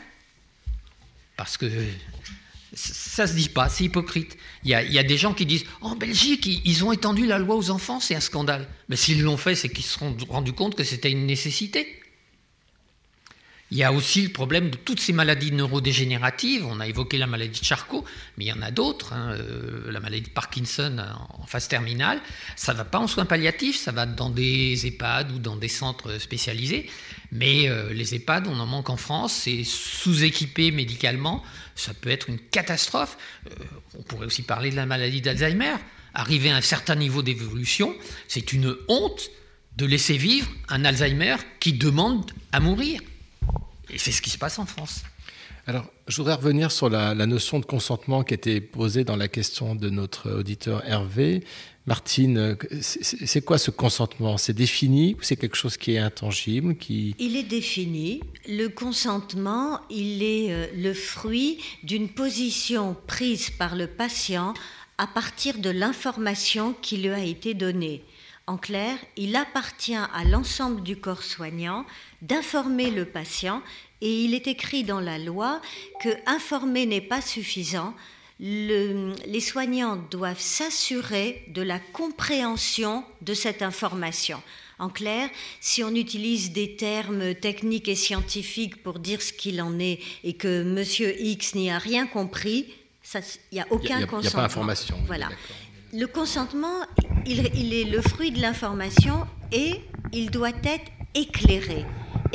Parce 1.35 1.57
que 1.57 1.65
ça 2.75 3.25
se 3.25 3.33
dit 3.33 3.49
pas, 3.49 3.69
c'est 3.69 3.85
hypocrite. 3.85 4.37
Il 4.63 4.69
y, 4.69 4.75
a, 4.75 5.03
des 5.03 5.17
gens 5.17 5.33
qui 5.33 5.45
disent 5.45 5.65
en 5.81 5.95
Belgique, 5.95 6.45
ils, 6.45 6.83
ont 6.83 6.91
étendu 6.91 7.25
la 7.25 7.37
loi 7.37 7.55
aux 7.55 7.69
enfants, 7.69 7.99
c'est 7.99 8.15
un 8.15 8.19
scandale. 8.19 8.67
Mais 8.89 8.95
s'ils 8.95 9.21
l'ont 9.21 9.37
fait, 9.37 9.55
c'est 9.55 9.69
qu'ils 9.69 9.85
se 9.85 9.97
sont 9.97 10.15
rendus 10.29 10.53
compte 10.53 10.75
que 10.75 10.83
c'était 10.83 11.11
une 11.11 11.25
nécessité. 11.25 12.01
Il 13.71 13.77
y 13.77 13.83
a 13.83 13.91
aussi 13.91 14.21
le 14.21 14.29
problème 14.29 14.69
de 14.69 14.77
toutes 14.77 14.99
ces 14.99 15.11
maladies 15.11 15.51
neurodégénératives. 15.51 16.65
On 16.65 16.79
a 16.79 16.87
évoqué 16.87 17.17
la 17.17 17.25
maladie 17.25 17.59
de 17.59 17.65
Charcot, 17.65 18.05
mais 18.37 18.45
il 18.45 18.47
y 18.47 18.53
en 18.53 18.61
a 18.61 18.69
d'autres. 18.69 19.13
hein. 19.13 19.31
Euh, 19.31 19.91
la 19.91 19.99
maladie 19.99 20.21
de 20.21 20.29
Parkinson 20.29 20.97
en 20.99 21.45
en 21.45 21.47
phase 21.47 21.67
terminale, 21.67 22.21
ça 22.55 22.73
ne 22.73 22.77
va 22.79 22.85
pas 22.85 22.99
en 22.99 23.07
soins 23.07 23.25
palliatifs, 23.25 23.77
ça 23.77 23.91
va 23.91 24.07
dans 24.07 24.31
des 24.31 24.87
EHPAD 24.87 25.31
ou 25.31 25.39
dans 25.39 25.55
des 25.55 25.67
centres 25.67 26.19
spécialisés. 26.19 26.89
Mais 27.31 27.69
euh, 27.69 27.93
les 27.93 28.15
EHPAD, 28.15 28.47
on 28.47 28.59
en 28.59 28.65
manque 28.65 28.89
en 28.89 28.97
France, 28.97 29.33
c'est 29.33 29.63
sous-équipé 29.63 30.71
médicalement, 30.71 31.43
ça 31.75 31.93
peut 31.93 32.09
être 32.09 32.29
une 32.29 32.39
catastrophe. 32.39 33.17
Euh, 33.47 33.53
on 33.97 34.03
pourrait 34.03 34.25
aussi 34.25 34.41
parler 34.41 34.71
de 34.71 34.75
la 34.75 34.85
maladie 34.85 35.21
d'Alzheimer. 35.21 35.75
Arriver 36.13 36.49
à 36.49 36.55
un 36.55 36.61
certain 36.61 36.95
niveau 36.95 37.21
d'évolution, 37.21 37.93
c'est 38.27 38.53
une 38.53 38.75
honte 38.87 39.29
de 39.75 39.85
laisser 39.85 40.15
vivre 40.15 40.47
un 40.69 40.85
Alzheimer 40.85 41.35
qui 41.59 41.73
demande 41.73 42.31
à 42.53 42.61
mourir. 42.61 43.01
Et 43.89 43.97
c'est 43.97 44.13
ce 44.13 44.21
qui 44.21 44.29
se 44.29 44.37
passe 44.37 44.57
en 44.57 44.65
France. 44.65 45.03
Alors, 45.67 45.85
je 46.07 46.15
voudrais 46.17 46.35
revenir 46.35 46.71
sur 46.71 46.89
la, 46.89 47.13
la 47.13 47.25
notion 47.25 47.59
de 47.59 47.65
consentement 47.65 48.23
qui 48.23 48.33
était 48.33 48.61
posée 48.61 49.03
dans 49.03 49.17
la 49.17 49.27
question 49.27 49.75
de 49.75 49.89
notre 49.89 50.31
auditeur 50.31 50.85
Hervé. 50.85 51.43
Martine, 51.87 52.37
euh, 52.37 52.55
c'est 52.81 53.45
quoi 53.45 53.59
ce 53.59 53.69
consentement? 53.69 54.37
C'est 54.37 54.53
défini 54.53 55.15
ou 55.19 55.21
c'est 55.21 55.35
quelque 55.35 55.55
chose 55.55 55.77
qui 55.77 55.93
est 55.93 55.99
intangible. 55.99 56.75
Il 56.89 57.35
est 57.35 57.43
défini. 57.43 58.21
Le 58.47 58.67
consentement, 58.69 59.79
il 59.91 60.23
est 60.23 60.51
euh, 60.51 60.67
le 60.75 60.93
fruit 60.95 61.59
d'une 61.83 62.09
position 62.09 62.95
prise 63.05 63.51
par 63.51 63.75
le 63.75 63.85
patient 63.85 64.55
à 64.97 65.05
partir 65.05 65.59
de 65.59 65.69
l'information 65.69 66.73
qui 66.81 66.97
lui 66.97 67.09
a 67.09 67.23
été 67.23 67.53
donnée. 67.53 68.03
En 68.47 68.57
clair, 68.57 68.97
il 69.17 69.35
appartient 69.35 69.95
à 69.95 70.23
l'ensemble 70.23 70.81
du 70.83 70.95
corps 70.95 71.23
soignant 71.23 71.85
d'informer 72.21 72.91
le 72.91 73.05
patient 73.05 73.61
Et 74.01 74.23
il 74.23 74.33
est 74.33 74.47
écrit 74.47 74.83
dans 74.83 74.99
la 74.99 75.17
loi 75.17 75.61
que 76.01 76.09
informer 76.27 76.85
n'est 76.85 77.01
pas 77.01 77.21
suffisant. 77.21 77.93
Le- 78.39 79.13
les 79.27 79.39
soignants 79.39 79.95
doivent 80.11 80.39
s'assurer 80.39 81.43
de 81.49 81.61
la 81.61 81.79
compréhension 81.79 83.03
de 83.21 83.33
cette 83.33 83.61
information. 83.61 84.41
En 84.77 84.89
clair, 84.89 85.29
si 85.61 85.83
on 85.83 85.95
utilise 85.95 86.51
des 86.51 86.75
termes 86.75 87.33
techniques 87.35 87.87
et 87.87 87.95
scientifiques 87.95 88.83
pour 88.83 88.99
dire 88.99 89.21
ce 89.21 89.31
qu'il 89.31 89.61
en 89.61 89.79
est 89.79 89.99
et 90.25 90.33
que 90.33 90.63
Monsieur 90.63 91.15
X 91.21 91.55
n'y 91.55 91.71
a 91.71 91.77
rien 91.77 92.07
compris, 92.07 92.65
il 93.13 93.21
n'y 93.53 93.61
a 93.61 93.67
aucun 93.69 93.87
n'y 93.87 93.93
a, 93.93 93.97
il 93.97 94.01
y 94.01 94.03
a 94.03 94.07
consentement. 94.07 94.39
pas 94.41 94.45
information. 94.45 94.97
Voilà. 95.07 95.29
Le 95.93 96.05
consentement, 96.07 96.81
il, 97.25 97.49
il 97.55 97.73
est 97.73 97.85
le 97.85 98.01
fruit 98.01 98.31
de 98.31 98.41
l'information 98.41 99.25
et 99.53 99.79
il 100.11 100.29
doit 100.29 100.49
être 100.49 100.91
éclairé. 101.13 101.85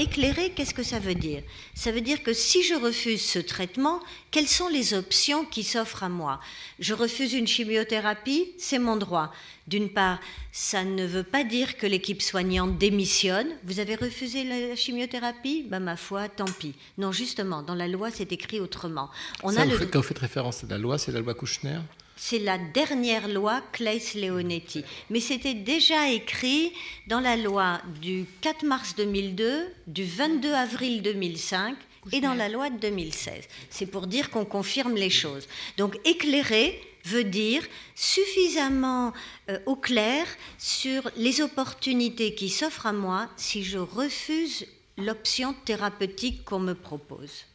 Éclairé, 0.01 0.51
qu'est-ce 0.57 0.73
que 0.73 0.83
ça 0.83 0.99
veut 0.99 1.15
dire? 1.15 1.43
Ça 1.75 1.93
veut 1.93 2.01
dire 2.01 2.23
que 2.23 2.33
si 2.33 2.63
je 2.63 2.73
refuse 2.75 3.21
ce 3.21 3.39
traitement, 3.39 4.01
quelles 4.31 4.49
sont 4.49 4.69
les 4.69 4.95
options 4.95 5.45
qui 5.45 5.63
s'offrent 5.63 6.05
à 6.05 6.09
moi? 6.09 6.41
Je 6.79 6.95
refuse 6.95 7.35
une 7.35 7.47
chimiothérapie, 7.47 8.53
c'est 8.57 8.79
mon 8.79 8.97
droit. 8.97 9.31
D'une 9.67 9.91
part, 9.91 10.19
ça 10.53 10.85
ne 10.85 11.05
veut 11.07 11.23
pas 11.23 11.45
dire 11.45 11.77
que 11.77 11.87
l'équipe 11.87 12.23
soignante 12.23 12.79
démissionne. 12.79 13.49
Vous 13.65 13.79
avez 13.79 13.95
refusé 13.95 14.43
la 14.45 14.75
chimiothérapie? 14.75 15.67
Ben 15.69 15.81
ma 15.81 15.97
foi, 15.99 16.31
tant 16.31 16.47
pis. 16.47 16.75
Non, 16.97 17.13
justement, 17.13 17.61
dans 17.63 17.75
la 17.75 17.87
loi, 17.87 18.11
c'est 18.11 18.33
écrit 18.33 18.59
autrement. 18.59 19.11
On 19.43 19.53
Ça, 19.53 19.61
a 19.61 19.65
vous 19.67 19.73
le 19.73 19.77
faites- 19.81 19.91
quand 19.91 20.01
vous 20.01 20.07
faites 20.09 20.19
référence 20.19 20.65
à 20.65 20.67
la 20.69 20.79
loi, 20.79 20.97
c'est 20.97 21.13
la 21.13 21.21
loi 21.21 21.35
Kouchner? 21.35 21.79
C'est 22.21 22.39
la 22.39 22.59
dernière 22.59 23.29
loi 23.29 23.63
Claes-Leonetti. 23.73 24.85
Mais 25.09 25.21
c'était 25.21 25.55
déjà 25.55 26.11
écrit 26.11 26.71
dans 27.07 27.19
la 27.19 27.35
loi 27.35 27.81
du 28.03 28.27
4 28.43 28.67
mars 28.67 28.95
2002, 28.95 29.67
du 29.87 30.05
22 30.05 30.53
avril 30.53 31.01
2005 31.01 31.77
et 32.13 32.21
dans 32.21 32.35
la 32.35 32.51
loi 32.51 32.69
de 32.69 32.79
2016. 32.79 33.45
C'est 33.71 33.87
pour 33.87 34.07
dire 34.07 34.29
qu'on 34.29 34.45
confirme 34.45 34.97
les 34.97 35.09
choses. 35.09 35.49
Donc 35.79 35.99
éclairer 36.05 36.79
veut 37.07 37.25
dire 37.25 37.67
suffisamment 37.95 39.15
euh, 39.49 39.59
au 39.65 39.75
clair 39.75 40.27
sur 40.59 41.11
les 41.17 41.41
opportunités 41.41 42.35
qui 42.35 42.51
s'offrent 42.51 42.87
à 42.87 42.93
moi 42.93 43.31
si 43.39 43.65
je 43.65 43.79
refuse 43.79 44.67
l'option 44.99 45.55
thérapeutique 45.65 46.45
qu'on 46.45 46.59
me 46.59 46.75
propose. 46.75 47.47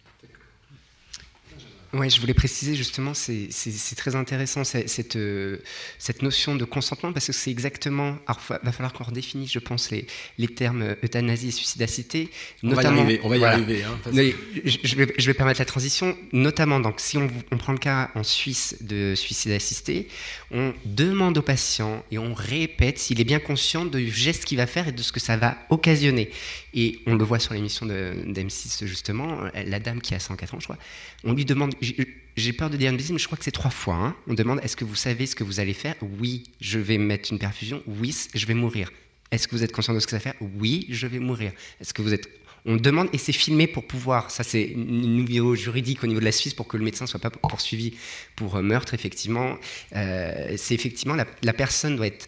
Oui, 1.98 2.10
je 2.10 2.20
voulais 2.20 2.34
préciser 2.34 2.76
justement, 2.76 3.14
c'est 3.14 3.48
très 3.96 4.16
intéressant 4.18 4.66
cette, 4.66 5.16
euh, 5.16 5.60
cette 5.98 6.24
notion 6.24 6.56
de 6.58 6.66
consentement 6.66 7.14
parce 7.14 7.28
que 7.28 7.32
c'est 7.32 7.50
exactement. 7.52 8.18
Alors, 8.28 8.42
il 8.50 8.66
va 8.66 8.72
falloir 8.74 8.92
qu'on 8.92 9.06
redéfinisse, 9.06 9.50
je 9.54 9.60
pense, 9.60 9.92
les, 9.92 10.06
les 10.38 10.50
termes 10.50 10.82
euh, 10.82 10.96
euthanasie 11.06 11.48
et 11.48 11.52
suicidacité. 11.52 12.30
On 12.64 12.74
va 12.74 12.84
y 12.84 12.86
arriver, 12.88 13.20
on 13.24 13.30
va 13.30 13.36
y 13.38 13.40
voilà. 13.40 13.54
arriver, 13.54 13.84
hein, 13.84 13.98
parce 14.04 14.14
je, 14.18 14.78
je 14.84 14.96
vais, 14.98 15.14
je 15.18 15.26
vais 15.26 15.34
permettre 15.34 15.62
la 15.62 15.66
transition, 15.66 16.18
notamment 16.34 16.82
donc, 16.82 17.00
si 17.00 17.18
on, 17.18 17.30
on 17.52 17.58
prend 17.58 17.72
le 17.72 17.78
cas 17.80 18.12
en 18.16 18.24
Suisse 18.24 18.76
de 18.82 19.14
suicide 19.16 19.54
assisté, 19.54 20.10
on 20.52 20.74
demande 20.84 21.38
au 21.38 21.42
patient 21.42 22.04
et 22.12 22.18
on 22.18 22.34
répète 22.34 23.00
s'il 23.00 23.22
est 23.22 23.26
bien 23.26 23.40
conscient 23.40 23.86
du 23.86 24.12
geste 24.12 24.44
qu'il 24.44 24.58
va 24.58 24.68
faire 24.68 24.90
et 24.90 24.92
de 24.92 25.02
ce 25.02 25.14
que 25.14 25.22
ça 25.22 25.38
va 25.38 25.58
occasionner. 25.70 26.30
Et 26.74 27.00
on 27.08 27.16
le 27.16 27.24
voit 27.24 27.40
sur 27.40 27.54
l'émission 27.54 27.86
de- 27.86 28.16
d'M6 28.28 28.86
justement, 28.86 29.40
la 29.54 29.80
dame 29.80 30.02
qui 30.02 30.14
a 30.14 30.20
104 30.20 30.56
ans, 30.56 30.60
je 30.60 30.66
crois, 30.66 30.78
on 31.24 31.32
lui 31.32 31.46
demande, 31.46 31.74
j'ai- 31.86 32.08
j'ai 32.36 32.54
peur 32.54 32.70
de 32.70 32.78
dire 32.78 32.90
une 32.92 32.98
bêtise, 32.98 33.12
mais 33.12 33.18
je 33.20 33.26
crois 33.26 33.38
que 33.38 33.44
c'est 33.44 33.52
trois 33.52 33.72
fois, 33.72 33.96
hein. 33.96 34.16
on 34.28 34.34
demande 34.34 34.60
est-ce 34.64 34.76
que 34.76 34.84
vous 34.86 34.96
savez 34.96 35.26
ce 35.26 35.36
que 35.36 35.44
vous 35.44 35.60
allez 35.60 35.74
faire? 35.74 35.96
Oui, 36.20 36.44
je 36.60 36.80
vais 36.80 36.98
mettre 36.98 37.32
une 37.32 37.40
perfusion, 37.40 37.82
oui, 37.88 38.14
je 38.34 38.46
vais 38.46 38.54
mourir. 38.54 38.92
Est-ce 39.32 39.48
que 39.48 39.56
vous 39.56 39.64
êtes 39.64 39.72
conscient 39.72 39.94
de 39.94 40.00
ce 40.00 40.06
que 40.06 40.12
ça 40.12 40.18
va 40.18 40.22
faire 40.22 40.36
Oui, 40.42 40.86
je 40.90 41.08
vais 41.08 41.20
mourir. 41.20 41.52
Est-ce 41.80 41.94
que 41.94 42.02
vous 42.02 42.14
êtes 42.14 42.28
on 42.68 42.78
demande 42.78 43.10
et 43.14 43.20
c'est 43.20 43.32
filmé 43.32 43.68
pour 43.68 43.86
pouvoir, 43.86 44.32
ça 44.32 44.44
c'est 44.44 44.64
une 44.64 45.24
niveau 45.26 45.54
juridique 45.56 46.04
au 46.04 46.08
niveau 46.08 46.20
de 46.20 46.26
la 46.26 46.32
Suisse 46.32 46.56
pour 46.56 46.68
que 46.68 46.78
le 46.78 46.84
médecin 46.84 47.06
soit 47.06 47.20
pas 47.20 47.30
poursuivi 47.30 47.94
pour 48.36 48.56
euh, 48.56 48.64
meurtre 48.64 48.96
effectivement. 48.96 49.58
Euh, 49.96 50.56
c'est 50.58 50.74
effectivement 50.74 51.16
la 51.16 51.54
personne 51.54 51.96
doit 51.96 52.08
être 52.08 52.28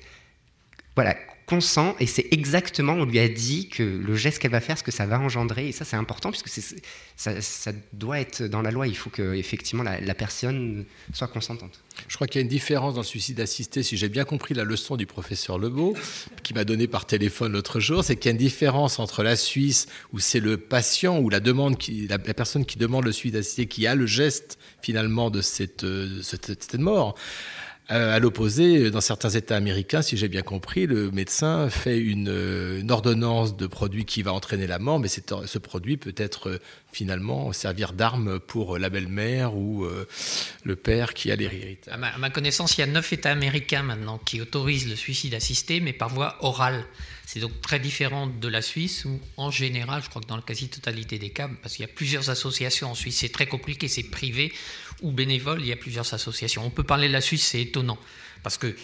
voilà 0.95 1.17
consent 1.47 1.95
et 2.01 2.05
c'est 2.05 2.27
exactement 2.31 2.93
on 2.93 3.05
lui 3.05 3.19
a 3.19 3.29
dit 3.29 3.69
que 3.69 3.81
le 3.81 4.15
geste 4.15 4.39
qu'elle 4.39 4.51
va 4.51 4.59
faire 4.59 4.77
ce 4.77 4.83
que 4.83 4.91
ça 4.91 5.05
va 5.05 5.17
engendrer 5.17 5.69
et 5.69 5.71
ça 5.71 5.85
c'est 5.85 5.95
important 5.95 6.29
puisque 6.29 6.49
ça, 7.15 7.71
doit 7.93 8.19
être 8.19 8.43
dans 8.43 8.61
la 8.61 8.69
loi 8.69 8.85
il 8.85 8.97
faut 8.97 9.09
que 9.09 9.33
effectivement 9.33 9.83
la, 9.83 10.13
personne 10.13 10.85
soit 11.13 11.29
consentante. 11.29 11.79
Je 12.07 12.15
crois 12.15 12.27
qu'il 12.27 12.39
y 12.39 12.41
a 12.41 12.43
une 12.43 12.49
différence 12.49 12.95
dans 12.95 13.01
le 13.01 13.05
suicide 13.05 13.39
assisté, 13.39 13.81
si 13.81 13.95
j'ai 13.95 14.09
bien 14.09 14.25
compris 14.25 14.53
la 14.55 14.65
leçon 14.65 14.97
du 14.97 15.05
professeur 15.05 15.57
Lebeau, 15.57 15.95
qui 16.43 16.53
m'a 16.53 16.63
donné 16.63 16.87
par 16.87 17.05
téléphone 17.05 17.53
l'autre 17.53 17.79
jour, 17.79 18.03
c'est 18.03 18.17
qu'il 18.17 18.25
y 18.25 18.29
a 18.29 18.31
une 18.31 18.37
différence 18.37 18.99
entre 18.99 19.23
la 19.23 19.35
Suisse, 19.35 19.87
où 20.13 20.19
c'est 20.19 20.39
le 20.39 20.57
patient 20.57 21.17
ou 21.19 21.29
la, 21.29 21.39
demande 21.39 21.77
qui, 21.77 22.07
la, 22.07 22.19
personne 22.19 22.65
qui 22.65 22.77
demande 22.77 23.05
le 23.05 23.11
suicide 23.11 23.37
assisté 23.37 23.67
qui 23.67 23.87
a 23.87 23.95
le 23.95 24.05
geste 24.05 24.59
finalement 24.81 25.29
de 25.29 25.41
cette, 25.41 25.83
euh, 25.83 26.21
cette, 26.21 26.47
cette 26.47 26.79
mort. 26.79 27.15
Euh, 27.89 28.15
à 28.15 28.19
l'opposé, 28.19 28.91
dans 28.91 28.99
certains 28.99 29.29
États 29.29 29.55
américains, 29.55 30.01
si 30.01 30.17
j'ai 30.17 30.27
bien 30.27 30.41
compris, 30.41 30.87
le 30.87 31.09
médecin 31.09 31.69
fait 31.69 31.97
une, 31.97 32.27
euh, 32.27 32.83
ordonnance 32.89 33.55
de 33.55 33.65
produit 33.65 34.03
qui 34.03 34.23
va 34.23 34.33
entraîner 34.33 34.67
la 34.67 34.77
mort, 34.77 34.99
mais 34.99 35.07
ce 35.07 35.57
produit 35.57 35.95
peut 35.95 36.13
être 36.17 36.49
euh, 36.49 36.59
finalement 36.91 37.53
servir 37.53 37.93
d'arme 37.93 38.39
pour 38.39 38.77
la 38.77 38.89
belle-mère 38.89 39.55
ou 39.55 39.85
le 40.63 40.75
père 40.75 41.13
qui 41.13 41.31
a 41.31 41.35
l'héritage. 41.35 41.93
À 41.93 42.07
à 42.07 42.17
ma 42.17 42.29
connaissance, 42.29 42.77
il 42.77 42.81
y 42.81 42.83
a 42.83 42.87
neuf 42.87 43.13
États 43.13 43.31
américains 43.31 43.83
maintenant 43.83 44.17
qui 44.17 44.41
autorisent 44.41 44.89
le 44.89 44.95
suicide 44.95 45.33
assisté, 45.33 45.79
mais 45.79 45.93
par 45.93 46.09
voie 46.09 46.37
orale. 46.41 46.85
C'est 47.25 47.41
donc 47.41 47.61
très 47.61 47.79
différent 47.79 48.27
de 48.27 48.47
la 48.47 48.61
Suisse, 48.61 49.05
où 49.05 49.19
en 49.35 49.51
général, 49.51 50.01
je 50.01 50.09
crois 50.09 50.21
que 50.21 50.27
dans 50.27 50.37
la 50.37 50.41
quasi-totalité 50.41 51.19
des 51.19 51.29
cas, 51.29 51.49
parce 51.61 51.75
qu'il 51.75 51.85
y 51.85 51.89
a 51.89 51.93
plusieurs 51.93 52.29
associations 52.29 52.89
en 52.89 52.95
Suisse, 52.95 53.17
c'est 53.17 53.31
très 53.31 53.47
compliqué, 53.47 53.87
c'est 53.87 54.03
privé 54.03 54.53
ou 55.01 55.11
bénévole, 55.11 55.61
il 55.61 55.67
y 55.67 55.71
a 55.71 55.77
plusieurs 55.77 56.13
associations. 56.13 56.65
On 56.65 56.69
peut 56.69 56.83
parler 56.83 57.07
de 57.07 57.13
la 57.13 57.21
Suisse, 57.21 57.45
c'est 57.45 57.61
étonnant, 57.61 57.97
parce 58.43 58.57
que 58.57 58.75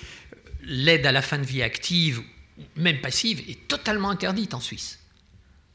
l'aide 0.64 1.06
à 1.06 1.12
la 1.12 1.22
fin 1.22 1.38
de 1.38 1.46
vie 1.46 1.62
active, 1.62 2.22
même 2.76 3.02
passive, 3.02 3.42
est 3.50 3.68
totalement 3.68 4.10
interdite 4.10 4.54
en 4.54 4.60
Suisse. 4.60 5.00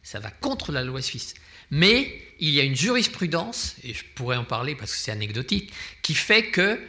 Ça 0.03 0.21
va 0.21 0.31
contre 0.31 0.73
la 0.73 0.85
loi 0.85 1.03
suisse. 1.03 1.35
Mais 1.71 2.23
il 2.41 2.51
y 2.51 2.61
a 2.61 2.63
une 2.63 2.77
jurisprudence, 2.77 3.77
et 3.85 3.93
je 3.93 4.05
pourrais 4.15 4.37
en 4.37 4.45
parler 4.45 4.75
parce 4.75 4.93
que 4.93 4.99
c'est 4.99 5.11
anecdotique, 5.11 5.73
qui 6.03 6.15
fait 6.15 6.47
que 6.47 6.81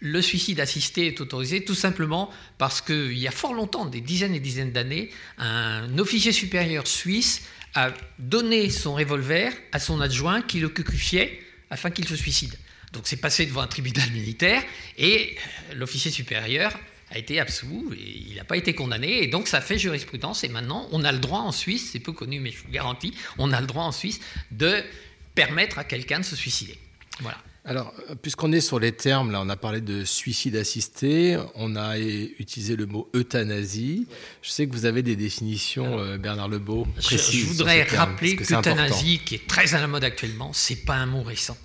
le 0.00 0.20
suicide 0.20 0.60
assisté 0.60 1.06
est 1.06 1.20
autorisé 1.20 1.64
tout 1.64 1.74
simplement 1.74 2.30
parce 2.58 2.80
qu'il 2.82 3.16
y 3.16 3.28
a 3.28 3.30
fort 3.30 3.54
longtemps, 3.54 3.86
des 3.86 4.00
dizaines 4.00 4.34
et 4.34 4.40
dizaines 4.40 4.72
d'années, 4.72 5.10
un 5.38 5.98
officier 5.98 6.32
supérieur 6.32 6.86
suisse 6.86 7.42
a 7.74 7.92
donné 8.18 8.70
son 8.70 8.94
revolver 8.94 9.52
à 9.72 9.78
son 9.78 10.00
adjoint 10.00 10.42
qui 10.42 10.60
le 10.60 10.68
cucufiait 10.68 11.40
afin 11.70 11.90
qu'il 11.90 12.06
se 12.06 12.16
suicide. 12.16 12.54
Donc 12.94 13.02
c'est 13.06 13.16
passé 13.16 13.44
devant 13.44 13.60
un 13.60 13.66
tribunal 13.66 14.10
militaire 14.12 14.62
et 14.96 15.36
l'officier 15.74 16.10
supérieur 16.10 16.72
a 17.10 17.18
été 17.18 17.38
absous 17.38 17.92
et 17.92 18.24
il 18.30 18.36
n'a 18.36 18.44
pas 18.44 18.56
été 18.56 18.74
condamné 18.74 19.22
et 19.22 19.26
donc 19.26 19.48
ça 19.48 19.60
fait 19.60 19.78
jurisprudence 19.78 20.44
et 20.44 20.48
maintenant 20.48 20.88
on 20.92 21.04
a 21.04 21.12
le 21.12 21.18
droit 21.18 21.40
en 21.40 21.52
Suisse, 21.52 21.90
c'est 21.92 22.00
peu 22.00 22.12
connu 22.12 22.40
mais 22.40 22.50
je 22.50 22.58
vous 22.58 22.70
garantis, 22.70 23.12
on 23.36 23.52
a 23.52 23.60
le 23.60 23.66
droit 23.66 23.84
en 23.84 23.92
Suisse 23.92 24.20
de 24.50 24.82
permettre 25.34 25.78
à 25.78 25.84
quelqu'un 25.84 26.20
de 26.20 26.24
se 26.24 26.36
suicider. 26.36 26.78
Voilà. 27.20 27.38
Alors, 27.66 27.94
puisqu'on 28.20 28.52
est 28.52 28.60
sur 28.60 28.78
les 28.78 28.92
termes, 28.92 29.30
là, 29.30 29.40
on 29.40 29.48
a 29.48 29.56
parlé 29.56 29.80
de 29.80 30.04
suicide 30.04 30.54
assisté, 30.54 31.38
on 31.54 31.76
a 31.76 31.98
utilisé 31.98 32.76
le 32.76 32.84
mot 32.84 33.08
euthanasie. 33.16 34.06
Je 34.42 34.50
sais 34.50 34.66
que 34.66 34.72
vous 34.72 34.84
avez 34.84 35.02
des 35.02 35.16
définitions, 35.16 35.98
euh, 35.98 36.18
Bernard 36.18 36.48
Lebeau, 36.48 36.86
précises. 36.98 37.40
je 37.40 37.46
voudrais 37.46 37.84
rappeler 37.84 38.36
qu'euthanasie, 38.36 39.20
qui 39.24 39.36
est 39.36 39.46
très 39.46 39.74
à 39.74 39.80
la 39.80 39.86
mode 39.86 40.04
actuellement, 40.04 40.52
c'est 40.52 40.84
pas 40.84 40.96
un 40.96 41.06
mot 41.06 41.22
récent. 41.22 41.56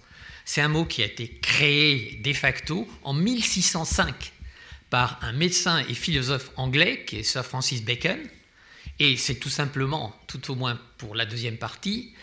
C'est 0.51 0.61
un 0.61 0.67
mot 0.67 0.83
qui 0.83 1.03
a 1.03 1.05
été 1.05 1.27
créé 1.27 2.19
de 2.23 2.33
facto 2.33 2.89
en 3.03 3.13
1605 3.13 4.33
par 4.89 5.19
un 5.21 5.31
médecin 5.31 5.85
et 5.87 5.93
philosophe 5.93 6.49
anglais 6.55 7.05
qui 7.05 7.17
est 7.17 7.23
Sir 7.23 7.45
Francis 7.45 7.83
Bacon. 7.83 8.17
Et 8.97 9.15
c'est 9.15 9.35
tout 9.35 9.51
simplement, 9.51 10.19
tout 10.25 10.49
au 10.49 10.55
moins 10.55 10.81
pour 10.97 11.13
la 11.13 11.27
deuxième 11.27 11.57
partie, 11.57 12.15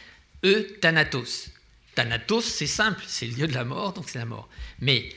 euthanatos. 0.44 1.50
Thanatos, 1.94 2.44
c'est 2.44 2.66
simple, 2.66 3.00
c'est 3.06 3.26
le 3.26 3.34
lieu 3.34 3.46
de 3.46 3.54
la 3.54 3.64
mort, 3.64 3.92
donc 3.92 4.08
c'est 4.08 4.18
la 4.18 4.24
mort. 4.24 4.48
Mais 4.80 5.08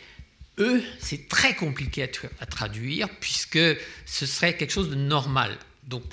eux, 0.59 0.83
c'est 0.99 1.27
très 1.27 1.55
compliqué 1.55 2.03
à, 2.03 2.07
à 2.41 2.45
traduire 2.45 3.09
puisque 3.19 3.57
ce 4.05 4.25
serait 4.27 4.55
quelque 4.55 4.71
chose 4.71 4.91
de 4.91 4.95
normal. 4.95 5.57
Donc, 5.81 6.03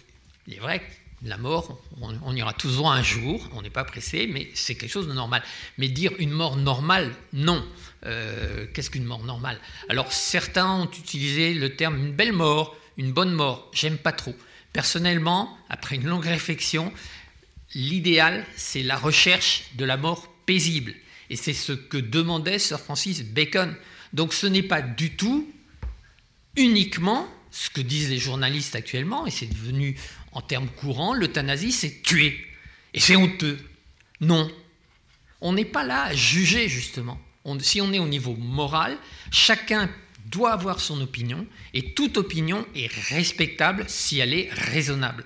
il 0.47 0.55
est 0.55 0.61
vrai 0.61 0.79
que 0.79 1.06
la 1.25 1.39
mort, 1.39 1.81
on, 2.01 2.15
on 2.25 2.37
ira 2.37 2.53
tous 2.53 2.85
un 2.85 3.03
jour, 3.03 3.49
on 3.55 3.63
n'est 3.63 3.71
pas 3.71 3.85
pressé, 3.85 4.29
mais 4.31 4.51
c'est 4.55 4.75
quelque 4.75 4.91
chose 4.91 5.09
de 5.09 5.13
normal. 5.13 5.43
Mais 5.79 5.89
dire 5.89 6.13
une 6.19 6.31
mort 6.31 6.57
normale, 6.57 7.15
non. 7.33 7.67
Euh, 8.05 8.67
Qu'est-ce 8.73 8.91
qu'une 8.91 9.05
mort 9.05 9.25
normale? 9.25 9.59
Alors, 9.89 10.13
certains 10.13 10.71
ont 10.71 10.91
utilisé 10.91 11.55
le 11.55 11.75
terme 11.75 11.97
une 11.97 12.13
belle 12.13 12.33
mort, 12.33 12.77
une 12.99 13.13
bonne 13.13 13.33
mort. 13.33 13.71
J'aime 13.73 13.99
pas 13.99 14.13
trop. 14.13 14.35
Personnellement, 14.73 15.57
après 15.71 15.97
une 15.97 16.07
longue 16.07 16.27
réflexion, 16.27 16.93
l'idéal, 17.75 18.45
c'est 18.57 18.83
la 18.83 18.97
recherche 18.97 19.65
de 19.75 19.85
la 19.85 19.97
mort 19.97 20.29
paisible. 20.45 20.95
Et 21.31 21.37
c'est 21.37 21.55
ce 21.55 21.73
que 21.73 21.97
demandait 21.97 22.59
Sir 22.59 22.79
Francis 22.79 23.25
Bacon. 23.25 23.75
Donc 24.13 24.33
ce 24.33 24.47
n'est 24.47 24.63
pas 24.63 24.83
du 24.83 25.17
tout 25.17 25.51
uniquement 26.57 27.27
ce 27.51 27.71
que 27.71 27.81
disent 27.81 28.11
les 28.11 28.19
journalistes 28.19 28.77
actuellement, 28.77 29.27
et 29.27 29.31
c'est 29.31 29.47
devenu 29.47 29.97
en 30.37 30.43
termes 30.43 30.69
courants, 30.69 31.15
l'euthanasie, 31.15 31.73
c'est 31.73 32.03
tuer. 32.03 32.39
Et 32.93 33.01
c'est 33.01 33.17
honteux. 33.17 33.59
Non. 34.21 34.51
On 35.41 35.55
n'est 35.55 35.65
pas 35.65 35.83
là 35.83 36.05
à 36.05 36.15
juger, 36.15 36.69
justement. 36.69 37.19
On- 37.45 37.59
si 37.59 37.81
on 37.81 37.91
est 37.95 37.99
au 37.99 38.07
niveau 38.07 38.35
moral, 38.37 38.99
chacun 39.33 39.91
doit 40.27 40.53
avoir 40.53 40.81
son 40.81 41.01
opinion, 41.01 41.47
et 41.73 41.95
toute 41.95 42.19
opinion 42.19 42.67
est 42.75 42.93
respectable 43.09 43.85
si 43.89 44.19
elle 44.19 44.35
est 44.35 44.51
raisonnable. 44.53 45.25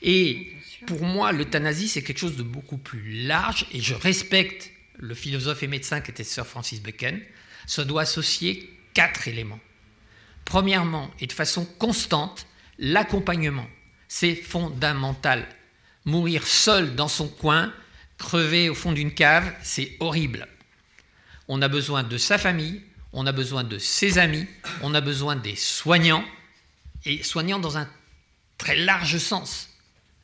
Et 0.00 0.52
pour 0.86 1.02
moi, 1.02 1.32
l'euthanasie, 1.32 1.88
c'est 1.88 2.02
quelque 2.04 2.18
chose 2.18 2.36
de 2.36 2.42
beaucoup 2.44 2.78
plus 2.78 3.24
large, 3.24 3.66
et 3.72 3.80
je 3.80 3.94
respecte 3.94 4.70
le 4.96 5.14
philosophe 5.14 5.64
et 5.64 5.68
médecin 5.68 6.00
qui 6.00 6.12
était 6.12 6.22
Sir 6.22 6.46
Francis 6.46 6.80
Bacon. 6.82 7.18
Ça 7.66 7.84
doit 7.84 8.02
associer 8.02 8.70
quatre 8.94 9.26
éléments. 9.26 9.60
Premièrement, 10.44 11.10
et 11.20 11.26
de 11.26 11.32
façon 11.32 11.64
constante, 11.64 12.46
l'accompagnement. 12.82 13.66
C'est 14.08 14.34
fondamental. 14.34 15.46
Mourir 16.04 16.46
seul 16.46 16.94
dans 16.96 17.08
son 17.08 17.28
coin, 17.28 17.72
crever 18.18 18.68
au 18.68 18.74
fond 18.74 18.92
d'une 18.92 19.14
cave, 19.14 19.50
c'est 19.62 19.96
horrible. 20.00 20.46
On 21.48 21.62
a 21.62 21.68
besoin 21.68 22.02
de 22.02 22.18
sa 22.18 22.36
famille, 22.36 22.82
on 23.12 23.26
a 23.26 23.32
besoin 23.32 23.62
de 23.64 23.78
ses 23.78 24.18
amis, 24.18 24.46
on 24.82 24.94
a 24.94 25.00
besoin 25.00 25.36
des 25.36 25.54
soignants, 25.56 26.24
et 27.04 27.22
soignants 27.22 27.58
dans 27.60 27.78
un 27.78 27.88
très 28.58 28.76
large 28.76 29.18
sens. 29.18 29.68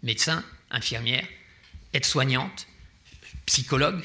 Médecins, 0.03 0.45
infirmières, 0.71 1.27
aides-soignantes, 1.93 2.67
psychologues, 3.47 4.05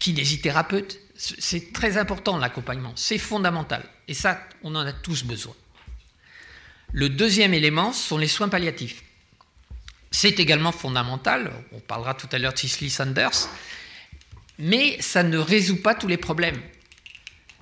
kinésithérapeutes. 0.00 0.98
C'est 1.16 1.72
très 1.72 1.98
important 1.98 2.38
l'accompagnement, 2.38 2.92
c'est 2.96 3.18
fondamental. 3.18 3.84
Et 4.08 4.14
ça, 4.14 4.40
on 4.62 4.74
en 4.74 4.86
a 4.86 4.92
tous 4.92 5.24
besoin. 5.24 5.54
Le 6.92 7.08
deuxième 7.08 7.54
élément 7.54 7.92
sont 7.92 8.18
les 8.18 8.28
soins 8.28 8.48
palliatifs. 8.48 9.02
C'est 10.10 10.38
également 10.38 10.72
fondamental, 10.72 11.50
on 11.72 11.80
parlera 11.80 12.12
tout 12.12 12.28
à 12.32 12.38
l'heure 12.38 12.52
de 12.52 12.58
Cicely 12.58 12.90
Sanders, 12.90 13.48
mais 14.58 15.00
ça 15.00 15.22
ne 15.22 15.38
résout 15.38 15.80
pas 15.80 15.94
tous 15.94 16.06
les 16.06 16.18
problèmes. 16.18 16.60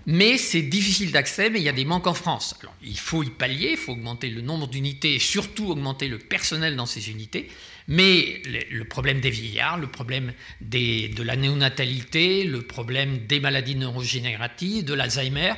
Mais 0.07 0.37
c'est 0.37 0.63
difficile 0.63 1.13
d'accès, 1.13 1.49
mais 1.49 1.61
il 1.61 1.63
y 1.63 1.69
a 1.69 1.73
des 1.73 1.85
manques 1.85 2.09
en 2.09 2.15
France. 2.15 2.59
Il 2.83 2.99
faut 2.99 3.23
y 3.23 3.31
pallier, 3.31 3.73
il 3.73 3.77
faut 3.77 3.93
augmenter 3.93 4.31
le 4.31 4.41
nombre 4.41 4.67
d'unités 4.67 5.15
et 5.15 5.19
surtout 5.21 5.71
augmenter 5.71 6.09
le 6.09 6.19
personnel 6.19 6.75
dans 6.75 6.87
ces 6.87 7.11
unités. 7.11 7.49
Mais 7.87 8.43
le, 8.71 8.85
problème 8.85 9.21
des 9.21 9.31
vieillards, 9.31 9.79
le 9.79 9.87
problème 9.87 10.33
de 10.61 11.23
la 11.23 11.37
néonatalité, 11.37 12.43
le 12.43 12.63
problème 12.63 13.27
des 13.27 13.39
maladies 13.39 13.77
neurodégénératives, 13.77 14.85
de 14.85 14.95
l'Alzheimer, 14.95 15.53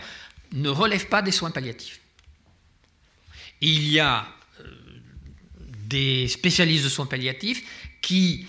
ne 0.52 0.68
relève 0.68 1.06
pas 1.06 1.22
des 1.22 1.30
soins 1.30 1.50
palliatifs. 1.50 2.01
Il 3.62 3.88
y 3.88 4.00
a 4.00 4.26
euh, 4.60 4.64
des 5.86 6.26
spécialistes 6.26 6.84
de 6.84 6.88
soins 6.88 7.06
palliatifs 7.06 7.62
qui 8.02 8.44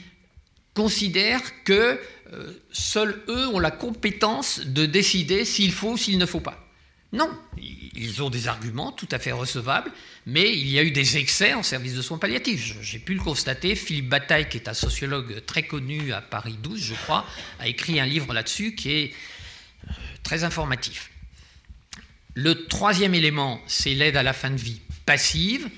considèrent 0.73 1.63
que 1.63 1.99
euh, 2.33 2.53
seuls 2.71 3.21
eux 3.27 3.47
ont 3.47 3.59
la 3.59 3.69
compétence 3.69 4.61
de 4.61 4.87
décider 4.87 5.45
s'il 5.45 5.71
faut 5.71 5.91
ou 5.91 5.97
s'il 5.97 6.17
ne 6.17 6.25
faut 6.25 6.39
pas. 6.39 6.59
Non, 7.11 7.29
ils 7.95 8.23
ont 8.23 8.31
des 8.31 8.47
arguments 8.47 8.91
tout 8.91 9.07
à 9.11 9.19
fait 9.19 9.31
recevables, 9.31 9.91
mais 10.25 10.51
il 10.51 10.67
y 10.67 10.79
a 10.79 10.83
eu 10.83 10.89
des 10.89 11.17
excès 11.17 11.53
en 11.53 11.61
service 11.61 11.93
de 11.93 12.01
soins 12.01 12.17
palliatifs. 12.17 12.75
J'ai 12.81 12.97
pu 12.97 13.13
le 13.13 13.21
constater. 13.21 13.75
Philippe 13.75 14.09
Bataille, 14.09 14.49
qui 14.49 14.57
est 14.57 14.67
un 14.67 14.73
sociologue 14.73 15.45
très 15.45 15.61
connu 15.61 16.11
à 16.11 16.21
Paris 16.21 16.57
12, 16.63 16.81
je 16.81 16.95
crois, 16.95 17.27
a 17.59 17.67
écrit 17.67 17.99
un 17.99 18.07
livre 18.07 18.33
là-dessus 18.33 18.73
qui 18.73 18.91
est 18.91 19.13
euh, 19.87 19.91
très 20.23 20.43
informatif. 20.43 21.11
Le 22.33 22.65
troisième 22.65 23.13
élément, 23.13 23.61
c'est 23.67 23.93
l'aide 23.93 24.17
à 24.17 24.23
la 24.23 24.33
fin 24.33 24.49
de 24.49 24.57
vie 24.57 24.81
passive. 25.05 25.69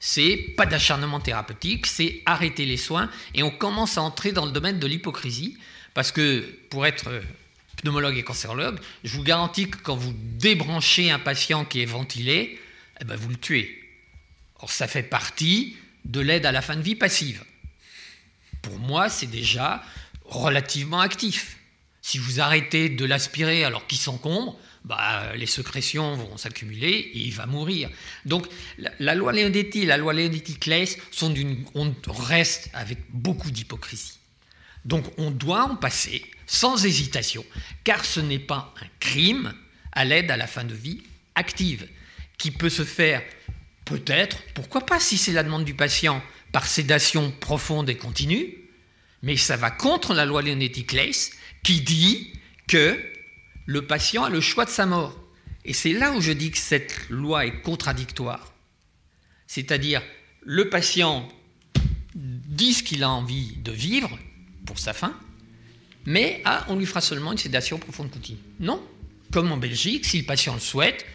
C'est 0.00 0.36
pas 0.56 0.66
d'acharnement 0.66 1.20
thérapeutique, 1.20 1.86
c'est 1.86 2.22
arrêter 2.26 2.66
les 2.66 2.76
soins. 2.76 3.10
Et 3.34 3.42
on 3.42 3.50
commence 3.50 3.96
à 3.96 4.02
entrer 4.02 4.32
dans 4.32 4.44
le 4.44 4.52
domaine 4.52 4.78
de 4.78 4.86
l'hypocrisie, 4.86 5.56
parce 5.94 6.12
que 6.12 6.40
pour 6.68 6.84
être 6.84 7.08
euh, 7.08 7.20
pneumologue 7.78 8.18
et 8.18 8.22
cancérologue, 8.22 8.78
je 9.02 9.16
vous 9.16 9.22
garantis 9.22 9.70
que 9.70 9.78
quand 9.78 9.96
vous 9.96 10.14
débranchez 10.14 11.10
un 11.10 11.18
patient 11.18 11.64
qui 11.64 11.80
est 11.80 11.86
ventilé, 11.86 12.58
eh 13.00 13.04
ben 13.04 13.16
vous 13.16 13.30
le 13.30 13.36
tuez. 13.36 13.82
Or, 14.60 14.70
ça 14.70 14.86
fait 14.88 15.02
partie 15.02 15.76
de 16.04 16.20
l'aide 16.20 16.46
à 16.46 16.52
la 16.52 16.62
fin 16.62 16.76
de 16.76 16.82
vie 16.82 16.96
passive. 16.96 17.42
Pour 18.62 18.78
moi, 18.78 19.08
c'est 19.08 19.26
déjà 19.26 19.82
relativement 20.24 21.00
actif. 21.00 21.56
Si 22.02 22.18
vous 22.18 22.40
arrêtez 22.40 22.88
de 22.88 23.04
l'aspirer 23.04 23.64
alors 23.64 23.86
qu'il 23.86 23.98
s'encombre, 23.98 24.58
bah, 24.84 25.34
les 25.34 25.46
sécrétions 25.46 26.16
vont 26.16 26.36
s'accumuler 26.36 27.10
et 27.14 27.18
il 27.18 27.32
va 27.32 27.46
mourir. 27.46 27.88
Donc 28.26 28.46
la, 28.98 29.14
loi 29.14 29.32
Leonetti 29.32 29.82
et 29.82 29.86
la 29.86 29.96
loi 29.96 30.12
Leonetti-Claes 30.12 30.96
sont 31.10 31.30
d'une, 31.30 31.64
on 31.74 31.94
reste 32.06 32.70
avec 32.74 32.98
beaucoup 33.10 33.50
d'hypocrisie. 33.50 34.18
Donc 34.84 35.04
on 35.16 35.30
doit 35.30 35.64
en 35.64 35.76
passer 35.76 36.24
sans 36.46 36.84
hésitation, 36.84 37.44
car 37.84 38.04
ce 38.04 38.20
n'est 38.20 38.38
pas 38.38 38.74
un 38.82 38.86
crime 39.00 39.54
à 39.92 40.04
l'aide 40.04 40.30
à 40.30 40.36
la 40.36 40.46
fin 40.46 40.64
de 40.64 40.74
vie 40.74 41.02
active, 41.34 41.88
qui 42.36 42.50
peut 42.50 42.68
se 42.68 42.84
faire 42.84 43.22
peut-être, 43.86 44.38
pourquoi 44.54 44.84
pas 44.84 45.00
si 45.00 45.16
c'est 45.16 45.32
la 45.32 45.42
demande 45.42 45.64
du 45.64 45.74
patient, 45.74 46.22
par 46.52 46.66
sédation 46.66 47.32
profonde 47.32 47.88
et 47.88 47.96
continue, 47.96 48.54
mais 49.22 49.36
ça 49.36 49.56
va 49.56 49.70
contre 49.70 50.14
la 50.14 50.26
loi 50.26 50.42
Leonetti-Claes 50.42 51.32
qui 51.62 51.80
dit 51.80 52.32
que 52.68 53.13
le 53.66 53.86
patient 53.86 54.24
a 54.24 54.30
le 54.30 54.40
choix 54.40 54.64
de 54.64 54.70
sa 54.70 54.86
mort. 54.86 55.18
Et 55.64 55.72
c'est 55.72 55.92
là 55.92 56.12
où 56.12 56.20
je 56.20 56.32
dis 56.32 56.50
que 56.50 56.58
cette 56.58 57.08
loi 57.08 57.46
est 57.46 57.62
contradictoire. 57.62 58.52
C'est-à-dire, 59.46 60.02
le 60.42 60.68
patient 60.68 61.28
dit 62.14 62.74
ce 62.74 62.82
qu'il 62.82 63.02
a 63.02 63.10
envie 63.10 63.56
de 63.56 63.72
vivre 63.72 64.18
pour 64.66 64.78
sa 64.78 64.92
fin, 64.92 65.18
mais 66.06 66.42
ah, 66.44 66.64
on 66.68 66.76
lui 66.76 66.86
fera 66.86 67.00
seulement 67.00 67.32
une 67.32 67.38
sédation 67.38 67.78
profonde 67.78 68.10
continue. 68.10 68.38
Non, 68.60 68.82
comme 69.32 69.50
en 69.52 69.56
Belgique, 69.56 70.04
si 70.04 70.18
le 70.18 70.26
patient 70.26 70.54
le 70.54 70.60
souhaite, 70.60 71.06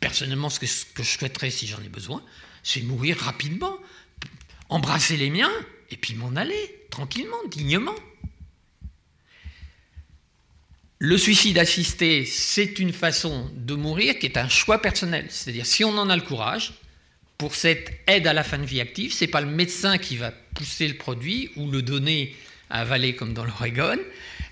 personnellement, 0.00 0.48
ce 0.48 0.58
que, 0.58 0.66
ce 0.66 0.84
que 0.86 1.02
je 1.02 1.18
souhaiterais 1.18 1.50
si 1.50 1.66
j'en 1.66 1.80
ai 1.82 1.88
besoin, 1.88 2.22
c'est 2.62 2.82
mourir 2.82 3.18
rapidement, 3.18 3.76
embrasser 4.68 5.16
les 5.16 5.30
miens, 5.30 5.52
et 5.90 5.96
puis 5.96 6.14
m'en 6.14 6.34
aller, 6.36 6.86
tranquillement, 6.90 7.36
dignement. 7.50 7.94
Le 11.00 11.16
suicide 11.16 11.58
assisté, 11.58 12.24
c'est 12.24 12.80
une 12.80 12.92
façon 12.92 13.48
de 13.54 13.74
mourir 13.74 14.18
qui 14.18 14.26
est 14.26 14.36
un 14.36 14.48
choix 14.48 14.82
personnel. 14.82 15.26
C'est-à-dire, 15.28 15.64
si 15.64 15.84
on 15.84 15.96
en 15.96 16.10
a 16.10 16.16
le 16.16 16.22
courage, 16.22 16.72
pour 17.36 17.54
cette 17.54 17.92
aide 18.08 18.26
à 18.26 18.32
la 18.32 18.42
fin 18.42 18.58
de 18.58 18.64
vie 18.64 18.80
active, 18.80 19.12
c'est 19.12 19.28
pas 19.28 19.40
le 19.40 19.46
médecin 19.46 19.96
qui 19.98 20.16
va 20.16 20.32
pousser 20.54 20.88
le 20.88 20.94
produit 20.94 21.50
ou 21.54 21.70
le 21.70 21.82
donner 21.82 22.34
à 22.68 22.80
avaler 22.80 23.14
comme 23.14 23.32
dans 23.32 23.44
l'Oregon, 23.44 23.96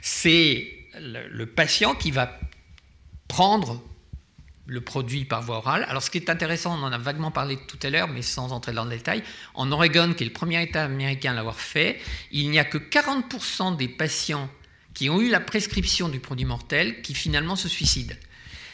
c'est 0.01 0.73
le, 1.01 1.27
le 1.29 1.47
patient 1.47 1.97
qui 1.97 2.13
va 2.13 2.39
prendre 3.27 3.83
le 4.67 4.81
produit 4.81 5.25
par 5.25 5.43
voie 5.43 5.57
orale. 5.57 5.85
Alors 5.89 6.03
ce 6.03 6.11
qui 6.11 6.19
est 6.19 6.31
intéressant, 6.31 6.79
on 6.79 6.83
en 6.85 6.93
a 6.93 6.99
vaguement 6.99 7.33
parlé 7.33 7.59
tout 7.67 7.79
à 7.83 7.91
l'heure, 7.91 8.07
mais 8.07 8.23
sans 8.23 8.53
entrer 8.53 8.73
dans 8.73 8.85
le 8.85 8.91
détail, 8.91 9.25
en 9.55 9.73
Oregon, 9.73 10.15
qui 10.15 10.23
est 10.23 10.27
le 10.27 10.33
premier 10.33 10.63
État 10.63 10.85
américain 10.85 11.33
à 11.33 11.35
l'avoir 11.35 11.59
fait, 11.59 11.99
il 12.31 12.51
n'y 12.51 12.61
a 12.61 12.65
que 12.65 12.79
40% 12.79 13.77
des 13.77 13.89
patients 13.89 14.49
qui 14.97 15.11
ont 15.11 15.21
eu 15.21 15.29
la 15.29 15.41
prescription 15.41 16.09
du 16.09 16.21
produit 16.21 16.47
mortel 16.47 17.03
qui 17.03 17.13
finalement 17.15 17.55
se 17.55 17.69
suicident. 17.69 18.17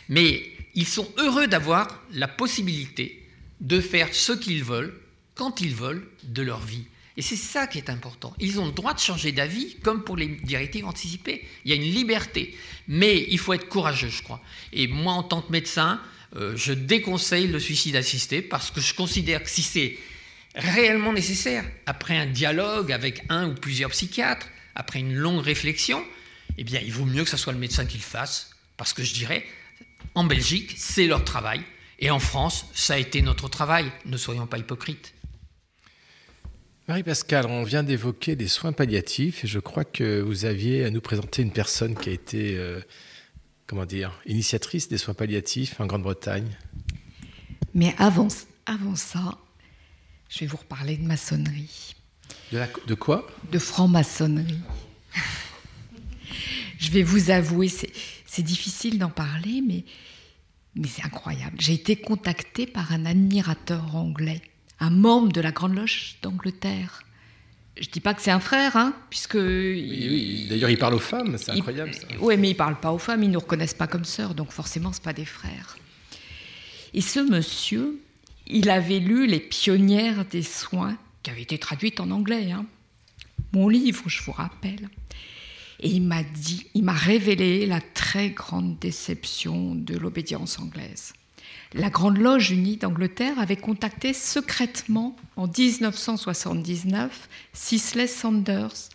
Mais 0.08 0.44
ils 0.76 0.86
sont 0.86 1.12
heureux 1.18 1.48
d'avoir 1.48 2.00
la 2.12 2.28
possibilité 2.28 3.28
de 3.60 3.80
faire 3.80 4.14
ce 4.14 4.32
qu'ils 4.32 4.62
veulent, 4.62 4.94
quand 5.34 5.60
ils 5.60 5.74
veulent, 5.74 6.08
de 6.22 6.42
leur 6.42 6.60
vie. 6.60 6.84
Et 7.16 7.22
c'est 7.22 7.34
ça 7.34 7.66
qui 7.66 7.78
est 7.78 7.90
important. 7.90 8.34
Ils 8.38 8.60
ont 8.60 8.66
le 8.66 8.72
droit 8.72 8.94
de 8.94 9.00
changer 9.00 9.32
d'avis, 9.32 9.74
comme 9.82 10.04
pour 10.04 10.16
les 10.16 10.28
directives 10.28 10.86
anticipées. 10.86 11.44
Il 11.64 11.72
y 11.72 11.74
a 11.74 11.76
une 11.76 11.92
liberté. 11.92 12.56
Mais 12.86 13.26
il 13.28 13.38
faut 13.38 13.52
être 13.52 13.68
courageux, 13.68 14.08
je 14.08 14.22
crois. 14.22 14.40
Et 14.72 14.86
moi, 14.86 15.14
en 15.14 15.24
tant 15.24 15.42
que 15.42 15.50
médecin, 15.50 16.00
euh, 16.36 16.56
je 16.56 16.72
déconseille 16.72 17.48
le 17.48 17.58
suicide 17.58 17.96
assisté 17.96 18.42
parce 18.42 18.70
que 18.70 18.80
je 18.80 18.94
considère 18.94 19.42
que 19.42 19.50
si 19.50 19.62
c'est 19.62 19.98
réellement 20.54 21.12
nécessaire, 21.12 21.64
après 21.84 22.16
un 22.16 22.26
dialogue 22.26 22.92
avec 22.92 23.24
un 23.28 23.48
ou 23.48 23.54
plusieurs 23.54 23.90
psychiatres, 23.90 24.46
après 24.74 25.00
une 25.00 25.14
longue 25.14 25.42
réflexion, 25.42 26.04
eh 26.58 26.64
bien, 26.64 26.80
il 26.84 26.92
vaut 26.92 27.04
mieux 27.04 27.24
que 27.24 27.30
ce 27.30 27.36
soit 27.36 27.52
le 27.52 27.58
médecin 27.58 27.86
qui 27.86 27.98
le 27.98 28.02
fasse. 28.02 28.50
Parce 28.76 28.92
que 28.92 29.02
je 29.02 29.14
dirais, 29.14 29.44
en 30.14 30.24
Belgique, 30.24 30.74
c'est 30.76 31.06
leur 31.06 31.24
travail. 31.24 31.62
Et 31.98 32.10
en 32.10 32.18
France, 32.18 32.66
ça 32.74 32.94
a 32.94 32.98
été 32.98 33.22
notre 33.22 33.48
travail. 33.48 33.90
Ne 34.04 34.16
soyons 34.16 34.46
pas 34.46 34.58
hypocrites. 34.58 35.14
Marie-Pascale, 36.88 37.46
on 37.46 37.62
vient 37.62 37.84
d'évoquer 37.84 38.34
des 38.34 38.48
soins 38.48 38.72
palliatifs 38.72 39.44
et 39.44 39.46
je 39.46 39.60
crois 39.60 39.84
que 39.84 40.20
vous 40.20 40.44
aviez 40.44 40.84
à 40.84 40.90
nous 40.90 41.00
présenter 41.00 41.42
une 41.42 41.52
personne 41.52 41.94
qui 41.94 42.10
a 42.10 42.12
été, 42.12 42.56
euh, 42.58 42.80
comment 43.68 43.86
dire, 43.86 44.20
initiatrice 44.26 44.88
des 44.88 44.98
soins 44.98 45.14
palliatifs 45.14 45.80
en 45.80 45.86
Grande-Bretagne. 45.86 46.58
Mais 47.72 47.94
avant, 47.98 48.28
avant 48.66 48.96
ça, 48.96 49.38
je 50.28 50.40
vais 50.40 50.46
vous 50.46 50.56
reparler 50.56 50.96
de 50.96 51.04
maçonnerie. 51.04 51.94
De, 52.52 52.58
la- 52.58 52.68
de 52.86 52.94
quoi? 52.94 53.26
De 53.50 53.58
franc-maçonnerie. 53.58 54.58
Je 56.78 56.90
vais 56.90 57.02
vous 57.02 57.30
avouer, 57.30 57.68
c'est 57.68 58.42
difficile 58.42 58.98
d'en 58.98 59.08
parler, 59.10 59.62
mais, 59.66 59.84
mais 60.74 60.88
c'est 60.88 61.04
incroyable. 61.04 61.56
J'ai 61.60 61.74
été 61.74 61.96
contactée 61.96 62.66
par 62.66 62.92
un 62.92 63.06
admirateur 63.06 63.96
anglais, 63.96 64.42
un 64.80 64.90
membre 64.90 65.32
de 65.32 65.40
la 65.40 65.50
Grande 65.52 65.74
Loge 65.76 66.16
d'Angleterre, 66.22 67.02
je 67.80 67.88
dis 67.88 68.00
pas 68.00 68.12
que 68.12 68.20
c'est 68.20 68.30
un 68.30 68.38
frère, 68.40 68.76
hein, 68.76 68.94
puisque. 69.08 69.34
Oui, 69.34 70.06
oui. 70.10 70.46
D'ailleurs, 70.50 70.68
il 70.68 70.76
parle 70.76 70.92
aux 70.94 70.98
femmes, 70.98 71.38
c'est 71.38 71.52
incroyable 71.52 71.94
ça. 71.94 72.06
Oui, 72.20 72.36
mais 72.36 72.50
il 72.50 72.54
parle 72.54 72.78
pas 72.78 72.92
aux 72.92 72.98
femmes, 72.98 73.22
ils 73.22 73.30
nous 73.30 73.40
reconnaissent 73.40 73.72
pas 73.74 73.86
comme 73.86 74.04
sœurs, 74.04 74.34
donc 74.34 74.52
forcément, 74.52 74.92
c'est 74.92 75.02
pas 75.02 75.14
des 75.14 75.24
frères. 75.24 75.76
Et 76.92 77.00
ce 77.00 77.20
monsieur, 77.20 77.98
il 78.46 78.68
avait 78.68 78.98
lu 78.98 79.26
Les 79.26 79.40
pionnières 79.40 80.26
des 80.26 80.42
soins, 80.42 80.98
qui 81.22 81.30
avait 81.30 81.42
été 81.42 81.58
traduite 81.58 82.00
en 82.00 82.10
anglais, 82.10 82.50
hein. 82.52 82.66
mon 83.52 83.68
livre, 83.68 84.08
je 84.08 84.22
vous 84.22 84.32
rappelle. 84.32 84.88
Et 85.80 85.88
il 85.88 86.02
m'a 86.02 86.22
dit, 86.22 86.66
il 86.74 86.84
m'a 86.84 86.92
révélé 86.92 87.66
la 87.66 87.80
très 87.80 88.30
grande 88.30 88.78
déception 88.78 89.74
de 89.74 89.96
l'obédience 89.96 90.58
anglaise. 90.58 91.12
La 91.74 91.90
Grande 91.90 92.18
Loge 92.18 92.50
unie 92.50 92.76
d'Angleterre 92.76 93.38
avait 93.38 93.56
contacté 93.56 94.12
secrètement 94.12 95.16
en 95.36 95.46
1979 95.46 97.28
Cicely 97.52 98.06
Saunders, 98.06 98.90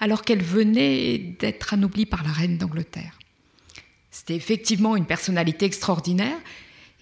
alors 0.00 0.22
qu'elle 0.22 0.42
venait 0.42 1.18
d'être 1.18 1.72
anoblie 1.72 2.04
par 2.04 2.22
la 2.24 2.32
reine 2.32 2.58
d'Angleterre. 2.58 3.18
C'était 4.10 4.34
effectivement 4.34 4.96
une 4.96 5.06
personnalité 5.06 5.66
extraordinaire, 5.66 6.36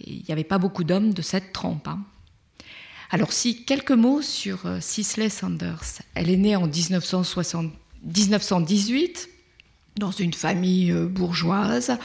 il 0.00 0.22
n'y 0.26 0.32
avait 0.32 0.44
pas 0.44 0.58
beaucoup 0.58 0.84
d'hommes 0.84 1.14
de 1.14 1.22
cette 1.22 1.52
trempe. 1.52 1.88
hein. 1.88 2.04
Alors 3.10 3.32
si, 3.32 3.64
quelques 3.64 3.90
mots 3.90 4.22
sur 4.22 4.66
euh, 4.66 4.78
Cicely 4.80 5.30
Saunders. 5.30 6.00
Elle 6.14 6.30
est 6.30 6.36
née 6.36 6.56
en 6.56 6.66
1960 6.66 7.72
1918 8.04 9.30
dans 9.98 10.10
une 10.10 10.34
famille 10.34 10.90
euh, 10.90 11.06
bourgeoise 11.06 11.96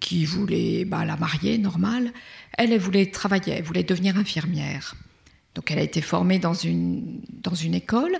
qui 0.00 0.24
voulait 0.24 0.84
bah, 0.84 1.04
la 1.04 1.16
marier, 1.16 1.58
normal. 1.58 2.12
Elle, 2.56 2.72
elle 2.72 2.80
voulait 2.80 3.06
travailler, 3.06 3.54
elle 3.54 3.64
voulait 3.64 3.82
devenir 3.82 4.16
infirmière. 4.16 4.94
Donc 5.54 5.70
elle 5.70 5.78
a 5.78 5.82
été 5.82 6.00
formée 6.00 6.38
dans 6.38 6.54
une, 6.54 7.20
dans 7.42 7.54
une 7.54 7.74
école. 7.74 8.16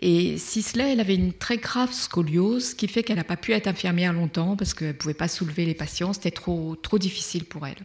Et 0.00 0.38
Sisley, 0.38 0.92
elle 0.92 1.00
avait 1.00 1.16
une 1.16 1.32
très 1.32 1.58
grave 1.58 1.92
scoliose, 1.92 2.74
qui 2.74 2.88
fait 2.88 3.02
qu'elle 3.02 3.16
n'a 3.16 3.24
pas 3.24 3.36
pu 3.36 3.52
être 3.52 3.66
infirmière 3.66 4.12
longtemps 4.12 4.56
parce 4.56 4.72
qu'elle 4.72 4.88
ne 4.88 4.92
pouvait 4.92 5.14
pas 5.14 5.28
soulever 5.28 5.66
les 5.66 5.74
patients, 5.74 6.12
c'était 6.12 6.30
trop 6.30 6.76
difficile 6.98 7.44
pour 7.44 7.66
elle. 7.66 7.84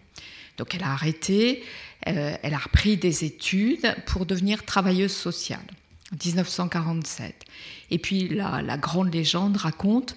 Donc 0.57 0.76
elle 0.76 0.84
a 0.84 0.91
arrêté, 0.91 1.64
euh, 2.08 2.36
elle 2.42 2.54
a 2.54 2.58
repris 2.58 2.98
des 2.98 3.24
études 3.24 3.96
pour 4.06 4.26
devenir 4.26 4.66
travailleuse 4.66 5.14
sociale 5.14 5.64
en 6.12 6.16
1947. 6.16 7.34
Et 7.92 7.98
puis 7.98 8.28
la, 8.28 8.78
grande 8.78 9.14
légende 9.14 9.58
raconte 9.58 10.16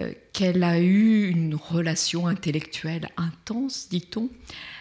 euh, 0.00 0.12
qu'elle 0.32 0.62
a 0.62 0.78
eu 0.78 1.28
une 1.28 1.54
relation 1.54 2.26
intellectuelle 2.26 3.08
intense, 3.16 3.88
dit-on, 3.90 4.28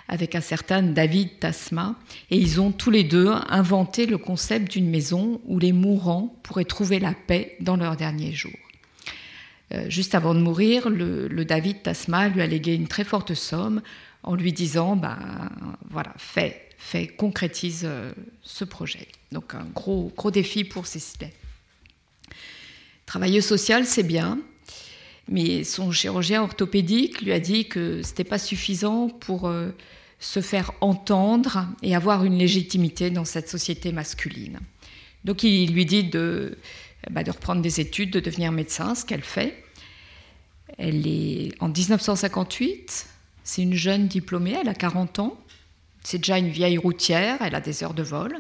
avec 0.08 0.36
un 0.36 0.42
certain 0.42 0.84
David 0.84 1.40
Tasma, 1.40 1.96
et 2.30 2.38
ils 2.38 2.60
ont 2.62 2.72
tous 2.72 2.92
les 2.92 3.04
deux 3.04 3.32
inventé 3.50 4.06
le 4.06 4.18
concept 4.18 4.72
d'une 4.72 4.90
maison 4.90 5.42
où 5.46 5.60
les 5.60 5.72
mourants 5.72 6.36
pourraient 6.44 6.66
trouver 6.66 7.00
la 7.00 7.14
paix 7.14 7.56
dans 7.62 7.78
leurs 7.78 7.96
derniers 7.96 8.34
jours. 8.34 8.52
Euh, 9.74 9.90
juste 9.90 10.14
avant 10.14 10.36
de 10.36 10.40
mourir, 10.40 10.90
le, 10.90 11.28
le 11.28 11.46
David 11.46 11.82
Tasma 11.82 12.28
lui 12.28 12.42
a 12.42 12.48
légué 12.48 12.76
une 12.76 12.88
très 12.88 13.04
forte 13.06 13.34
somme 13.34 13.82
en 14.24 14.36
lui 14.36 14.54
disant, 14.54 14.96
ben 14.96 15.52
voilà, 15.90 16.14
fais, 16.18 16.70
fais, 16.78 17.08
concrétise 17.08 17.84
euh, 17.86 18.12
ce 18.42 18.64
projet. 18.64 19.08
Donc 19.32 19.54
un 19.54 19.66
gros, 19.76 20.12
gros 20.16 20.32
défi 20.32 20.64
pour 20.64 20.88
Cécile. 20.88 21.30
Travailleuse 23.06 23.46
sociale, 23.46 23.86
c'est 23.86 24.04
bien, 24.04 24.40
mais 25.28 25.64
son 25.64 25.92
chirurgien 25.92 26.42
orthopédique 26.42 27.22
lui 27.22 27.34
a 27.34 27.40
dit 27.40 27.68
que 27.68 28.02
ce 28.02 28.10
n'était 28.10 28.24
pas 28.24 28.40
suffisant 28.40 29.10
pour 29.10 29.48
euh, 29.48 29.70
se 30.20 30.42
faire 30.42 30.72
entendre 30.82 31.68
et 31.82 31.96
avoir 31.96 32.24
une 32.24 32.38
légitimité 32.38 33.10
dans 33.10 33.26
cette 33.26 33.50
société 33.50 33.92
masculine. 33.92 34.60
Donc 35.26 35.44
il 35.44 35.74
lui 35.74 35.86
dit 35.86 36.04
de, 36.04 36.58
bah, 37.12 37.24
de 37.24 37.32
reprendre 37.32 37.62
des 37.62 37.80
études, 37.80 38.12
de 38.12 38.20
devenir 38.20 38.52
médecin, 38.52 38.96
ce 38.96 39.06
qu'elle 39.06 39.22
fait. 39.22 39.64
Elle 40.78 41.06
est 41.08 41.52
en 41.60 41.70
1958, 41.70 43.08
c'est 43.44 43.62
une 43.62 43.74
jeune 43.74 44.08
diplômée, 44.08 44.56
elle 44.60 44.70
a 44.70 44.74
40 44.74 45.20
ans, 45.20 45.38
c'est 46.04 46.18
déjà 46.18 46.38
une 46.38 46.50
vieille 46.50 46.78
routière, 46.78 47.38
elle 47.42 47.56
a 47.56 47.62
des 47.62 47.84
heures 47.84 47.94
de 47.94 48.04
vol. 48.04 48.40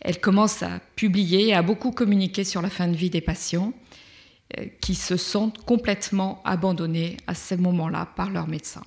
Elle 0.00 0.20
commence 0.20 0.62
à 0.62 0.80
publier 0.94 1.48
et 1.48 1.54
à 1.54 1.62
beaucoup 1.62 1.90
communiquer 1.90 2.44
sur 2.44 2.62
la 2.62 2.70
fin 2.70 2.86
de 2.86 2.96
vie 2.96 3.10
des 3.10 3.20
patients 3.20 3.72
euh, 4.58 4.66
qui 4.80 4.94
se 4.94 5.16
sentent 5.16 5.64
complètement 5.64 6.40
abandonnés 6.44 7.16
à 7.26 7.34
ce 7.34 7.54
moment-là 7.56 8.06
par 8.14 8.30
leurs 8.30 8.46
médecins. 8.46 8.84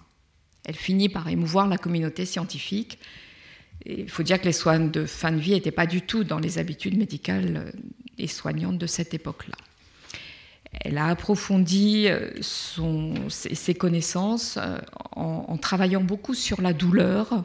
Elle 0.65 0.75
finit 0.75 1.09
par 1.09 1.27
émouvoir 1.27 1.67
la 1.67 1.77
communauté 1.77 2.25
scientifique. 2.25 2.99
Il 3.85 4.09
faut 4.09 4.23
dire 4.23 4.39
que 4.39 4.45
les 4.45 4.53
soins 4.53 4.79
de 4.79 5.05
fin 5.05 5.31
de 5.31 5.39
vie 5.39 5.51
n'étaient 5.51 5.71
pas 5.71 5.87
du 5.87 6.01
tout 6.01 6.23
dans 6.23 6.39
les 6.39 6.57
habitudes 6.57 6.97
médicales 6.97 7.57
euh, 7.57 7.79
et 8.17 8.27
soignantes 8.27 8.77
de 8.77 8.87
cette 8.87 9.13
époque-là. 9.13 9.55
Elle 10.71 10.97
a 10.97 11.07
approfondi 11.07 12.07
euh, 12.07 12.29
ses, 12.41 13.73
connaissances 13.73 14.57
en, 15.15 15.45
en, 15.47 15.57
travaillant 15.57 16.01
beaucoup 16.03 16.35
sur 16.35 16.61
la 16.61 16.73
douleur 16.73 17.43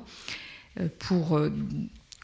pour 0.99 1.41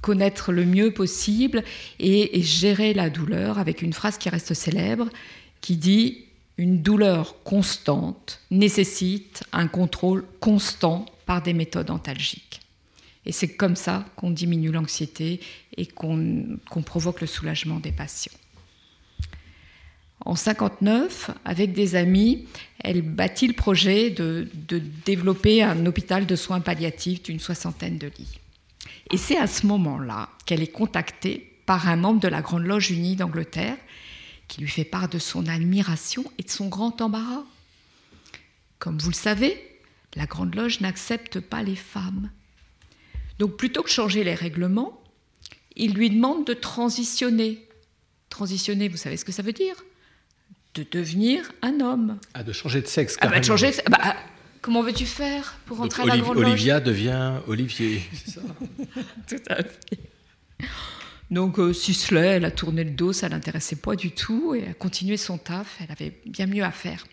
connaître 0.00 0.52
le 0.52 0.64
mieux 0.64 0.92
possible 0.92 1.62
et, 1.98 2.42
gérer 2.42 2.94
la 2.94 3.10
douleur 3.10 3.58
avec 3.58 3.82
une 3.82 3.92
phrase 3.92 4.18
qui 4.18 4.28
reste 4.28 4.54
célèbre 4.54 5.08
qui 5.60 5.76
dit 5.76 6.24
une 6.56 6.82
douleur 6.82 7.42
constante 7.42 8.40
nécessite 8.50 9.44
un 9.52 9.66
contrôle 9.66 10.24
constant 10.40 11.06
par 11.26 11.42
des 11.42 11.52
méthodes 11.52 11.90
antalgiques. 11.90 12.60
Et 13.26 13.32
c'est 13.32 13.54
comme 13.54 13.76
ça 13.76 14.06
qu'on 14.16 14.30
diminue 14.30 14.72
l'anxiété 14.72 15.40
et 15.76 15.86
qu'on 15.86 16.58
qu 16.70 16.80
provoque 16.82 17.20
le 17.20 17.26
soulagement 17.26 17.78
des 17.78 17.92
patients. 17.92 18.39
En 20.24 20.36
59, 20.36 21.30
avec 21.44 21.72
des 21.72 21.96
amis, 21.96 22.46
elle 22.78 23.02
bâtit 23.02 23.46
le 23.46 23.54
projet 23.54 24.10
de, 24.10 24.48
de 24.68 24.78
développer 24.78 25.62
un 25.62 25.86
hôpital 25.86 26.26
de 26.26 26.36
soins 26.36 26.60
palliatifs 26.60 27.22
d'une 27.22 27.40
soixantaine 27.40 27.98
de 27.98 28.08
lits. 28.18 28.38
Et 29.10 29.16
c'est 29.16 29.38
à 29.38 29.46
ce 29.46 29.66
moment-là 29.66 30.28
qu'elle 30.46 30.62
est 30.62 30.68
contactée 30.68 31.50
par 31.66 31.88
un 31.88 31.96
membre 31.96 32.20
de 32.20 32.28
la 32.28 32.42
Grande 32.42 32.64
Loge 32.64 32.90
Unie 32.90 33.16
d'Angleterre 33.16 33.76
qui 34.48 34.60
lui 34.60 34.68
fait 34.68 34.84
part 34.84 35.08
de 35.08 35.18
son 35.18 35.46
admiration 35.46 36.24
et 36.38 36.42
de 36.42 36.50
son 36.50 36.68
grand 36.68 37.00
embarras. 37.00 37.44
Comme 38.80 38.98
vous 38.98 39.10
le 39.10 39.14
savez, 39.14 39.78
la 40.16 40.26
Grande 40.26 40.54
Loge 40.54 40.80
n'accepte 40.80 41.38
pas 41.38 41.62
les 41.62 41.76
femmes. 41.76 42.30
Donc 43.38 43.56
plutôt 43.56 43.82
que 43.82 43.90
changer 43.90 44.24
les 44.24 44.34
règlements, 44.34 45.00
il 45.76 45.94
lui 45.94 46.10
demande 46.10 46.44
de 46.44 46.52
transitionner. 46.52 47.66
Transitionner, 48.28 48.88
vous 48.88 48.96
savez 48.96 49.16
ce 49.16 49.24
que 49.24 49.32
ça 49.32 49.42
veut 49.42 49.52
dire? 49.52 49.76
De 50.74 50.86
devenir 50.90 51.50
un 51.62 51.80
homme. 51.80 52.18
Ah, 52.34 52.42
de 52.44 52.52
changer 52.52 52.80
de 52.80 52.86
sexe. 52.86 53.16
Ah, 53.20 53.28
bah, 53.28 53.40
de 53.40 53.44
changer 53.44 53.70
de... 53.72 53.90
bah, 53.90 54.16
comment 54.62 54.82
veux-tu 54.82 55.06
faire 55.06 55.56
pour 55.66 55.78
rentrer 55.78 56.02
Donc, 56.02 56.12
à 56.12 56.16
la 56.16 56.28
Olivia 56.28 56.80
devient 56.80 57.34
Olivier, 57.48 58.02
c'est 58.12 58.34
ça? 58.34 58.40
Tout 59.28 59.42
à 59.48 59.56
fait. 59.56 59.98
Donc 61.30 61.58
euh, 61.58 61.72
Sisley, 61.72 62.26
elle 62.26 62.44
a 62.44 62.50
tourné 62.50 62.84
le 62.84 62.90
dos, 62.90 63.12
ça 63.12 63.28
ne 63.28 63.34
l'intéressait 63.34 63.76
pas 63.76 63.94
du 63.94 64.10
tout, 64.10 64.54
et 64.54 64.68
a 64.68 64.74
continué 64.74 65.16
son 65.16 65.38
taf, 65.38 65.78
elle 65.80 65.92
avait 65.92 66.20
bien 66.26 66.46
mieux 66.46 66.64
à 66.64 66.72
faire. 66.72 67.06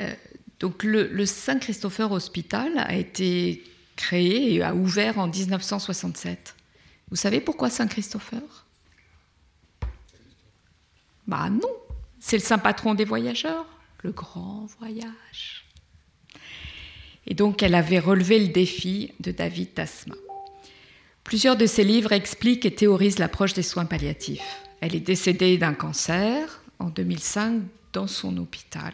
Euh, 0.00 0.12
donc 0.60 0.84
le, 0.84 1.08
le 1.08 1.26
Saint-Christopher 1.26 2.12
Hospital 2.12 2.72
a 2.76 2.94
été 2.94 3.64
créé 3.96 4.54
et 4.54 4.62
a 4.62 4.74
ouvert 4.74 5.18
en 5.18 5.28
1967. 5.28 6.54
Vous 7.10 7.16
savez 7.16 7.40
pourquoi 7.40 7.70
Saint-Christopher? 7.70 8.65
Bah 11.26 11.50
non, 11.50 11.72
c'est 12.20 12.36
le 12.36 12.42
saint 12.42 12.58
patron 12.58 12.94
des 12.94 13.04
voyageurs, 13.04 13.66
le 14.02 14.12
grand 14.12 14.66
voyage. 14.78 15.64
Et 17.26 17.34
donc 17.34 17.62
elle 17.62 17.74
avait 17.74 17.98
relevé 17.98 18.38
le 18.38 18.48
défi 18.48 19.12
de 19.20 19.32
David 19.32 19.74
Tasma. 19.74 20.14
Plusieurs 21.24 21.56
de 21.56 21.66
ses 21.66 21.82
livres 21.82 22.12
expliquent 22.12 22.66
et 22.66 22.74
théorisent 22.74 23.18
l'approche 23.18 23.52
des 23.52 23.64
soins 23.64 23.84
palliatifs. 23.84 24.62
Elle 24.80 24.94
est 24.94 25.00
décédée 25.00 25.58
d'un 25.58 25.74
cancer 25.74 26.62
en 26.78 26.88
2005 26.88 27.62
dans 27.92 28.06
son 28.06 28.36
hôpital. 28.36 28.92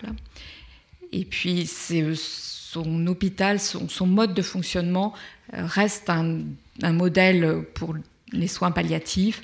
Et 1.13 1.27
puis 1.27 1.67
son 1.67 3.07
hôpital, 3.07 3.61
son, 3.61 4.07
mode 4.07 4.33
de 4.33 4.41
fonctionnement 4.41 5.13
reste 5.53 6.09
un, 6.09 6.45
modèle 6.83 7.65
pour 7.75 7.95
les 8.33 8.49
soins 8.49 8.71
palliatifs. 8.71 9.43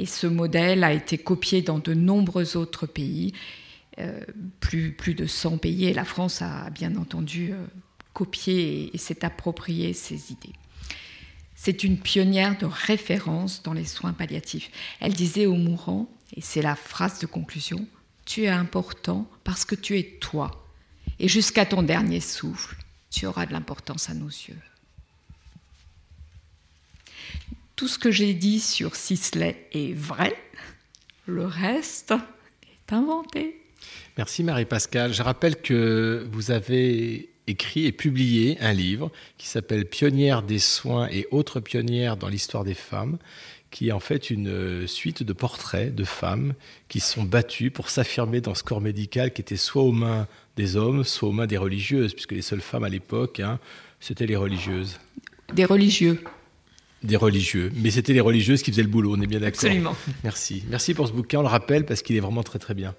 Et 0.00 0.06
ce 0.06 0.26
modèle 0.26 0.82
a 0.82 0.94
été 0.94 1.18
copié 1.18 1.60
dans 1.60 1.78
de 1.78 1.92
nombreux 1.92 2.56
autres 2.56 2.86
pays, 2.86 3.34
euh, 3.98 4.24
plus, 4.58 4.92
plus, 4.92 5.12
de 5.14 5.26
100 5.26 5.58
pays. 5.58 5.84
Et 5.84 5.92
la 5.92 6.06
France 6.06 6.40
a 6.40 6.70
bien 6.70 6.96
entendu 6.96 7.52
euh, 7.52 7.66
copié 8.14 8.84
et, 8.84 8.94
et 8.94 8.98
s'est 8.98 9.26
approprié 9.26 9.92
ces 9.92 10.32
idées. 10.32 10.54
C'est 11.54 11.84
une 11.84 11.98
pionnière 11.98 12.56
de 12.56 12.64
référence 12.64 13.62
dans 13.62 13.74
les 13.74 13.84
soins 13.84 14.14
palliatifs. 14.14 14.70
Elle 15.00 15.12
disait 15.12 15.44
aux 15.44 15.56
mourants, 15.56 16.08
et 16.34 16.40
c'est 16.40 16.62
la 16.62 16.76
phrase 16.76 17.18
de 17.18 17.26
conclusion, 17.26 17.86
Tu 18.24 18.44
es 18.44 18.48
important 18.48 19.28
parce 19.44 19.66
que 19.66 19.74
tu 19.74 19.98
es 19.98 20.16
toi. 20.18 20.66
Et 21.18 21.28
jusqu'à 21.28 21.66
ton 21.66 21.82
dernier 21.82 22.20
souffle, 22.20 22.74
tu 23.10 23.26
auras 23.26 23.44
de 23.44 23.52
l'importance 23.52 24.08
à 24.08 24.14
nos 24.14 24.28
yeux. 24.28 24.56
Tout 27.80 27.88
ce 27.88 27.98
que 27.98 28.10
j'ai 28.10 28.34
dit 28.34 28.60
sur 28.60 28.94
Sisley 28.94 29.56
est 29.72 29.94
vrai. 29.94 30.36
Le 31.24 31.46
reste 31.46 32.12
est 32.62 32.92
inventé. 32.92 33.58
Merci 34.18 34.44
Marie-Pascale. 34.44 35.14
Je 35.14 35.22
rappelle 35.22 35.56
que 35.56 36.28
vous 36.30 36.50
avez 36.50 37.30
écrit 37.46 37.86
et 37.86 37.92
publié 37.92 38.58
un 38.60 38.74
livre 38.74 39.10
qui 39.38 39.48
s'appelle 39.48 39.86
Pionnières 39.86 40.42
des 40.42 40.58
soins 40.58 41.08
et 41.10 41.26
autres 41.30 41.58
pionnières 41.60 42.18
dans 42.18 42.28
l'histoire 42.28 42.64
des 42.64 42.74
femmes, 42.74 43.16
qui 43.70 43.88
est 43.88 43.92
en 43.92 43.98
fait 43.98 44.28
une 44.28 44.86
suite 44.86 45.22
de 45.22 45.32
portraits 45.32 45.94
de 45.94 46.04
femmes 46.04 46.52
qui 46.90 47.00
sont 47.00 47.22
battues 47.22 47.70
pour 47.70 47.88
s'affirmer 47.88 48.42
dans 48.42 48.54
ce 48.54 48.62
corps 48.62 48.82
médical 48.82 49.32
qui 49.32 49.40
était 49.40 49.56
soit 49.56 49.84
aux 49.84 49.92
mains 49.92 50.28
des 50.58 50.76
hommes, 50.76 51.02
soit 51.02 51.30
aux 51.30 51.32
mains 51.32 51.46
des 51.46 51.56
religieuses, 51.56 52.12
puisque 52.12 52.32
les 52.32 52.42
seules 52.42 52.60
femmes 52.60 52.84
à 52.84 52.90
l'époque, 52.90 53.40
hein, 53.40 53.58
c'était 54.00 54.26
les 54.26 54.36
religieuses. 54.36 54.98
Des 55.54 55.64
religieux. 55.64 56.22
Des 57.02 57.16
religieux. 57.16 57.72
Mais 57.76 57.90
c'était 57.90 58.12
les 58.12 58.20
religieuses 58.20 58.62
qui 58.62 58.70
faisaient 58.70 58.82
le 58.82 58.88
boulot, 58.88 59.14
on 59.16 59.20
est 59.22 59.26
bien 59.26 59.40
d'accord. 59.40 59.58
Absolument. 59.64 59.96
Merci. 60.22 60.64
Merci 60.68 60.92
pour 60.94 61.08
ce 61.08 61.12
bouquin, 61.12 61.38
on 61.38 61.42
le 61.42 61.48
rappelle 61.48 61.86
parce 61.86 62.02
qu'il 62.02 62.14
est 62.16 62.20
vraiment 62.20 62.42
très 62.42 62.58
très 62.58 62.74
bien. 62.74 62.94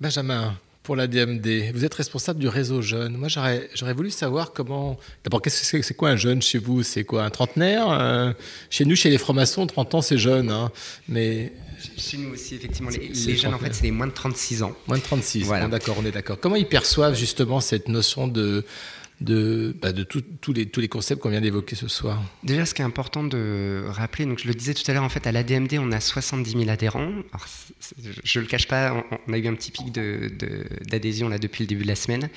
Benjamin, 0.00 0.56
pour 0.82 0.96
la 0.96 1.06
DMD, 1.06 1.70
vous 1.74 1.84
êtes 1.84 1.94
responsable 1.94 2.40
du 2.40 2.48
réseau 2.48 2.82
jeune. 2.82 3.16
Moi, 3.16 3.28
j'aurais, 3.28 3.68
j'aurais 3.74 3.94
voulu 3.94 4.10
savoir 4.10 4.52
comment. 4.52 4.98
D'abord, 5.24 5.40
qu'est-ce 5.40 5.60
que 5.60 5.66
c'est, 5.66 5.82
c'est 5.82 5.94
quoi 5.94 6.08
un 6.10 6.16
jeune 6.16 6.42
chez 6.42 6.58
vous? 6.58 6.82
C'est 6.82 7.04
quoi 7.04 7.22
un 7.24 7.30
trentenaire? 7.30 7.88
Euh, 7.90 8.32
Chez 8.70 8.84
nous, 8.84 8.96
chez 8.96 9.10
les 9.10 9.18
francs-maçons, 9.18 9.66
30 9.66 9.94
ans, 9.94 10.02
c'est 10.02 10.18
jeune. 10.18 10.50
hein. 10.50 10.72
Mais 11.08 11.52
Chez 11.96 12.16
nous 12.16 12.30
aussi, 12.30 12.56
effectivement, 12.56 12.90
les, 12.90 13.14
C'est 13.14 13.28
les 13.32 13.36
jeunes, 13.36 13.54
en 13.54 13.58
fait, 13.58 13.72
c'est 13.74 13.84
les 13.84 13.90
moins 13.92 14.08
de 14.08 14.12
36 14.12 14.62
ans. 14.64 14.72
Moins 14.88 14.98
de 14.98 15.02
36, 15.02 15.44
Voilà. 15.44 15.64
bon, 15.66 15.70
d'accord, 15.70 15.96
on 16.00 16.04
est 16.04 16.10
d'accord. 16.10 16.38
Comment 16.40 16.56
ils 16.56 16.66
perçoivent 16.66 17.14
justement 17.16 17.60
cette 17.60 17.86
notion 17.88 18.26
de, 18.26 18.64
de, 19.22 19.74
bah, 19.80 19.92
tous, 19.92 20.52
les, 20.52 20.88
concepts 20.88 21.22
qu'on 21.22 21.30
vient 21.30 21.40
d'évoquer 21.40 21.76
ce 21.76 21.88
soir 21.88 22.22
Déjà, 22.42 22.66
ce 22.66 22.74
qui 22.74 22.82
est 22.82 22.84
important 22.84 23.24
de 23.24 23.84
rappeler, 23.88 24.26
donc 24.26 24.38
je 24.40 24.48
le 24.48 24.54
disais 24.54 24.74
tout 24.74 24.88
à 24.90 24.94
l'heure, 24.94 25.04
en 25.04 25.08
fait, 25.08 25.26
à 25.26 25.32
l'ADMD, 25.32 25.78
on 25.78 25.92
a 25.92 26.00
70 26.00 26.50
000 26.50 26.68
adhérents. 26.68 27.10
Je 28.24 28.38
ne 28.38 28.44
le 28.44 28.48
cache 28.48 28.68
pas, 28.68 29.04
on, 29.28 29.32
a 29.32 29.38
eu 29.38 29.46
un 29.46 29.54
petit 29.54 29.70
pic 29.70 29.92
de- 29.92 30.30
de- 30.38 30.66
d'adhésion 30.88 31.28
là 31.28 31.38
depuis 31.38 31.62
le 31.62 31.68
début 31.68 31.82
de 31.82 31.88
la 31.88 31.96
semaine. 31.96 32.28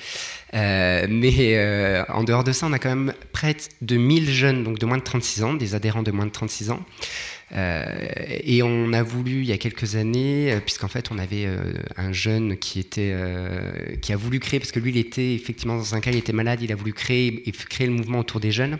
Euh, 0.54 1.06
mais 1.08 1.56
euh, 1.56 2.04
en 2.08 2.24
dehors 2.24 2.44
de 2.44 2.52
ça, 2.52 2.66
on 2.66 2.72
a 2.72 2.78
quand 2.78 2.88
même 2.94 3.12
près 3.32 3.56
de 3.82 3.96
1000 3.96 4.30
jeunes, 4.30 4.64
donc 4.64 4.78
de 4.78 4.86
moins 4.86 4.98
de 4.98 5.02
36 5.02 5.42
ans, 5.44 5.54
des 5.54 5.74
adhérents 5.74 6.02
de 6.02 6.10
moins 6.10 6.26
de 6.26 6.30
36 6.30 6.70
ans. 6.70 6.84
Euh, 7.52 7.84
et 8.28 8.62
on 8.62 8.92
a 8.92 9.02
voulu, 9.02 9.38
il 9.38 9.44
y 9.44 9.52
a 9.52 9.58
quelques 9.58 9.96
années, 9.96 10.52
euh, 10.52 10.60
puisqu'en 10.60 10.88
fait 10.88 11.10
on 11.12 11.18
avait 11.18 11.46
euh, 11.46 11.74
un 11.96 12.12
jeune 12.12 12.56
qui, 12.56 12.80
était, 12.80 13.14
qui 14.02 14.12
a 14.12 14.16
voulu 14.16 14.40
créer, 14.40 14.58
parce 14.58 14.72
que 14.72 14.80
lui 14.80 14.90
il 14.90 14.96
était 14.96 15.34
effectivement 15.34 15.76
dans 15.76 15.94
un 15.94 16.00
cas, 16.00 16.10
il 16.10 16.18
était 16.18 16.32
malade, 16.32 16.60
il 16.62 16.72
a 16.72 16.76
voulu 16.76 16.92
créer, 16.92 17.42
créer 17.68 17.86
le 17.86 17.92
mouvement 17.92 18.18
autour 18.20 18.40
des 18.40 18.50
jeunes, 18.50 18.78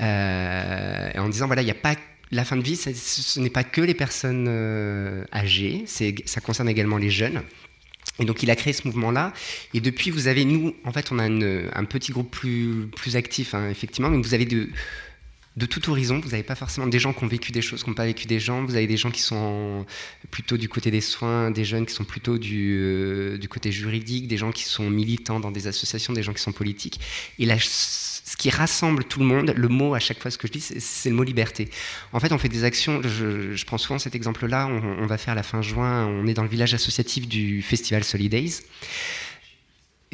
en 0.00 1.28
disant 1.28 1.46
voilà, 1.46 1.62
il 1.62 1.66
n'y 1.66 1.70
a 1.70 1.74
pas 1.74 1.94
la 2.32 2.44
fin 2.44 2.56
de 2.56 2.62
vie, 2.62 2.76
ce 2.76 3.40
n'est 3.40 3.50
pas 3.50 3.62
que 3.62 3.80
les 3.80 3.94
personnes 3.94 4.48
âgées, 5.32 5.84
ça 5.86 6.40
concerne 6.40 6.68
également 6.68 6.98
les 6.98 7.10
jeunes. 7.10 7.42
Et 8.18 8.24
donc 8.24 8.42
il 8.42 8.50
a 8.50 8.56
créé 8.56 8.72
ce 8.72 8.86
mouvement-là. 8.86 9.32
Et 9.74 9.80
depuis, 9.80 10.10
vous 10.10 10.26
avez, 10.26 10.44
nous, 10.44 10.74
en 10.84 10.92
fait, 10.92 11.12
on 11.12 11.18
a 11.18 11.24
un 11.24 11.84
petit 11.84 12.12
groupe 12.12 12.30
plus, 12.30 12.88
plus 12.96 13.14
actif, 13.14 13.54
hein, 13.54 13.68
effectivement, 13.70 14.08
mais 14.08 14.16
vous 14.16 14.32
avez 14.32 14.46
de, 14.46 14.70
de 15.56 15.66
tout 15.66 15.88
horizon. 15.90 16.20
Vous 16.20 16.30
n'avez 16.30 16.42
pas 16.42 16.54
forcément 16.54 16.86
des 16.86 16.98
gens 16.98 17.12
qui 17.12 17.24
ont 17.24 17.28
vécu 17.28 17.50
des 17.50 17.62
choses, 17.62 17.82
qui 17.82 17.88
n'ont 17.90 17.94
pas 17.94 18.04
vécu 18.04 18.26
des 18.26 18.38
gens. 18.40 18.64
Vous 18.64 18.76
avez 18.76 18.86
des 18.86 18.96
gens 18.96 19.10
qui 19.10 19.22
sont 19.22 19.86
plutôt 20.30 20.56
du 20.56 20.68
côté 20.68 20.90
des 20.90 21.00
soins, 21.00 21.50
des 21.50 21.64
jeunes 21.64 21.86
qui 21.86 21.94
sont 21.94 22.04
plutôt 22.04 22.36
du, 22.38 22.78
euh, 22.78 23.38
du 23.38 23.48
côté 23.48 23.72
juridique, 23.72 24.28
des 24.28 24.36
gens 24.36 24.52
qui 24.52 24.64
sont 24.64 24.90
militants 24.90 25.40
dans 25.40 25.50
des 25.50 25.66
associations, 25.66 26.12
des 26.12 26.22
gens 26.22 26.34
qui 26.34 26.42
sont 26.42 26.52
politiques. 26.52 27.00
Et 27.38 27.46
là, 27.46 27.56
ce 27.58 28.36
qui 28.36 28.50
rassemble 28.50 29.04
tout 29.04 29.20
le 29.20 29.26
monde, 29.26 29.54
le 29.56 29.68
mot 29.68 29.94
à 29.94 29.98
chaque 29.98 30.20
fois, 30.20 30.30
ce 30.30 30.36
que 30.36 30.46
je 30.46 30.52
dis, 30.52 30.60
c'est- 30.60 31.08
le 31.08 31.14
mot 31.14 31.22
liberté. 31.22 31.70
En 32.12 32.20
fait, 32.20 32.32
on 32.32 32.38
fait 32.38 32.48
des 32.48 32.64
actions, 32.64 33.00
je, 33.02 33.64
prends 33.64 33.78
souvent 33.78 33.98
cet 33.98 34.14
exemple-là, 34.14 34.66
on 34.66 35.06
va 35.06 35.16
faire 35.16 35.34
la 35.34 35.42
fin 35.42 35.62
juin, 35.62 36.06
on 36.06 36.26
est 36.26 36.34
dans 36.34 36.42
le 36.42 36.48
village 36.48 36.74
associatif 36.74 37.26
du 37.28 37.62
festival 37.62 38.04
Solidays. 38.04 38.62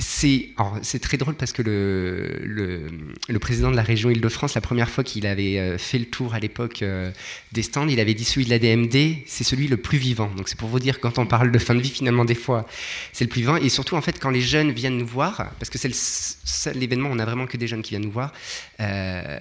C'est 0.02 0.98
très 1.00 1.16
drôle 1.16 1.34
parce 1.34 1.52
que 1.52 1.62
le, 1.62 3.38
président 3.38 3.70
de 3.70 3.76
la 3.76 3.82
région 3.82 4.10
Île-de-France, 4.10 4.54
la 4.54 4.60
première 4.60 4.90
fois 4.90 5.04
qu'il 5.04 5.26
avait 5.26 5.58
euh, 5.58 5.78
fait 5.78 5.98
le 5.98 6.06
tour 6.06 6.34
à 6.34 6.38
l'époque 6.38 6.82
euh, 6.82 7.10
des 7.52 7.62
stands, 7.62 7.88
il 7.88 8.00
avait 8.00 8.14
dit 8.14 8.24
celui 8.24 8.44
de 8.44 8.50
la 8.50 8.58
DMD, 8.58 9.16
c'est 9.26 9.44
celui 9.44 9.68
le 9.68 9.76
plus 9.76 9.98
vivant. 9.98 10.30
Donc 10.36 10.48
c'est 10.48 10.58
pour 10.58 10.68
vous 10.68 10.80
dire 10.80 11.00
quand 11.00 11.18
on 11.18 11.26
parle 11.26 11.50
de 11.50 11.58
fin 11.58 11.74
de 11.74 11.80
vie, 11.80 11.90
finalement 11.90 12.24
des 12.24 12.34
fois, 12.34 12.66
c'est 13.12 13.24
le 13.24 13.30
plus 13.30 13.40
vivant. 13.40 13.56
Et 13.56 13.68
surtout 13.68 13.96
en 13.96 14.00
fait 14.00 14.18
quand 14.18 14.30
les 14.30 14.40
jeunes 14.40 14.72
viennent 14.72 14.98
nous 14.98 15.06
voir, 15.06 15.52
parce 15.58 15.70
que 15.70 15.78
c'est 15.78 15.88
le 15.88 15.94
seul 15.94 16.82
événement, 16.82 17.08
on 17.10 17.16
n'a 17.16 17.24
vraiment 17.24 17.46
que 17.46 17.56
des 17.56 17.66
jeunes 17.66 17.82
qui 17.82 17.90
viennent 17.90 18.04
nous 18.04 18.10
voir. 18.10 18.32
euh, 18.80 19.38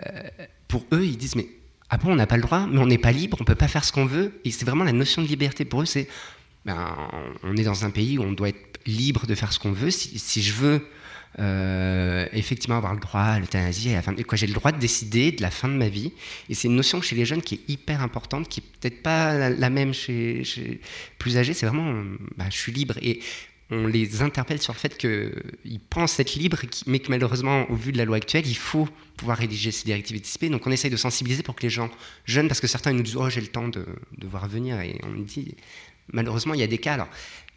pour 0.67 0.85
eux, 0.93 1.05
ils 1.05 1.17
disent 1.17 1.35
mais 1.35 1.47
ah 1.89 1.97
bon, 1.97 2.13
on 2.13 2.15
n'a 2.15 2.27
pas 2.27 2.37
le 2.37 2.43
droit, 2.43 2.67
mais 2.71 2.79
on 2.79 2.87
n'est 2.87 2.97
pas 2.97 3.11
libre, 3.11 3.37
on 3.41 3.43
peut 3.43 3.55
pas 3.55 3.67
faire 3.67 3.83
ce 3.83 3.91
qu'on 3.91 4.05
veut. 4.05 4.39
Et 4.45 4.51
c'est 4.51 4.65
vraiment 4.65 4.85
la 4.85 4.93
notion 4.93 5.21
de 5.21 5.27
liberté 5.27 5.65
pour 5.65 5.81
eux, 5.81 5.85
c'est 5.85 6.07
ben, 6.65 6.95
on 7.43 7.57
est 7.57 7.63
dans 7.63 7.85
un 7.85 7.89
pays 7.89 8.17
où 8.17 8.23
on 8.23 8.31
doit 8.33 8.49
être 8.49 8.70
libre 8.85 9.27
de 9.27 9.35
faire 9.35 9.53
ce 9.53 9.59
qu'on 9.59 9.71
veut. 9.71 9.91
Si, 9.91 10.41
je 10.41 10.53
veux 10.53 10.87
euh, 11.39 12.27
effectivement 12.33 12.77
avoir 12.77 12.93
le 12.93 12.99
droit 12.99 13.21
à 13.21 13.39
l'euthanasie, 13.39 13.89
à 13.89 13.93
la 13.93 14.01
fin 14.01 14.13
quoi, 14.15 14.37
j'ai 14.37 14.47
le 14.47 14.53
droit 14.53 14.71
de 14.71 14.79
décider 14.79 15.31
de 15.31 15.41
la 15.41 15.51
fin 15.51 15.67
de 15.67 15.73
ma 15.73 15.89
vie. 15.89 16.11
Et 16.49 16.53
c'est 16.53 16.67
une 16.67 16.75
notion 16.75 17.01
chez 17.01 17.15
les 17.15 17.25
jeunes 17.25 17.41
qui 17.41 17.55
est 17.55 17.69
hyper 17.69 18.01
importante, 18.01 18.49
qui 18.49 18.59
est 18.59 18.63
peut-être 18.79 19.01
pas 19.01 19.49
la, 19.49 19.69
même 19.69 19.93
chez, 19.93 20.43
chez 20.43 20.81
plus 21.17 21.37
âgés. 21.37 21.53
C'est 21.53 21.65
vraiment, 21.65 22.03
bah, 22.37 22.45
je 22.49 22.57
suis 22.57 22.71
libre. 22.71 22.95
Et 23.01 23.19
on 23.73 23.87
les 23.87 24.21
interpelle 24.21 24.61
sur 24.61 24.73
le 24.73 24.77
fait 24.77 24.97
qu'ils 24.97 25.79
pensent 25.89 26.19
être 26.19 26.35
libres, 26.35 26.59
mais 26.87 26.99
que 26.99 27.09
malheureusement, 27.09 27.69
au 27.71 27.75
vu 27.75 27.93
de 27.93 27.97
la 27.97 28.03
loi 28.03 28.17
actuelle, 28.17 28.45
il 28.45 28.57
faut 28.57 28.87
pouvoir 29.15 29.37
rédiger 29.37 29.71
ces 29.71 29.85
directives 29.85 30.17
anticipées. 30.17 30.49
Donc 30.49 30.67
on 30.67 30.71
essaye 30.71 30.91
de 30.91 30.97
sensibiliser 30.97 31.41
pour 31.41 31.55
que 31.55 31.63
les 31.63 31.69
gens 31.69 31.89
jeunes, 32.25 32.49
parce 32.49 32.59
que 32.59 32.67
certains 32.67 32.91
ils 32.91 32.97
nous 32.97 33.03
disent 33.03 33.15
Oh, 33.15 33.29
j'ai 33.29 33.39
le 33.39 33.47
temps 33.47 33.69
de, 33.69 33.85
de 34.17 34.27
voir 34.27 34.49
venir, 34.49 34.81
et 34.81 34.99
on 35.03 35.21
dit 35.21 35.55
Malheureusement, 36.13 36.53
il 36.53 36.59
y 36.59 36.63
a 36.63 36.67
des 36.67 36.77
cas. 36.77 36.95
Alors, 36.95 37.07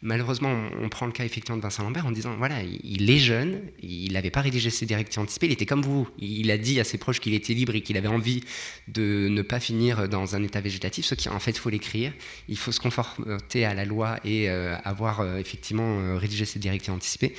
malheureusement, 0.05 0.69
on, 0.81 0.89
prend 0.89 1.07
le 1.07 1.13
cas 1.13 1.25
effectivement 1.25 1.57
de 1.57 1.63
Vincent 1.63 1.83
Lambert 1.83 2.07
en 2.07 2.13
disant 2.13 2.37
voilà, 2.37 2.63
il, 2.63 3.11
est 3.11 3.19
jeune, 3.19 3.63
il 3.83 4.13
n'avait 4.13 4.31
pas 4.31 4.43
rédigé 4.43 4.71
ses 4.71 4.87
directives 4.87 5.21
anticipées, 5.21 5.47
il 5.47 5.53
était 5.53 5.67
comme 5.67 5.83
vous. 5.83 6.07
Il 6.19 6.51
a 6.51 6.59
dit 6.59 6.79
à 6.79 6.85
ses 6.85 6.99
proches 6.99 7.21
qu'il 7.21 7.35
était 7.35 7.55
libre 7.55 7.75
et 7.75 7.81
qu'il 7.81 7.97
avait 7.97 8.09
envie 8.09 8.45
de 8.87 9.29
ne 9.31 9.43
pas 9.43 9.59
finir 9.59 10.09
dans 10.09 10.37
un 10.37 10.43
état 10.43 10.61
végétatif, 10.61 11.07
ce 11.07 11.15
qui 11.15 11.29
en 11.29 11.41
fait, 11.41 11.53
il 11.53 11.59
faut 11.59 11.71
l'écrire. 11.71 12.13
Il 12.49 12.59
faut 12.59 12.71
se 12.71 12.81
conforter 12.81 13.65
à 13.65 13.75
la 13.75 13.85
loi 13.85 14.21
et 14.25 14.51
euh, 14.51 14.77
avoir 14.85 15.21
euh, 15.21 15.39
effectivement 15.39 15.99
euh, 15.99 16.17
rédigé 16.17 16.45
ses 16.45 16.59
directives 16.59 16.93
anticipées. 16.93 17.35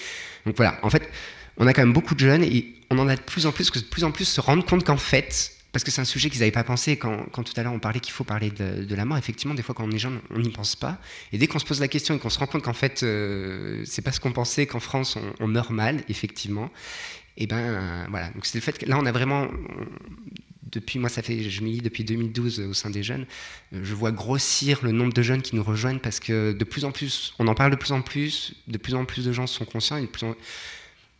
Donc 0.45 0.57
voilà, 0.57 0.79
en 0.81 0.89
fait, 0.89 1.07
on 1.57 1.67
a 1.67 1.73
quand 1.73 1.83
même 1.83 1.93
beaucoup 1.93 2.15
de 2.15 2.19
jeunes 2.19 2.43
et 2.43 2.73
on 2.89 2.97
en 2.97 3.07
a 3.07 3.15
de 3.15 3.21
plus 3.21 3.45
en 3.45 3.51
plus, 3.51 3.69
que 3.69 3.79
de 3.79 3.85
plus 3.85 4.03
en 4.03 4.11
plus 4.11 4.25
se 4.25 4.41
rendre 4.41 4.65
compte 4.65 4.83
qu'en 4.83 4.97
fait, 4.97 5.54
parce 5.75 5.83
que 5.83 5.91
c'est 5.91 5.99
un 5.99 6.05
sujet 6.05 6.29
qu'ils 6.29 6.39
n'avaient 6.39 6.51
pas 6.51 6.63
pensé 6.63 6.95
quand, 6.95 7.25
quand 7.33 7.43
tout 7.43 7.51
à 7.57 7.61
l'heure 7.61 7.73
on 7.73 7.79
parlait 7.79 7.99
qu'il 7.99 8.13
faut 8.13 8.23
parler 8.23 8.49
de, 8.49 8.95
la 8.95 9.03
mort. 9.03 9.17
Effectivement, 9.17 9.53
des 9.53 9.61
fois 9.61 9.75
quand 9.75 9.83
on 9.83 9.91
est 9.91 9.97
jeune, 9.97 10.21
on 10.29 10.39
n'y 10.39 10.49
pense 10.49 10.77
pas. 10.77 10.99
Et 11.33 11.37
dès 11.37 11.47
qu'on 11.47 11.59
se 11.59 11.65
pose 11.65 11.81
la 11.81 11.89
question 11.89 12.15
et 12.15 12.17
qu'on 12.17 12.29
se 12.29 12.39
rend 12.39 12.45
compte 12.45 12.63
qu'en 12.63 12.71
fait, 12.71 13.03
euh, 13.03 13.83
c'est 13.83 14.01
pas 14.01 14.13
ce 14.13 14.21
qu'on 14.21 14.31
pensait, 14.31 14.67
qu'en 14.67 14.79
France 14.79 15.17
on, 15.41 15.47
meurt 15.47 15.71
mal, 15.71 16.01
effectivement. 16.07 16.71
Et 17.35 17.45
ben 17.45 17.57
euh, 17.57 18.05
voilà. 18.09 18.29
Donc 18.29 18.45
c'est 18.45 18.57
le 18.57 18.61
fait 18.61 18.77
que 18.77 18.85
là 18.85 18.97
on 18.97 19.05
a 19.05 19.11
vraiment, 19.11 19.49
depuis 20.71 20.97
moi 20.97 21.09
ça 21.09 21.21
fait, 21.21 21.43
je 21.43 21.61
milite 21.61 21.83
depuis 21.83 22.05
2012 22.05 22.61
au 22.61 22.73
sein 22.73 22.89
des 22.89 23.03
jeunes, 23.03 23.25
euh, 23.73 23.81
je 23.83 23.93
vois 23.95 24.13
grossir 24.13 24.79
le 24.81 24.93
nombre 24.93 25.11
de 25.11 25.23
jeunes 25.23 25.41
qui 25.41 25.57
nous 25.57 25.63
rejoignent 25.63 25.99
parce 25.99 26.21
que 26.21 26.53
de 26.53 26.63
plus 26.63 26.85
en 26.85 26.93
plus, 26.93 27.33
on 27.37 27.49
en 27.49 27.53
parle 27.53 27.71
de 27.71 27.75
plus 27.75 27.91
en 27.91 28.01
plus, 28.01 28.53
de 28.69 28.77
plus 28.77 28.95
en 28.95 29.03
plus 29.03 29.25
de 29.25 29.33
gens 29.33 29.45
sont 29.45 29.65
conscients 29.65 29.97
et 29.97 30.03
de 30.03 30.07
plus 30.07 30.25
en 30.25 30.35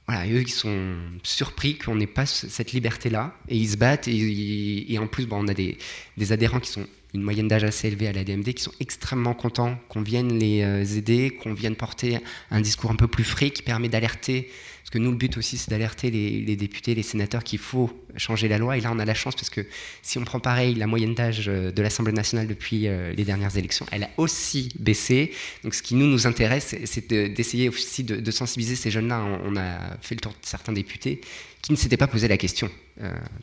voilà, 0.08 0.28
eux, 0.28 0.42
ils 0.42 0.50
sont 0.52 0.96
surpris 1.24 1.78
qu'on 1.78 1.96
n'ait 1.96 2.06
pas 2.08 2.26
ce- 2.26 2.48
cette 2.48 2.74
liberté-là, 2.74 3.36
et 3.48 3.58
ils 3.58 3.70
se 3.70 3.78
battent, 3.78 4.08
et, 4.08 4.94
et 4.94 5.00
en 5.00 5.08
plus, 5.08 5.26
bon, 5.26 5.44
on 5.44 5.48
a 5.48 5.54
des, 5.54 5.78
des 6.18 6.32
adhérents 6.32 6.60
qui 6.60 6.70
sont 6.72 6.86
une 7.16 7.24
moyenne 7.24 7.48
d'âge 7.48 7.64
assez 7.64 7.88
élevée 7.88 8.08
à 8.08 8.14
la 8.14 8.24
DMD, 8.24 8.54
qui 8.54 8.62
sont 8.64 8.74
extrêmement 8.80 9.34
contents 9.34 9.78
qu'on 9.90 10.02
vienne 10.02 10.38
les 10.38 10.62
euh, 10.62 10.84
aider, 10.98 11.32
qu'on 11.42 11.54
vienne 11.54 11.76
porter 11.76 12.20
un 12.52 12.62
discours 12.62 12.92
un 12.92 12.96
peu 12.96 13.08
plus 13.08 13.24
frais, 13.24 13.50
qui 13.50 13.62
permet 13.64 13.90
d'alerter, 13.90 14.50
parce 14.82 14.90
que 14.92 14.98
nous, 15.00 15.10
le 15.12 15.18
but 15.18 15.36
aussi, 15.38 15.58
c'est 15.58 15.70
d'alerter 15.72 16.12
les, 16.12 16.56
députés, 16.56 16.94
les 16.94 17.02
sénateurs 17.04 17.44
qu'il 17.44 17.58
faut 17.58 17.90
changer 18.18 18.48
la 18.48 18.58
loi, 18.60 18.78
et 18.78 18.82
là, 18.82 18.92
on 18.94 19.00
a 19.00 19.06
la 19.06 19.14
chance, 19.16 19.34
parce 19.36 19.50
que 19.50 19.62
si 20.04 20.18
on 20.18 20.24
prend 20.26 20.40
pareil, 20.40 20.76
la 20.76 20.86
moyenne 20.88 21.16
d'âge 21.16 21.46
euh, 21.48 21.72
de 21.72 21.82
l'Assemblée 21.82 22.14
nationale 22.14 22.48
depuis 22.48 22.88
euh, 22.88 23.14
les 23.14 23.24
dernières 23.24 23.58
élections, 23.58 23.86
elle 23.92 24.04
a 24.04 24.10
aussi 24.18 24.70
baissé, 24.78 25.32
donc 25.64 25.74
ce 25.74 25.82
qui 25.82 25.96
nous, 25.96 26.06
nous 26.08 26.28
intéresse, 26.28 26.66
c'est- 26.68 26.86
c'est 26.86 27.10
de- 27.10 27.28
d'essayer 27.34 27.70
aussi 27.70 28.04
de, 28.04 28.32
sensibiliser 28.32 28.76
ces 28.76 28.92
jeunes-là. 28.92 29.24
On, 29.46 29.56
a 29.56 29.98
fait 30.02 30.16
le 30.16 30.22
tour 30.22 30.34
de 30.34 30.38
certains 30.42 30.74
députés 30.74 31.22
qui 31.62 31.72
ne 31.72 31.78
s'étaient 31.78 31.98
pas 31.98 32.08
posé 32.08 32.28
la 32.28 32.38
question, 32.38 32.70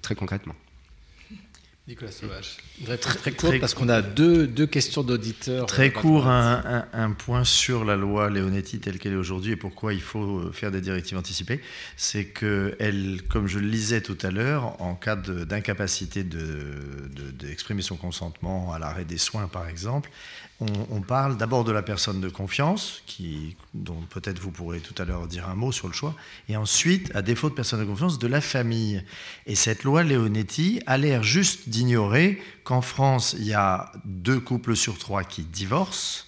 très 0.02 0.14
concrètement. 0.14 0.54
Nicolas 1.88 2.12
Sauvage. 2.12 2.58
Une 2.80 2.86
réponse 2.86 3.16
très 3.16 3.18
Très 3.18 3.32
courte 3.32 3.58
parce 3.58 3.74
qu'on 3.74 3.88
a 3.88 4.02
deux, 4.02 4.46
deux 4.46 4.68
questions 4.68 5.02
d'auditeurs. 5.02 5.66
Très 5.66 5.88
euh, 5.88 5.90
court, 5.90 6.28
un, 6.28 6.62
un- 6.64 6.86
un 6.92 7.10
point 7.10 7.42
sur 7.42 7.84
la 7.84 7.96
loi 7.96 8.30
Leonetti 8.30 8.78
telle 8.78 9.00
qu'elle 9.00 9.14
est 9.14 9.16
aujourd'hui 9.16 9.52
et 9.52 9.56
pourquoi 9.56 9.92
il 9.92 10.00
faut 10.00 10.38
euh, 10.38 10.52
faire 10.52 10.70
des 10.70 10.80
directives 10.80 11.18
anticipées. 11.18 11.60
C'est 11.96 12.26
que, 12.26 12.76
elle, 12.78 13.22
comme 13.28 13.48
je 13.48 13.58
le 13.58 13.66
lisais 13.66 14.00
tout 14.00 14.16
à 14.22 14.30
l'heure, 14.30 14.80
en 14.80 14.94
cas 14.94 15.16
de- 15.16 15.42
d'incapacité 15.42 16.22
de, 16.22 17.08
de- 17.10 17.48
exprimer 17.48 17.82
son 17.82 17.96
consentement 17.96 18.72
à 18.72 18.78
l'arrêt 18.78 19.04
des 19.04 19.18
soins, 19.18 19.48
par 19.48 19.68
exemple, 19.68 20.08
on, 20.90 21.00
parle 21.00 21.36
d'abord 21.36 21.64
de 21.64 21.72
la 21.72 21.82
personne 21.82 22.20
de 22.20 22.28
confiance, 22.28 23.02
qui, 23.06 23.56
dont 23.74 24.00
peut-être 24.10 24.38
vous 24.38 24.50
pourrez 24.50 24.80
tout 24.80 24.94
à 25.00 25.04
l'heure 25.04 25.26
dire 25.26 25.48
un 25.48 25.54
mot 25.54 25.72
sur 25.72 25.88
le 25.88 25.92
choix, 25.92 26.14
et 26.48 26.56
ensuite, 26.56 27.14
à 27.14 27.22
défaut 27.22 27.50
de 27.50 27.54
personne 27.54 27.80
de 27.80 27.84
confiance, 27.84 28.18
de 28.18 28.26
la 28.26 28.40
famille. 28.40 29.04
Et 29.46 29.54
cette 29.54 29.84
loi 29.84 30.02
Leonetti 30.02 30.80
a 30.86 30.98
l'air 30.98 31.22
juste 31.22 31.68
d'ignorer 31.68 32.40
qu'en 32.64 32.82
France, 32.82 33.34
il 33.38 33.46
y 33.46 33.54
a 33.54 33.92
deux 34.04 34.40
couples 34.40 34.76
sur 34.76 34.98
trois 34.98 35.24
qui 35.24 35.42
divorcent 35.42 36.26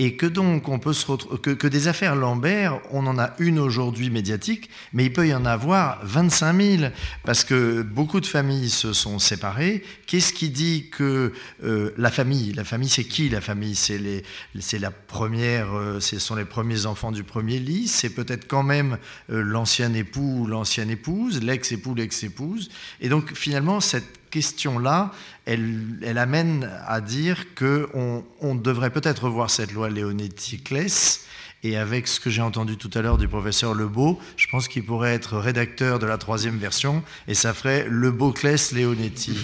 et 0.00 0.16
que 0.16 0.24
donc 0.24 0.70
on 0.70 0.78
peut 0.78 0.94
se 0.94 1.06
retrouver, 1.06 1.38
que, 1.42 1.50
que, 1.50 1.66
des 1.66 1.86
affaires 1.86 2.16
Lambert, 2.16 2.80
on 2.90 3.06
en 3.06 3.18
a 3.18 3.34
une 3.38 3.58
aujourd'hui 3.58 4.08
médiatique, 4.08 4.70
mais 4.94 5.04
il 5.04 5.12
peut 5.12 5.28
y 5.28 5.34
en 5.34 5.44
avoir 5.44 6.00
25 6.04 6.78
000 6.78 6.92
parce 7.22 7.44
que 7.44 7.82
beaucoup 7.82 8.20
de 8.20 8.26
familles 8.26 8.70
se 8.70 8.94
sont 8.94 9.18
séparées. 9.18 9.84
Qu'est-ce 10.06 10.32
qui 10.32 10.48
dit 10.48 10.88
que 10.90 11.34
euh, 11.64 11.90
la 11.98 12.10
famille, 12.10 12.54
la 12.54 12.64
famille 12.64 12.88
c'est 12.88 13.04
qui 13.04 13.28
La 13.28 13.42
famille? 13.42 13.74
C'est 13.74 13.98
les, 13.98 14.22
c'est 14.58 14.78
la 14.78 14.90
première, 14.90 15.76
euh, 15.76 16.00
ce 16.00 16.18
sont 16.18 16.34
les 16.34 16.46
premiers 16.46 16.86
enfants 16.86 17.12
du 17.12 17.22
premier 17.22 17.58
lit. 17.58 17.86
C'est 17.86 18.14
peut-être 18.14 18.48
quand 18.48 18.62
même 18.62 18.96
euh, 19.30 19.42
l'ancien 19.42 19.92
époux 19.92 20.44
ou 20.44 20.46
l'ancienne 20.46 20.88
épouse, 20.88 21.42
l'ex-époux, 21.42 21.94
l'ex-épouse. 21.94 22.70
Et 23.02 23.10
donc 23.10 23.34
finalement 23.34 23.80
cette 23.80 24.19
question-là, 24.30 25.12
elle, 25.44 25.98
elle, 26.02 26.18
amène 26.18 26.70
à 26.86 27.00
dire 27.00 27.54
qu'on 27.54 28.24
on 28.40 28.54
devrait 28.54 28.90
peut-être 28.90 29.24
revoir 29.24 29.50
cette 29.50 29.72
loi 29.72 29.90
Leonetti-Kless. 29.90 31.26
Et 31.62 31.76
avec 31.76 32.08
ce 32.08 32.20
que 32.20 32.30
j'ai 32.30 32.40
entendu 32.40 32.78
tout 32.78 32.90
à 32.94 33.02
l'heure 33.02 33.18
du 33.18 33.28
professeur 33.28 33.74
Lebeau, 33.74 34.18
je 34.36 34.46
pense 34.48 34.66
qu'il 34.66 34.82
pourrait 34.82 35.12
être 35.12 35.36
rédacteur 35.36 35.98
de 35.98 36.06
la 36.06 36.16
troisième 36.16 36.56
version 36.56 37.02
et 37.28 37.34
ça 37.34 37.52
ferait 37.52 37.86
Lebeau-Kless-Leonetti. 37.86 39.36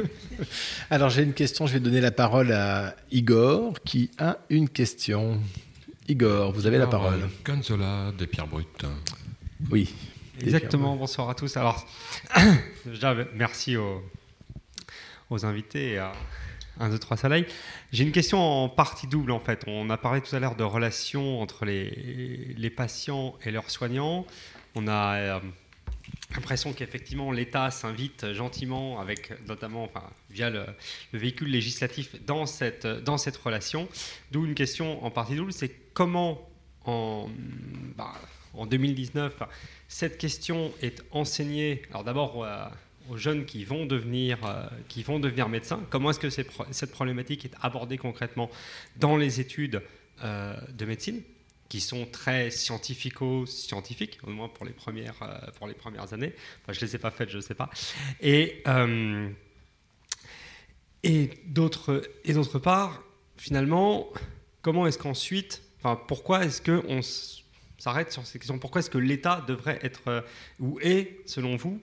Alors 0.90 1.08
j'ai 1.08 1.22
une 1.22 1.32
question, 1.32 1.66
je 1.66 1.72
vais 1.72 1.80
donner 1.80 2.02
la 2.02 2.10
parole 2.10 2.52
à 2.52 2.94
Igor 3.10 3.80
qui 3.82 4.10
a 4.18 4.38
une 4.50 4.68
question. 4.68 5.40
Igor, 6.06 6.52
vous 6.52 6.66
avez 6.66 6.76
la 6.76 6.86
parole. 6.86 7.30
Gonzola 7.46 8.12
des 8.18 8.26
pierres 8.26 8.48
brutes. 8.48 8.84
Oui. 9.70 9.94
Exactement, 10.42 10.96
bonsoir 10.96 11.30
à 11.30 11.34
tous. 11.34 11.56
Alors, 11.56 11.86
déjà, 12.86 13.14
merci 13.34 13.76
aux, 13.76 14.02
aux 15.30 15.46
invités 15.46 15.98
à 15.98 16.12
1, 16.80 16.88
2, 16.90 16.98
3 16.98 17.16
soleil. 17.16 17.46
J'ai 17.92 18.04
une 18.04 18.12
question 18.12 18.40
en 18.40 18.68
partie 18.68 19.06
double 19.06 19.30
en 19.30 19.40
fait. 19.40 19.62
On 19.66 19.88
a 19.90 19.96
parlé 19.96 20.20
tout 20.20 20.34
à 20.34 20.40
l'heure 20.40 20.56
de 20.56 20.64
relations 20.64 21.40
entre 21.40 21.64
les, 21.64 21.90
les, 22.56 22.70
patients 22.70 23.36
et 23.44 23.50
leurs 23.50 23.70
soignants. 23.70 24.26
On 24.74 24.88
a 24.88 25.14
euh, 25.16 25.40
l'impression 26.34 26.72
qu'effectivement 26.72 27.30
l'État 27.30 27.70
s'invite 27.70 28.32
gentiment, 28.32 29.00
avec 29.00 29.32
notamment 29.46 29.84
enfin, 29.84 30.04
via 30.30 30.50
le, 30.50 30.64
le, 31.12 31.18
véhicule 31.18 31.50
législatif, 31.50 32.16
dans 32.24 32.46
cette, 32.46 32.86
dans 32.86 33.18
cette 33.18 33.36
relation. 33.36 33.88
D'où 34.32 34.44
une 34.44 34.54
question 34.54 35.04
en 35.04 35.10
partie 35.10 35.36
double, 35.36 35.52
c'est 35.52 35.70
comment 35.94 36.48
en, 36.84 37.28
bah, 37.96 38.14
en 38.54 38.66
2019 38.66 39.42
cette 39.88 40.18
question 40.18 40.72
est 40.80 41.02
enseignée, 41.10 41.82
alors 41.90 42.04
d'abord 42.04 42.44
euh, 42.44 42.64
aux 43.10 43.16
jeunes 43.16 43.44
qui 43.44 43.64
vont 43.64 43.86
devenir, 43.86 44.38
euh, 44.44 44.66
qui 44.88 45.02
vont 45.02 45.18
devenir 45.18 45.48
médecins, 45.48 45.80
comment 45.90 46.10
est-ce 46.10 46.20
que 46.20 46.30
cette 46.30 46.92
problématique 46.92 47.44
est 47.44 47.54
abordée 47.60 47.98
concrètement 47.98 48.50
dans 48.96 49.16
les 49.16 49.40
études 49.40 49.82
euh, 50.24 50.56
de 50.76 50.84
médecine 50.84 51.20
qui 51.68 51.80
sont 51.80 52.04
très 52.04 52.50
scientifico-scientifiques, 52.50 54.18
au 54.26 54.30
moins 54.30 54.48
pour 54.48 54.66
les 54.66 54.72
premières, 54.72 55.50
pour 55.56 55.66
les 55.66 55.72
premières 55.72 56.12
années. 56.12 56.34
Enfin, 56.62 56.74
je 56.74 56.84
ne 56.84 56.86
les 56.86 56.96
ai 56.96 56.98
pas 56.98 57.10
faites, 57.10 57.30
je 57.30 57.38
ne 57.38 57.42
sais 57.42 57.54
pas. 57.54 57.70
Et, 58.20 58.62
euh, 58.68 59.30
et 61.02 61.30
d'autre 61.46 62.58
part, 62.58 63.02
finalement, 63.38 64.06
comment 64.60 64.86
est-ce 64.86 64.98
qu'ensuite, 64.98 65.62
enfin, 65.78 65.98
pourquoi 66.06 66.44
est-ce 66.44 66.60
qu'on 66.60 67.00
s'arrête 67.82 68.12
sur 68.12 68.24
ces 68.24 68.38
questions 68.38 68.60
Pourquoi 68.60 68.78
est-ce 68.78 68.90
que 68.90 68.98
l'État 68.98 69.42
devrait 69.48 69.80
être, 69.82 70.02
euh, 70.06 70.20
ou 70.60 70.78
est, 70.80 71.18
selon 71.26 71.56
vous, 71.56 71.80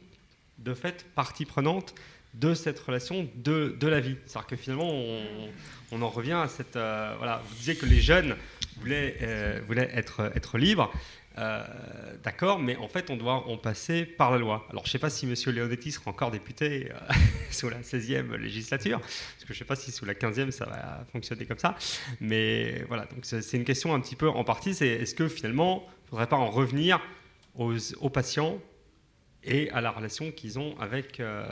de 0.57 0.73
fait, 0.73 1.05
partie 1.13 1.43
prenante 1.43 1.93
de 2.35 2.53
cette 2.53 2.79
relation 2.79 3.27
de, 3.35 3.75
de 3.77 3.87
la 3.87 3.99
vie? 3.99 4.15
C'est-à-dire 4.25 4.47
que 4.47 4.55
finalement, 4.55 4.89
on, 4.89 5.49
on, 5.91 6.01
en 6.01 6.07
revient 6.07 6.39
à 6.41 6.47
cette... 6.47 6.77
Euh, 6.77 7.15
voilà, 7.17 7.41
vous 7.45 7.55
disiez 7.55 7.75
que 7.75 7.85
les 7.85 7.99
jeunes 7.99 8.37
voulaient, 8.77 9.17
euh, 9.23 9.59
voulaient 9.67 9.89
être, 9.93 10.31
être 10.35 10.57
libres. 10.57 10.89
Euh, 11.37 11.63
D'accord, 12.23 12.59
mais 12.59 12.75
en 12.75 12.87
fait, 12.89 13.09
on 13.09 13.15
doit 13.15 13.47
en 13.47 13.57
passer 13.57 14.05
par 14.05 14.31
la 14.31 14.37
loi. 14.37 14.67
Alors, 14.69 14.83
je 14.83 14.89
ne 14.89 14.91
sais 14.91 14.99
pas 14.99 15.09
si 15.09 15.25
M. 15.25 15.35
Leonetti 15.55 15.91
sera 15.91 16.11
encore 16.11 16.31
député 16.31 16.91
euh, 16.91 17.13
sous 17.51 17.69
la 17.69 17.79
16e 17.81 18.35
législature, 18.35 18.99
parce 18.99 19.45
que 19.47 19.47
je 19.47 19.53
ne 19.53 19.57
sais 19.59 19.65
pas 19.65 19.75
si 19.75 19.91
sous 19.91 20.05
la 20.05 20.13
15e 20.13 20.51
ça 20.51 20.65
va 20.65 21.05
fonctionner 21.11 21.45
comme 21.45 21.59
ça. 21.59 21.75
Mais 22.19 22.83
voilà, 22.87 23.05
donc 23.05 23.19
c'est 23.23 23.57
une 23.57 23.63
question 23.63 23.93
un 23.93 23.99
petit 24.01 24.15
peu 24.15 24.27
en 24.27 24.43
partie 24.43 24.73
c'est 24.73 24.87
est-ce 24.87 25.15
que 25.15 25.27
finalement, 25.27 25.85
il 25.87 26.05
ne 26.05 26.09
faudrait 26.09 26.27
pas 26.27 26.35
en 26.35 26.49
revenir 26.49 26.99
aux, 27.55 27.73
aux 27.99 28.09
patients 28.09 28.59
et 29.43 29.69
à 29.71 29.81
la 29.81 29.91
relation 29.91 30.31
qu'ils 30.31 30.59
ont 30.59 30.77
avec. 30.79 31.19
Euh, 31.19 31.45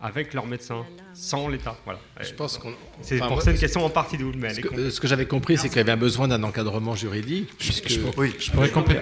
avec 0.00 0.34
leurs 0.34 0.46
médecins, 0.46 0.84
sans 1.14 1.48
l'État. 1.48 1.76
Voilà. 1.84 2.00
Je 2.20 2.32
pense 2.34 2.58
qu'on. 2.58 2.74
C'est 3.00 3.20
enfin, 3.20 3.28
pour 3.28 3.42
ça 3.42 3.52
une 3.52 3.58
question 3.58 3.84
en 3.84 3.90
partie 3.90 4.18
double. 4.18 4.38
Mais 4.38 4.54
ce, 4.54 4.60
que, 4.60 4.90
ce 4.90 5.00
que 5.00 5.06
j'avais 5.06 5.26
compris, 5.26 5.56
c'est 5.56 5.68
qu'il 5.68 5.78
y 5.78 5.80
avait 5.80 5.92
besoin 5.92 5.96
besoin 5.96 6.28
d'un 6.28 6.42
encadrement 6.42 6.94
juridique. 6.94 7.50
Puisque... 7.58 7.88
Je, 7.88 8.00
oui, 8.16 8.34
je 8.38 8.50
pourrais 8.50 8.70
compléter. 8.70 9.00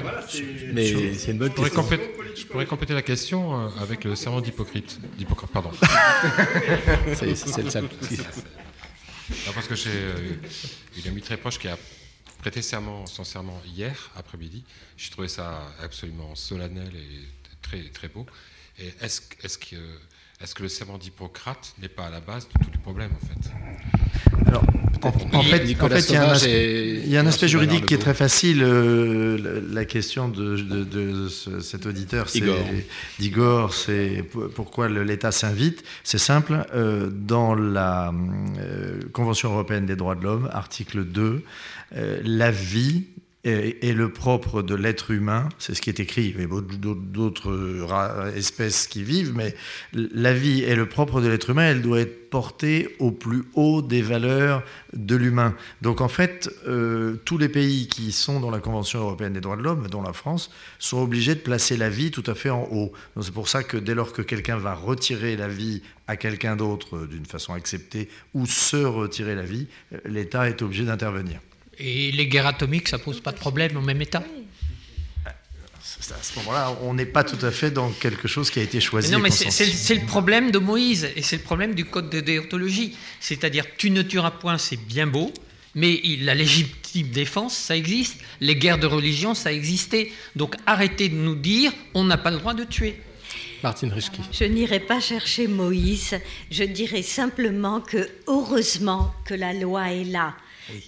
Mais 0.73 1.15
c'est 1.15 1.33
une 1.33 1.39
bonne 1.39 1.51
je 1.51 1.55
pourrais 1.55 1.71
question. 1.71 1.83
Compléter, 1.83 2.11
je 2.37 2.47
pourrais 2.47 2.67
compléter 2.67 2.95
la 2.95 3.03
question 3.03 3.69
avec 3.81 4.05
le 4.05 4.15
serment 4.15 4.41
d'Hippocrate. 4.41 4.99
D'Hippocrate, 5.19 5.51
pardon. 5.51 5.71
c'est 7.15 7.27
le 7.63 7.71
simple. 7.71 7.95
Non, 9.47 9.53
parce 9.55 9.67
que 9.67 9.75
j'ai 9.75 9.91
euh, 9.91 10.35
une 10.99 11.09
amie 11.09 11.23
très 11.23 11.37
proche 11.37 11.59
qui 11.59 11.69
a 11.69 11.79
prêté 12.39 12.61
serment, 12.61 13.07
son 13.07 13.25
serment 13.25 13.61
hier 13.65 14.11
après-midi. 14.17 14.65
J'ai 14.97 15.11
trouvé 15.11 15.29
ça 15.29 15.73
absolument 15.81 16.35
solennel 16.35 16.91
et 16.95 17.29
très, 17.63 17.83
très 17.91 18.09
beau. 18.09 18.27
Et 18.79 18.93
est-ce 19.01 19.21
est 19.43 19.59
que 19.59 19.77
est-ce 20.43 20.55
que 20.55 20.63
le 20.63 20.69
serment 20.69 20.99
d'Hippocrate 20.99 21.75
n'est 21.81 21.89
pas 21.89 22.07
à 22.07 22.11
la 22.11 22.21
base 22.21 22.49
de 22.49 22.65
tous 22.65 22.71
les 22.73 22.79
problèmes, 22.79 23.11
en 23.15 23.27
fait 23.27 24.49
Alors, 24.49 24.65
en, 25.03 25.09
en, 25.09 25.13
fait, 25.43 25.81
en 25.81 25.89
fait, 25.89 26.09
il 26.09 26.13
y 26.13 26.17
a 26.17 26.25
un 26.25 26.31
aspect, 26.31 27.01
il 27.05 27.09
y 27.09 27.17
a 27.17 27.21
un 27.21 27.27
aspect 27.27 27.49
juridique 27.49 27.87
qui 27.87 27.95
est 27.95 27.99
très 27.99 28.15
facile. 28.15 28.63
Euh, 28.63 29.61
la 29.73 29.85
question 29.85 30.29
de, 30.29 30.57
de, 30.57 30.85
de 30.85 31.29
ce, 31.29 31.61
cet 31.61 31.87
auditeur, 31.87 32.29
c'est 32.29 32.43
d'Igor, 33.19 33.75
c'est 33.75 34.25
pourquoi 34.55 34.89
l'État 34.89 35.33
s'invite? 35.33 35.85
C'est 36.05 36.19
simple. 36.19 36.67
Euh, 36.75 37.11
dans 37.11 37.55
la 37.55 38.13
euh, 38.59 39.01
Convention 39.13 39.53
européenne 39.53 39.87
des 39.87 39.97
droits 39.97 40.15
de 40.15 40.23
l'homme, 40.23 40.49
article 40.53 41.05
2, 41.05 41.43
euh, 41.95 42.21
la 42.25 42.51
vie 42.51 43.05
est, 43.45 43.95
le 43.95 44.13
propre 44.13 44.63
de 44.63 44.75
l'être 44.75 45.11
humain, 45.11 45.49
c'est 45.59 45.75
ce 45.75 45.83
qui 45.83 45.91
est 45.91 45.99
écrit, 45.99 46.33
il 46.37 46.41
y 46.41 46.45
a 46.45 46.95
d'autres 46.95 47.89
espèces 48.37 48.87
qui 48.87 49.03
vivent, 49.03 49.33
mais 49.35 49.55
la 49.93 50.33
vie 50.33 50.63
est 50.63 50.77
le 50.77 50.87
propre 50.87 51.21
de 51.21 51.27
l'être 51.27 51.51
humain, 51.51 51.65
elle 51.65 51.83
doit 51.83 52.01
être 52.01 52.31
portée 52.31 52.95
au 53.01 53.11
plus 53.11 53.43
haut 53.55 53.83
des 53.83 54.01
valeurs 54.01 54.63
de 54.95 55.17
l'humain. 55.17 55.55
Donc 55.83 56.01
en 56.01 56.09
fait, 56.09 56.51
euh, 56.69 57.17
tous 57.25 57.37
les 57.37 57.49
pays 57.49 57.89
qui 57.89 58.13
sont 58.13 58.41
dans 58.41 58.51
la 58.51 58.61
Convention 58.61 59.01
européenne 59.01 59.33
des 59.33 59.41
droits 59.41 59.57
de 59.57 59.63
l'homme, 59.63 59.89
dont 59.89 60.03
la 60.03 60.13
France, 60.13 60.51
sont 60.79 61.03
obligés 61.03 61.35
de 61.35 61.41
placer 61.41 61.77
la 61.77 61.91
vie 61.91 62.11
tout 62.11 62.25
à 62.27 62.35
fait 62.35 62.51
en 62.51 62.69
haut. 62.71 62.93
C'est 63.21 63.35
pour 63.35 63.49
ça 63.49 63.65
que 63.65 63.77
dès 63.77 63.95
lors 63.95 64.13
que 64.13 64.23
quelqu'un 64.23 64.57
va 64.57 64.75
retirer 64.75 65.37
la 65.37 65.49
vie 65.49 65.83
à 66.07 66.17
quelqu'un 66.17 66.57
d'autre 66.57 67.07
d'une 67.07 67.27
façon 67.27 67.55
acceptée 67.55 68.09
ou 68.35 68.47
se 68.47 68.77
retirer 68.77 69.35
la 69.35 69.43
vie, 69.43 69.67
l'État 70.05 70.49
est 70.49 70.63
obligé 70.63 70.85
d'intervenir. 70.85 71.41
Et 71.79 72.13
les 72.13 72.27
guerres 72.27 72.47
atomiques, 72.47 72.89
ça 72.89 72.99
pose 72.99 73.21
pas 73.21 73.33
de 73.33 73.39
problème 73.39 73.77
au 73.77 73.81
même 73.81 74.03
état 74.03 74.23
à 76.11 76.23
ce 76.23 76.39
moment-là, 76.41 76.77
on 76.83 76.95
n'est 76.95 77.07
pas 77.07 77.25
tout 77.25 77.45
à 77.45 77.51
fait 77.51 77.71
dans 77.71 77.91
quelque 77.91 78.29
chose 78.29 78.51
qui 78.51 78.61
a 78.61 78.63
été 78.63 78.81
choisi. 78.81 79.11
Mais 79.11 79.17
non, 79.17 79.23
mais 79.23 79.31
c'est 79.31 79.95
le 79.95 80.07
problème 80.07 80.51
de 80.51 80.59
Moïse 80.59 81.09
et 81.17 81.23
c'est 81.23 81.37
le 81.37 81.43
problème 81.43 81.75
du 81.75 81.85
code 81.85 82.11
de 82.11 82.21
déontologie. 82.21 82.97
C'est-à-dire, 83.21 83.65
tu 83.77 83.91
ne 83.91 84.03
tueras 84.03 84.33
point, 84.33 84.59
c'est 84.59 84.77
bien 84.77 85.07
beau, 85.07 85.33
mais 85.75 86.01
la 86.21 86.35
légitime 86.35 87.09
défense, 87.09 87.55
ça 87.55 87.77
existe. 87.77 88.19
Les 88.41 88.57
guerres 88.57 88.79
de 88.79 88.87
religion, 88.87 89.35
ça 89.35 89.53
existait. 89.53 90.13
Donc 90.37 90.57
arrêtez 90.67 91.09
de 91.09 91.17
nous 91.17 91.37
dire, 91.37 91.73
on 91.95 92.05
n'a 92.05 92.19
pas 92.19 92.31
le 92.31 92.39
droit 92.39 92.55
de 92.55 92.65
tuer. 92.65 93.01
Martine 93.63 93.93
Richki. 93.93 94.21
Je 94.33 94.45
n'irai 94.45 94.81
pas 94.81 94.99
chercher 94.99 95.47
Moïse. 95.47 96.19
Je 96.51 96.65
dirais 96.65 97.03
simplement 97.03 97.81
que 97.81 98.09
heureusement 98.27 99.15
que 99.25 99.35
la 99.35 99.53
loi 99.53 99.93
est 99.93 100.05
là. 100.05 100.35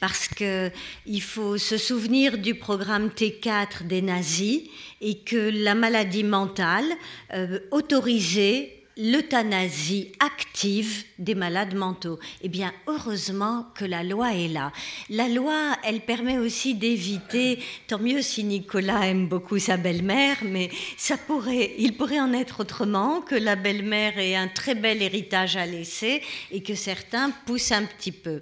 Parce 0.01 0.29
qu'il 0.29 1.23
faut 1.23 1.59
se 1.59 1.77
souvenir 1.77 2.39
du 2.39 2.55
programme 2.55 3.09
T4 3.09 3.87
des 3.87 4.03
nazis 4.03 4.63
et 5.01 5.19
que 5.19 5.51
la 5.53 5.75
maladie 5.75 6.25
mentale 6.25 6.87
euh, 7.33 7.59
autorisait 7.71 8.85
l'euthanasie 8.97 10.13
active 10.21 11.05
des 11.19 11.35
malades 11.35 11.75
mentaux. 11.75 12.19
Eh 12.43 12.49
bien, 12.49 12.73
heureusement 12.87 13.67
que 13.75 13.85
la 13.85 14.05
loi 14.05 14.35
est 14.35 14.49
là. 14.49 14.73
La 15.11 15.29
loi, 15.29 15.77
elle 15.83 16.01
permet 16.01 16.39
aussi 16.39 16.75
d'éviter, 16.75 17.59
tant 17.89 17.99
mieux 17.99 18.23
si 18.23 18.45
Nicolas 18.45 19.07
aime 19.07 19.27
beaucoup 19.27 19.59
sa 19.59 19.77
belle-mère, 19.77 20.37
mais 20.45 20.71
ça 20.97 21.17
pourrait, 21.17 21.75
il 21.79 21.97
pourrait 21.97 22.21
en 22.21 22.33
être 22.33 22.61
autrement, 22.61 23.21
que 23.21 23.35
la 23.35 23.57
belle-mère 23.57 24.19
ait 24.19 24.37
un 24.37 24.49
très 24.49 24.75
bel 24.75 25.03
héritage 25.03 25.57
à 25.57 25.67
laisser 25.67 26.23
et 26.53 26.63
que 26.63 26.75
certains 26.75 27.31
poussent 27.47 27.73
un 27.73 27.85
petit 27.85 28.13
peu. 28.13 28.39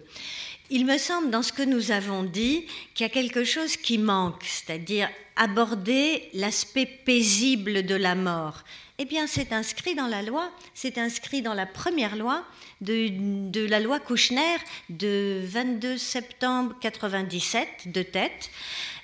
Il 0.74 0.86
me 0.86 0.96
semble, 0.96 1.28
dans 1.28 1.42
ce 1.42 1.52
que 1.52 1.62
nous 1.62 1.90
avons 1.90 2.22
dit, 2.22 2.64
qu'il 2.94 3.04
y 3.04 3.10
a 3.10 3.12
quelque 3.12 3.44
chose 3.44 3.76
qui 3.76 3.98
manque, 3.98 4.42
c'est-à-dire 4.42 5.06
aborder 5.36 6.30
l'aspect 6.32 6.86
paisible 6.86 7.84
de 7.84 7.94
la 7.94 8.14
mort. 8.14 8.64
Eh 8.96 9.04
bien, 9.04 9.26
c'est 9.26 9.52
inscrit 9.52 9.94
dans 9.94 10.06
la 10.06 10.22
loi, 10.22 10.50
c'est 10.72 10.96
inscrit 10.96 11.42
dans 11.42 11.52
la 11.52 11.66
première 11.66 12.16
loi 12.16 12.42
de, 12.80 13.66
la 13.66 13.80
loi 13.80 14.00
Kouchner 14.00 14.56
de 14.88 15.42
22 15.44 15.98
septembre 15.98 16.74
97 16.80 17.92
de 17.92 18.02
tête, 18.02 18.50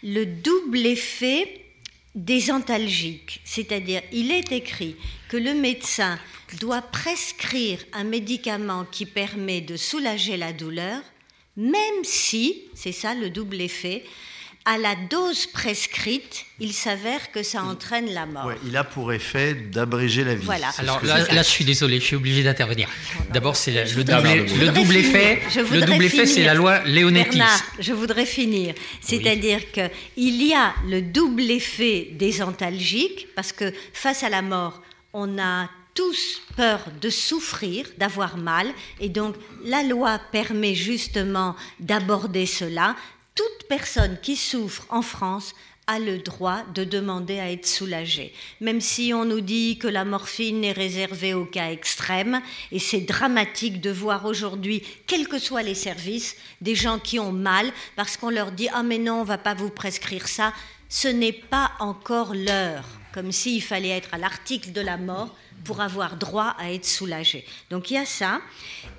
le 0.03 0.25
double 0.25 0.87
effet 0.87 1.67
des 2.15 2.51
antalgiques, 2.51 3.43
c'est-à-dire 3.45 4.01
il 4.11 4.33
est 4.33 4.53
écrit 4.53 4.97
que 5.29 5.37
le 5.37 5.53
médecin 5.53 6.19
doit 6.61 6.81
prescrire 6.81 7.85
un 7.93 8.05
médicament 8.05 8.87
qui 8.91 9.05
permet 9.05 9.61
de 9.61 9.77
soulager 9.77 10.39
la 10.39 10.55
douleur, 10.55 11.03
même 11.59 12.05
si, 12.05 12.63
c'est 12.75 12.93
ça 12.93 13.15
le 13.15 13.29
double 13.31 13.61
effet, 13.61 14.05
à 14.65 14.77
la 14.77 14.95
dose 15.11 15.47
prescrite, 15.47 16.45
il 16.61 16.73
s'avère 16.75 17.33
que 17.33 17.43
ça 17.43 17.63
entraîne 17.63 18.11
la 18.13 18.27
mort. 18.27 18.47
Ouais, 18.47 18.57
il 18.67 18.77
a 18.77 18.85
pour 18.85 19.13
effet 19.15 19.55
d'abréger 19.55 20.25
la 20.25 20.35
vie. 20.35 20.45
Voilà. 20.45 20.71
C'est 20.73 20.83
Alors 20.83 21.03
là, 21.05 21.25
je- 21.25 21.35
là, 21.35 21.43
je 21.43 21.49
suis 21.49 21.65
désolé, 21.65 21.99
je 22.01 22.05
suis 22.05 22.17
obligé 22.17 22.43
d'intervenir. 22.43 22.87
D'abord, 23.33 23.57
c'est 23.57 23.73
le 23.73 24.05
double, 24.05 24.29
je 24.29 24.37
le 24.37 24.45
voudrais 24.47 24.67
double 24.73 24.95
finir. 24.95 24.99
effet. 25.17 25.43
Je 25.51 25.61
Le 25.61 25.81
double 25.87 26.05
effet, 26.05 26.27
c'est 26.27 26.45
la 26.45 26.55
loi 26.55 26.81
Leonetti. 26.85 27.39
Bernard, 27.39 27.63
je 27.81 27.93
voudrais 27.95 28.27
finir. 28.27 28.75
C'est-à-dire 29.01 29.73
que 29.73 29.89
il 30.17 30.43
y 30.47 30.53
a 30.53 30.75
le 30.87 31.01
double 31.01 31.51
effet 31.51 32.09
des 32.13 32.43
antalgiques, 32.43 33.27
parce 33.35 33.53
que 33.53 33.73
face 33.95 34.23
à 34.23 34.29
la 34.29 34.43
mort, 34.43 34.83
on 35.15 35.39
a 35.39 35.71
tous 35.99 36.41
peur 36.57 36.79
de 37.01 37.11
souffrir, 37.11 37.85
d'avoir 37.99 38.37
mal, 38.37 38.73
et 39.01 39.09
donc 39.09 39.35
la 39.65 39.83
loi 39.83 40.21
permet 40.31 40.77
justement 40.77 41.57
d'aborder 41.81 42.47
cela. 42.47 42.95
Toute 43.35 43.67
personne 43.69 44.17
qui 44.23 44.37
souffre 44.37 44.87
en 44.91 45.03
France 45.03 45.57
a 45.89 45.99
le 45.99 46.19
droit 46.19 46.63
de 46.73 46.85
demander 46.85 47.41
à 47.41 47.51
être 47.51 47.67
soulagée. 47.67 48.33
Même 48.61 48.81
si 48.81 49.13
on 49.13 49.25
nous 49.25 49.41
dit 49.41 49.77
que 49.77 49.89
la 49.89 50.05
morphine 50.05 50.63
est 50.63 50.71
réservée 50.71 51.35
aux 51.35 51.47
cas 51.47 51.73
extrêmes, 51.73 52.43
et 52.71 52.79
c'est 52.79 53.01
dramatique 53.01 53.81
de 53.81 53.91
voir 53.91 54.25
aujourd'hui, 54.25 54.85
quels 55.09 55.27
que 55.27 55.41
soient 55.41 55.63
les 55.63 55.75
services, 55.75 56.37
des 56.61 56.77
gens 56.77 57.01
qui 57.01 57.19
ont 57.19 57.33
mal 57.33 57.73
parce 57.97 58.17
qu'on 58.17 58.31
leur 58.31 58.53
dit 58.53 58.69
Ah, 58.73 58.85
mais 58.85 58.99
non, 58.99 59.23
on 59.23 59.25
va 59.25 59.39
pas 59.39 59.55
vous 59.55 59.71
prescrire 59.71 60.29
ça. 60.29 60.53
Ce 60.89 61.09
n'est 61.09 61.33
pas 61.33 61.73
encore 61.81 62.35
l'heure, 62.35 62.85
comme 63.13 63.33
s'il 63.33 63.65
fallait 63.65 63.89
être 63.89 64.15
à 64.15 64.19
l'article 64.19 64.71
de 64.71 64.81
la 64.81 64.97
mort 64.97 65.35
pour 65.65 65.81
avoir 65.81 66.17
droit 66.17 66.55
à 66.59 66.73
être 66.73 66.87
soulagé. 66.87 67.45
Donc 67.71 67.91
il 67.91 67.95
y 67.95 67.99
a 67.99 68.07
ça. 68.07 68.41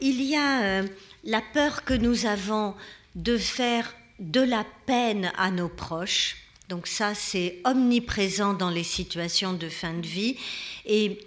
Il 0.02 0.22
y 0.22 0.36
a 0.36 0.62
euh, 0.62 0.88
la 1.24 1.42
peur 1.42 1.84
que 1.84 1.94
nous 1.94 2.26
avons 2.26 2.76
de 3.16 3.38
faire 3.38 3.94
de 4.20 4.42
la 4.42 4.66
peine 4.86 5.32
à 5.38 5.52
nos 5.52 5.70
proches. 5.70 6.38
Donc 6.68 6.88
ça, 6.88 7.16
c'est 7.16 7.58
omniprésent 7.66 8.54
dans 8.54 8.70
les 8.70 8.84
situations 8.84 9.54
de 9.54 9.70
fin 9.70 9.94
de 9.94 10.06
vie. 10.06 10.38
Et 10.86 11.18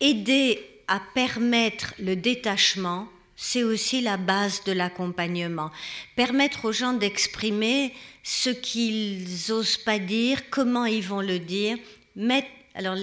aider 0.00 0.60
à 0.88 1.00
permettre 1.14 1.94
le 1.98 2.16
détachement, 2.16 3.08
c'est 3.36 3.62
aussi 3.62 4.00
la 4.00 4.16
base 4.16 4.64
de 4.64 4.72
l'accompagnement. 4.72 5.70
Permettre 6.16 6.64
aux 6.64 6.72
gens 6.72 6.94
d'exprimer 6.94 7.94
ce 8.24 8.50
qu'ils 8.50 9.26
n'osent 9.48 9.76
pas 9.76 9.98
dire, 9.98 10.50
comment 10.50 10.86
ils 10.86 11.04
vont 11.04 11.20
le 11.20 11.38
dire, 11.38 11.78
mettre, 12.16 12.48
alors, 12.74 12.96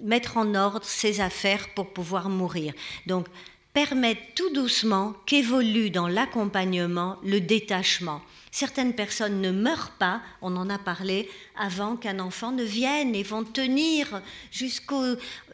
mettre 0.00 0.36
en 0.36 0.54
ordre 0.54 0.84
ses 0.84 1.20
affaires 1.20 1.68
pour 1.74 1.92
pouvoir 1.92 2.28
mourir. 2.28 2.74
Donc, 3.06 3.26
permettre 3.72 4.22
tout 4.36 4.50
doucement 4.50 5.14
qu'évolue 5.26 5.90
dans 5.90 6.06
l'accompagnement 6.06 7.18
le 7.24 7.40
détachement. 7.40 8.22
Certaines 8.52 8.94
personnes 8.94 9.40
ne 9.40 9.50
meurent 9.50 9.90
pas, 9.98 10.22
on 10.40 10.54
en 10.56 10.70
a 10.70 10.78
parlé, 10.78 11.28
avant 11.58 11.96
qu'un 11.96 12.20
enfant 12.20 12.52
ne 12.52 12.62
vienne 12.62 13.16
et 13.16 13.24
vont 13.24 13.42
tenir 13.42 14.22
jusqu'au 14.52 15.02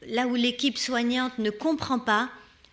là 0.07 0.27
où 0.27 0.35
l'équipe 0.35 0.77
soignante 0.77 1.39
ne 1.39 1.49
comprend 1.49 1.99
pas. 1.99 2.29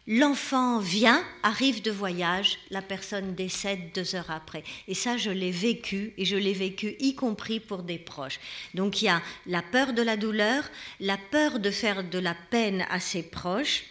L'enfant 0.07 0.79
vient, 0.79 1.21
arrive 1.43 1.81
de 1.81 1.91
voyage, 1.91 2.59
la 2.69 2.81
personne 2.81 3.35
décède 3.35 3.91
deux 3.93 4.15
heures 4.15 4.31
après. 4.31 4.63
Et 4.87 4.93
ça, 4.93 5.17
je 5.17 5.29
l'ai 5.29 5.51
vécu, 5.51 6.13
et 6.17 6.23
je 6.23 6.37
l'ai 6.37 6.53
vécu 6.53 6.95
y 6.99 7.13
compris 7.13 7.59
pour 7.59 7.83
des 7.83 7.97
proches. 7.97 8.39
Donc 8.73 9.01
il 9.01 9.05
y 9.05 9.09
a 9.09 9.21
la 9.47 9.61
peur 9.61 9.91
de 9.91 10.01
la 10.01 10.15
douleur, 10.15 10.63
la 11.01 11.17
peur 11.17 11.59
de 11.59 11.71
faire 11.71 12.03
de 12.05 12.19
la 12.19 12.35
peine 12.49 12.85
à 12.89 13.01
ses 13.01 13.21
proches, 13.23 13.83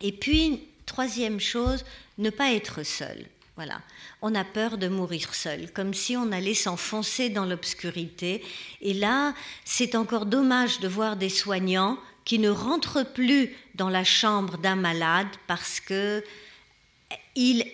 et 0.00 0.12
puis, 0.12 0.62
troisième 0.86 1.40
chose, 1.40 1.84
ne 2.18 2.30
pas 2.30 2.52
être 2.52 2.84
seul. 2.84 3.26
Voilà. 3.56 3.80
On 4.22 4.36
a 4.36 4.44
peur 4.44 4.78
de 4.78 4.86
mourir 4.86 5.34
seul, 5.34 5.72
comme 5.72 5.92
si 5.92 6.16
on 6.16 6.30
allait 6.30 6.54
s'enfoncer 6.54 7.28
dans 7.28 7.44
l'obscurité. 7.44 8.44
Et 8.80 8.94
là, 8.94 9.34
c'est 9.64 9.96
encore 9.96 10.26
dommage 10.26 10.78
de 10.78 10.86
voir 10.86 11.16
des 11.16 11.28
soignants 11.28 11.98
qui 12.28 12.38
ne 12.38 12.50
rentrent 12.50 13.04
plus 13.04 13.56
dans 13.74 13.88
la 13.88 14.04
chambre 14.04 14.58
d'un 14.58 14.76
malade 14.76 15.28
parce 15.46 15.80
que 15.80 16.22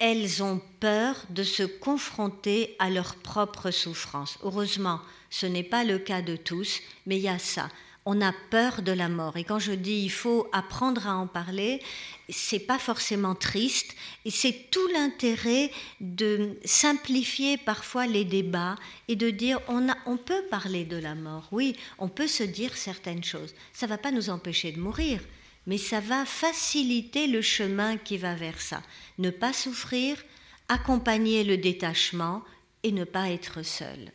elles 0.01 0.43
ont 0.45 0.61
peur 0.79 1.17
de 1.31 1.43
se 1.43 1.65
confronter 1.65 2.77
à 2.79 2.89
leur 2.89 3.17
propre 3.17 3.73
souffrance. 3.73 4.39
Heureusement, 4.45 5.01
ce 5.29 5.47
n'est 5.47 5.65
pas 5.65 5.83
le 5.83 5.99
cas 5.99 6.23
de 6.23 6.37
tous, 6.37 6.81
mais 7.07 7.17
il 7.17 7.23
y 7.23 7.29
a 7.29 7.41
ça. 7.41 7.69
On 8.07 8.21
a 8.21 8.33
peur 8.51 8.83
de 8.83 8.93
la 8.93 9.09
mort. 9.09 9.37
Et 9.37 9.45
quand 9.45 9.59
je 9.59 9.73
dis 9.73 10.03
il 10.03 10.11
faut 10.11 10.47
apprendre 10.53 11.07
à 11.07 11.15
en 11.15 11.27
parler, 11.27 11.81
c'est 12.29 12.59
pas 12.59 12.79
forcément 12.79 13.35
triste. 13.35 13.95
Et 14.25 14.31
c'est 14.31 14.71
tout 14.71 14.87
l'intérêt 14.93 15.71
de 16.01 16.59
simplifier 16.65 17.57
parfois 17.57 18.07
les 18.07 18.25
débats 18.25 18.77
et 19.09 19.17
de 19.17 19.31
dire 19.31 19.61
on, 19.69 19.89
a, 19.89 19.97
on 20.07 20.17
peut 20.17 20.43
parler 20.51 20.85
de 20.85 20.97
la 20.97 21.15
mort. 21.15 21.49
Oui, 21.51 21.77
on 21.99 22.09
peut 22.09 22.27
se 22.27 22.43
dire 22.43 22.77
certaines 22.77 23.25
choses. 23.25 23.55
Ça 23.73 23.87
va 23.87 23.97
pas 23.97 24.11
nous 24.11 24.29
empêcher 24.29 24.73
de 24.73 24.81
mourir, 24.81 25.21
mais 25.67 25.79
ça 25.79 26.01
va 26.01 26.27
faciliter 26.27 27.27
le 27.27 27.41
chemin 27.41 27.97
qui 27.97 28.19
va 28.19 28.35
vers 28.35 28.61
ça. 28.61 28.83
Ne 29.19 29.31
pas 29.31 29.53
souffrir, 29.53 30.23
accompagner 30.69 31.45
le 31.45 31.57
détachement 31.57 32.43
et 32.83 32.93
ne 32.93 33.05
pas 33.05 33.31
être 33.31 33.63
seul. 33.63 34.13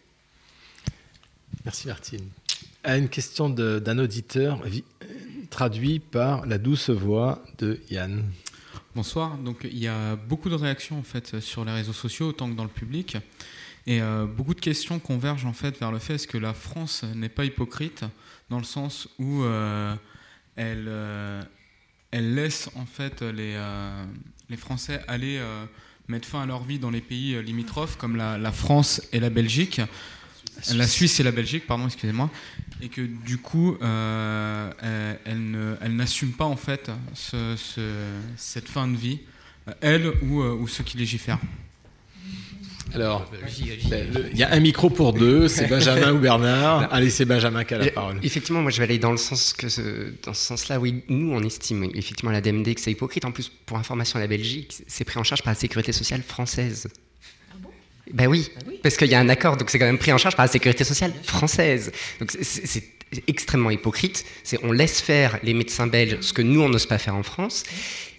Merci 1.65 1.87
Martine. 1.87 2.29
À 2.81 2.97
une 2.97 3.09
question 3.09 3.49
d'un 3.49 3.99
auditeur 3.99 4.61
traduit 5.49 5.99
par 5.99 6.45
la 6.45 6.57
douce 6.57 6.89
voix 6.89 7.43
de 7.57 7.81
Yann. 7.89 8.23
Bonsoir. 8.95 9.37
Donc 9.37 9.67
il 9.69 9.77
y 9.79 9.87
a 9.87 10.15
beaucoup 10.15 10.49
de 10.49 10.55
réactions 10.55 10.97
en 10.97 11.03
fait 11.03 11.41
sur 11.41 11.65
les 11.65 11.73
réseaux 11.73 11.93
sociaux 11.93 12.29
autant 12.29 12.49
que 12.49 12.55
dans 12.55 12.63
le 12.63 12.69
public 12.69 13.17
et 13.85 14.01
euh, 14.01 14.25
beaucoup 14.25 14.53
de 14.53 14.61
questions 14.61 14.97
convergent 14.99 15.45
en 15.45 15.51
fait 15.51 15.77
vers 15.77 15.91
le 15.91 15.99
fait 15.99 16.15
est-ce 16.15 16.27
que 16.27 16.37
la 16.37 16.53
France 16.53 17.03
n'est 17.15 17.27
pas 17.27 17.43
hypocrite 17.43 18.05
dans 18.49 18.59
le 18.59 18.63
sens 18.63 19.09
où 19.19 19.43
euh, 19.43 19.93
elle 20.55 20.85
euh, 20.87 21.41
elle 22.11 22.33
laisse 22.33 22.69
en 22.75 22.85
fait 22.85 23.21
les 23.21 23.61
les 24.49 24.57
Français 24.57 25.01
aller 25.09 25.41
mettre 26.07 26.29
fin 26.29 26.43
à 26.43 26.45
leur 26.45 26.63
vie 26.63 26.79
dans 26.79 26.91
les 26.91 27.01
pays 27.01 27.43
limitrophes 27.43 27.97
comme 27.97 28.15
la, 28.15 28.37
la 28.37 28.53
France 28.53 29.01
et 29.11 29.19
la 29.19 29.29
Belgique. 29.29 29.81
La 30.73 30.87
Suisse 30.87 31.19
et 31.19 31.23
la 31.23 31.31
Belgique, 31.31 31.65
pardon, 31.67 31.85
excusez-moi, 31.85 32.29
et 32.81 32.87
que 32.89 33.01
du 33.01 33.37
coup, 33.37 33.77
euh, 33.81 34.71
elle, 35.25 35.77
elle 35.81 35.95
n'assume 35.95 36.31
pas 36.31 36.45
en 36.45 36.55
fait 36.55 36.89
ce- 37.13 37.55
ce- 37.57 38.15
cette 38.37 38.67
fin 38.69 38.87
de 38.87 38.95
vie, 38.97 39.19
euh, 39.67 39.71
elle 39.81 40.07
ou, 40.23 40.41
euh, 40.41 40.53
ou 40.53 40.67
ceux 40.67 40.83
qui 40.83 40.97
légifèrent. 40.97 41.39
Alors, 42.95 43.29
ben, 43.31 43.37
il 44.31 44.37
y 44.37 44.41
a 44.43 44.51
un 44.51 44.59
micro 44.59 44.89
pour 44.89 45.13
deux, 45.13 45.47
c'est 45.47 45.67
Benjamin 45.67 46.11
ou 46.13 46.17
Bernard. 46.17 46.81
Non. 46.81 46.87
Allez, 46.89 47.11
c'est 47.11 47.25
Benjamin 47.25 47.63
qui 47.63 47.75
a 47.75 47.77
la 47.77 47.83
Je- 47.85 47.89
parole. 47.91 48.19
Effectivement, 48.23 48.63
moi 48.63 48.71
je 48.71 48.79
vais 48.79 48.85
aller 48.85 48.97
dans 48.97 49.11
le 49.11 49.17
sens 49.17 49.53
que 49.53 49.69
ce- 49.69 50.11
dans 50.25 50.33
ce 50.33 50.43
sens-là. 50.43 50.79
Oui, 50.79 51.03
nous 51.07 51.31
on 51.31 51.43
estime 51.43 51.83
effectivement 51.93 52.31
à 52.31 52.33
la 52.33 52.41
DMD 52.41 52.73
que 52.73 52.81
c'est 52.81 52.91
hypocrite. 52.91 53.25
En 53.25 53.31
plus, 53.31 53.51
pour 53.67 53.77
information, 53.77 54.17
à 54.17 54.21
la 54.21 54.27
Belgique, 54.27 54.81
c'est 54.87 55.03
pris 55.03 55.19
en 55.19 55.23
charge 55.23 55.43
par 55.43 55.51
la 55.53 55.59
sécurité 55.59 55.91
sociale 55.91 56.23
française. 56.23 56.87
Ben 58.13 58.27
oui, 58.27 58.49
parce 58.83 58.97
qu'il 58.97 59.07
y 59.09 59.15
a 59.15 59.19
un 59.19 59.29
accord, 59.29 59.57
donc 59.57 59.69
c'est 59.69 59.79
quand 59.79 59.85
même 59.85 59.97
pris 59.97 60.11
en 60.11 60.17
charge 60.17 60.35
par 60.35 60.45
la 60.45 60.51
sécurité 60.51 60.83
sociale 60.83 61.13
française. 61.23 61.91
Donc 62.19 62.31
c'est- 62.31 62.83
extrêmement 63.27 63.71
hypocrite. 63.71 64.23
On 64.61 64.71
laisse 64.71 65.01
faire 65.01 65.39
les 65.41 65.55
médecins 65.55 65.87
belges 65.87 66.17
ce 66.21 66.31
que 66.31 66.43
nous 66.43 66.61
on 66.61 66.69
n'ose 66.69 66.85
pas 66.85 66.99
faire 66.99 67.15
en 67.15 67.23
France. 67.23 67.63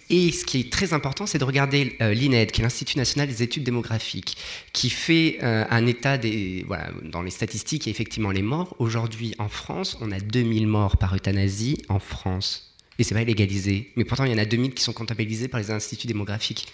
Et 0.09 0.33
ce 0.33 0.43
qui 0.43 0.59
est 0.59 0.69
très 0.69 0.91
important, 0.91 1.25
c'est 1.25 1.37
de 1.37 1.45
regarder 1.45 1.95
euh, 2.01 2.13
l'INED, 2.13 2.51
qui 2.51 2.59
est 2.59 2.63
l'Institut 2.63 2.97
national 2.97 3.29
des 3.29 3.41
études 3.43 3.63
démographiques, 3.63 4.35
qui 4.73 4.89
fait 4.89 5.37
euh, 5.41 5.63
un 5.69 5.87
état 5.87 6.17
des. 6.17 6.65
Voilà, 6.67 6.89
dans 7.03 7.21
les 7.21 7.31
statistiques, 7.31 7.87
a 7.87 7.89
effectivement 7.89 8.31
les 8.31 8.41
morts. 8.41 8.75
Aujourd'hui, 8.79 9.33
en 9.39 9.47
France, 9.47 9.97
on 10.01 10.11
a 10.11 10.19
2000 10.19 10.67
morts 10.67 10.97
par 10.97 11.15
euthanasie 11.15 11.77
en 11.87 11.99
France. 11.99 12.73
mais 12.99 13.05
c'est 13.05 13.15
pas 13.15 13.23
légalisé. 13.23 13.91
Mais 13.95 14.03
pourtant, 14.03 14.25
il 14.25 14.31
y 14.31 14.35
en 14.35 14.37
a 14.37 14.43
2000 14.45 14.73
qui 14.73 14.83
sont 14.83 14.91
comptabilisés 14.91 15.47
par 15.47 15.61
les 15.61 15.71
instituts 15.71 16.07
démographiques. 16.07 16.67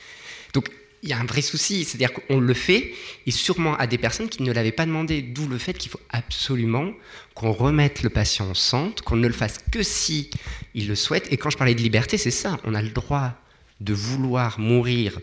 Donc, 0.55 0.69
il 1.03 1.09
y 1.09 1.13
a 1.13 1.19
un 1.19 1.25
vrai 1.25 1.41
souci, 1.41 1.83
c'est-à-dire 1.83 2.11
qu'on 2.13 2.39
le 2.39 2.53
fait, 2.53 2.91
et 3.25 3.31
sûrement 3.31 3.75
à 3.77 3.87
des 3.87 3.97
personnes 3.97 4.29
qui 4.29 4.43
ne 4.43 4.51
l'avaient 4.51 4.71
pas 4.71 4.85
demandé, 4.85 5.21
d'où 5.21 5.47
le 5.47 5.57
fait 5.57 5.77
qu'il 5.77 5.91
faut 5.91 5.99
absolument 6.09 6.91
qu'on 7.35 7.51
remette 7.51 8.01
le 8.03 8.09
patient 8.09 8.49
au 8.49 8.55
centre, 8.55 9.03
qu'on 9.03 9.15
ne 9.15 9.27
le 9.27 9.33
fasse 9.33 9.59
que 9.71 9.83
si 9.83 10.29
il 10.73 10.87
le 10.87 10.95
souhaite. 10.95 11.31
Et 11.31 11.37
quand 11.37 11.49
je 11.49 11.57
parlais 11.57 11.75
de 11.75 11.81
liberté, 11.81 12.17
c'est 12.17 12.31
ça, 12.31 12.57
on 12.63 12.73
a 12.73 12.81
le 12.81 12.89
droit 12.89 13.33
de 13.79 13.93
vouloir 13.93 14.59
mourir 14.59 15.19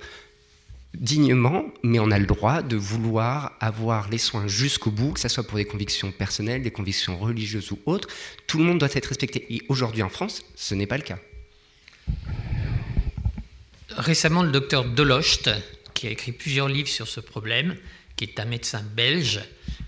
dignement, 0.95 1.65
mais 1.83 1.99
on 1.99 2.13
a 2.13 2.21
le 2.21 2.27
droit 2.27 2.63
de 2.63 2.77
vouloir 2.77 3.57
avoir 3.61 4.09
les 4.11 4.19
soins 4.19 4.47
jusqu'au 4.47 4.93
bout, 4.93 5.13
que 5.13 5.21
ce 5.21 5.29
soit 5.29 5.43
pour 5.43 5.59
des 5.59 5.65
convictions 5.65 6.13
personnelles, 6.13 6.63
des 6.63 6.71
convictions 6.71 7.19
religieuses 7.19 7.73
ou 7.73 7.81
autres. 7.87 8.09
Tout 8.47 8.59
le 8.59 8.65
monde 8.65 8.79
doit 8.79 8.89
être 8.93 9.07
respecté. 9.07 9.45
Et 9.53 9.63
aujourd'hui 9.69 10.03
en 10.03 10.09
France, 10.09 10.45
ce 10.55 10.77
n'est 10.77 10.87
pas 10.87 10.97
le 10.97 11.03
cas. 11.03 11.19
Récemment, 13.97 14.43
le 14.43 14.51
docteur 14.51 14.85
Delocht, 14.85 15.51
qui 15.95 16.09
a 16.09 16.11
écrit 16.11 16.33
plusieurs 16.33 16.69
livres 16.69 16.89
sur 16.89 17.09
ce 17.09 17.21
problème, 17.21 17.77
qui 18.17 18.25
est 18.25 18.41
un 18.41 18.45
médecin 18.45 18.83
belge, 18.95 19.41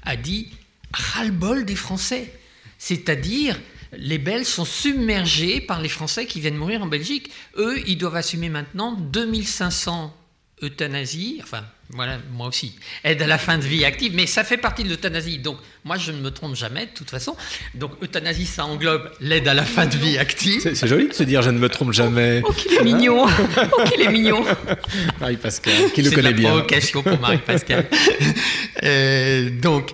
a 0.02 0.16
dit 0.16 0.48
ras-le-bol 0.92 1.64
des 1.64 1.74
Français. 1.76 2.32
C'est-à-dire, 2.78 3.58
les 3.92 4.18
Belges 4.18 4.46
sont 4.46 4.64
submergés 4.64 5.60
par 5.60 5.80
les 5.80 5.88
Français 5.88 6.26
qui 6.26 6.40
viennent 6.40 6.56
mourir 6.56 6.82
en 6.82 6.86
Belgique. 6.86 7.30
Eux, 7.56 7.78
ils 7.86 7.98
doivent 7.98 8.16
assumer 8.16 8.48
maintenant 8.48 8.92
2500 8.92 10.15
euthanasies, 10.62 11.40
enfin, 11.42 11.62
voilà, 11.90 12.18
moi 12.32 12.46
aussi, 12.48 12.74
aide 13.04 13.20
à 13.20 13.26
la 13.26 13.36
fin 13.38 13.58
de 13.58 13.62
vie 13.64 13.84
active, 13.84 14.12
mais 14.14 14.26
ça 14.26 14.42
fait 14.42 14.56
partie 14.56 14.84
de 14.84 14.88
l'euthanasie. 14.88 15.38
Donc, 15.38 15.58
moi, 15.84 15.98
je 15.98 16.10
ne 16.12 16.18
me 16.18 16.30
trompe 16.30 16.56
jamais, 16.56 16.86
de 16.86 16.90
toute 16.94 17.10
façon. 17.10 17.36
Donc, 17.74 17.92
euthanasie, 18.02 18.46
ça 18.46 18.64
englobe 18.64 19.10
l'aide 19.20 19.46
à 19.48 19.54
la 19.54 19.64
fin 19.64 19.84
de 19.86 19.96
vie 19.96 20.16
active. 20.18 20.60
C'est 20.74 20.86
joli 20.86 21.08
de 21.08 21.12
se 21.12 21.22
dire 21.24 21.42
je 21.42 21.50
ne 21.50 21.58
me 21.58 21.68
trompe 21.68 21.92
jamais. 21.92 22.42
Oh, 22.44 22.52
qu'il 22.52 22.72
est 22.72 22.82
mignon 22.82 23.26
Oh, 23.26 23.82
qu'il 23.84 24.00
est 24.00 24.10
mignon 24.10 24.44
Marie-Pascal, 25.20 25.92
qui 25.94 26.02
le 26.02 26.10
connaît 26.10 26.22
de 26.22 26.26
la 26.28 26.32
bien. 26.32 26.48
provocation 26.50 27.02
pour 27.02 27.20
Marie-Pascal. 27.20 27.86
Euh, 28.82 29.50
donc, 29.50 29.92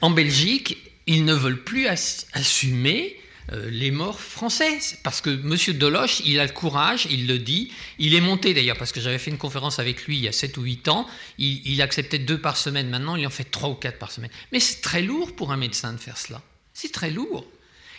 en 0.00 0.10
Belgique, 0.10 0.78
ils 1.06 1.24
ne 1.24 1.34
veulent 1.34 1.62
plus 1.62 1.86
ass- 1.86 2.26
assumer 2.32 3.16
les 3.52 3.90
morts 3.90 4.20
français. 4.20 4.78
Parce 5.02 5.20
que 5.20 5.30
M. 5.30 5.78
Deloche, 5.78 6.20
il 6.24 6.40
a 6.40 6.46
le 6.46 6.52
courage, 6.52 7.06
il 7.10 7.26
le 7.26 7.38
dit. 7.38 7.70
Il 7.98 8.14
est 8.14 8.20
monté 8.20 8.54
d'ailleurs, 8.54 8.76
parce 8.76 8.92
que 8.92 9.00
j'avais 9.00 9.18
fait 9.18 9.30
une 9.30 9.38
conférence 9.38 9.78
avec 9.78 10.06
lui 10.06 10.16
il 10.16 10.22
y 10.22 10.28
a 10.28 10.32
7 10.32 10.56
ou 10.56 10.62
8 10.62 10.88
ans. 10.88 11.06
Il, 11.38 11.82
acceptait 11.82 12.18
deux 12.18 12.38
par 12.38 12.56
semaine. 12.56 12.88
Maintenant, 12.88 13.16
il 13.16 13.26
en 13.26 13.30
fait 13.30 13.44
3 13.44 13.68
ou 13.68 13.74
4 13.74 13.98
par 13.98 14.10
semaine. 14.10 14.30
Mais 14.52 14.60
c'est 14.60 14.80
très 14.80 15.02
lourd 15.02 15.34
pour 15.34 15.52
un 15.52 15.56
médecin 15.56 15.92
de 15.92 15.98
faire 15.98 16.16
cela. 16.16 16.42
C'est 16.72 16.92
très 16.92 17.10
lourd. 17.10 17.46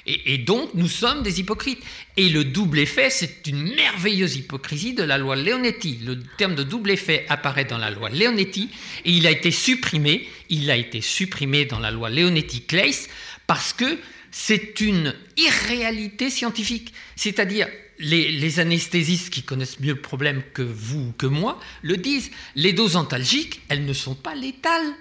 Et, 0.07 0.33
et 0.33 0.37
donc, 0.37 0.73
nous 0.73 0.87
sommes 0.87 1.23
des 1.23 1.39
hypocrites. 1.39 1.81
Et 2.17 2.29
le 2.29 2.43
double 2.43 2.79
effet, 2.79 3.09
c'est 3.09 3.47
une 3.47 3.73
merveilleuse 3.75 4.35
hypocrisie 4.35 4.93
de 4.93 5.03
la 5.03 5.17
loi 5.17 5.35
Leonetti. 5.35 5.99
Le 6.03 6.21
terme 6.37 6.55
de 6.55 6.63
double 6.63 6.91
effet 6.91 7.25
apparaît 7.29 7.65
dans 7.65 7.77
la 7.77 7.89
loi 7.89 8.09
Leonetti 8.09 8.69
et 9.03 9.11
il 9.11 9.25
a 9.25 9.31
été 9.31 9.51
supprimé. 9.51 10.27
Il 10.49 10.69
a 10.69 10.75
été 10.75 11.01
supprimé 11.01 11.65
dans 11.65 11.79
la 11.79 11.91
loi 11.91 12.09
Leonetti-Claes 12.09 13.07
parce 13.47 13.73
que 13.73 13.97
c'est 14.37 14.81
une 14.81 15.15
irréalité 15.37 16.29
scientifique. 16.29 16.93
C'est-à-dire, 17.15 17.69
les, 17.99 18.59
anesthésistes 18.59 19.29
qui 19.29 19.43
connaissent 19.43 19.79
mieux 19.79 19.93
le 19.93 20.01
problème 20.01 20.43
que 20.53 20.61
vous 20.61 20.99
ou 20.99 21.13
que 21.17 21.25
moi 21.25 21.57
le 21.83 21.95
disent. 21.95 22.31
Les 22.53 22.73
doses 22.73 22.97
antalgiques, 22.97 23.61
elles 23.69 23.85
ne 23.85 23.93
sont 23.93 24.13
pas 24.13 24.35
létales. 24.35 24.93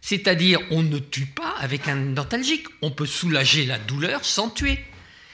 C'est-à-dire, 0.00 0.58
on 0.72 0.82
ne 0.82 0.98
tue 0.98 1.26
pas 1.26 1.54
avec 1.60 1.86
un 1.86 2.16
antalgique. 2.16 2.66
On 2.82 2.90
peut 2.90 3.06
soulager 3.06 3.64
la 3.64 3.78
douleur 3.78 4.24
sans 4.24 4.50
tuer. 4.50 4.80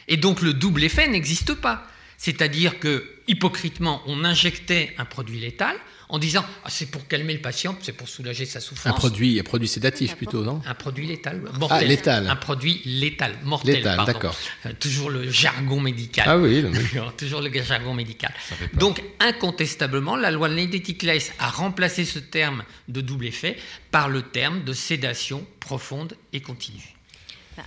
Et 0.06 0.18
donc, 0.18 0.42
le 0.42 0.52
double 0.52 0.84
effet 0.84 1.08
n'existe 1.08 1.54
pas. 1.54 1.86
C'est-à-dire 2.18 2.78
que, 2.78 3.10
hypocritement, 3.26 4.02
on 4.04 4.22
injectait 4.22 4.94
un 4.98 5.06
produit 5.06 5.40
létal 5.40 5.78
en 6.08 6.18
disant 6.18 6.44
ah, 6.64 6.68
c'est 6.70 6.86
pour 6.90 7.06
calmer 7.08 7.32
le 7.34 7.40
patient, 7.40 7.76
c'est 7.82 7.92
pour 7.92 8.08
soulager 8.08 8.44
sa 8.46 8.60
souffrance. 8.60 8.92
Un 8.92 8.96
produit, 8.96 9.38
un 9.40 9.42
produit 9.42 9.68
sédatif 9.68 10.16
plutôt, 10.16 10.44
non 10.44 10.60
Un 10.66 10.74
produit 10.74 11.06
létal, 11.06 11.42
Ah, 11.52 11.58
mortel. 11.58 11.88
létal. 11.88 12.28
Un 12.28 12.36
produit 12.36 12.80
létal, 12.84 13.36
mortel. 13.44 13.76
Létal, 13.76 13.96
pardon. 13.96 14.12
d'accord. 14.12 14.36
Euh, 14.66 14.72
toujours 14.78 15.10
le 15.10 15.30
jargon 15.30 15.80
médical. 15.80 16.24
Ah 16.28 16.38
oui, 16.38 16.64
toujours 17.18 17.40
le 17.40 17.50
jargon 17.62 17.94
médical. 17.94 18.32
Donc, 18.74 19.02
incontestablement, 19.20 20.16
la 20.16 20.30
loi 20.30 20.48
Ledetti-Claes 20.48 21.32
a 21.38 21.48
remplacé 21.50 22.04
ce 22.04 22.18
terme 22.18 22.64
de 22.88 23.00
double 23.00 23.26
effet 23.26 23.56
par 23.90 24.08
le 24.08 24.22
terme 24.22 24.64
de 24.64 24.72
sédation 24.72 25.46
profonde 25.60 26.16
et 26.32 26.40
continue. 26.40 26.95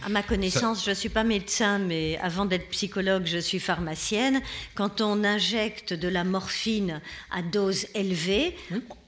À 0.06 0.10
ma 0.10 0.22
connaissance, 0.22 0.86
je 0.86 0.92
ne 0.92 0.96
suis 0.96 1.10
pas 1.10 1.24
médecin, 1.24 1.80
mais 1.80 2.18
avant 2.22 2.46
d'être 2.46 2.70
psychologue, 2.70 3.24
je 3.26 3.40
suis 3.40 3.60
pharmacienne. 3.60 4.42
Quand 4.76 5.02
on 5.02 5.24
injecte 5.24 5.94
de 5.94 6.08
la 6.08 6.24
morphine 6.24 7.02
à 7.32 7.42
dose 7.42 7.88
élevée, 7.96 8.56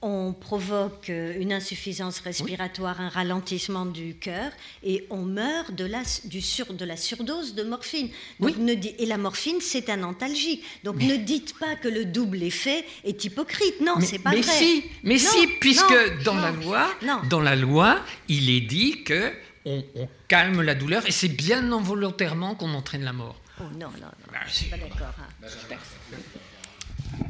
on 0.02 0.32
provoque 0.32 1.08
euh, 1.10 1.34
une 1.38 1.52
insuffisance 1.52 2.18
respiratoire, 2.20 3.00
un 3.00 3.08
ralentissement 3.08 3.86
du 3.86 4.14
cœur, 4.16 4.50
et 4.82 5.06
on 5.10 5.22
meurt 5.22 5.72
de 5.72 5.84
la, 5.84 6.02
du 6.24 6.40
sur, 6.40 6.72
de 6.72 6.84
la 6.84 6.96
surdose 6.96 7.54
de 7.54 7.62
morphine. 7.62 8.08
Donc 8.40 8.56
ne 8.56 8.74
di- 8.74 8.94
et 8.98 9.06
la 9.06 9.18
morphine, 9.18 9.60
c'est 9.60 9.88
un 9.88 10.02
antalgique. 10.02 10.64
Donc 10.82 10.96
ne 11.00 11.14
dites 11.16 11.56
pas 11.58 11.76
que 11.76 11.88
le 11.88 12.04
double 12.06 12.42
effet 12.42 12.84
est 13.04 13.24
hypocrite. 13.24 13.80
Non, 13.80 14.00
c'est 14.00 14.18
pas 14.18 14.30
mais 14.30 14.40
vrai. 14.40 14.52
si, 14.52 14.84
mais 15.04 15.14
Non, 15.14 15.18
si, 15.20 15.46
puisque 15.60 15.90
non, 15.90 16.22
dans 16.24 16.34
non, 16.34 16.40
la 16.42 16.50
loi, 16.50 16.90
dans 17.30 17.40
la 17.40 17.54
loi, 17.56 18.00
il 18.28 18.50
est 18.50 18.60
dit 18.62 19.04
que 19.04 19.32
on, 19.64 19.84
on 19.96 20.08
calme 20.28 20.60
la 20.62 20.74
douleur 20.74 21.06
et 21.06 21.12
c'est 21.12 21.28
bien 21.28 21.72
involontairement 21.72 22.54
qu'on 22.54 22.74
entraîne 22.74 23.02
la 23.04 23.12
mort. 23.12 23.40
Oh 23.60 23.64
non, 23.74 23.88
non, 23.90 24.06
non, 24.32 24.38
je 24.48 24.52
suis 24.52 24.66
pas 24.70 24.76
d'accord. 24.78 25.14
hein. 25.18 25.76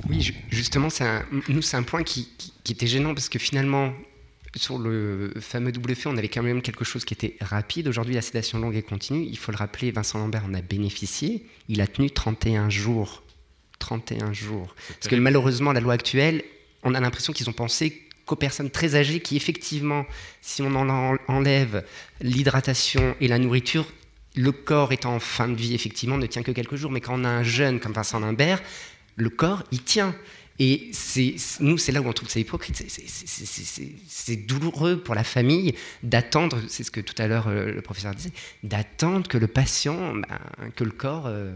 Oui, 0.09 0.21
ju- 0.21 0.35
justement, 0.51 0.91
c'est 0.91 1.05
un- 1.05 1.25
nous, 1.49 1.63
c'est 1.63 1.77
un 1.77 1.83
point 1.83 2.03
qui, 2.03 2.29
qui- 2.39 2.53
qui 2.63 2.73
était 2.73 2.87
gênant 2.87 3.15
parce 3.15 3.29
que 3.29 3.39
finalement, 3.39 3.93
sur 4.55 4.79
le 4.79 5.33
fameux 5.41 5.73
double 5.73 5.93
effet, 5.93 6.09
on 6.09 6.17
avait 6.17 6.29
quand 6.29 6.43
même 6.43 6.63
quelque 6.63 6.85
chose 6.85 7.05
qui 7.05 7.15
était 7.15 7.37
rapide. 7.41 7.89
Aujourd'hui, 7.89 8.15
la 8.15 8.23
sédation 8.23 8.59
longue 8.59 8.77
et 8.77 8.83
continue, 8.83 9.25
il 9.25 9.39
faut 9.39 9.51
le 9.51 9.57
rappeler, 9.57 9.91
Vincent 9.91 10.19
Lambert 10.19 10.45
en 10.45 10.55
a 10.55 10.61
bénéficié. 10.63 11.47
Il 11.69 11.81
a 11.81 11.87
tenu 11.87 12.11
31 12.11 12.69
jours. 12.71 13.23
31 13.79 14.33
jours. 14.33 14.75
Parce 14.89 15.09
que 15.09 15.17
malheureusement, 15.17 15.73
la 15.73 15.81
loi 15.81 15.95
actuelle, 15.95 16.45
on 16.85 16.95
a 16.95 17.01
l'impression 17.01 17.33
qu'ils 17.33 17.49
ont 17.49 17.53
pensé 17.55 18.02
qu'aux 18.27 18.36
personnes 18.36 18.70
très 18.70 18.94
âgées 18.94 19.20
qui, 19.20 19.36
effectivement, 19.36 20.07
si 20.40 20.62
on 20.62 20.74
en 20.74 20.89
en- 20.89 21.19
enlève 21.28 21.85
l'hydratation 22.20 23.16
et 23.20 23.28
la 23.28 23.39
nourriture, 23.39 23.86
le 24.35 24.53
corps 24.53 24.93
étant 24.93 25.15
en 25.15 25.20
fin 25.20 25.49
de 25.49 25.55
vie, 25.55 25.74
effectivement, 25.74 26.16
ne 26.19 26.27
tient 26.27 26.43
que 26.43 26.53
quelques 26.53 26.77
jours. 26.77 26.90
Mais 26.90 27.01
quand 27.01 27.20
on 27.20 27.24
a 27.24 27.28
un 27.28 27.43
jeune 27.43 27.81
comme 27.81 27.93
Vincent 27.93 28.20
Lambert, 28.20 28.62
le 29.16 29.28
corps, 29.28 29.62
il 29.73 29.82
tient. 29.82 30.15
Et 30.59 30.90
c'est, 30.93 31.35
nous, 31.61 31.77
c'est 31.78 31.93
là 31.93 32.01
où 32.01 32.07
on 32.07 32.12
trouve 32.12 32.28
ça 32.28 32.39
hypocrite. 32.39 32.82
C'est, 34.07 34.36
douloureux 34.36 35.03
pour 35.03 35.15
la 35.15 35.24
famille 35.24 35.74
d'attendre, 36.03 36.61
c'est 36.69 36.85
ce 36.85 36.90
que 36.90 37.01
tout 37.01 37.15
à 37.19 37.27
l'heure 37.27 37.49
euh, 37.49 37.73
le 37.73 37.82
professeur 37.82 38.15
disait, 38.15 38.32
d'attendre 38.62 39.28
que 39.28 39.39
le 39.39 39.47
patient, 39.49 40.15
ben, 40.15 40.39
que 40.77 40.85
le 40.85 40.90
corps 40.93 41.27
euh, 41.27 41.53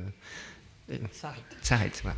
euh, 0.90 0.98
s'arrête. 1.62 2.00
voilà. 2.02 2.16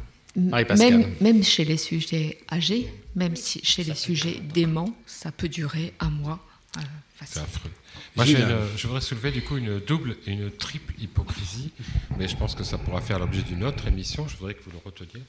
Même, 0.91 1.15
même 1.21 1.43
chez 1.45 1.65
les 1.65 1.77
sujets 1.77 2.39
âgés, 2.51 2.93
même 3.15 3.37
si 3.37 3.61
chez 3.65 3.83
les 3.85 3.95
sujets 3.95 4.41
déments, 4.41 4.97
ça 5.07 5.33
peut 5.33 5.49
durer 5.49 5.93
un 6.01 6.11
mois. 6.11 6.45
euh. 6.77 6.81
C'est 7.27 7.41
affreux. 7.41 7.71
Moi, 8.15 8.25
j'ai 8.25 8.35
une- 8.43 8.77
je 8.77 8.87
voudrais 8.87 9.01
soulever 9.01 9.33
du 9.33 9.43
coup 9.43 9.57
une 9.57 9.81
double 9.81 10.17
et 10.27 10.33
une 10.33 10.51
triple 10.53 10.95
hypocrisie, 11.01 11.73
mais 12.17 12.29
je 12.29 12.37
pense 12.37 12.55
que 12.55 12.63
ça 12.63 12.79
pourra 12.79 13.01
faire 13.01 13.19
l'objet 13.19 13.43
d'une 13.43 13.65
autre 13.65 13.89
émission. 13.89 14.29
Je 14.29 14.37
voudrais 14.37 14.55
que 14.55 14.63
vous 14.63 14.71
le 14.71 14.79
reteniez. 14.85 15.25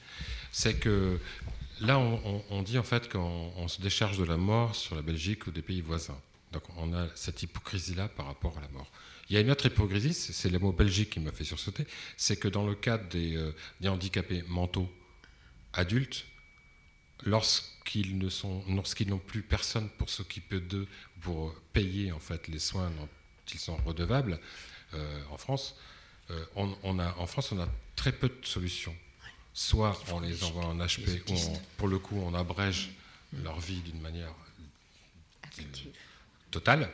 C'est 0.52 0.74
que 0.78 1.18
là, 1.80 1.98
on, 1.98 2.20
on- 2.24 2.42
on 2.50 2.62
dit 2.62 2.78
en 2.78 2.84
fait 2.84 3.08
qu'on 3.10 3.50
on 3.56 3.66
se 3.66 3.80
décharge 3.80 4.18
de 4.18 4.24
la 4.24 4.36
mort 4.36 4.76
sur 4.76 4.94
la 4.94 5.02
Belgique 5.02 5.46
ou 5.48 5.50
des 5.50 5.62
pays 5.62 5.80
voisins. 5.80 6.18
Donc, 6.52 6.62
on 6.76 6.92
a 6.94 7.06
cette 7.16 7.42
hypocrisie-là 7.42 8.08
par 8.08 8.26
rapport 8.26 8.56
à 8.58 8.60
la 8.60 8.68
mort. 8.68 8.90
Il 9.28 9.34
y 9.34 9.36
a 9.36 9.40
une 9.40 9.50
autre 9.50 9.66
hypocrisie, 9.66 10.12
c'est 10.14 10.32
c'est 10.32 10.48
le 10.50 10.58
mot 10.60 10.72
Belgique 10.72 11.10
qui 11.10 11.20
m'a 11.20 11.32
fait 11.32 11.44
sursauter, 11.44 11.86
c'est 12.16 12.36
que 12.36 12.48
dans 12.48 12.66
le 12.66 12.74
cadre 12.76 13.08
des, 13.08 13.36
euh, 13.36 13.52
des 13.80 13.88
handicapés 13.88 14.42
mentaux 14.48 14.88
adultes, 15.72 16.26
lorsqu'ils 17.24 18.18
ne 18.18 18.28
sont, 18.28 18.64
lorsqu'ils 18.68 19.08
n'ont 19.08 19.18
plus 19.18 19.42
personne 19.42 19.88
pour 19.98 20.08
s'occuper 20.10 20.60
d'eux, 20.60 20.86
pour 21.20 21.54
payer 21.72 22.12
en 22.12 22.18
fait 22.20 22.48
les 22.48 22.58
soins 22.58 22.90
dont 22.90 23.08
ils 23.52 23.58
sont 23.60 23.76
redevables, 23.78 24.40
euh, 24.94 25.22
en 25.30 25.36
France, 25.36 25.76
euh, 26.30 26.44
on, 26.56 26.76
on 26.82 26.98
a, 26.98 27.14
en 27.18 27.26
France, 27.26 27.52
on 27.52 27.60
a 27.60 27.68
très 27.96 28.12
peu 28.12 28.28
de 28.28 28.46
solutions. 28.46 28.96
Soit 29.52 30.00
on 30.12 30.20
les 30.20 30.44
envoie 30.44 30.64
en 30.66 30.76
HP, 30.78 31.22
ou 31.28 31.32
on- 31.34 31.60
pour 31.76 31.88
le 31.88 31.98
coup, 31.98 32.16
on 32.18 32.34
abrège 32.34 32.90
leur 33.44 33.58
vie 33.60 33.80
d'une 33.80 34.00
manière 34.00 34.32
totale. 36.50 36.90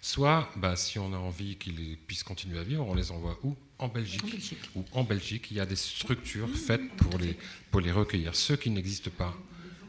Soit, 0.00 0.50
bah, 0.56 0.74
si 0.76 0.98
on 0.98 1.12
a 1.12 1.16
envie 1.16 1.56
qu'ils 1.56 1.96
puissent 1.96 2.24
continuer 2.24 2.58
à 2.58 2.62
vivre, 2.64 2.84
on 2.86 2.94
les 2.94 3.10
envoie 3.12 3.38
où? 3.44 3.56
En 3.82 3.88
Belgique. 3.88 4.22
En 4.22 4.28
Belgique. 4.28 4.70
En 4.92 5.04
Belgique, 5.04 5.48
il 5.50 5.56
y 5.56 5.60
a 5.60 5.66
des 5.66 5.76
structures 5.76 6.48
faites 6.48 6.88
pour 6.96 7.18
les, 7.18 7.36
pour 7.72 7.80
les 7.80 7.90
recueillir. 7.90 8.36
Ceux 8.36 8.54
qui 8.54 8.70
n'existent 8.70 9.10
pas 9.10 9.36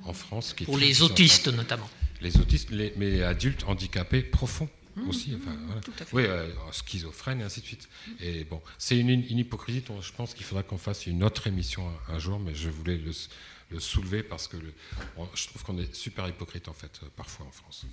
en 0.04 0.14
France. 0.14 0.54
Qui 0.54 0.66
Pour 0.66 0.80
les 0.80 1.04
autistes, 1.04 1.48
notamment. 1.50 1.88
Les 2.20 2.38
autistes, 2.38 2.72
les, 2.72 2.94
mais 2.98 3.22
adultes 3.22 3.64
handicapés 3.68 4.24
profonds. 4.24 4.68
Mmh, 4.96 5.10
aussi. 5.10 5.36
Enfin, 5.36 5.56
voilà. 5.68 5.82
Oui, 6.12 6.24
euh, 6.26 6.50
schizophrène 6.72 7.42
et 7.42 7.44
ainsi 7.44 7.62
de 7.62 7.66
suite. 7.66 7.88
Et 8.20 8.44
bon, 8.46 8.62
c'est 8.80 8.98
une, 8.98 9.10
une, 9.10 9.38
hypocrisie 9.38 9.82
dont 9.82 10.02
je 10.02 10.12
pense 10.12 10.34
qu'il 10.34 10.46
faudra 10.46 10.64
qu'on 10.64 10.78
fasse 10.80 11.06
une 11.06 11.24
autre 11.24 11.46
émission 11.46 11.88
un, 12.10 12.16
un, 12.16 12.20
jour, 12.20 12.40
mais 12.40 12.56
je 12.56 12.70
voulais 12.70 12.98
le, 12.98 13.12
le 13.70 13.80
soulever 13.80 14.24
parce 14.24 14.48
que 14.48 14.58
le, 14.58 14.74
je 15.36 15.48
trouve 15.48 15.64
qu'on 15.64 15.78
est 15.78 15.94
super 15.96 16.28
hypocrite 16.28 16.68
en 16.68 16.74
fait, 16.74 17.00
parfois 17.16 17.46
en 17.46 17.52
France. 17.52 17.86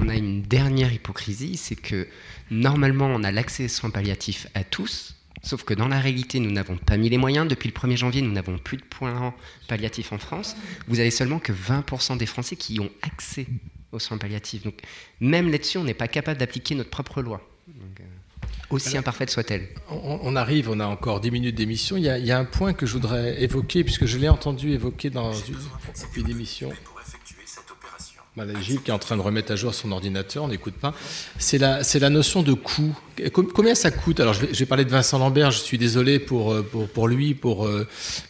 On 0.00 0.08
a 0.08 0.16
une 0.16 0.42
dernière 0.42 0.92
hypocrisie, 0.92 1.56
c'est 1.56 1.76
que 1.76 2.08
normalement 2.50 3.06
on 3.06 3.22
a 3.22 3.30
l'accès 3.30 3.66
aux 3.66 3.68
soins 3.68 3.90
palliatifs 3.90 4.46
à 4.54 4.64
tous, 4.64 5.14
Sauf 5.42 5.64
que 5.64 5.74
dans 5.74 5.88
la 5.88 5.98
réalité, 5.98 6.38
nous 6.38 6.52
n'avons 6.52 6.76
pas 6.76 6.96
mis 6.96 7.08
les 7.08 7.18
moyens. 7.18 7.48
Depuis 7.48 7.68
le 7.68 7.74
1er 7.74 7.96
janvier, 7.96 8.22
nous 8.22 8.30
n'avons 8.30 8.58
plus 8.58 8.76
de 8.76 8.84
points 8.84 9.34
palliatifs 9.66 10.12
en 10.12 10.18
France. 10.18 10.56
Vous 10.86 11.00
avez 11.00 11.10
seulement 11.10 11.40
que 11.40 11.52
20% 11.52 12.16
des 12.16 12.26
Français 12.26 12.54
qui 12.54 12.78
ont 12.78 12.90
accès 13.02 13.46
aux 13.90 13.98
soins 13.98 14.18
palliatifs. 14.18 14.62
Donc 14.62 14.74
même 15.20 15.50
là-dessus, 15.50 15.78
on 15.78 15.84
n'est 15.84 15.94
pas 15.94 16.08
capable 16.08 16.38
d'appliquer 16.38 16.76
notre 16.76 16.90
propre 16.90 17.22
loi. 17.22 17.40
Donc, 17.66 18.00
euh, 18.00 18.04
aussi 18.70 18.90
Alors, 18.90 19.00
imparfaite 19.00 19.30
soit-elle. 19.30 19.68
On, 19.90 20.20
on, 20.22 20.36
arrive, 20.36 20.70
on 20.70 20.78
a 20.78 20.86
encore 20.86 21.20
10 21.20 21.30
minutes 21.32 21.54
d'émission. 21.56 21.96
Il, 21.96 22.04
il, 22.04 22.26
y 22.26 22.30
a 22.30 22.38
un 22.38 22.44
point 22.44 22.72
que 22.72 22.86
je 22.86 22.92
voudrais 22.92 23.42
évoquer, 23.42 23.82
puisque 23.82 24.06
je 24.06 24.18
l'ai 24.18 24.28
entendu 24.28 24.70
évoquer 24.70 25.10
dans 25.10 25.32
une, 25.32 25.56
une 26.16 26.30
émission. 26.30 26.70
Madame 28.34 28.62
Gilles 28.62 28.80
qui 28.80 28.90
est 28.90 28.94
en 28.94 28.98
train 28.98 29.18
de 29.18 29.20
remettre 29.20 29.52
à 29.52 29.56
jour 29.56 29.74
son 29.74 29.92
ordinateur, 29.92 30.44
on 30.44 30.48
n'écoute 30.48 30.72
pas. 30.72 30.94
C'est 31.38 31.58
la, 31.58 31.82
la 31.82 32.10
notion 32.10 32.42
de 32.42 32.54
coût. 32.54 32.98
Combien 33.32 33.74
ça 33.74 33.90
coûte? 33.90 34.20
Alors, 34.20 34.32
je 34.32 34.40
vais, 34.40 34.54
je 34.54 34.58
vais, 34.58 34.64
parler 34.64 34.86
de 34.86 34.90
Vincent 34.90 35.18
Lambert, 35.18 35.50
je 35.50 35.58
suis 35.58 35.76
désolé 35.76 36.18
pour, 36.18 36.64
pour, 36.64 36.88
pour 36.88 37.08
lui, 37.08 37.34
pour, 37.34 37.68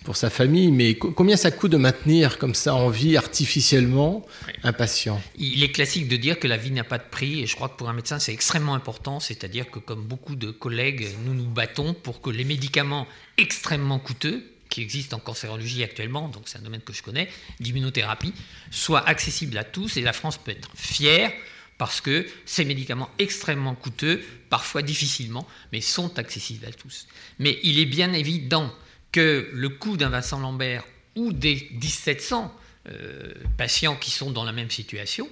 pour 0.02 0.16
sa 0.16 0.28
famille, 0.28 0.72
mais 0.72 0.96
combien 0.96 1.36
ça 1.36 1.52
coûte 1.52 1.70
de 1.70 1.76
maintenir 1.76 2.38
comme 2.38 2.54
ça 2.54 2.74
en 2.74 2.88
vie 2.88 3.16
artificiellement 3.16 4.26
un 4.64 4.72
patient? 4.72 5.22
Il 5.38 5.62
est 5.62 5.70
classique 5.70 6.08
de 6.08 6.16
dire 6.16 6.40
que 6.40 6.48
la 6.48 6.56
vie 6.56 6.72
n'a 6.72 6.84
pas 6.84 6.98
de 6.98 7.08
prix, 7.08 7.40
et 7.40 7.46
je 7.46 7.54
crois 7.54 7.68
que 7.68 7.76
pour 7.76 7.88
un 7.88 7.92
médecin, 7.92 8.18
c'est 8.18 8.32
extrêmement 8.32 8.74
important. 8.74 9.20
C'est-à-dire 9.20 9.70
que, 9.70 9.78
comme 9.78 10.02
beaucoup 10.02 10.34
de 10.34 10.50
collègues, 10.50 11.10
nous 11.24 11.34
nous 11.34 11.48
battons 11.48 11.94
pour 11.94 12.20
que 12.20 12.30
les 12.30 12.44
médicaments 12.44 13.06
extrêmement 13.38 14.00
coûteux, 14.00 14.42
qui 14.72 14.80
existe 14.80 15.12
en 15.12 15.18
cancérologie 15.18 15.84
actuellement, 15.84 16.28
donc 16.28 16.44
c'est 16.46 16.56
un 16.56 16.62
domaine 16.62 16.80
que 16.80 16.94
je 16.94 17.02
connais, 17.02 17.28
l'immunothérapie, 17.60 18.32
soit 18.70 19.06
accessible 19.06 19.58
à 19.58 19.64
tous 19.64 19.98
et 19.98 20.00
la 20.00 20.14
France 20.14 20.38
peut 20.38 20.52
être 20.52 20.70
fière 20.74 21.30
parce 21.76 22.00
que 22.00 22.26
ces 22.46 22.64
médicaments 22.64 23.10
extrêmement 23.18 23.74
coûteux, 23.74 24.22
parfois 24.48 24.80
difficilement, 24.80 25.46
mais 25.72 25.82
sont 25.82 26.18
accessibles 26.18 26.64
à 26.64 26.72
tous. 26.72 27.06
Mais 27.38 27.58
il 27.62 27.78
est 27.78 27.86
bien 27.86 28.14
évident 28.14 28.72
que 29.10 29.50
le 29.52 29.68
coût 29.68 29.98
d'un 29.98 30.08
Vincent 30.08 30.40
Lambert 30.40 30.84
ou 31.16 31.34
des 31.34 31.68
1700 31.72 32.54
euh, 32.88 33.34
patients 33.58 33.96
qui 33.96 34.10
sont 34.10 34.30
dans 34.30 34.44
la 34.44 34.52
même 34.52 34.70
situation 34.70 35.28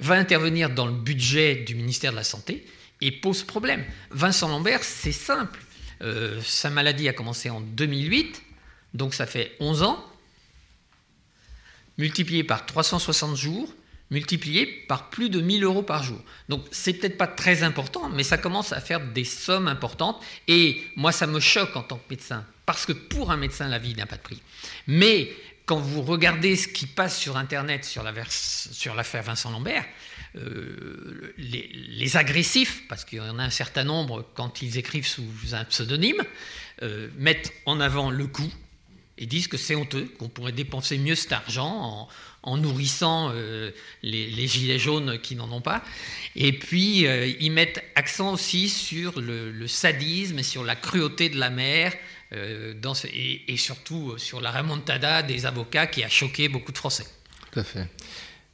va 0.00 0.14
intervenir 0.14 0.70
dans 0.70 0.86
le 0.86 0.94
budget 0.94 1.56
du 1.56 1.74
ministère 1.74 2.12
de 2.12 2.16
la 2.16 2.24
Santé 2.24 2.66
et 3.02 3.12
pose 3.12 3.42
problème. 3.42 3.84
Vincent 4.12 4.48
Lambert, 4.48 4.82
c'est 4.82 5.12
simple. 5.12 5.60
Euh, 6.00 6.40
sa 6.42 6.70
maladie 6.70 7.08
a 7.08 7.12
commencé 7.12 7.50
en 7.50 7.60
2008, 7.60 8.42
donc 8.94 9.14
ça 9.14 9.26
fait 9.26 9.56
11 9.60 9.82
ans, 9.82 10.04
multiplié 11.98 12.44
par 12.44 12.66
360 12.66 13.36
jours, 13.36 13.72
multiplié 14.10 14.66
par 14.66 15.08
plus 15.10 15.30
de 15.30 15.40
1000 15.40 15.64
euros 15.64 15.82
par 15.82 16.02
jour. 16.02 16.20
Donc 16.48 16.64
c'est 16.70 16.92
peut-être 16.92 17.16
pas 17.16 17.26
très 17.26 17.62
important, 17.62 18.08
mais 18.10 18.22
ça 18.22 18.38
commence 18.38 18.72
à 18.72 18.80
faire 18.80 19.00
des 19.00 19.24
sommes 19.24 19.68
importantes. 19.68 20.22
Et 20.48 20.82
moi, 20.96 21.12
ça 21.12 21.26
me 21.26 21.40
choque 21.40 21.74
en 21.76 21.82
tant 21.82 21.96
que 21.96 22.10
médecin, 22.10 22.44
parce 22.66 22.84
que 22.84 22.92
pour 22.92 23.30
un 23.30 23.36
médecin, 23.36 23.68
la 23.68 23.78
vie 23.78 23.94
n'a 23.94 24.06
pas 24.06 24.16
de 24.16 24.22
prix. 24.22 24.42
Mais 24.86 25.32
quand 25.64 25.78
vous 25.78 26.02
regardez 26.02 26.56
ce 26.56 26.68
qui 26.68 26.86
passe 26.86 27.18
sur 27.18 27.36
Internet 27.36 27.84
sur 27.84 28.02
l'affaire 28.02 29.22
Vincent 29.22 29.50
Lambert, 29.50 29.86
euh, 30.36 31.34
les, 31.38 31.70
les, 31.72 32.16
agressifs, 32.16 32.88
parce 32.88 33.04
qu'il 33.04 33.18
y 33.18 33.20
en 33.20 33.38
a 33.38 33.44
un 33.44 33.50
certain 33.50 33.84
nombre 33.84 34.26
quand 34.34 34.62
ils 34.62 34.78
écrivent 34.78 35.06
sous 35.06 35.24
un 35.52 35.64
pseudonyme, 35.64 36.22
euh, 36.82 37.08
mettent 37.18 37.52
en 37.66 37.80
avant 37.80 38.10
le 38.10 38.26
coût, 38.26 38.50
et 39.22 39.26
disent 39.26 39.46
que 39.46 39.56
c'est 39.56 39.76
honteux, 39.76 40.10
qu'on 40.18 40.28
pourrait 40.28 40.52
dépenser 40.52 40.98
mieux 40.98 41.14
cet 41.14 41.30
argent 41.30 41.68
en, 41.68 42.08
en 42.42 42.56
nourrissant 42.56 43.30
euh, 43.32 43.70
les, 44.02 44.28
les, 44.28 44.48
gilets 44.48 44.80
jaunes 44.80 45.20
qui 45.20 45.36
n'en 45.36 45.50
ont 45.52 45.60
pas. 45.60 45.84
Et 46.34 46.52
puis, 46.52 47.06
euh, 47.06 47.32
ils 47.38 47.52
mettent 47.52 47.84
accent 47.94 48.32
aussi 48.32 48.68
sur 48.68 49.20
le, 49.20 49.52
le, 49.52 49.68
sadisme 49.68 50.40
et 50.40 50.42
sur 50.42 50.64
la 50.64 50.74
cruauté 50.74 51.28
de 51.28 51.38
la 51.38 51.50
mer, 51.50 51.94
euh, 52.32 52.74
dans 52.74 52.94
ce, 52.94 53.06
et, 53.06 53.44
et, 53.46 53.56
surtout 53.56 54.18
sur 54.18 54.40
la 54.40 54.50
remontada 54.50 55.22
des 55.22 55.46
avocats 55.46 55.86
qui 55.86 56.02
a 56.02 56.08
choqué 56.08 56.48
beaucoup 56.48 56.72
de 56.72 56.78
Français. 56.78 57.06
Tout 57.52 57.60
à 57.60 57.64
fait. 57.64 57.88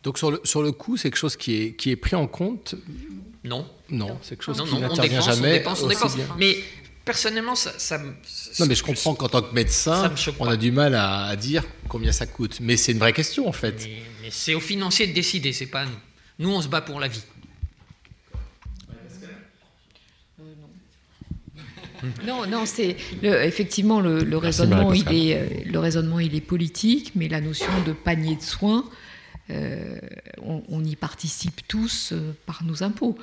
Donc 0.02 0.18
sur 0.18 0.30
le, 0.30 0.40
sur 0.44 0.62
le 0.62 0.72
coup, 0.72 0.98
c'est 0.98 1.08
quelque 1.08 1.18
chose 1.18 1.36
qui 1.36 1.54
est, 1.54 1.72
qui 1.76 1.90
est 1.90 1.96
pris 1.96 2.14
en 2.14 2.26
compte? 2.26 2.74
Non. 3.42 3.66
Non, 3.90 4.18
c'est 4.20 4.30
quelque 4.30 4.44
chose 4.44 4.58
non, 4.58 4.66
qui 4.66 4.76
n'intervient 4.76 5.22
jamais. 5.22 5.48
On 5.48 5.52
dépense, 5.52 5.82
on 5.82 5.88
dépense. 5.88 6.16
Mais 6.38 6.58
personnellement, 7.08 7.54
ça, 7.54 7.72
ça, 7.78 7.96
Non, 8.60 8.66
mais 8.66 8.74
je 8.74 8.82
comprends 8.82 9.14
qu'en 9.14 9.28
tant 9.28 9.40
que 9.40 9.54
médecin, 9.54 10.12
on 10.38 10.46
a 10.46 10.58
du 10.58 10.70
mal 10.70 10.94
à, 10.94 11.24
à, 11.24 11.36
dire 11.36 11.64
combien 11.88 12.12
ça 12.12 12.26
coûte. 12.26 12.58
Mais 12.60 12.76
c'est 12.76 12.92
une 12.92 12.98
vraie 12.98 13.14
question, 13.14 13.48
en 13.48 13.52
fait. 13.52 13.76
Mais, 13.82 14.02
mais 14.20 14.28
c'est 14.30 14.52
aux 14.52 14.60
financiers 14.60 15.06
de 15.06 15.14
décider, 15.14 15.54
c'est 15.54 15.66
pas 15.66 15.80
à 15.80 15.86
nous. 15.86 16.00
Nous, 16.38 16.50
on 16.50 16.60
se 16.60 16.68
bat 16.68 16.82
pour 16.82 17.00
la 17.00 17.08
vie. 17.08 17.22
Non, 22.26 22.46
non, 22.46 22.66
c'est 22.66 22.96
effectivement 23.22 24.00
le, 24.00 24.22
le 24.22 24.36
raisonnement. 24.36 24.92
Il 24.92 25.12
est, 25.12 25.34
euh, 25.34 25.46
le 25.64 25.78
raisonnement, 25.78 26.20
il 26.20 26.34
est 26.34 26.42
politique, 26.42 27.12
mais 27.16 27.26
la 27.26 27.40
notion 27.40 27.72
de 27.86 27.92
panier 27.92 28.36
de 28.36 28.42
soins, 28.42 28.84
euh, 29.50 29.98
on, 30.42 30.62
on, 30.68 30.84
y 30.84 30.94
participe 30.94 31.66
tous 31.66 32.12
euh, 32.12 32.36
par 32.46 32.62
nos 32.64 32.82
impôts. 32.82 33.18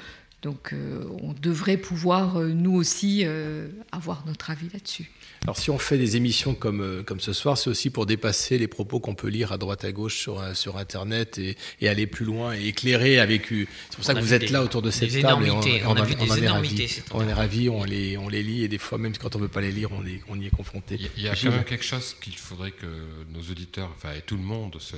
Donc 0.45 0.73
euh, 0.73 1.03
on 1.23 1.33
devrait 1.33 1.75
pouvoir, 1.75 2.37
euh, 2.37 2.49
nous 2.49 2.75
aussi, 2.75 3.23
euh, 3.25 3.67
avoir 3.91 4.23
notre 4.27 4.51
avis 4.51 4.67
là-dessus. 4.71 5.09
Alors 5.41 5.57
si 5.57 5.71
on 5.71 5.79
fait 5.79 5.97
des 5.97 6.17
émissions 6.17 6.53
comme, 6.53 7.03
comme 7.03 7.19
ce 7.19 7.33
soir, 7.33 7.57
c'est 7.57 7.67
aussi 7.67 7.89
pour 7.89 8.05
dépasser 8.05 8.59
les 8.59 8.67
propos 8.67 8.99
qu'on 8.99 9.15
peut 9.15 9.27
lire 9.27 9.51
à 9.51 9.57
droite 9.57 9.83
à 9.85 9.91
gauche 9.91 10.19
sur, 10.19 10.43
sur 10.55 10.77
Internet 10.77 11.39
et, 11.39 11.57
et, 11.81 11.89
aller 11.89 12.05
plus 12.05 12.25
loin 12.25 12.55
et 12.55 12.67
éclairer 12.67 13.17
avec... 13.19 13.47
C'est 13.47 13.95
pour 13.95 14.05
ça 14.05 14.13
on 14.13 14.17
que 14.17 14.21
vous 14.21 14.33
êtes 14.35 14.41
des, 14.41 14.47
là 14.49 14.61
autour 14.61 14.83
de 14.83 14.91
cette 14.91 15.19
table 15.19 15.47
et 15.47 15.49
on, 15.49 15.57
on, 15.57 15.61
on, 15.61 15.95
a 15.95 16.05
on 16.19 16.31
en 16.31 16.35
est 16.35 16.47
ravis. 16.47 17.01
On 17.11 17.27
est 17.27 17.33
ravis, 17.33 17.69
on 17.69 17.83
les, 17.83 18.15
on 18.15 18.29
les 18.29 18.43
lit 18.43 18.63
et 18.63 18.67
des 18.67 18.77
fois, 18.77 18.99
même 18.99 19.17
quand 19.17 19.35
on 19.35 19.39
ne 19.39 19.43
veut 19.45 19.49
pas 19.49 19.61
les 19.61 19.71
lire, 19.71 19.89
on, 19.93 20.05
est, 20.05 20.21
on 20.29 20.39
y 20.39 20.45
est 20.45 20.55
confronté. 20.55 20.99
Il 21.17 21.23
y 21.23 21.27
a, 21.27 21.35
quand 21.35 21.49
même 21.49 21.63
quelque 21.63 21.85
chose 21.85 22.15
qu'il 22.21 22.37
faudrait 22.37 22.71
que 22.71 22.85
nos 23.33 23.41
auditeurs, 23.41 23.91
enfin 23.95 24.13
et 24.15 24.21
tout 24.21 24.37
le 24.37 24.43
monde 24.43 24.79
se 24.79 24.95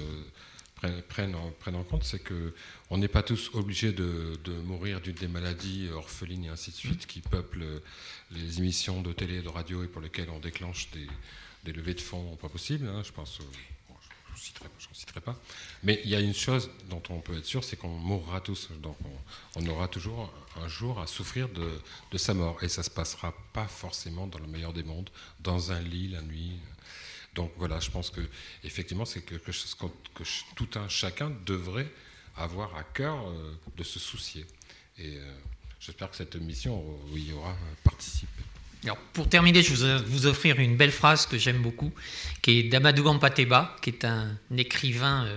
prennent, 1.08 1.36
en, 1.36 1.52
prennent 1.60 1.76
en 1.76 1.84
compte, 1.84 2.04
c'est 2.04 2.20
que 2.20 2.54
on 2.90 2.98
n'est 2.98 3.08
pas 3.08 3.24
tous 3.24 3.52
obligés 3.54 3.92
de, 3.92 4.40
de 4.44 4.54
mourir 4.54 5.02
d'une 5.02 5.16
des 5.16 5.28
maladies 5.28 5.90
orphelines 5.94 6.46
et 6.46 6.50
ainsi 6.50 6.72
de 6.72 6.76
suite 6.76 7.08
qui 7.08 7.22
peuplent 7.22 7.82
les 8.32 8.60
émissions 8.60 9.02
de 9.02 9.14
télé 9.14 9.38
et 9.38 9.42
de 9.42 9.50
radio 9.50 9.84
et 9.84 9.88
pour 9.88 10.02
lesquelles 10.02 10.30
on 10.30 10.40
déclenche 10.40 10.90
des, 10.92 11.08
des 11.64 11.74
levées 11.74 11.94
de 11.94 12.02
fonds 12.02 12.36
pas 12.38 12.50
possibles. 12.50 12.88
Hein, 12.88 13.02
je 13.04 13.12
pense, 13.12 13.40
bon, 13.40 13.96
je 14.30 14.34
ne 14.34 14.38
citerai, 14.38 14.70
citerai, 14.94 15.22
pas. 15.22 15.36
Mais 15.84 16.00
il 16.04 16.10
y 16.10 16.16
a 16.16 16.20
une 16.20 16.34
chose 16.34 16.70
dont 16.90 17.04
on 17.10 17.20
peut 17.20 17.38
être 17.38 17.46
sûr, 17.46 17.64
c'est 17.64 17.76
qu'on 17.76 17.90
mourra 17.90 18.42
tous. 18.42 18.70
Donc 18.82 18.98
on, 19.04 19.62
on, 19.62 19.68
aura 19.68 19.88
toujours 19.88 20.32
un 20.56 20.68
jour 20.68 21.00
à 21.00 21.08
souffrir 21.08 21.50
de, 21.50 21.70
de 22.12 22.18
sa 22.18 22.34
mort. 22.34 22.64
Et 22.64 22.70
ça 22.70 22.82
ne 22.82 22.86
se 22.86 22.90
passera 22.90 23.34
pas 23.54 23.68
forcément 23.68 24.28
dans 24.28 24.40
le 24.40 24.48
meilleur 24.48 24.74
des 24.74 24.84
mondes, 24.84 25.10
dans 25.40 25.72
un 25.72 25.82
lit 25.82 26.10
la 26.10 26.22
nuit. 26.22 26.54
Donc 27.38 27.52
voilà, 27.58 27.80
je 27.80 27.92
pense 27.92 28.10
que 28.10 28.22
effectivement 28.64 29.06
c'est 29.06 29.22
quelque 29.22 29.52
chose 29.52 29.76
que, 29.76 30.24
tout 30.56 30.70
un 30.74 30.90
chacun 30.90 31.32
devrait 31.46 31.88
avoir 32.36 32.76
à 32.76 32.84
cœur 32.84 33.16
euh, 33.28 33.54
de 33.78 33.84
se 33.84 34.00
soucier. 34.00 34.44
Et 34.98 35.18
euh, 35.18 35.32
j'espère 35.80 36.10
que 36.10 36.16
cette 36.16 36.36
mission 36.36 36.84
euh, 37.14 37.20
y 37.20 37.32
aura 37.34 37.56
participé. 37.84 38.42
Alors, 38.84 38.98
pour 39.14 39.30
terminer, 39.30 39.62
je 39.62 39.74
vais 39.76 40.04
vous 40.04 40.26
offrir 40.26 40.60
une 40.60 40.78
belle 40.78 40.92
phrase 40.92 41.28
que 41.28 41.38
j'aime 41.38 41.62
beaucoup, 41.62 41.92
qui 42.42 42.60
est 42.60 42.64
d'Amadou 42.64 43.06
Ampateba, 43.08 43.76
qui 43.84 43.92
est 43.92 44.06
un 44.06 44.38
écrivain 44.56 45.28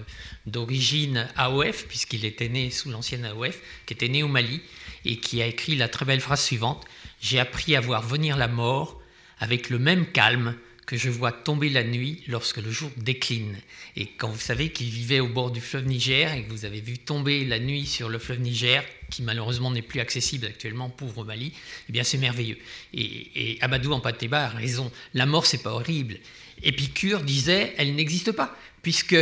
d'origine 0.47 1.27
AOF, 1.37 1.87
puisqu'il 1.87 2.25
était 2.25 2.49
né 2.49 2.71
sous 2.71 2.91
l'ancienne 2.91 3.25
AOF, 3.25 3.59
qui 3.87 3.95
était 3.95 4.09
né 4.09 4.23
au 4.23 4.29
Mali, 4.29 4.61
et 5.05 5.17
qui 5.17 5.43
a 5.43 5.47
écrit 5.47 5.75
la 5.75 5.89
très 5.89 6.05
belle 6.05 6.21
phrase 6.21 6.43
suivante 6.43 6.85
J'ai 7.21 7.41
appris 7.41 7.77
à 7.77 7.81
voir 7.81 8.03
venir 8.03 8.37
la 8.37 8.47
mort 8.47 9.01
avec 9.39 9.71
le 9.71 9.79
même 9.79 10.07
calme 10.13 10.55
que 10.91 10.97
je 10.97 11.09
vois 11.09 11.31
tomber 11.31 11.69
la 11.69 11.85
nuit 11.85 12.25
lorsque 12.27 12.57
le 12.57 12.73
jour 12.73 12.91
décline. 12.97 13.57
Et 13.95 14.07
quand 14.07 14.29
vous 14.29 14.41
savez 14.41 14.73
qu'il 14.73 14.89
vivait 14.91 15.21
au 15.21 15.29
bord 15.29 15.53
du 15.53 15.61
fleuve 15.61 15.87
Niger 15.87 16.35
et 16.35 16.43
que 16.43 16.51
vous 16.51 16.65
avez 16.65 16.81
vu 16.81 16.99
tomber 16.99 17.45
la 17.45 17.61
nuit 17.61 17.87
sur 17.87 18.09
le 18.09 18.19
fleuve 18.19 18.41
Niger, 18.41 18.83
qui 19.09 19.23
malheureusement 19.23 19.71
n'est 19.71 19.83
plus 19.83 20.01
accessible 20.01 20.47
actuellement, 20.47 20.91
pauvre 20.91 21.25
Mali, 21.25 21.53
eh 21.89 21.93
bien 21.93 22.03
c'est 22.03 22.19
merveilleux. 22.19 22.59
Et, 22.93 23.53
et 23.53 23.63
Amadou 23.63 23.93
Ampateba 23.93 24.47
a 24.47 24.49
raison, 24.49 24.91
la 25.15 25.27
mort 25.27 25.47
c'est 25.47 25.63
pas 25.63 25.71
horrible. 25.71 26.17
Épicure 26.65 27.21
disait, 27.21 27.73
elle 27.79 27.95
n'existe 27.95 28.33
pas, 28.33 28.59
puisque 28.83 29.15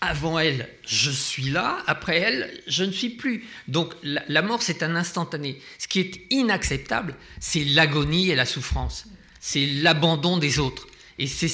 avant 0.00 0.40
elle, 0.40 0.68
je 0.84 1.12
suis 1.12 1.50
là, 1.50 1.84
après 1.86 2.16
elle, 2.16 2.60
je 2.66 2.82
ne 2.82 2.90
suis 2.90 3.10
plus. 3.10 3.44
Donc 3.68 3.94
la, 4.02 4.24
la 4.26 4.42
mort, 4.42 4.60
c'est 4.60 4.82
un 4.82 4.96
instantané. 4.96 5.60
Ce 5.78 5.86
qui 5.86 6.00
est 6.00 6.20
inacceptable, 6.30 7.14
c'est 7.38 7.62
l'agonie 7.62 8.30
et 8.30 8.34
la 8.34 8.44
souffrance 8.44 9.06
c'est 9.42 9.66
l'abandon 9.66 10.38
des 10.38 10.58
autres. 10.60 10.86
Et 11.18 11.26
c'est 11.26 11.52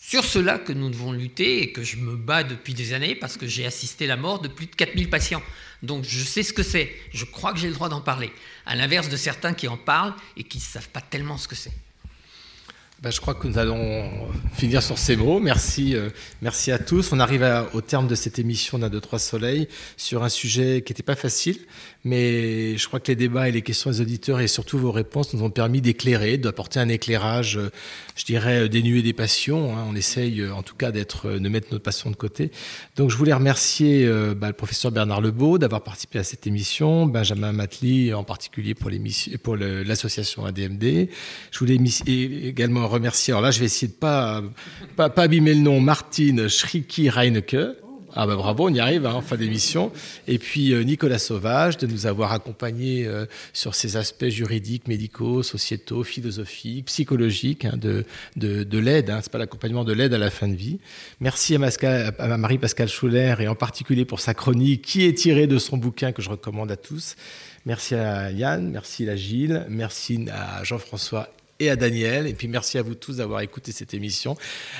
sur 0.00 0.24
cela 0.24 0.58
que 0.58 0.72
nous 0.72 0.90
devons 0.90 1.12
lutter 1.12 1.62
et 1.62 1.72
que 1.72 1.82
je 1.84 1.96
me 1.96 2.16
bats 2.16 2.42
depuis 2.42 2.74
des 2.74 2.94
années 2.94 3.14
parce 3.14 3.36
que 3.36 3.46
j'ai 3.46 3.64
assisté 3.66 4.06
la 4.06 4.16
mort 4.16 4.40
de 4.40 4.48
plus 4.48 4.66
de 4.66 4.74
4000 4.74 5.08
patients. 5.10 5.42
Donc 5.82 6.04
je 6.08 6.24
sais 6.24 6.42
ce 6.42 6.52
que 6.52 6.62
c'est. 6.62 6.90
Je 7.12 7.24
crois 7.24 7.52
que 7.52 7.58
j'ai 7.58 7.68
le 7.68 7.74
droit 7.74 7.88
d'en 7.88 8.00
parler. 8.00 8.32
À 8.66 8.74
l'inverse 8.76 9.08
de 9.08 9.16
certains 9.16 9.52
qui 9.54 9.68
en 9.68 9.76
parlent 9.76 10.14
et 10.36 10.42
qui 10.44 10.58
ne 10.58 10.62
savent 10.62 10.88
pas 10.88 11.00
tellement 11.02 11.36
ce 11.38 11.46
que 11.48 11.54
c'est. 11.54 11.72
Ben, 13.00 13.10
je 13.10 13.20
crois 13.20 13.34
que 13.34 13.48
nous 13.48 13.58
allons 13.58 14.28
finir 14.54 14.80
sur 14.80 14.96
ces 14.96 15.16
mots. 15.16 15.40
Merci, 15.40 15.96
euh, 15.96 16.10
merci 16.40 16.70
à 16.70 16.78
tous. 16.78 17.10
On 17.10 17.18
arrive 17.18 17.42
à- 17.42 17.68
au 17.74 17.80
terme 17.80 18.06
de 18.06 18.14
cette 18.14 18.38
émission 18.38 18.78
d'un, 18.78 18.88
deux, 18.90 19.00
trois 19.00 19.18
soleils 19.18 19.66
sur 19.96 20.22
un 20.22 20.28
sujet 20.28 20.82
qui 20.86 20.92
n'était 20.92 21.02
pas 21.02 21.16
facile, 21.16 21.58
mais 22.04 22.76
je 22.76 22.86
crois 22.88 22.98
que 22.98 23.08
les 23.08 23.16
débats 23.16 23.48
et 23.48 23.52
les 23.52 23.62
questions 23.62 23.90
des 23.90 24.00
auditeurs 24.00 24.40
et 24.40 24.48
surtout 24.48 24.76
vos 24.76 24.90
réponses 24.90 25.32
nous 25.34 25.42
ont 25.42 25.50
permis 25.50 25.80
d'éclairer, 25.80 26.36
d'apporter 26.36 26.80
un 26.80 26.88
éclairage, 26.88 27.56
euh, 27.58 27.70
je 28.16 28.24
dirais, 28.24 28.62
euh, 28.62 28.68
dénué 28.68 29.02
des 29.02 29.12
passions. 29.12 29.76
hein. 29.76 29.84
On 29.88 29.94
essaye, 29.94 30.40
euh, 30.40 30.52
en 30.52 30.62
tout 30.62 30.74
cas, 30.74 30.90
d'être, 30.90 31.30
de 31.30 31.48
mettre 31.48 31.68
notre 31.70 31.84
passion 31.84 32.10
de 32.10 32.16
côté. 32.16 32.50
Donc, 32.96 33.10
je 33.10 33.16
voulais 33.16 33.32
remercier 33.32 34.08
bah, 34.36 34.48
le 34.48 34.52
professeur 34.52 34.90
Bernard 34.90 35.20
Lebeau 35.20 35.58
d'avoir 35.58 35.82
participé 35.82 36.18
à 36.18 36.24
cette 36.24 36.46
émission, 36.46 37.06
Benjamin 37.06 37.52
Matli 37.52 38.12
en 38.12 38.24
particulier 38.24 38.74
pour, 38.74 38.90
pour 39.42 39.56
l'association 39.56 40.44
ADMD. 40.44 41.08
Je 41.50 41.58
voulais 41.58 41.78
également 42.06 42.88
remercier, 42.88 43.32
alors 43.32 43.42
là, 43.42 43.50
je 43.50 43.60
vais 43.60 43.66
essayer 43.66 43.88
de 43.88 43.96
pas, 43.96 44.42
pas, 44.96 45.08
pas 45.10 45.22
abîmer 45.22 45.54
le 45.54 45.60
nom, 45.60 45.80
Martine 45.80 46.48
Schricki-Reinecke. 46.48 47.76
Ah 48.14 48.26
bah 48.26 48.36
bravo, 48.36 48.68
on 48.68 48.74
y 48.74 48.78
arrive 48.78 49.06
hein, 49.06 49.14
en 49.14 49.22
fin 49.22 49.36
d'émission. 49.36 49.90
Et 50.28 50.38
puis 50.38 50.72
euh, 50.72 50.82
Nicolas 50.82 51.18
Sauvage 51.18 51.78
de 51.78 51.86
nous 51.86 52.06
avoir 52.06 52.32
accompagnés 52.32 53.06
euh, 53.06 53.24
sur 53.54 53.74
ces 53.74 53.96
aspects 53.96 54.28
juridiques, 54.28 54.86
médicaux, 54.86 55.42
sociétaux, 55.42 56.04
philosophiques, 56.04 56.86
psychologiques, 56.86 57.64
hein, 57.64 57.76
de, 57.76 58.04
de, 58.36 58.64
de 58.64 58.78
l'aide. 58.78 59.08
Hein, 59.08 59.20
c'est 59.22 59.32
pas 59.32 59.38
l'accompagnement 59.38 59.84
de 59.84 59.94
l'aide 59.94 60.12
à 60.12 60.18
la 60.18 60.30
fin 60.30 60.46
de 60.46 60.54
vie. 60.54 60.78
Merci 61.20 61.56
à, 61.56 62.12
à 62.18 62.36
Marie-Pascale 62.36 62.88
Schuller 62.88 63.34
et 63.40 63.48
en 63.48 63.54
particulier 63.54 64.04
pour 64.04 64.20
sa 64.20 64.34
chronique 64.34 64.82
qui 64.82 65.06
est 65.06 65.14
tirée 65.14 65.46
de 65.46 65.58
son 65.58 65.78
bouquin 65.78 66.12
que 66.12 66.20
je 66.20 66.28
recommande 66.28 66.70
à 66.70 66.76
tous. 66.76 67.16
Merci 67.64 67.94
à 67.94 68.30
Yann, 68.30 68.70
merci 68.70 69.08
à 69.08 69.16
Gilles, 69.16 69.64
merci 69.68 70.26
à 70.30 70.64
Jean-François 70.64 71.28
et 71.62 71.70
à 71.70 71.76
Daniel. 71.76 72.26
Et 72.26 72.34
puis 72.34 72.48
merci 72.48 72.76
à 72.76 72.82
vous 72.82 72.94
tous 72.94 73.18
d'avoir 73.18 73.40
écouté 73.40 73.70
cette 73.70 73.94
émission. 73.94 74.36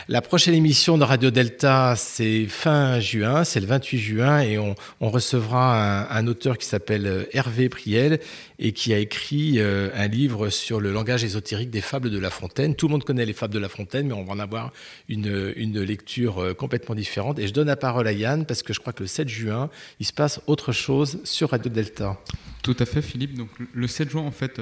La 0.08 0.20
prochaine 0.20 0.54
émission 0.54 0.98
de 0.98 1.04
Radio 1.04 1.30
Delta, 1.30 1.94
c'est 1.96 2.46
fin 2.46 2.98
juin, 2.98 3.44
c'est 3.44 3.60
le 3.60 3.66
28 3.66 3.98
juin, 3.98 4.40
et 4.40 4.58
on, 4.58 4.74
recevra 5.00 6.10
un, 6.10 6.26
auteur 6.26 6.58
qui 6.58 6.66
s'appelle 6.66 7.06
euh, 7.06 7.24
Hervé 7.32 7.68
Priel 7.68 8.18
et 8.58 8.72
qui 8.72 8.94
a 8.94 8.98
écrit 8.98 9.58
euh, 9.58 9.90
un 9.94 10.08
livre 10.08 10.48
sur 10.48 10.80
le 10.80 10.90
langage 10.92 11.22
ésotérique 11.22 11.70
des 11.70 11.80
fables 11.80 12.10
de 12.10 12.18
La 12.18 12.30
Fontaine. 12.30 12.74
Tout 12.74 12.88
le 12.88 12.92
monde 12.92 13.04
connaît 13.04 13.26
les 13.26 13.32
fables 13.32 13.54
de 13.54 13.58
La 13.58 13.68
Fontaine, 13.68 14.06
mais 14.06 14.14
on 14.14 14.24
va 14.24 14.32
en 14.32 14.38
avoir 14.38 14.72
une, 15.08 15.52
une 15.56 15.80
lecture 15.82 16.38
euh, 16.38 16.54
complètement 16.54 16.94
différente. 16.94 17.38
Et 17.38 17.46
je 17.46 17.52
donne 17.52 17.68
la 17.68 17.76
parole 17.76 18.08
à 18.08 18.12
Yann 18.12 18.46
parce 18.46 18.62
que 18.62 18.72
je 18.72 18.80
crois 18.80 18.92
que 18.92 19.02
le 19.02 19.08
7 19.08 19.28
juin, 19.28 19.70
il 20.00 20.06
se 20.06 20.12
passe 20.12 20.40
autre 20.46 20.72
chose 20.72 21.20
sur 21.24 21.50
Radio 21.50 21.70
Delta. 21.70 22.18
Tout 22.62 22.76
à 22.78 22.86
fait, 22.86 23.02
Philippe. 23.02 23.36
Donc, 23.36 23.50
le 23.72 23.86
7 23.86 24.10
juin, 24.10 24.22
en 24.22 24.30
fait, 24.30 24.60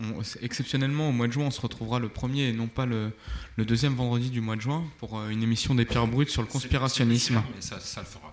on- 0.00 0.22
exceptionnellement, 0.42 1.08
au 1.08 1.12
mois 1.12 1.26
de 1.26 1.32
juin, 1.32 1.44
on 1.46 1.50
se 1.50 1.60
retrouvera 1.60 1.98
le 1.98 2.08
premier 2.08 2.48
et 2.48 2.52
non 2.52 2.66
pas 2.66 2.86
le, 2.86 3.10
le 3.56 3.64
deuxième 3.64 3.94
vendredi 3.94 4.30
du 4.30 4.40
mois 4.40 4.56
de 4.56 4.60
juin 4.60 4.84
pour 4.98 5.18
euh, 5.18 5.28
une 5.30 5.42
émission 5.42 5.74
des 5.74 5.84
pierres 5.84 6.06
brutes 6.06 6.30
sur 6.30 6.42
le 6.42 6.48
conspirationnisme. 6.48 7.42
Mais 7.54 7.60
ça, 7.60 7.80
ça 7.80 8.00
le 8.00 8.06
fera. 8.06 8.32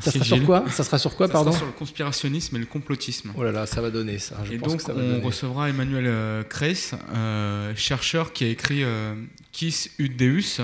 Ça 0.00 0.10
sera 0.10 0.24
sur 0.24 0.42
quoi? 0.46 0.64
Ça 0.70 0.84
sera 0.84 0.98
sur 0.98 1.14
quoi, 1.16 1.26
Ça 1.26 1.32
pardon? 1.34 1.50
sera 1.50 1.58
sur 1.58 1.66
le 1.66 1.72
conspirationnisme 1.74 2.56
et 2.56 2.58
le 2.58 2.64
complotisme. 2.64 3.32
Oh 3.36 3.42
là 3.44 3.52
là, 3.52 3.66
ça 3.66 3.82
va 3.82 3.90
donner 3.90 4.18
ça. 4.18 4.38
Je 4.46 4.52
et 4.54 4.56
pense 4.58 4.68
donc, 4.70 4.78
que 4.78 4.82
ça 4.84 4.94
va 4.94 5.02
on 5.02 5.06
donner. 5.06 5.20
recevra 5.22 5.68
Emmanuel 5.68 6.04
euh, 6.06 6.42
Kreis, 6.44 6.92
euh, 7.14 7.74
chercheur 7.76 8.32
qui 8.32 8.44
a 8.44 8.48
écrit 8.48 8.84
euh, 8.84 9.14
ut 9.98 10.08
Deus, 10.08 10.62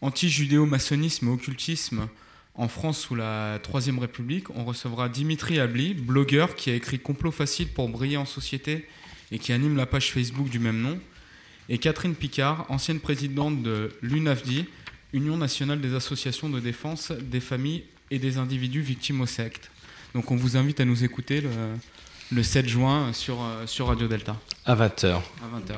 anti-judéo-maçonnisme 0.00 1.28
et 1.28 1.30
occultisme 1.30 2.08
en 2.56 2.68
France 2.68 2.98
sous 2.98 3.14
la 3.14 3.60
Troisième 3.62 3.98
République. 4.00 4.50
On 4.50 4.64
recevra 4.64 5.08
Dimitri 5.08 5.60
Abli, 5.60 5.94
blogueur 5.94 6.56
qui 6.56 6.70
a 6.70 6.74
écrit 6.74 6.98
Complot 6.98 7.30
facile 7.30 7.68
pour 7.68 7.88
briller 7.88 8.16
en 8.16 8.24
société 8.24 8.86
et 9.32 9.38
qui 9.38 9.52
anime 9.52 9.76
la 9.76 9.86
page 9.86 10.12
Facebook 10.12 10.48
du 10.48 10.58
même 10.58 10.80
nom. 10.80 10.98
Et 11.68 11.78
Catherine 11.78 12.14
Picard, 12.14 12.64
ancienne 12.68 13.00
présidente 13.00 13.62
de 13.62 13.90
l'UNAFDI, 14.02 14.66
Union 15.12 15.36
nationale 15.36 15.80
des 15.80 15.94
associations 15.94 16.48
de 16.48 16.60
défense 16.60 17.10
des 17.12 17.40
familles 17.40 17.84
et 18.10 18.18
des 18.18 18.38
individus 18.38 18.82
victimes 18.82 19.20
aux 19.20 19.26
sectes. 19.26 19.70
Donc 20.14 20.30
on 20.30 20.36
vous 20.36 20.56
invite 20.56 20.80
à 20.80 20.84
nous 20.84 21.04
écouter 21.04 21.40
le, 21.40 21.50
le 22.32 22.42
7 22.42 22.68
juin 22.68 23.12
sur, 23.12 23.42
euh, 23.42 23.66
sur 23.66 23.88
Radio 23.88 24.08
Delta. 24.08 24.36
À 24.64 24.74
20h. 24.74 25.06
À 25.14 25.20
20h. 25.58 25.76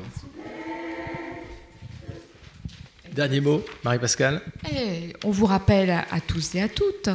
Dernier 3.13 3.41
mot, 3.41 3.65
Marie-Pascale 3.85 4.43
Eh, 4.71 5.13
on 5.25 5.31
vous 5.31 5.47
rappelle 5.47 5.91
à 5.91 6.21
tous 6.21 6.55
et 6.55 6.61
à 6.61 6.69
toutes 6.69 7.09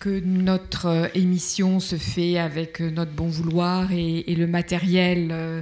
que 0.00 0.20
notre 0.24 0.86
euh, 0.86 1.06
émission 1.14 1.78
se 1.78 1.96
fait 1.96 2.38
avec 2.38 2.80
euh, 2.80 2.90
notre 2.90 3.12
bon 3.12 3.28
vouloir 3.28 3.92
et, 3.92 4.24
et 4.30 4.34
le 4.34 4.46
matériel. 4.46 5.28
euh, 5.30 5.60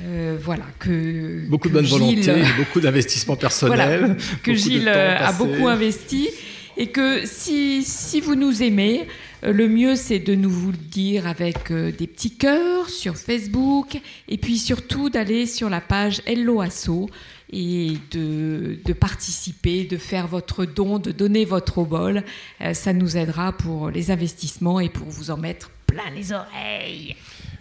euh, 0.00 0.36
voilà, 0.40 0.64
que. 0.78 1.46
Beaucoup 1.48 1.68
de 1.68 1.74
que 1.74 1.78
bonne 1.78 1.86
volonté, 1.86 2.22
Gilles- 2.22 2.44
beaucoup 2.58 2.80
d'investissement 2.80 3.36
personnel. 3.36 3.98
Voilà, 4.00 4.14
que 4.42 4.50
de 4.50 4.56
Gilles 4.56 4.88
euh, 4.88 5.16
a 5.18 5.32
beaucoup 5.32 5.66
investi 5.68 6.28
et 6.76 6.88
que 6.88 7.26
si, 7.26 7.82
si 7.82 8.20
vous 8.20 8.34
nous 8.34 8.62
aimez, 8.62 9.06
le 9.42 9.66
mieux 9.68 9.96
c'est 9.96 10.18
de 10.18 10.34
nous 10.34 10.50
vous 10.50 10.72
le 10.72 10.76
dire 10.76 11.26
avec 11.26 11.72
des 11.72 12.06
petits 12.06 12.36
cœurs 12.36 12.90
sur 12.90 13.16
Facebook 13.16 13.98
et 14.28 14.36
puis 14.36 14.58
surtout 14.58 15.08
d'aller 15.08 15.46
sur 15.46 15.70
la 15.70 15.80
page 15.80 16.20
Hello 16.26 16.60
Asso 16.60 17.08
et 17.52 17.98
de, 18.10 18.78
de 18.84 18.92
participer, 18.92 19.84
de 19.84 19.96
faire 19.96 20.26
votre 20.26 20.64
don, 20.64 20.98
de 20.98 21.12
donner 21.12 21.44
votre 21.44 21.78
obol. 21.78 22.24
Euh, 22.60 22.74
ça 22.74 22.92
nous 22.92 23.16
aidera 23.16 23.52
pour 23.52 23.90
les 23.90 24.10
investissements 24.10 24.80
et 24.80 24.88
pour 24.88 25.06
vous 25.08 25.30
en 25.30 25.36
mettre 25.36 25.70
plein 25.86 26.10
les 26.14 26.32
oreilles. 26.32 27.16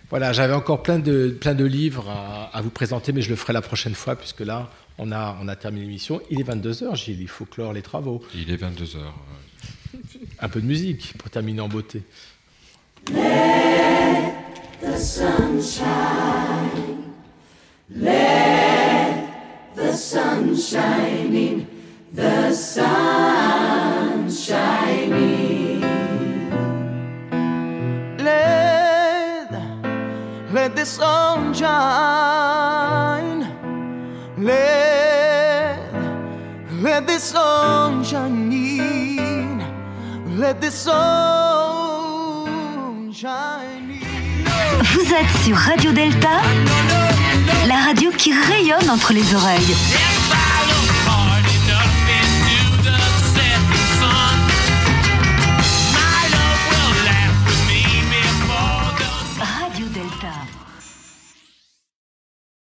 Voilà, 0.10 0.34
j'avais 0.34 0.54
encore 0.54 0.84
plein 0.84 1.00
de, 1.00 1.30
plein 1.30 1.56
de 1.56 1.66
livres 1.66 2.10
à, 2.10 2.56
à 2.56 2.62
vous 2.62 2.70
présenter, 2.70 3.12
mais 3.12 3.22
je 3.22 3.30
le 3.30 3.36
ferai 3.36 3.54
la 3.54 3.62
prochaine 3.62 3.96
fois, 3.96 4.16
puisque 4.16 4.42
là, 4.42 4.70
on 4.98 5.12
a, 5.12 5.38
on 5.42 5.48
a 5.48 5.56
terminé 5.56 5.86
l'émission. 5.86 6.22
Il 6.30 6.40
est 6.40 6.44
22h, 6.44 6.96
Gilles, 6.96 7.22
il 7.22 7.28
faut 7.28 7.46
clore 7.46 7.74
les 7.74 7.82
travaux. 7.82 8.24
Il 8.34 8.52
est 8.52 8.62
22h. 8.62 8.98
Un 10.40 10.50
peu 10.50 10.62
de 10.62 10.66
musique 10.66 11.14
pour 11.18 11.30
terminer 11.30 11.62
en 11.62 11.70
beauté. 11.70 12.04
the 14.82 14.98
sun 14.98 15.62
shine. 15.62 17.14
Let 17.90 19.25
the 19.76 19.94
sun 19.94 20.56
shine 20.56 21.36
in. 21.36 21.68
The 22.14 22.54
sun 22.54 24.32
shining. 24.32 25.82
Let, 28.18 29.52
let 30.54 30.76
the 30.76 30.86
sun 30.86 31.54
shine. 31.54 33.42
Let, 34.38 35.80
let 36.82 37.06
the 37.08 37.20
sun 37.20 38.04
shine 38.04 38.52
in. 38.52 39.62
Let 40.40 40.62
the 40.62 40.72
sun 40.72 41.02
shine 43.12 43.92
in. 43.92 44.06
Vous 44.94 45.14
êtes 45.14 45.30
sur 45.44 45.56
Radio 45.58 45.92
Delta, 45.92 46.42
la 47.68 47.78
radio 47.78 48.12
qui 48.12 48.32
rayonne 48.32 48.90
entre 48.90 49.14
les 49.14 49.34
oreilles. 49.34 49.76